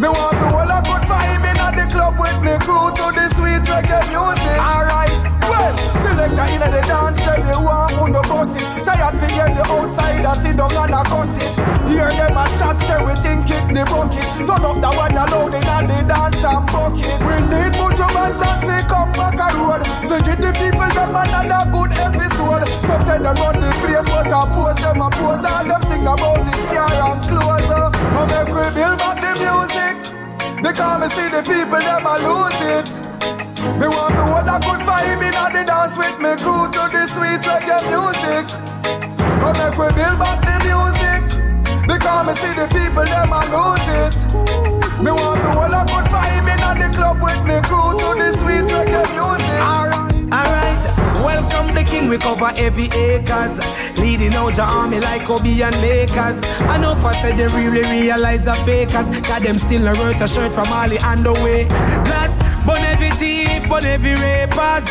Me 0.00 0.08
want 0.08 0.34
to 0.42 0.46
hold 0.50 0.70
a 0.74 0.82
good 0.82 1.06
vibe 1.06 1.53
in 1.68 1.74
the 1.76 1.86
club 1.88 2.18
with 2.18 2.38
me 2.44 2.54
crew 2.60 2.92
to 2.92 3.06
the 3.14 3.26
sweet 3.32 3.62
reggae 3.64 4.02
music. 4.12 4.58
Alright, 4.60 5.14
well, 5.48 5.72
select 6.02 6.34
selector 6.34 6.48
in 6.52 6.60
the 6.60 6.82
dance, 6.84 7.20
tell 7.20 7.40
you 7.40 7.60
one 7.64 7.92
who 7.96 8.04
no 8.12 8.22
boss. 8.22 8.52
Tired 8.84 9.14
to 9.16 9.26
hear 9.32 9.48
the 9.48 9.64
outsider 9.64 10.34
sit 10.40 10.56
down 10.56 10.76
and 10.76 10.94
a 10.94 11.02
cuss 11.04 11.36
it. 11.40 11.52
Hear 11.88 12.10
them 12.10 12.36
a 12.36 12.44
chat, 12.58 12.76
say 12.84 13.00
we 13.00 13.14
think 13.24 13.48
it 13.48 13.64
the 13.72 13.82
bucket. 13.88 14.24
Turn 14.44 14.64
up 14.64 14.76
the 14.80 14.90
one 14.92 15.14
loud 15.14 15.54
in 15.54 15.88
the 15.88 15.98
dance 16.04 16.44
and 16.44 16.64
bucket. 16.68 17.16
We 17.24 17.36
need 17.48 17.72
Buju 17.76 18.06
Banton 18.12 18.58
to 18.68 18.76
come 18.88 19.12
back 19.16 19.40
a 19.40 19.48
road. 19.56 19.82
To 20.08 20.16
give 20.24 20.40
the 20.40 20.50
people 20.56 20.90
them 20.92 21.16
another 21.16 21.64
good 21.72 21.92
episode. 21.98 22.64
Some 22.68 23.02
say 23.04 23.18
them 23.18 23.36
run 23.40 23.56
the 23.60 23.70
place, 23.80 24.08
but 24.08 24.32
I 24.32 24.40
pose 24.52 24.80
them 24.82 25.00
a 25.00 25.08
pose. 25.10 25.44
All 25.44 25.64
them 25.64 25.82
sing 25.88 26.06
about 26.06 26.40
this 26.44 26.62
car 26.68 26.92
and 26.92 27.20
clothes. 27.24 27.94
Come 28.12 28.44
we 28.52 28.64
build 28.76 28.98
back 29.00 29.18
the 29.20 29.32
music. 29.40 30.23
Because 30.64 30.98
me 30.98 31.08
see 31.12 31.28
the 31.28 31.42
people, 31.44 31.76
them 31.76 32.08
a 32.08 32.16
lose 32.24 32.56
it. 32.72 32.88
Me 33.76 33.84
want 33.84 34.16
to 34.16 34.24
hold 34.32 34.48
a 34.48 34.56
good 34.64 34.80
vibe 34.80 35.20
in 35.20 35.36
the 35.52 35.60
dance 35.60 35.92
with 35.92 36.16
me 36.24 36.32
crew 36.40 36.64
to 36.72 36.82
the 36.88 37.04
sweet 37.04 37.44
reggae 37.44 37.84
music. 37.92 38.48
Come 39.44 39.52
make 39.60 39.76
we 39.76 39.92
build 39.92 40.16
back 40.16 40.40
the 40.40 40.56
music. 40.64 41.20
Because 41.84 42.24
me 42.24 42.32
see 42.40 42.56
the 42.56 42.64
people, 42.72 43.04
them 43.04 43.36
a 43.36 43.44
lose 43.52 43.88
it. 44.08 44.16
Me 45.04 45.12
want 45.12 45.36
to 45.44 45.48
hold 45.52 45.76
a 45.76 45.84
good 45.84 46.08
vibe 46.08 46.48
in 46.48 46.80
the 46.80 46.88
club 46.96 47.20
with 47.20 47.44
me 47.44 47.60
crew 47.68 47.92
to 48.00 48.08
the 48.16 48.32
sweet 48.32 48.64
reggae 48.72 49.04
music. 49.12 49.60
Alright. 49.60 50.16
Alright, 50.32 51.03
welcome 51.24 51.74
the 51.74 51.82
king, 51.82 52.08
we 52.08 52.18
cover 52.18 52.52
every 52.56 52.86
acres. 52.94 53.58
Leading 53.98 54.34
out 54.34 54.56
your 54.56 54.66
army 54.66 55.00
like 55.00 55.22
Kobe 55.24 55.60
and 55.62 55.76
Lakers. 55.80 56.42
I 56.68 56.78
know 56.78 56.94
for 56.94 57.12
said 57.14 57.36
they 57.38 57.48
really 57.56 57.82
realize 57.88 58.44
the 58.44 58.54
fakers. 58.66 59.08
Cause 59.26 59.42
them 59.42 59.58
still 59.58 59.88
a 59.88 59.92
worth 59.98 60.20
a 60.20 60.28
shirt 60.28 60.52
from 60.52 60.68
Mali 60.68 60.98
and 60.98 61.26
away. 61.26 61.66
Plus, 62.04 62.38
burn 62.66 62.84
every 62.84 63.10
thief, 63.12 63.68
burn 63.68 63.84
every 63.84 64.14
rapers. 64.14 64.88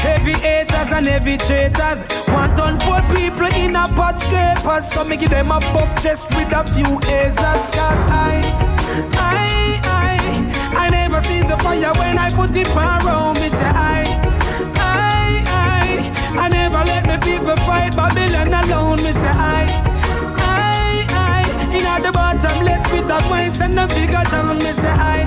Heavy 0.00 0.32
haters 0.32 0.92
and 0.92 1.06
heavy 1.06 1.36
traitors. 1.36 2.06
Want 2.28 2.56
to 2.56 2.78
put 2.86 3.02
people 3.16 3.50
in 3.58 3.74
a 3.74 3.86
pot 3.98 4.20
scrapers. 4.20 4.86
So 4.90 5.04
me 5.04 5.16
give 5.16 5.30
them 5.30 5.50
a 5.50 5.58
buff 5.74 5.90
chest 6.02 6.30
with 6.36 6.52
a 6.52 6.62
few 6.64 7.00
acers. 7.10 7.64
Cause 7.74 8.02
I, 8.08 8.40
I, 9.18 9.80
I, 9.84 10.86
I 10.86 10.88
never 10.90 11.20
see 11.20 11.40
the 11.42 11.56
fire 11.58 11.92
when 11.98 12.18
I 12.18 12.30
put 12.30 12.54
it 12.54 12.68
around 12.68 13.34
me. 13.40 13.48
Say 13.48 13.64
I 13.64 14.25
never 16.76 16.90
let 16.90 17.06
me 17.06 17.32
people 17.36 17.56
fight 17.64 17.94
Babylon 17.96 18.52
alone. 18.52 18.96
Me 18.98 19.10
say 19.10 19.32
I, 19.32 19.66
I, 20.36 21.06
I, 21.10 21.76
in 21.76 21.86
at 21.86 22.02
the 22.02 22.12
bottomless 22.12 22.82
pit 22.90 23.10
of 23.10 23.30
wine 23.30 23.50
send 23.50 23.78
a 23.78 23.86
bigger 23.88 24.24
town. 24.28 24.58
Me 24.58 24.72
say 24.72 24.88
I, 24.88 25.26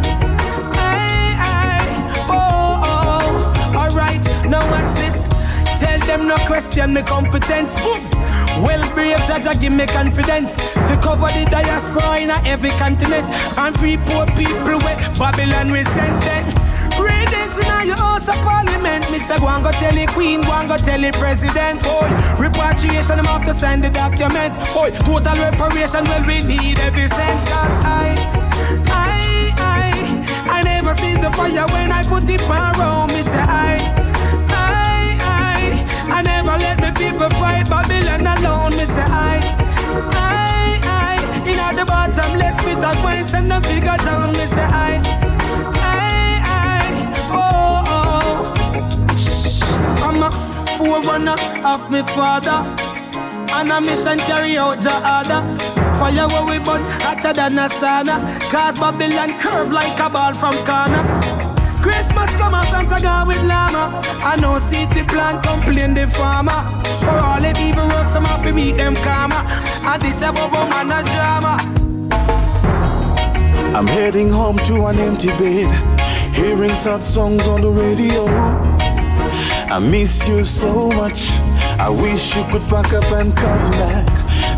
I, 0.75 1.35
I, 1.39 1.87
oh, 2.29 2.81
oh, 2.85 3.73
oh, 3.73 3.77
alright. 3.77 4.23
Now 4.49 4.69
watch 4.71 4.91
this. 4.93 5.27
Tell 5.79 5.99
them 5.99 6.27
no 6.27 6.35
question 6.45 6.93
me 6.93 7.01
competence. 7.01 7.75
Well 8.61 8.83
brave 8.93 9.15
Jaja 9.19 9.57
give 9.61 9.71
me 9.71 9.85
confidence 9.85 10.57
We 10.89 10.97
cover 10.97 11.27
the 11.27 11.47
diaspora 11.49 12.19
in 12.19 12.31
every 12.45 12.71
continent 12.71 13.29
And 13.57 13.77
free 13.77 13.95
poor 13.95 14.25
people 14.25 14.79
with 14.79 15.19
Babylon 15.19 15.71
resent 15.71 16.21
them 16.23 16.68
Read 16.99 17.27
this 17.29 17.57
in 17.57 17.87
your 17.87 17.97
house 17.97 18.27
of 18.27 18.35
parliament. 18.43 19.09
Me 19.11 19.17
say 19.17 19.37
go 19.39 19.47
and 19.47 19.63
go 19.63 19.71
tell 19.71 19.93
the 19.93 20.05
queen, 20.07 20.41
go 20.41 20.51
and 20.53 20.67
go 20.69 20.77
tell 20.77 20.99
the 20.99 21.11
president 21.17 21.81
Boy, 21.83 22.09
repatriation, 22.37 23.19
I'm 23.19 23.25
have 23.25 23.45
to 23.45 23.53
sign 23.53 23.81
the 23.81 23.89
document 23.89 24.53
Boy, 24.73 24.91
total 25.07 25.35
reparation, 25.39 26.03
well 26.05 26.23
we 26.27 26.43
need 26.45 26.79
every 26.79 27.07
cent. 27.07 27.39
Cause 27.49 27.75
I, 27.85 28.13
I, 28.91 29.53
I, 29.57 30.57
I 30.57 30.61
never 30.63 30.93
see 30.93 31.13
the 31.15 31.31
fire 31.31 31.65
when 31.73 31.91
I 31.91 32.03
put 32.03 32.29
it 32.29 32.41
around 32.43 33.07
Me 33.09 33.21
say 33.21 33.39
I, 33.39 33.79
I, 34.51 35.17
I, 35.25 36.19
I 36.19 36.21
never 36.21 36.55
let 36.59 36.77
me 36.81 36.91
people 36.93 37.29
fight 37.39 37.69
Babylon 37.69 38.27
alone. 38.27 38.71
Me 38.77 38.85
say 38.85 39.05
I, 39.07 39.39
I, 40.13 40.79
I, 40.85 41.49
in 41.49 41.57
at 41.59 41.73
the 41.79 41.85
bottomless 41.85 42.55
pit 42.63 42.77
of 42.77 43.03
wine 43.03 43.23
Send 43.23 43.49
them 43.49 43.63
figure 43.63 43.97
down. 43.97 44.33
Me 44.33 44.45
say 44.45 44.61
I, 44.69 45.01
Shh. 50.09 50.15
I'm 50.15 50.23
a 50.23 50.31
forerunner 50.77 51.35
of 51.65 51.91
my 51.91 52.01
father 52.01 52.65
On 53.53 53.69
a 53.69 53.81
mission 53.81 54.17
carry 54.19 54.57
out 54.57 54.79
the 54.81 54.93
order. 54.93 55.41
Fire 55.97 56.27
where 56.27 56.45
we 56.45 56.57
burn 56.63 56.81
hotter 57.01 57.33
than 57.33 57.57
a 57.57 57.67
sauna. 57.67 58.39
Cause 58.51 58.79
Babylon 58.79 59.39
curve 59.39 59.71
like 59.71 59.99
a 59.99 60.09
ball 60.09 60.33
from 60.33 60.53
corner. 60.65 61.03
Christmas 61.81 62.35
come 62.35 62.55
out 62.55 62.67
Santa 62.67 63.01
God 63.01 63.27
with 63.27 63.41
llama. 63.43 64.01
I 64.23 64.37
know 64.41 64.57
city 64.57 65.03
plan 65.03 65.41
complain 65.41 65.93
the 65.93 66.07
farmer. 66.07 66.83
For 66.99 67.09
all 67.09 67.41
the 67.41 67.53
people 67.55 67.87
work 67.87 68.07
some 68.09 68.25
have 68.25 68.43
to 68.43 68.53
meet 68.53 68.77
them 68.77 68.95
karma. 68.95 69.45
And 69.85 70.01
this 70.01 70.21
a 70.21 70.31
bubble 70.31 70.67
man 70.69 70.91
a 70.91 71.03
drama. 71.03 71.57
I'm 73.75 73.87
heading 73.87 74.29
home 74.29 74.57
to 74.65 74.85
an 74.87 74.99
empty 74.99 75.27
bed, 75.27 75.69
hearing 76.35 76.75
sad 76.75 77.03
songs 77.03 77.47
on 77.47 77.61
the 77.61 77.69
radio. 77.69 78.78
I 79.71 79.77
miss 79.77 80.27
you 80.27 80.45
so 80.45 80.89
much. 80.89 81.29
I 81.77 81.89
wish 81.89 82.35
you 82.35 82.43
could 82.51 82.63
pack 82.63 82.91
up 82.91 83.03
and 83.11 83.35
come 83.37 83.71
back. 83.71 84.07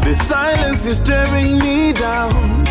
The 0.05 0.13
silence 0.13 0.85
is 0.85 0.99
tearing 1.01 1.59
me 1.59 1.91
down. 1.91 2.63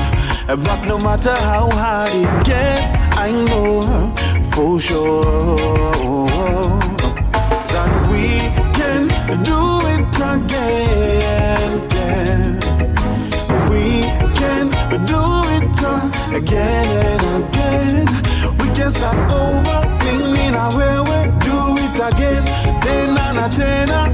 But 0.46 0.86
no 0.86 0.98
matter 0.98 1.34
how 1.34 1.68
hard 1.70 2.10
it 2.14 2.44
gets, 2.46 2.96
I 3.18 3.30
know 3.30 3.82
for 4.52 4.80
sure 4.80 6.26
that 7.74 7.92
we 8.10 8.24
can 8.78 9.08
do 9.44 9.80
it 9.94 10.00
again. 10.34 11.70
We 13.70 14.00
can 14.40 14.70
do 15.04 15.22
it 15.56 16.42
again. 16.42 16.80
start 18.90 19.32
over. 19.32 19.80
Mean 20.04 20.32
me 20.32 20.50
now 20.50 20.76
where 20.76 21.02
we 21.02 21.10
do 21.10 21.36
it 21.36 21.39
again. 22.00 22.44
Ten 22.82 23.16
and 23.16 23.38
a 23.38 23.48
tenner. 23.56 24.06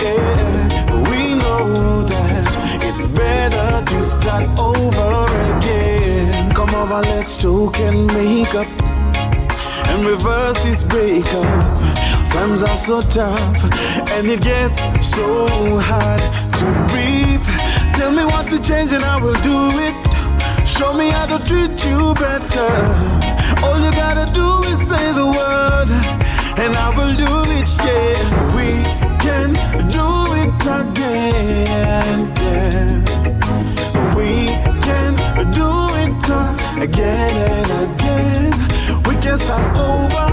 Yeah, 0.00 1.10
we 1.10 1.34
know 1.34 2.02
that 2.06 2.82
it's 2.82 3.04
better 3.18 3.84
to 3.84 4.04
start 4.04 4.46
over 4.58 5.26
again. 5.56 6.52
Come 6.54 6.74
over, 6.74 7.00
let's 7.00 7.36
talk 7.36 7.78
and 7.80 8.06
make 8.08 8.54
up 8.54 8.68
and 9.88 10.06
reverse 10.06 10.60
this 10.62 10.82
breakup. 10.84 11.92
Times 12.32 12.62
are 12.62 12.76
so 12.76 13.00
tough 13.00 13.64
and 14.14 14.26
it 14.28 14.40
gets 14.40 14.78
so 15.06 15.26
hard 15.80 16.22
to 16.58 16.66
breathe. 16.90 17.44
Tell 17.96 18.10
me 18.10 18.24
what 18.24 18.48
to 18.50 18.58
change 18.62 18.92
and 18.92 19.04
I 19.04 19.20
will 19.20 19.40
do 19.42 19.58
it. 19.86 19.96
Show 20.66 20.92
me 20.94 21.10
how 21.10 21.26
to 21.26 21.44
treat 21.44 21.84
you 21.84 22.14
better. 22.14 22.72
All 23.64 23.78
you 23.78 23.92
gotta 23.92 24.30
do 24.32 24.62
is 24.70 24.78
say 24.88 25.12
the 25.12 25.26
word 25.26 26.21
and 26.58 26.76
I 26.76 26.88
will 26.96 27.14
do 27.14 27.50
it. 27.50 27.68
Yeah, 27.84 28.16
we 28.56 28.68
can 29.24 29.52
do 29.88 30.06
it 30.42 30.64
again. 30.80 32.18
Yeah, 32.42 32.86
we 34.16 34.30
can 34.86 35.12
do 35.50 35.68
it 36.02 36.28
again 36.82 37.70
and 37.70 37.92
again. 37.94 38.44
We 39.06 39.14
can 39.20 39.38
start 39.38 39.76
over. 39.76 40.28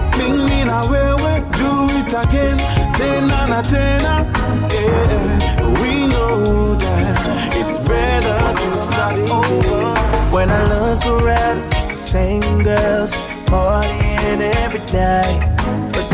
Now 0.65 0.87
where 0.91 1.15
we 1.15 1.33
do 1.57 1.71
it 1.97 2.13
again. 2.13 2.57
Ten 2.95 3.31
and 3.31 3.53
a 3.53 3.61
tenner. 3.63 4.19
Yeah, 4.73 5.81
we 5.81 5.91
know 6.07 6.75
that 6.75 7.53
it's 7.55 7.77
better 7.87 8.41
to 8.61 8.69
start 8.75 9.17
over. 9.31 9.83
When 10.31 10.49
I 10.51 10.63
look 10.73 11.05
around, 11.05 11.63
it's 11.71 11.87
the 11.87 11.95
same 11.95 12.63
girls 12.63 13.13
partying 13.47 14.41
every 14.41 14.81
night. 14.93 15.58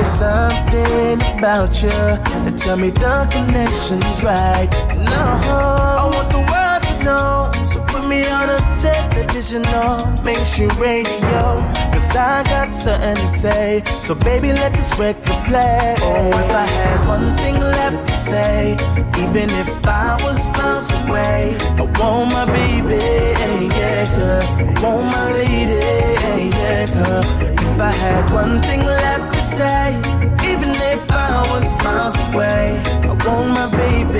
There's 0.05 0.19
something 0.19 1.19
about 1.39 1.81
you 1.81 1.89
that 1.89 2.57
tell 2.59 2.77
me 2.77 2.91
the 2.91 3.27
connection's 3.31 4.21
right. 4.23 4.69
No, 4.93 5.23
I 5.41 6.05
want 6.13 6.29
the 6.29 6.45
world 6.45 6.83
to 6.83 7.03
know. 7.03 7.64
Me 8.07 8.23
on 8.27 8.49
a 8.49 8.59
television 8.77 9.65
or 9.67 9.97
mainstream 10.23 10.69
radio. 10.77 11.41
Cause 11.91 12.15
I 12.15 12.43
got 12.43 12.73
something 12.73 13.15
to 13.15 13.27
say. 13.27 13.81
So 13.85 14.13
baby, 14.13 14.53
let 14.53 14.73
this 14.73 14.97
record 14.99 15.25
play. 15.47 15.95
Oh, 16.01 16.29
if 16.29 16.51
I 16.51 16.65
had 16.65 17.07
one 17.07 17.35
thing 17.37 17.59
left 17.59 18.07
to 18.07 18.15
say, 18.15 18.73
even 19.17 19.49
if 19.49 19.87
I 19.87 20.17
was 20.23 20.47
miles 20.53 20.91
away, 20.91 21.57
I 21.77 21.81
want 21.99 22.31
my 22.31 22.45
baby, 22.45 23.01
yeah, 23.75 24.05
girl. 24.15 24.43
I 24.59 24.83
want 24.83 25.05
my 25.05 25.31
lady, 25.33 25.73
yeah, 26.55 26.85
girl. 26.93 27.23
If 27.57 27.79
I 27.79 27.91
had 27.91 28.29
one 28.31 28.61
thing 28.61 28.85
left 28.85 29.33
to 29.33 29.39
say, 29.41 29.97
even 30.51 30.69
if 30.93 31.11
I 31.11 31.41
was 31.51 31.75
miles 31.83 32.15
away, 32.29 32.79
I 33.01 33.13
want 33.25 33.49
my 33.49 33.67
baby, 33.71 34.19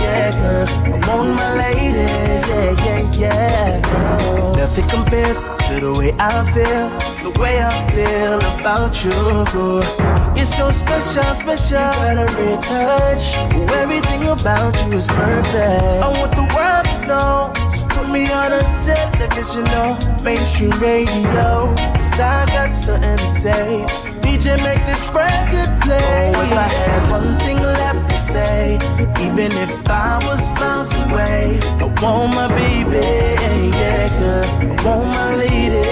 yeah, 0.00 0.05
girl. 0.32 0.66
I 0.86 1.16
want 1.16 1.30
my 1.36 1.48
lady, 1.54 2.06
yeah, 2.48 2.84
yeah, 2.84 3.20
yeah. 3.22 4.52
Nothing 4.56 4.88
compares 4.88 5.42
to 5.42 5.80
the 5.80 5.92
way 5.98 6.12
I 6.18 6.44
feel, 6.52 6.86
the 7.24 7.40
way 7.40 7.60
I 7.62 7.70
feel 7.92 8.38
about 8.60 8.94
you. 9.04 9.16
You're 10.36 10.44
so 10.44 10.70
special, 10.70 11.34
special. 11.34 11.90
You 11.96 12.14
got 12.14 12.16
a 12.24 12.36
real 12.36 12.58
touch. 12.58 13.24
Everything 13.82 14.22
about 14.28 14.74
you 14.84 14.92
is 14.98 15.06
perfect. 15.06 15.82
I 16.04 16.08
want 16.18 16.32
the 16.36 16.46
world 16.54 16.85
know. 17.06 17.52
So 17.70 17.86
put 17.88 18.08
me 18.10 18.30
on 18.32 18.52
a 18.52 18.62
television 18.80 19.66
or 19.80 19.96
mainstream 20.22 20.70
radio. 20.80 21.74
Cause 21.94 22.20
I 22.20 22.46
got 22.46 22.74
something 22.74 23.16
to 23.16 23.28
say. 23.28 23.84
DJ, 24.22 24.56
make 24.62 24.84
this 24.86 25.08
record 25.08 25.70
play. 25.82 26.32
Oh, 26.34 26.42
if 26.42 26.52
I 26.52 26.68
had 26.68 27.10
one 27.10 27.38
thing 27.40 27.62
left 27.62 28.10
to 28.10 28.16
say, 28.16 28.74
even 29.24 29.52
if 29.52 29.88
I 29.88 30.18
was 30.26 30.52
miles 30.54 30.92
away, 30.92 31.58
I 31.80 31.86
want 32.02 32.34
my 32.34 32.48
baby, 32.48 33.06
yeah, 33.76 34.08
girl. 34.18 34.44
I 34.60 34.84
want 34.84 35.06
my 35.14 35.36
lady, 35.36 35.86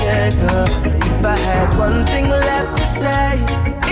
yeah, 0.00 0.30
girl. 0.30 0.66
If 0.84 1.24
I 1.24 1.36
had 1.36 1.78
one 1.78 2.06
thing 2.06 2.28
left 2.28 2.76
to 2.78 2.86
say, 2.86 3.34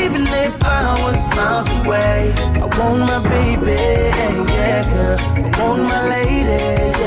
even 0.03 0.23
if 0.23 0.62
I 0.65 1.01
was 1.03 1.28
miles 1.37 1.69
away, 1.85 2.33
I 2.55 2.66
want 2.78 3.01
my 3.01 3.20
baby, 3.28 4.15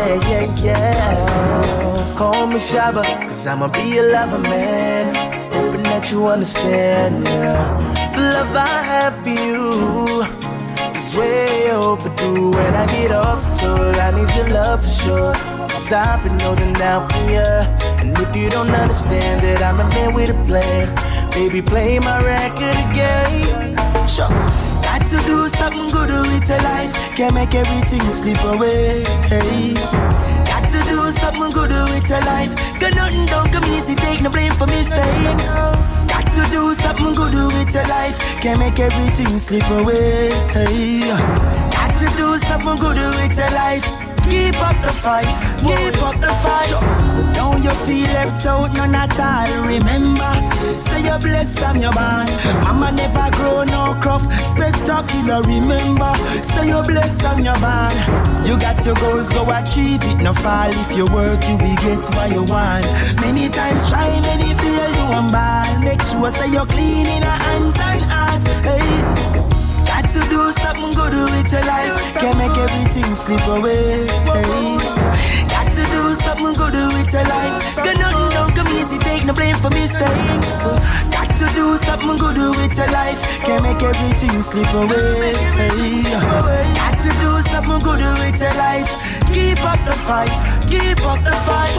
yeah, 0.10 0.56
yeah, 0.64 0.64
yeah. 0.64 2.16
Call 2.18 2.48
me 2.48 2.56
Shabba, 2.56 3.04
cause 3.28 3.46
I'ma 3.46 3.68
be 3.68 3.98
a 3.98 4.04
lover, 4.04 4.40
man. 4.40 5.16
Hoping 5.52 5.84
that 5.84 6.12
you 6.12 6.26
understand, 6.26 7.24
yeah. 7.24 8.12
The 8.16 8.22
love 8.22 8.56
I 8.56 8.82
have 8.92 9.16
for 9.22 9.30
you 9.30 10.24
is 10.96 11.18
way 11.18 11.72
overdue. 11.72 12.52
When 12.52 12.76
I 12.76 12.86
get 12.88 13.12
off 13.12 13.42
tour, 13.60 13.96
I 13.96 14.12
need 14.12 14.34
your 14.36 14.50
love 14.50 14.82
for 14.82 14.90
sure. 14.90 15.34
Cause 15.70 15.92
I've 15.92 16.24
been 16.24 16.40
holding 16.40 16.76
out 16.82 17.12
for 17.12 17.24
you. 17.30 17.50
And 18.00 18.18
if 18.18 18.36
you 18.36 18.50
don't 18.50 18.72
understand 18.72 19.46
it, 19.46 19.62
I'm 19.62 19.80
a 19.80 19.88
man 19.90 20.14
with 20.14 20.30
a 20.30 20.46
plan. 20.46 20.88
Baby, 21.32 21.62
play 21.62 22.00
my 22.00 22.22
record 22.24 22.78
again. 22.90 24.08
Sure. 24.08 24.69
To 25.10 25.18
do 25.26 25.48
something 25.48 25.88
good 25.88 26.12
with 26.12 26.48
your 26.48 26.60
life. 26.60 27.16
Can't 27.16 27.34
make 27.34 27.56
everything 27.56 28.00
slip 28.12 28.44
away. 28.44 29.04
Hey. 29.28 29.74
Got 30.46 30.70
to 30.70 30.84
do 30.84 31.12
something 31.12 31.50
good 31.50 31.72
with 31.72 32.08
your 32.08 32.22
life. 32.22 32.54
Cause 32.80 32.96
nothing 32.96 33.26
don't 33.26 33.52
come 33.52 33.66
easy, 33.74 33.96
take 33.96 34.22
no 34.22 34.30
blame 34.30 34.52
for 34.52 34.68
mistakes. 34.68 35.48
Got 36.14 36.26
to 36.36 36.52
do 36.52 36.76
something 36.76 37.14
good 37.14 37.34
with 37.34 37.74
your 37.74 37.88
life. 37.88 38.20
Can't 38.40 38.60
make 38.60 38.80
everything 38.80 39.40
slip 39.40 39.68
away. 39.72 40.30
Hey. 40.54 41.00
Got 41.00 41.98
to 42.00 42.16
do 42.16 42.38
something 42.38 42.76
good 42.76 42.98
with 43.16 43.36
your 43.36 43.50
life. 43.50 44.09
Keep 44.30 44.62
up 44.62 44.82
the 44.84 44.92
fight, 44.92 45.26
keep 45.60 46.02
up 46.04 46.16
the 46.22 46.34
fight. 46.44 46.70
Don't 47.36 47.64
you 47.64 47.72
feel 47.86 48.08
left 48.14 48.46
out, 48.46 48.76
you're 48.76 48.88
not 48.88 49.20
all. 49.20 49.66
Remember, 49.66 50.76
say 50.76 51.04
you're 51.04 51.20
blessed 51.20 51.60
from 51.60 51.82
your 51.82 51.92
band. 51.94 52.30
Mama 52.64 52.92
never 52.92 53.30
grow 53.36 53.64
no 53.64 53.98
crop, 54.02 54.22
spectacular. 54.54 55.42
Remember, 55.42 56.14
say 56.44 56.68
you're 56.68 56.84
blessed 56.84 57.22
from 57.22 57.44
your 57.44 57.60
band. 57.60 58.48
You 58.48 58.60
got 58.60 58.86
your 58.86 58.96
goals, 58.96 59.30
go 59.30 59.50
achieve 59.50 60.04
it. 60.04 60.18
No 60.22 60.34
fall 60.34 60.70
if 60.70 60.96
you 60.96 61.06
work, 61.06 61.44
you 61.48 61.58
will 61.58 61.76
get 61.78 62.04
what 62.16 62.32
you 62.32 62.44
want. 62.44 62.86
Many 63.22 63.50
times 63.50 63.90
try, 63.90 64.10
many 64.22 64.54
fail, 64.56 64.90
you 64.90 65.32
bad. 65.32 65.84
Make 65.84 66.02
sure 66.02 66.30
say 66.30 66.52
you're 66.52 66.66
clean 66.66 67.08
in 67.08 67.22
your 67.22 67.32
hands 67.32 67.76
and 67.78 68.02
heart. 68.12 68.44
Hey. 68.64 69.49
To 70.10 70.20
do 70.28 70.52
something 70.52 70.92
good 70.96 71.14
with 71.14 71.52
your 71.52 71.62
life. 71.66 72.16
Can't 72.16 72.36
make 72.38 72.58
everything 72.58 73.14
slip 73.16 73.46
away. 73.46 74.08
Got 74.08 75.72
to 75.72 75.86
do 75.86 76.16
something 76.16 76.54
good 76.54 76.74
with 76.74 77.14
your 77.14 77.24
life. 77.26 77.76
Cause 77.76 77.98
nothing 78.00 78.30
don't 78.34 78.56
come 78.56 78.68
easy, 78.70 78.98
take 78.98 79.26
no 79.26 79.34
blame 79.34 79.56
for 79.58 79.70
mistakes. 79.70 80.64
Got 81.14 81.30
to 81.38 81.48
do 81.54 81.78
something 81.78 82.18
good 82.18 82.38
with 82.58 82.76
your 82.76 82.88
life. 82.88 83.22
Can't 83.46 83.62
make 83.62 83.84
everything 83.84 84.42
slip 84.42 84.74
away. 84.74 85.34
Got 86.74 86.98
to 87.04 87.10
do 87.22 87.42
something 87.50 87.80
good 87.80 88.02
with 88.20 88.42
your 88.42 88.54
life. 88.56 89.19
Keep 89.34 89.64
up 89.64 89.80
the 89.86 89.94
fight, 89.94 90.32
keep 90.70 91.02
up 91.06 91.24
the 91.24 91.32
fight. 91.46 91.76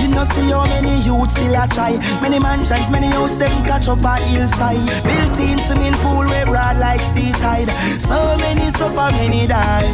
You 0.00 0.08
know, 0.08 0.24
see 0.24 0.50
how 0.50 0.64
many 0.66 0.98
youths 1.04 1.32
still 1.32 1.54
a 1.54 1.66
try. 1.68 1.96
Many 2.22 2.38
mansions, 2.38 2.88
many 2.90 3.08
houses, 3.08 3.38
them 3.38 3.64
catch 3.66 3.88
up 3.88 4.04
a 4.04 4.16
hillside. 4.16 4.86
Built 5.04 5.38
in 5.40 5.58
swimming 5.58 5.94
pool, 5.94 6.24
we 6.24 6.44
broad 6.44 6.78
like 6.78 7.00
sea 7.00 7.32
tide. 7.32 7.70
So 8.00 8.36
many 8.38 8.70
suffer, 8.70 9.08
many 9.16 9.46
die. 9.46 9.92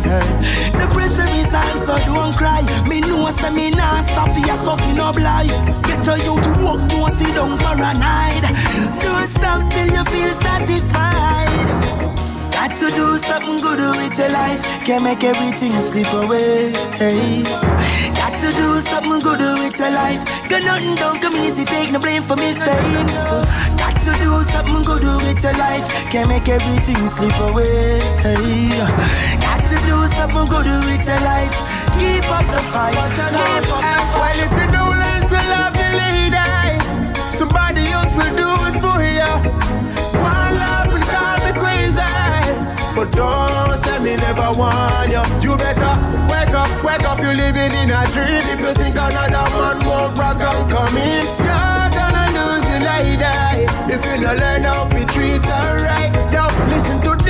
The 0.73 0.86
pressure 0.93 1.31
is 1.40 1.52
on, 1.55 1.78
so 1.86 1.97
don't 2.05 2.35
cry. 2.36 2.62
Me 2.86 3.01
know, 3.01 3.31
say 3.31 3.55
me 3.55 3.70
nah 3.70 4.01
stop 4.02 4.28
here, 4.36 4.56
stuff 4.56 4.81
no 4.97 5.12
blind. 5.12 5.51
Get 5.85 6.06
a 6.09 6.19
you 6.19 6.36
to 6.40 6.51
walk, 6.62 6.89
don't 6.89 7.10
sit 7.10 7.35
down 7.35 7.59
paranoid. 7.59 8.44
Don't 9.01 9.28
stop 9.28 9.70
till 9.73 9.86
you 9.86 10.05
feel 10.05 10.35
satisfied. 10.35 12.12
Got 12.63 12.77
to 12.77 12.91
do 12.91 13.19
something 13.19 13.57
good 13.57 13.81
with 13.81 14.17
your 14.17 14.29
life. 14.29 14.63
Can't 14.87 15.03
make 15.03 15.25
everything 15.25 15.73
slip 15.83 16.07
away. 16.13 16.71
Hey. 16.95 17.43
Got 18.15 18.39
to 18.39 18.53
do 18.53 18.81
something 18.81 19.19
good 19.19 19.41
with 19.59 19.81
your 19.81 19.91
life. 19.91 20.23
Cause 20.49 20.65
nothing 20.65 20.95
don't 20.95 21.21
come 21.21 21.35
easy, 21.35 21.65
take 21.65 21.91
no 21.91 21.99
blame 21.99 22.23
for 22.23 22.37
mistakes. 22.37 23.27
Got 23.83 23.99
to 24.07 24.13
do 24.23 24.45
something 24.45 24.83
good 24.85 25.03
with 25.03 25.43
your 25.43 25.55
life. 25.55 25.91
Can't 26.13 26.29
make 26.29 26.49
everything 26.49 27.09
slip 27.09 27.37
away. 27.51 27.99
Hey. 28.23 28.71
Got 29.43 29.59
to 29.69 29.77
do 29.85 30.07
something 30.15 30.47
good 30.47 30.67
with 30.87 31.05
your 31.05 31.21
life. 31.27 31.51
Keep 31.99 32.31
up 32.31 32.47
the 32.47 32.63
fight. 32.71 32.95
Keep 32.95 33.75
up 33.75 33.91
the 33.91 34.03
fight. 34.07 34.23
Well, 34.23 34.39
if 34.39 34.53
you 34.53 34.71
don't 34.71 35.02
But 43.03 43.11
don't 43.16 43.79
say 43.83 43.99
me 43.99 44.15
never 44.15 44.53
want 44.57 45.11
you. 45.11 45.24
You 45.43 45.57
better 45.57 45.95
wake 46.31 46.55
up, 46.55 46.70
wake 46.85 47.03
up. 47.03 47.19
You're 47.19 47.35
living 47.35 47.74
in 47.74 47.91
a 47.91 48.07
dream. 48.15 48.47
If 48.47 48.61
you 48.61 48.73
think 48.74 48.95
another 48.95 49.51
man 49.59 49.85
won't 49.85 50.16
rock 50.16 50.39
and 50.39 50.70
come 50.70 50.97
in, 50.97 51.27
you're 51.43 51.91
gonna 51.99 52.31
lose 52.31 52.65
you 52.70 52.79
like 52.87 53.19
die. 53.19 53.66
If 53.91 54.07
you 54.07 54.24
no 54.24 54.35
learn 54.35 54.62
how 54.62 54.87
to 54.87 55.05
treat 55.07 55.43
her 55.43 55.85
right. 55.85 56.15
Yo, 56.33 56.47
listen 56.70 57.01
to 57.03 57.22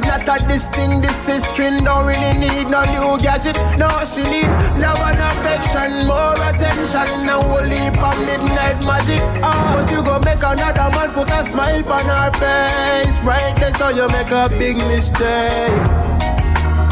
is 0.00 0.06
not 0.06 0.42
a 0.42 0.46
this 0.46 0.66
thing. 0.66 1.00
This 1.00 1.28
is 1.28 1.44
string. 1.44 1.78
Don't 1.78 2.06
really 2.06 2.38
need 2.38 2.68
no 2.68 2.82
new 2.84 3.18
gadget. 3.18 3.56
No, 3.76 3.88
she 4.04 4.22
need 4.22 4.50
love 4.78 5.00
and 5.00 5.20
affection, 5.20 6.06
more 6.06 6.34
attention. 6.34 7.26
Now 7.26 7.40
we'll 7.40 7.66
leap 7.66 7.96
on 7.98 8.18
midnight 8.24 8.84
magic. 8.86 9.20
Oh, 9.42 9.74
but 9.74 9.90
you 9.90 10.02
go 10.02 10.18
make 10.20 10.42
another 10.42 10.90
man 10.96 11.12
put 11.12 11.30
a 11.30 11.44
smile 11.44 11.92
on 11.92 12.04
her 12.04 12.30
face. 12.40 13.22
Right 13.22 13.54
there, 13.56 13.72
so 13.72 13.88
you 13.88 14.06
make 14.08 14.30
a 14.30 14.48
big 14.48 14.76
mistake. 14.76 15.82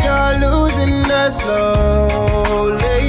You're 0.05 0.35
losing 0.41 1.05
us 1.11 1.43
slowly. 1.43 3.08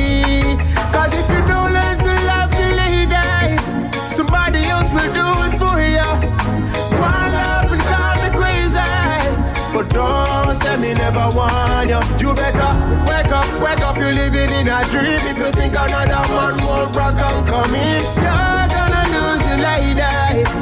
Me 10.89 10.95
never 10.95 11.29
want 11.37 11.89
you. 11.89 12.01
You 12.17 12.33
better 12.33 12.71
wake 13.05 13.31
up, 13.31 13.47
wake 13.61 13.81
up, 13.85 13.95
you're 13.97 14.13
living 14.13 14.49
in 14.57 14.67
a 14.67 14.81
dream. 14.89 15.21
If 15.29 15.37
you 15.37 15.51
think 15.51 15.73
another 15.73 16.25
man 16.33 16.57
won't 16.65 16.95
rock 16.95 17.13
and 17.13 17.47
come 17.47 17.75
in, 17.75 18.01
you're 18.17 18.67
gonna 18.73 19.03
lose 19.13 19.43
your 19.49 19.59
lady. 19.61 20.01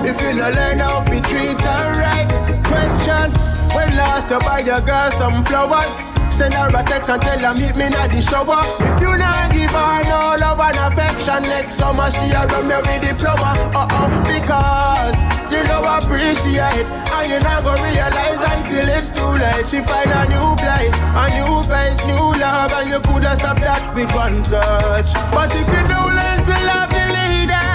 If 0.09 0.19
you 0.21 0.39
don't 0.39 0.55
learn 0.55 0.79
how 0.79 1.03
to 1.03 1.21
treat 1.21 1.59
her 1.61 1.83
right. 2.03 2.27
Question, 2.67 3.31
when 3.73 3.95
last 3.95 4.29
you 4.29 4.39
buy 4.39 4.59
your 4.59 4.81
girl 4.81 5.11
some 5.11 5.43
flowers? 5.45 5.95
Send 6.29 6.53
her 6.53 6.67
a 6.69 6.83
text 6.83 7.09
and 7.09 7.21
tell 7.21 7.39
her 7.39 7.53
meet 7.55 7.75
me 7.77 7.85
in 7.85 7.91
the 7.91 8.21
shower. 8.21 8.61
If 8.61 9.01
you 9.01 9.17
not 9.17 9.51
give 9.51 9.71
her 9.71 10.03
no 10.05 10.35
love 10.37 10.59
and 10.59 10.77
affection, 10.77 11.41
next 11.49 11.75
summer 11.79 12.11
she 12.11 12.29
a 12.29 12.45
run 12.45 12.67
me 12.67 12.75
with 12.75 13.01
diploma. 13.01 13.57
Uh 13.73 13.87
oh, 13.89 14.07
because 14.21 15.17
you 15.49 15.63
know 15.65 15.81
appreciate, 15.97 16.85
and 16.85 17.25
you 17.31 17.39
not 17.39 17.63
gonna 17.63 17.81
realize 17.81 18.37
until 18.37 18.89
it's 18.89 19.06
too 19.17 19.33
late. 19.41 19.65
She 19.67 19.79
find 19.81 20.11
a 20.13 20.21
new 20.29 20.47
place, 20.61 20.95
a 21.21 21.25
new 21.33 21.63
face, 21.65 21.99
new 22.05 22.27
love, 22.37 22.71
and 22.77 22.89
you 22.89 22.99
coulda 23.01 23.35
stopped 23.35 23.61
that 23.61 23.81
with 23.95 24.11
one 24.13 24.43
touch. 24.43 25.09
But 25.33 25.49
if 25.51 25.67
you 25.67 25.83
don't 25.89 26.13
learn 26.13 26.39
to 26.45 26.55
love 26.69 26.91
your 26.93 27.09
lady, 27.17 27.65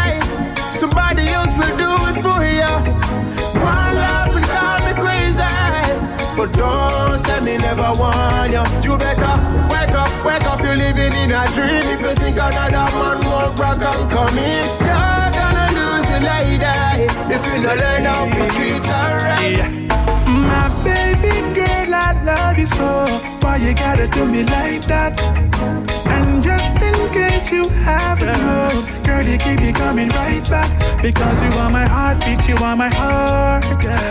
somebody 0.79 1.27
else 1.35 1.53
will 1.59 1.75
do 1.77 1.91
it 2.11 2.17
for 2.23 2.41
you. 2.47 2.73
One 3.59 3.95
love 3.99 4.29
will 4.33 4.47
call 4.47 4.79
me 4.87 4.93
crazy. 5.03 5.51
But 6.37 6.51
don't 6.55 7.19
say 7.27 7.41
me 7.41 7.57
never 7.59 7.93
want 8.01 8.53
you. 8.55 8.65
You 8.87 8.97
better 8.97 9.35
wake 9.69 9.95
up, 9.95 10.11
wake 10.25 10.47
up, 10.47 10.61
you're 10.65 10.79
living 10.79 11.13
in 11.23 11.31
a 11.31 11.43
dream. 11.55 11.85
If 11.93 12.01
you 12.01 12.15
think 12.23 12.39
another 12.39 12.89
man 12.97 13.19
won't 13.27 13.59
rock 13.59 13.83
and 13.83 14.11
come 14.11 14.39
in, 14.39 14.65
you're 14.81 15.31
gonna 15.37 15.67
lose 15.77 16.09
your 16.09 16.23
lady. 16.25 17.07
If 17.35 17.43
you 17.51 17.63
don't 17.63 17.79
learn 17.79 18.05
how 18.07 18.25
to 18.25 18.45
treat 18.55 18.83
her 18.83 19.09
right. 19.27 20.02
Girl, 21.55 21.95
I 21.95 22.13
love 22.25 22.59
you 22.59 22.67
so. 22.67 23.05
Why 23.41 23.57
you 23.57 23.75
gotta 23.75 24.09
do 24.09 24.25
me 24.25 24.43
like 24.45 24.83
that? 24.87 25.21
And 26.09 26.43
just 26.43 26.73
in 26.81 27.13
case 27.13 27.53
you 27.53 27.69
haven't 27.69 28.33
known, 28.41 29.03
girl, 29.05 29.23
you 29.23 29.37
keep 29.37 29.61
me 29.61 29.73
coming 29.73 30.09
right 30.09 30.43
back. 30.49 30.71
Because 31.03 31.43
you 31.43 31.51
are 31.51 31.71
my 31.71 31.87
heartbeat, 31.87 32.49
you 32.49 32.57
are 32.57 32.77
my 32.77 32.89
heart. 32.95 33.65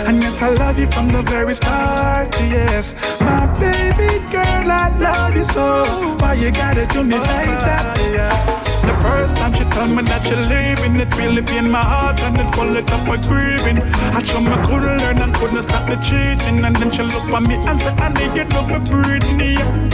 And 0.07 0.21
yes, 0.21 0.41
I 0.41 0.49
love 0.49 0.77
you 0.77 0.87
from 0.87 1.07
the 1.07 1.23
very 1.23 1.55
start. 1.55 2.29
Yes, 2.39 2.93
my 3.21 3.47
baby 3.59 4.19
girl, 4.29 4.71
I 4.71 4.95
love 4.99 5.35
you 5.35 5.43
so. 5.43 5.83
Why 6.19 6.33
you 6.35 6.51
gotta 6.51 6.85
do 6.85 7.03
me 7.03 7.17
like 7.17 7.59
that? 7.65 8.60
The 8.81 8.95
first 9.01 9.35
time 9.37 9.53
she 9.53 9.63
told 9.65 9.91
me 9.91 10.03
that 10.03 10.23
she 10.25 10.35
leaving, 10.35 10.99
it 10.99 11.15
really 11.17 11.41
pain 11.41 11.69
my 11.69 11.83
heart 11.83 12.19
and 12.21 12.37
it 12.37 12.53
full 12.55 12.75
it 12.75 12.91
up 12.91 13.07
with 13.07 13.27
grieving. 13.27 13.77
I 14.17 14.21
told 14.21 14.45
me 14.45 14.55
couldn't 14.67 14.97
learn 15.01 15.17
and 15.19 15.33
couldn't 15.33 15.63
stop 15.63 15.89
the 15.89 15.97
cheating, 15.97 16.63
and 16.65 16.75
then 16.75 16.91
she 16.91 17.03
looked 17.03 17.29
at 17.29 17.43
me 17.47 17.55
and 17.55 17.79
said, 17.79 17.99
"I 17.99 18.09
need 18.09 18.35
you 18.35 18.45
to 18.45 18.61
me 18.69 18.77
breathing." 18.89 19.91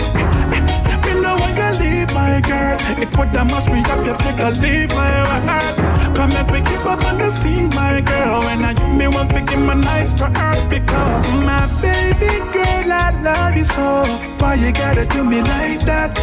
Me 1.07 1.13
know 1.21 1.35
when 1.39 1.55
you 1.55 1.71
leave 1.79 2.13
my 2.13 2.41
girl, 2.41 2.77
it 3.03 3.17
would 3.17 3.29
have 3.35 3.49
must 3.49 3.69
me 3.69 3.79
up 3.79 4.05
if 4.11 4.19
you 4.25 4.49
leave 4.61 4.89
my 4.95 5.11
heart. 5.47 5.75
Come 6.15 6.31
and 6.31 6.47
pick 6.47 6.67
up 6.85 7.03
on 7.05 7.17
the 7.17 7.29
scene, 7.29 7.69
my 7.75 8.01
girl. 8.01 8.41
When 8.41 8.65
I 8.65 8.73
give 8.73 8.95
me 8.95 9.07
one, 9.07 9.27
pick 9.29 9.57
my 9.57 9.73
nice 9.73 10.11
for 10.11 10.29
her 10.39 10.67
because 10.67 11.27
my 11.49 11.65
baby 11.81 12.39
girl, 12.51 12.91
I 12.91 13.11
love 13.23 13.55
you 13.55 13.63
so. 13.63 14.03
Why 14.39 14.55
you 14.55 14.71
gotta 14.73 15.05
do 15.05 15.23
me 15.23 15.41
like 15.41 15.81
that? 15.85 16.19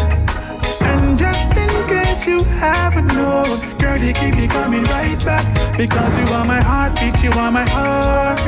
And 0.83 1.19
just 1.19 1.57
in 1.57 1.84
case 2.15 2.27
you 2.27 2.45
haven't 2.45 3.07
known, 3.09 3.45
girl, 3.79 3.99
you 3.99 4.13
keep 4.13 4.35
me 4.35 4.47
coming 4.47 4.85
right 4.85 5.23
back. 5.25 5.45
Because 5.77 6.19
you 6.19 6.27
are 6.27 6.45
my 6.45 6.61
heartbeat, 6.61 7.23
you 7.23 7.31
are 7.33 7.51
my 7.51 7.69
heart. 7.69 8.39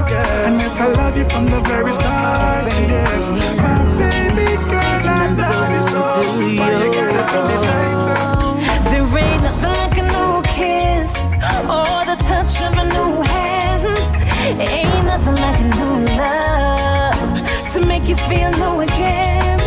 And 0.47 0.61
yes, 0.61 0.79
I 0.79 0.93
love 0.93 1.17
you 1.17 1.25
from 1.29 1.47
the 1.47 1.61
very 1.61 1.93
start. 1.93 2.73
Yes, 2.73 3.31
my 3.31 3.85
baby 3.99 4.57
girl, 4.71 5.09
I 5.09 5.35
love 5.35 5.71
you 5.75 5.83
so. 5.91 6.01
Why 6.59 6.71
you 6.83 6.93
gotta 6.93 7.23
do 7.33 7.39
me 7.49 7.57
like 7.69 8.01
that? 8.09 8.27
There 8.91 9.19
ain't 9.25 9.43
nothing 9.43 9.75
like 9.81 9.99
a 9.99 10.07
new 10.15 10.43
kiss 10.55 11.13
or 11.77 11.99
the 12.11 12.17
touch 12.29 12.55
of 12.63 12.73
a 12.79 12.85
new 12.95 13.23
hand. 13.23 13.85
Ain't 14.47 15.05
nothing 15.05 15.37
like 15.45 15.61
a 15.61 15.69
new 15.79 15.97
love 16.21 17.73
to 17.73 17.87
make 17.87 18.09
you 18.09 18.17
feel 18.29 18.51
new 18.63 18.81
again. 18.81 19.59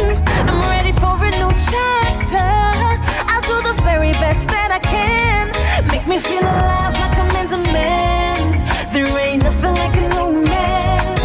I'm 0.47 0.59
ready 0.71 0.93
for 0.93 1.15
a 1.19 1.30
new 1.39 1.51
chapter. 1.69 2.78
That 4.69 4.77
I 4.77 4.85
can. 4.85 5.49
Make 5.87 6.07
me 6.07 6.19
feel 6.19 6.43
alive 6.43 6.93
like 7.01 7.17
I'm 7.17 7.33
in 7.41 7.47
demand. 7.49 8.55
There 8.93 9.09
ain't 9.25 9.43
nothing 9.43 9.73
like 9.73 9.95
a 9.97 10.05
new 10.13 10.43
man. 10.45 11.15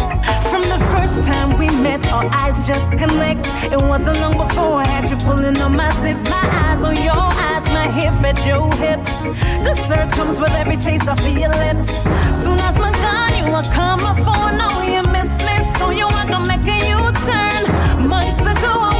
From 0.49 0.63
the 0.63 0.79
first 0.93 1.15
time 1.27 1.57
we 1.59 1.69
met, 1.69 2.05
our 2.11 2.25
eyes 2.41 2.65
just 2.67 2.91
connect. 2.91 3.45
It 3.71 3.81
wasn't 3.81 4.19
long 4.19 4.37
before 4.37 4.81
I 4.81 4.85
had 4.85 5.09
you 5.09 5.17
pulling 5.17 5.57
on 5.61 5.75
my 5.75 5.91
zip. 6.01 6.17
My 6.29 6.45
eyes 6.65 6.83
on 6.83 6.95
your 6.97 7.25
eyes, 7.47 7.65
my 7.69 7.87
hip 7.89 8.13
at 8.29 8.39
your 8.45 8.71
hips. 8.75 9.25
Dessert 9.63 10.11
comes 10.11 10.39
with 10.39 10.51
every 10.51 10.77
taste 10.77 11.07
off 11.07 11.19
of 11.19 11.37
your 11.37 11.49
lips. 11.49 11.87
Soon 12.41 12.59
as 12.59 12.77
my 12.77 12.91
gun, 12.91 13.31
you 13.37 13.45
will 13.51 13.69
come 13.79 14.01
up 14.09 14.17
for 14.25 14.45
no, 14.61 14.69
you 14.93 15.01
miss 15.11 15.31
me. 15.45 15.55
So 15.77 15.89
you 15.91 16.07
want 16.07 16.29
to 16.29 16.39
make 16.49 16.65
a 16.65 16.77
U-turn. 16.97 17.61
Month 18.09 18.41
ago, 18.41 18.94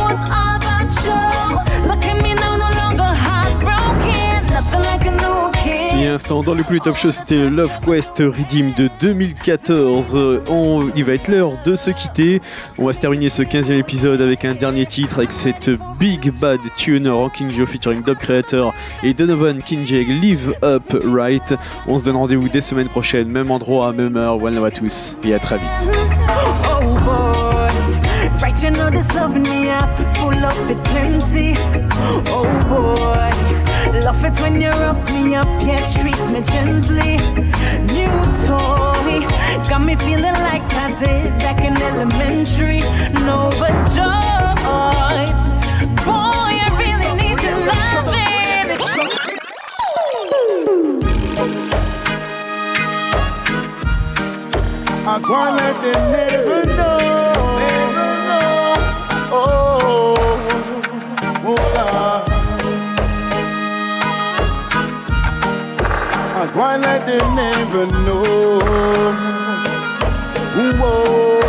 l'instant, 6.15 6.43
dans 6.43 6.53
le 6.53 6.63
plus 6.63 6.79
top 6.79 6.95
show, 6.95 7.11
c'était 7.11 7.49
Love 7.49 7.77
Quest 7.85 8.19
Redeem 8.19 8.71
de 8.77 8.89
2014. 9.01 10.15
Euh, 10.15 10.41
On, 10.47 10.89
il 10.95 11.03
va 11.03 11.11
être 11.11 11.27
l'heure 11.27 11.51
de 11.65 11.75
se 11.75 11.91
quitter. 11.91 12.41
On 12.77 12.85
va 12.85 12.93
se 12.93 13.01
terminer 13.01 13.27
ce 13.27 13.43
15e 13.43 13.77
épisode 13.79 14.21
avec 14.21 14.45
un 14.45 14.53
dernier 14.53 14.85
titre 14.85 15.17
avec 15.17 15.33
cette 15.33 15.69
Big 15.99 16.31
Bad 16.39 16.61
Tune 16.77 17.09
Ranking 17.09 17.51
Joe 17.51 17.67
featuring 17.67 18.01
Dub 18.01 18.17
Creator 18.17 18.73
et 19.03 19.13
Donovan 19.13 19.61
Kinjeg 19.61 20.07
Live 20.07 20.55
Up 20.63 20.95
Right. 21.03 21.53
On 21.85 21.97
se 21.97 22.05
donne 22.05 22.15
rendez-vous 22.15 22.47
dès 22.47 22.61
semaine 22.61 22.87
prochaine, 22.87 23.27
même 23.27 23.51
endroit, 23.51 23.91
même 23.91 24.15
heure. 24.15 24.41
One 24.41 24.55
love 24.55 24.63
à 24.63 24.71
tous 24.71 25.17
et 25.25 25.33
à 25.33 25.39
très 25.39 25.57
vite. 25.57 25.91
Oh 32.31 32.45
boy, 32.69 33.24
love 34.06 34.23
it 34.23 34.40
when 34.40 34.61
you 34.61 34.69
rough 34.69 35.03
me 35.11 35.34
up, 35.34 35.48
yeah, 35.64 35.82
treat 35.90 36.19
me 36.32 36.40
gently. 36.41 37.18
New 37.95 38.15
toy, 38.45 39.26
got 39.68 39.82
me 39.82 39.95
feeling 39.95 40.38
like 40.45 40.61
I 40.73 40.94
did 40.99 41.34
back 41.40 41.60
in 41.61 41.76
elementary. 41.76 42.82
No 43.26 43.49
but 43.60 43.76
joy, 43.95 45.26
boy, 46.06 46.53
I 46.65 46.69
really 46.84 47.11
need 47.19 47.41
your 47.41 47.57
loving. 47.72 48.69
I 55.07 55.19
go 55.19 55.40
let 55.57 55.76
them 55.82 56.11
never 56.11 56.65
know. 56.77 56.94
And 66.57 66.84
let 66.84 67.06
them 67.06 67.36
never 67.36 67.86
know. 67.86 68.60
Whoa. 70.77 71.40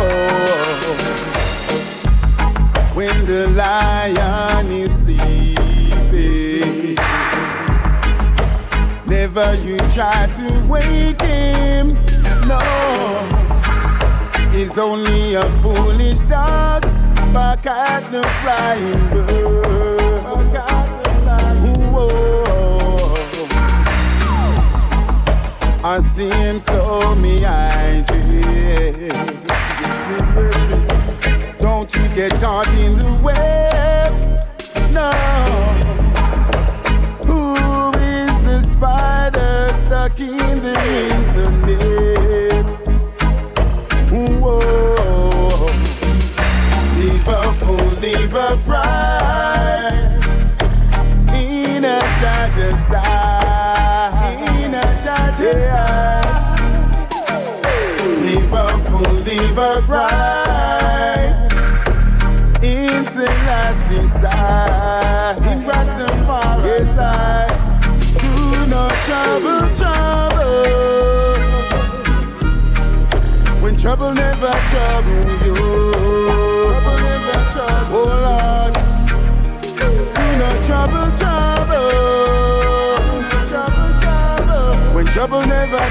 When 2.93 3.25
the 3.25 3.47
lion 3.49 4.71
is 4.71 4.91
sleeping, 4.99 6.15
never 9.07 9.55
you 9.63 9.77
try 9.91 10.27
to 10.37 10.65
wake 10.67 11.21
him. 11.21 11.87
No, 12.45 12.59
he's 14.51 14.77
only 14.77 15.35
a 15.35 15.49
foolish 15.61 16.19
dog. 16.29 16.83
Back 17.33 17.65
at 17.65 18.11
the 18.11 18.23
flying 18.41 19.09
bird. 19.11 20.06
Whoa. 25.97 26.59
so 26.59 27.15
me 27.15 27.43
I 27.43 28.01
dream. 28.01 29.07
Don't 31.57 31.91
you 31.95 32.07
get 32.09 32.31
caught 32.39 32.67
in 32.77 32.99
the 32.99 33.13
web. 33.23 34.13
No. 34.91 35.09
Who 37.25 37.55
is 37.97 38.31
the 38.45 38.61
spider 38.73 39.73
stuck 39.87 40.19
in 40.19 40.56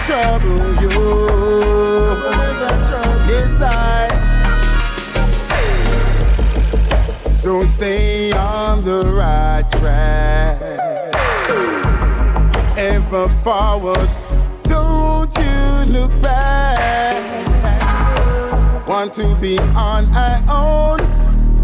trouble 0.05 0.57
trouble 0.57 0.83
you. 0.83 0.91
Trouble, 2.89 3.19
yes, 3.29 3.61
I. 3.61 4.09
So 7.33 7.65
stay 7.77 8.33
on 8.33 8.85
the 8.85 9.13
right 9.13 9.65
track. 9.73 10.61
Ever 12.79 13.29
forward, 13.43 14.11
don't 14.65 15.35
you 15.37 15.93
look 15.93 16.11
back. 16.21 17.23
Want 18.89 19.15
to 19.15 19.35
be 19.37 19.59
on 19.59 20.07
our 20.15 20.43
own, 20.49 20.99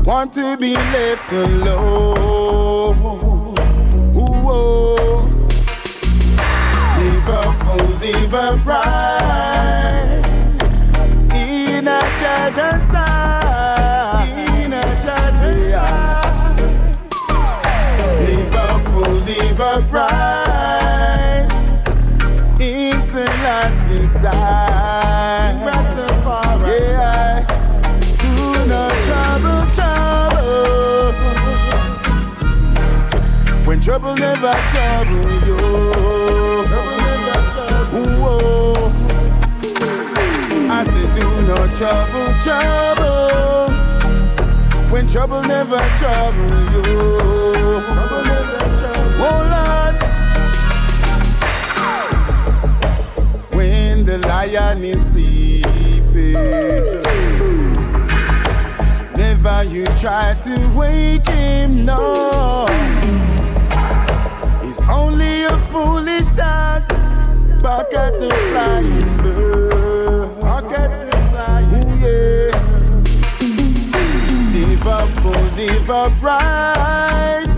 want 0.05 0.33
to 0.35 0.57
be 0.57 0.75
left 0.75 1.33
alone. 1.33 2.97
Ooh, 4.17 4.33
leave 4.53 5.02
leave 8.13 8.35
a 8.35 8.57
bride 8.65 10.23
in 11.35 11.89
a 11.89 12.01
judge's 12.21 12.83
side. 12.91 14.29
In 14.63 14.73
a 14.73 15.03
judge's 15.03 15.73
side. 15.73 16.61
Leave 18.27 18.53
a 18.53 18.69
fool, 18.85 19.05
oh, 19.05 19.25
leave 19.27 19.61
a 19.61 19.81
bride 19.91 21.51
in 22.61 23.01
Selassie's 23.11 24.13
side. 24.21 25.55
Rastafari, 25.67 26.81
yeah. 26.81 27.37
Do 28.21 28.35
no 28.73 28.83
trouble, 29.07 29.63
trouble. 29.77 31.13
When 33.67 33.79
trouble 33.81 34.15
never 34.15 34.55
trouble 34.71 35.42
trouble, 41.83 42.31
trouble. 42.45 43.73
When 44.93 45.05
trouble 45.09 45.43
never 45.43 45.79
trouble 45.99 46.51
you. 46.75 46.85
Trouble 47.83 48.23
never 48.23 48.59
trouble. 48.79 49.27
Oh 49.27 49.41
Lord. 49.55 49.97
When 53.57 54.05
the 54.05 54.19
lion 54.19 54.85
is 54.85 55.03
sleeping, 55.09 56.35
never 59.17 59.65
you 59.65 59.87
try 59.99 60.35
to 60.45 60.55
wake 60.77 61.29
him, 61.29 61.85
no. 61.85 62.67
He's 64.63 64.81
only 64.89 65.45
a 65.45 65.59
foolish 65.73 66.31
dog. 66.31 66.83
Bark 67.61 67.93
at 67.95 68.21
the 68.21 68.31
flying 68.51 69.17
bird. 69.19 69.72
Live 75.93 76.13
upright 76.13 77.49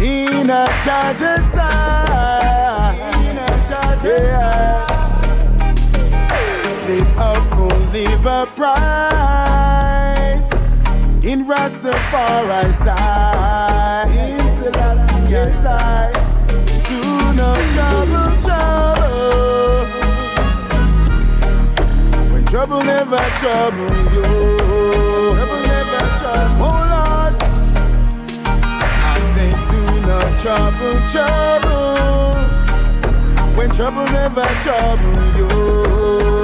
in 0.00 0.50
a 0.50 0.66
judge's 0.84 1.44
side. 1.52 2.96
In 3.26 3.38
a 3.38 3.66
judge's 3.68 4.20
yeah. 4.20 4.86
Live 6.86 7.18
up, 7.18 7.52
oh, 7.58 7.90
live 7.92 8.26
upright 8.26 8.82
in 11.24 11.46
Rastafari 11.46 12.72
side. 12.84 14.10
In 14.10 14.38
Selassie 14.62 15.52
side. 15.62 16.14
Do 16.86 17.00
no 17.34 17.50
trouble, 17.74 18.30
trouble. 18.42 19.86
When 22.32 22.44
trouble 22.46 22.82
never 22.84 23.22
trouble 23.40 23.90
you. 24.14 25.41
Trouble, 30.52 31.00
trouble. 31.10 32.36
When 33.56 33.70
trouble 33.70 34.04
never 34.04 34.44
trouble 34.64 35.16
you. 35.38 35.48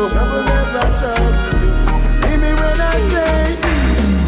Trouble 0.09 0.43
never 0.49 0.85
trouble 1.01 1.53
you. 1.61 1.73
Hear 2.25 2.39
me 2.39 2.51
when 2.61 2.79
I 2.81 2.97
say 3.13 3.45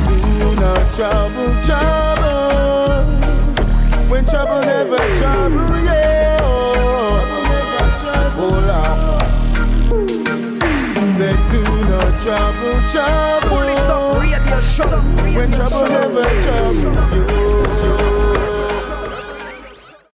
do 0.05 0.17
no 0.65 0.73
trouble, 0.97 1.51
trouble. 1.65 3.09
When 4.11 4.23
trouble 4.27 4.61
never 4.61 5.01
trouble 5.19 5.71
you. 5.89 6.03
Trouble 7.17 7.43
never 7.55 7.85
trouble, 8.03 8.53
oh 8.53 8.69
Lord. 8.71 9.29
Say 11.17 11.35
do 11.51 11.63
no 11.91 12.01
trouble, 12.25 12.77
trouble. 12.93 13.49
Pull 13.49 13.69
it 13.75 13.91
up, 13.97 14.03
radio, 14.21 14.57
shut 14.61 14.93
up, 14.93 15.05
radio, 15.17 15.39
when 15.39 15.49
trouble 15.53 15.85
never 15.89 16.25
trouble 16.43 17.17
you. 17.17 17.30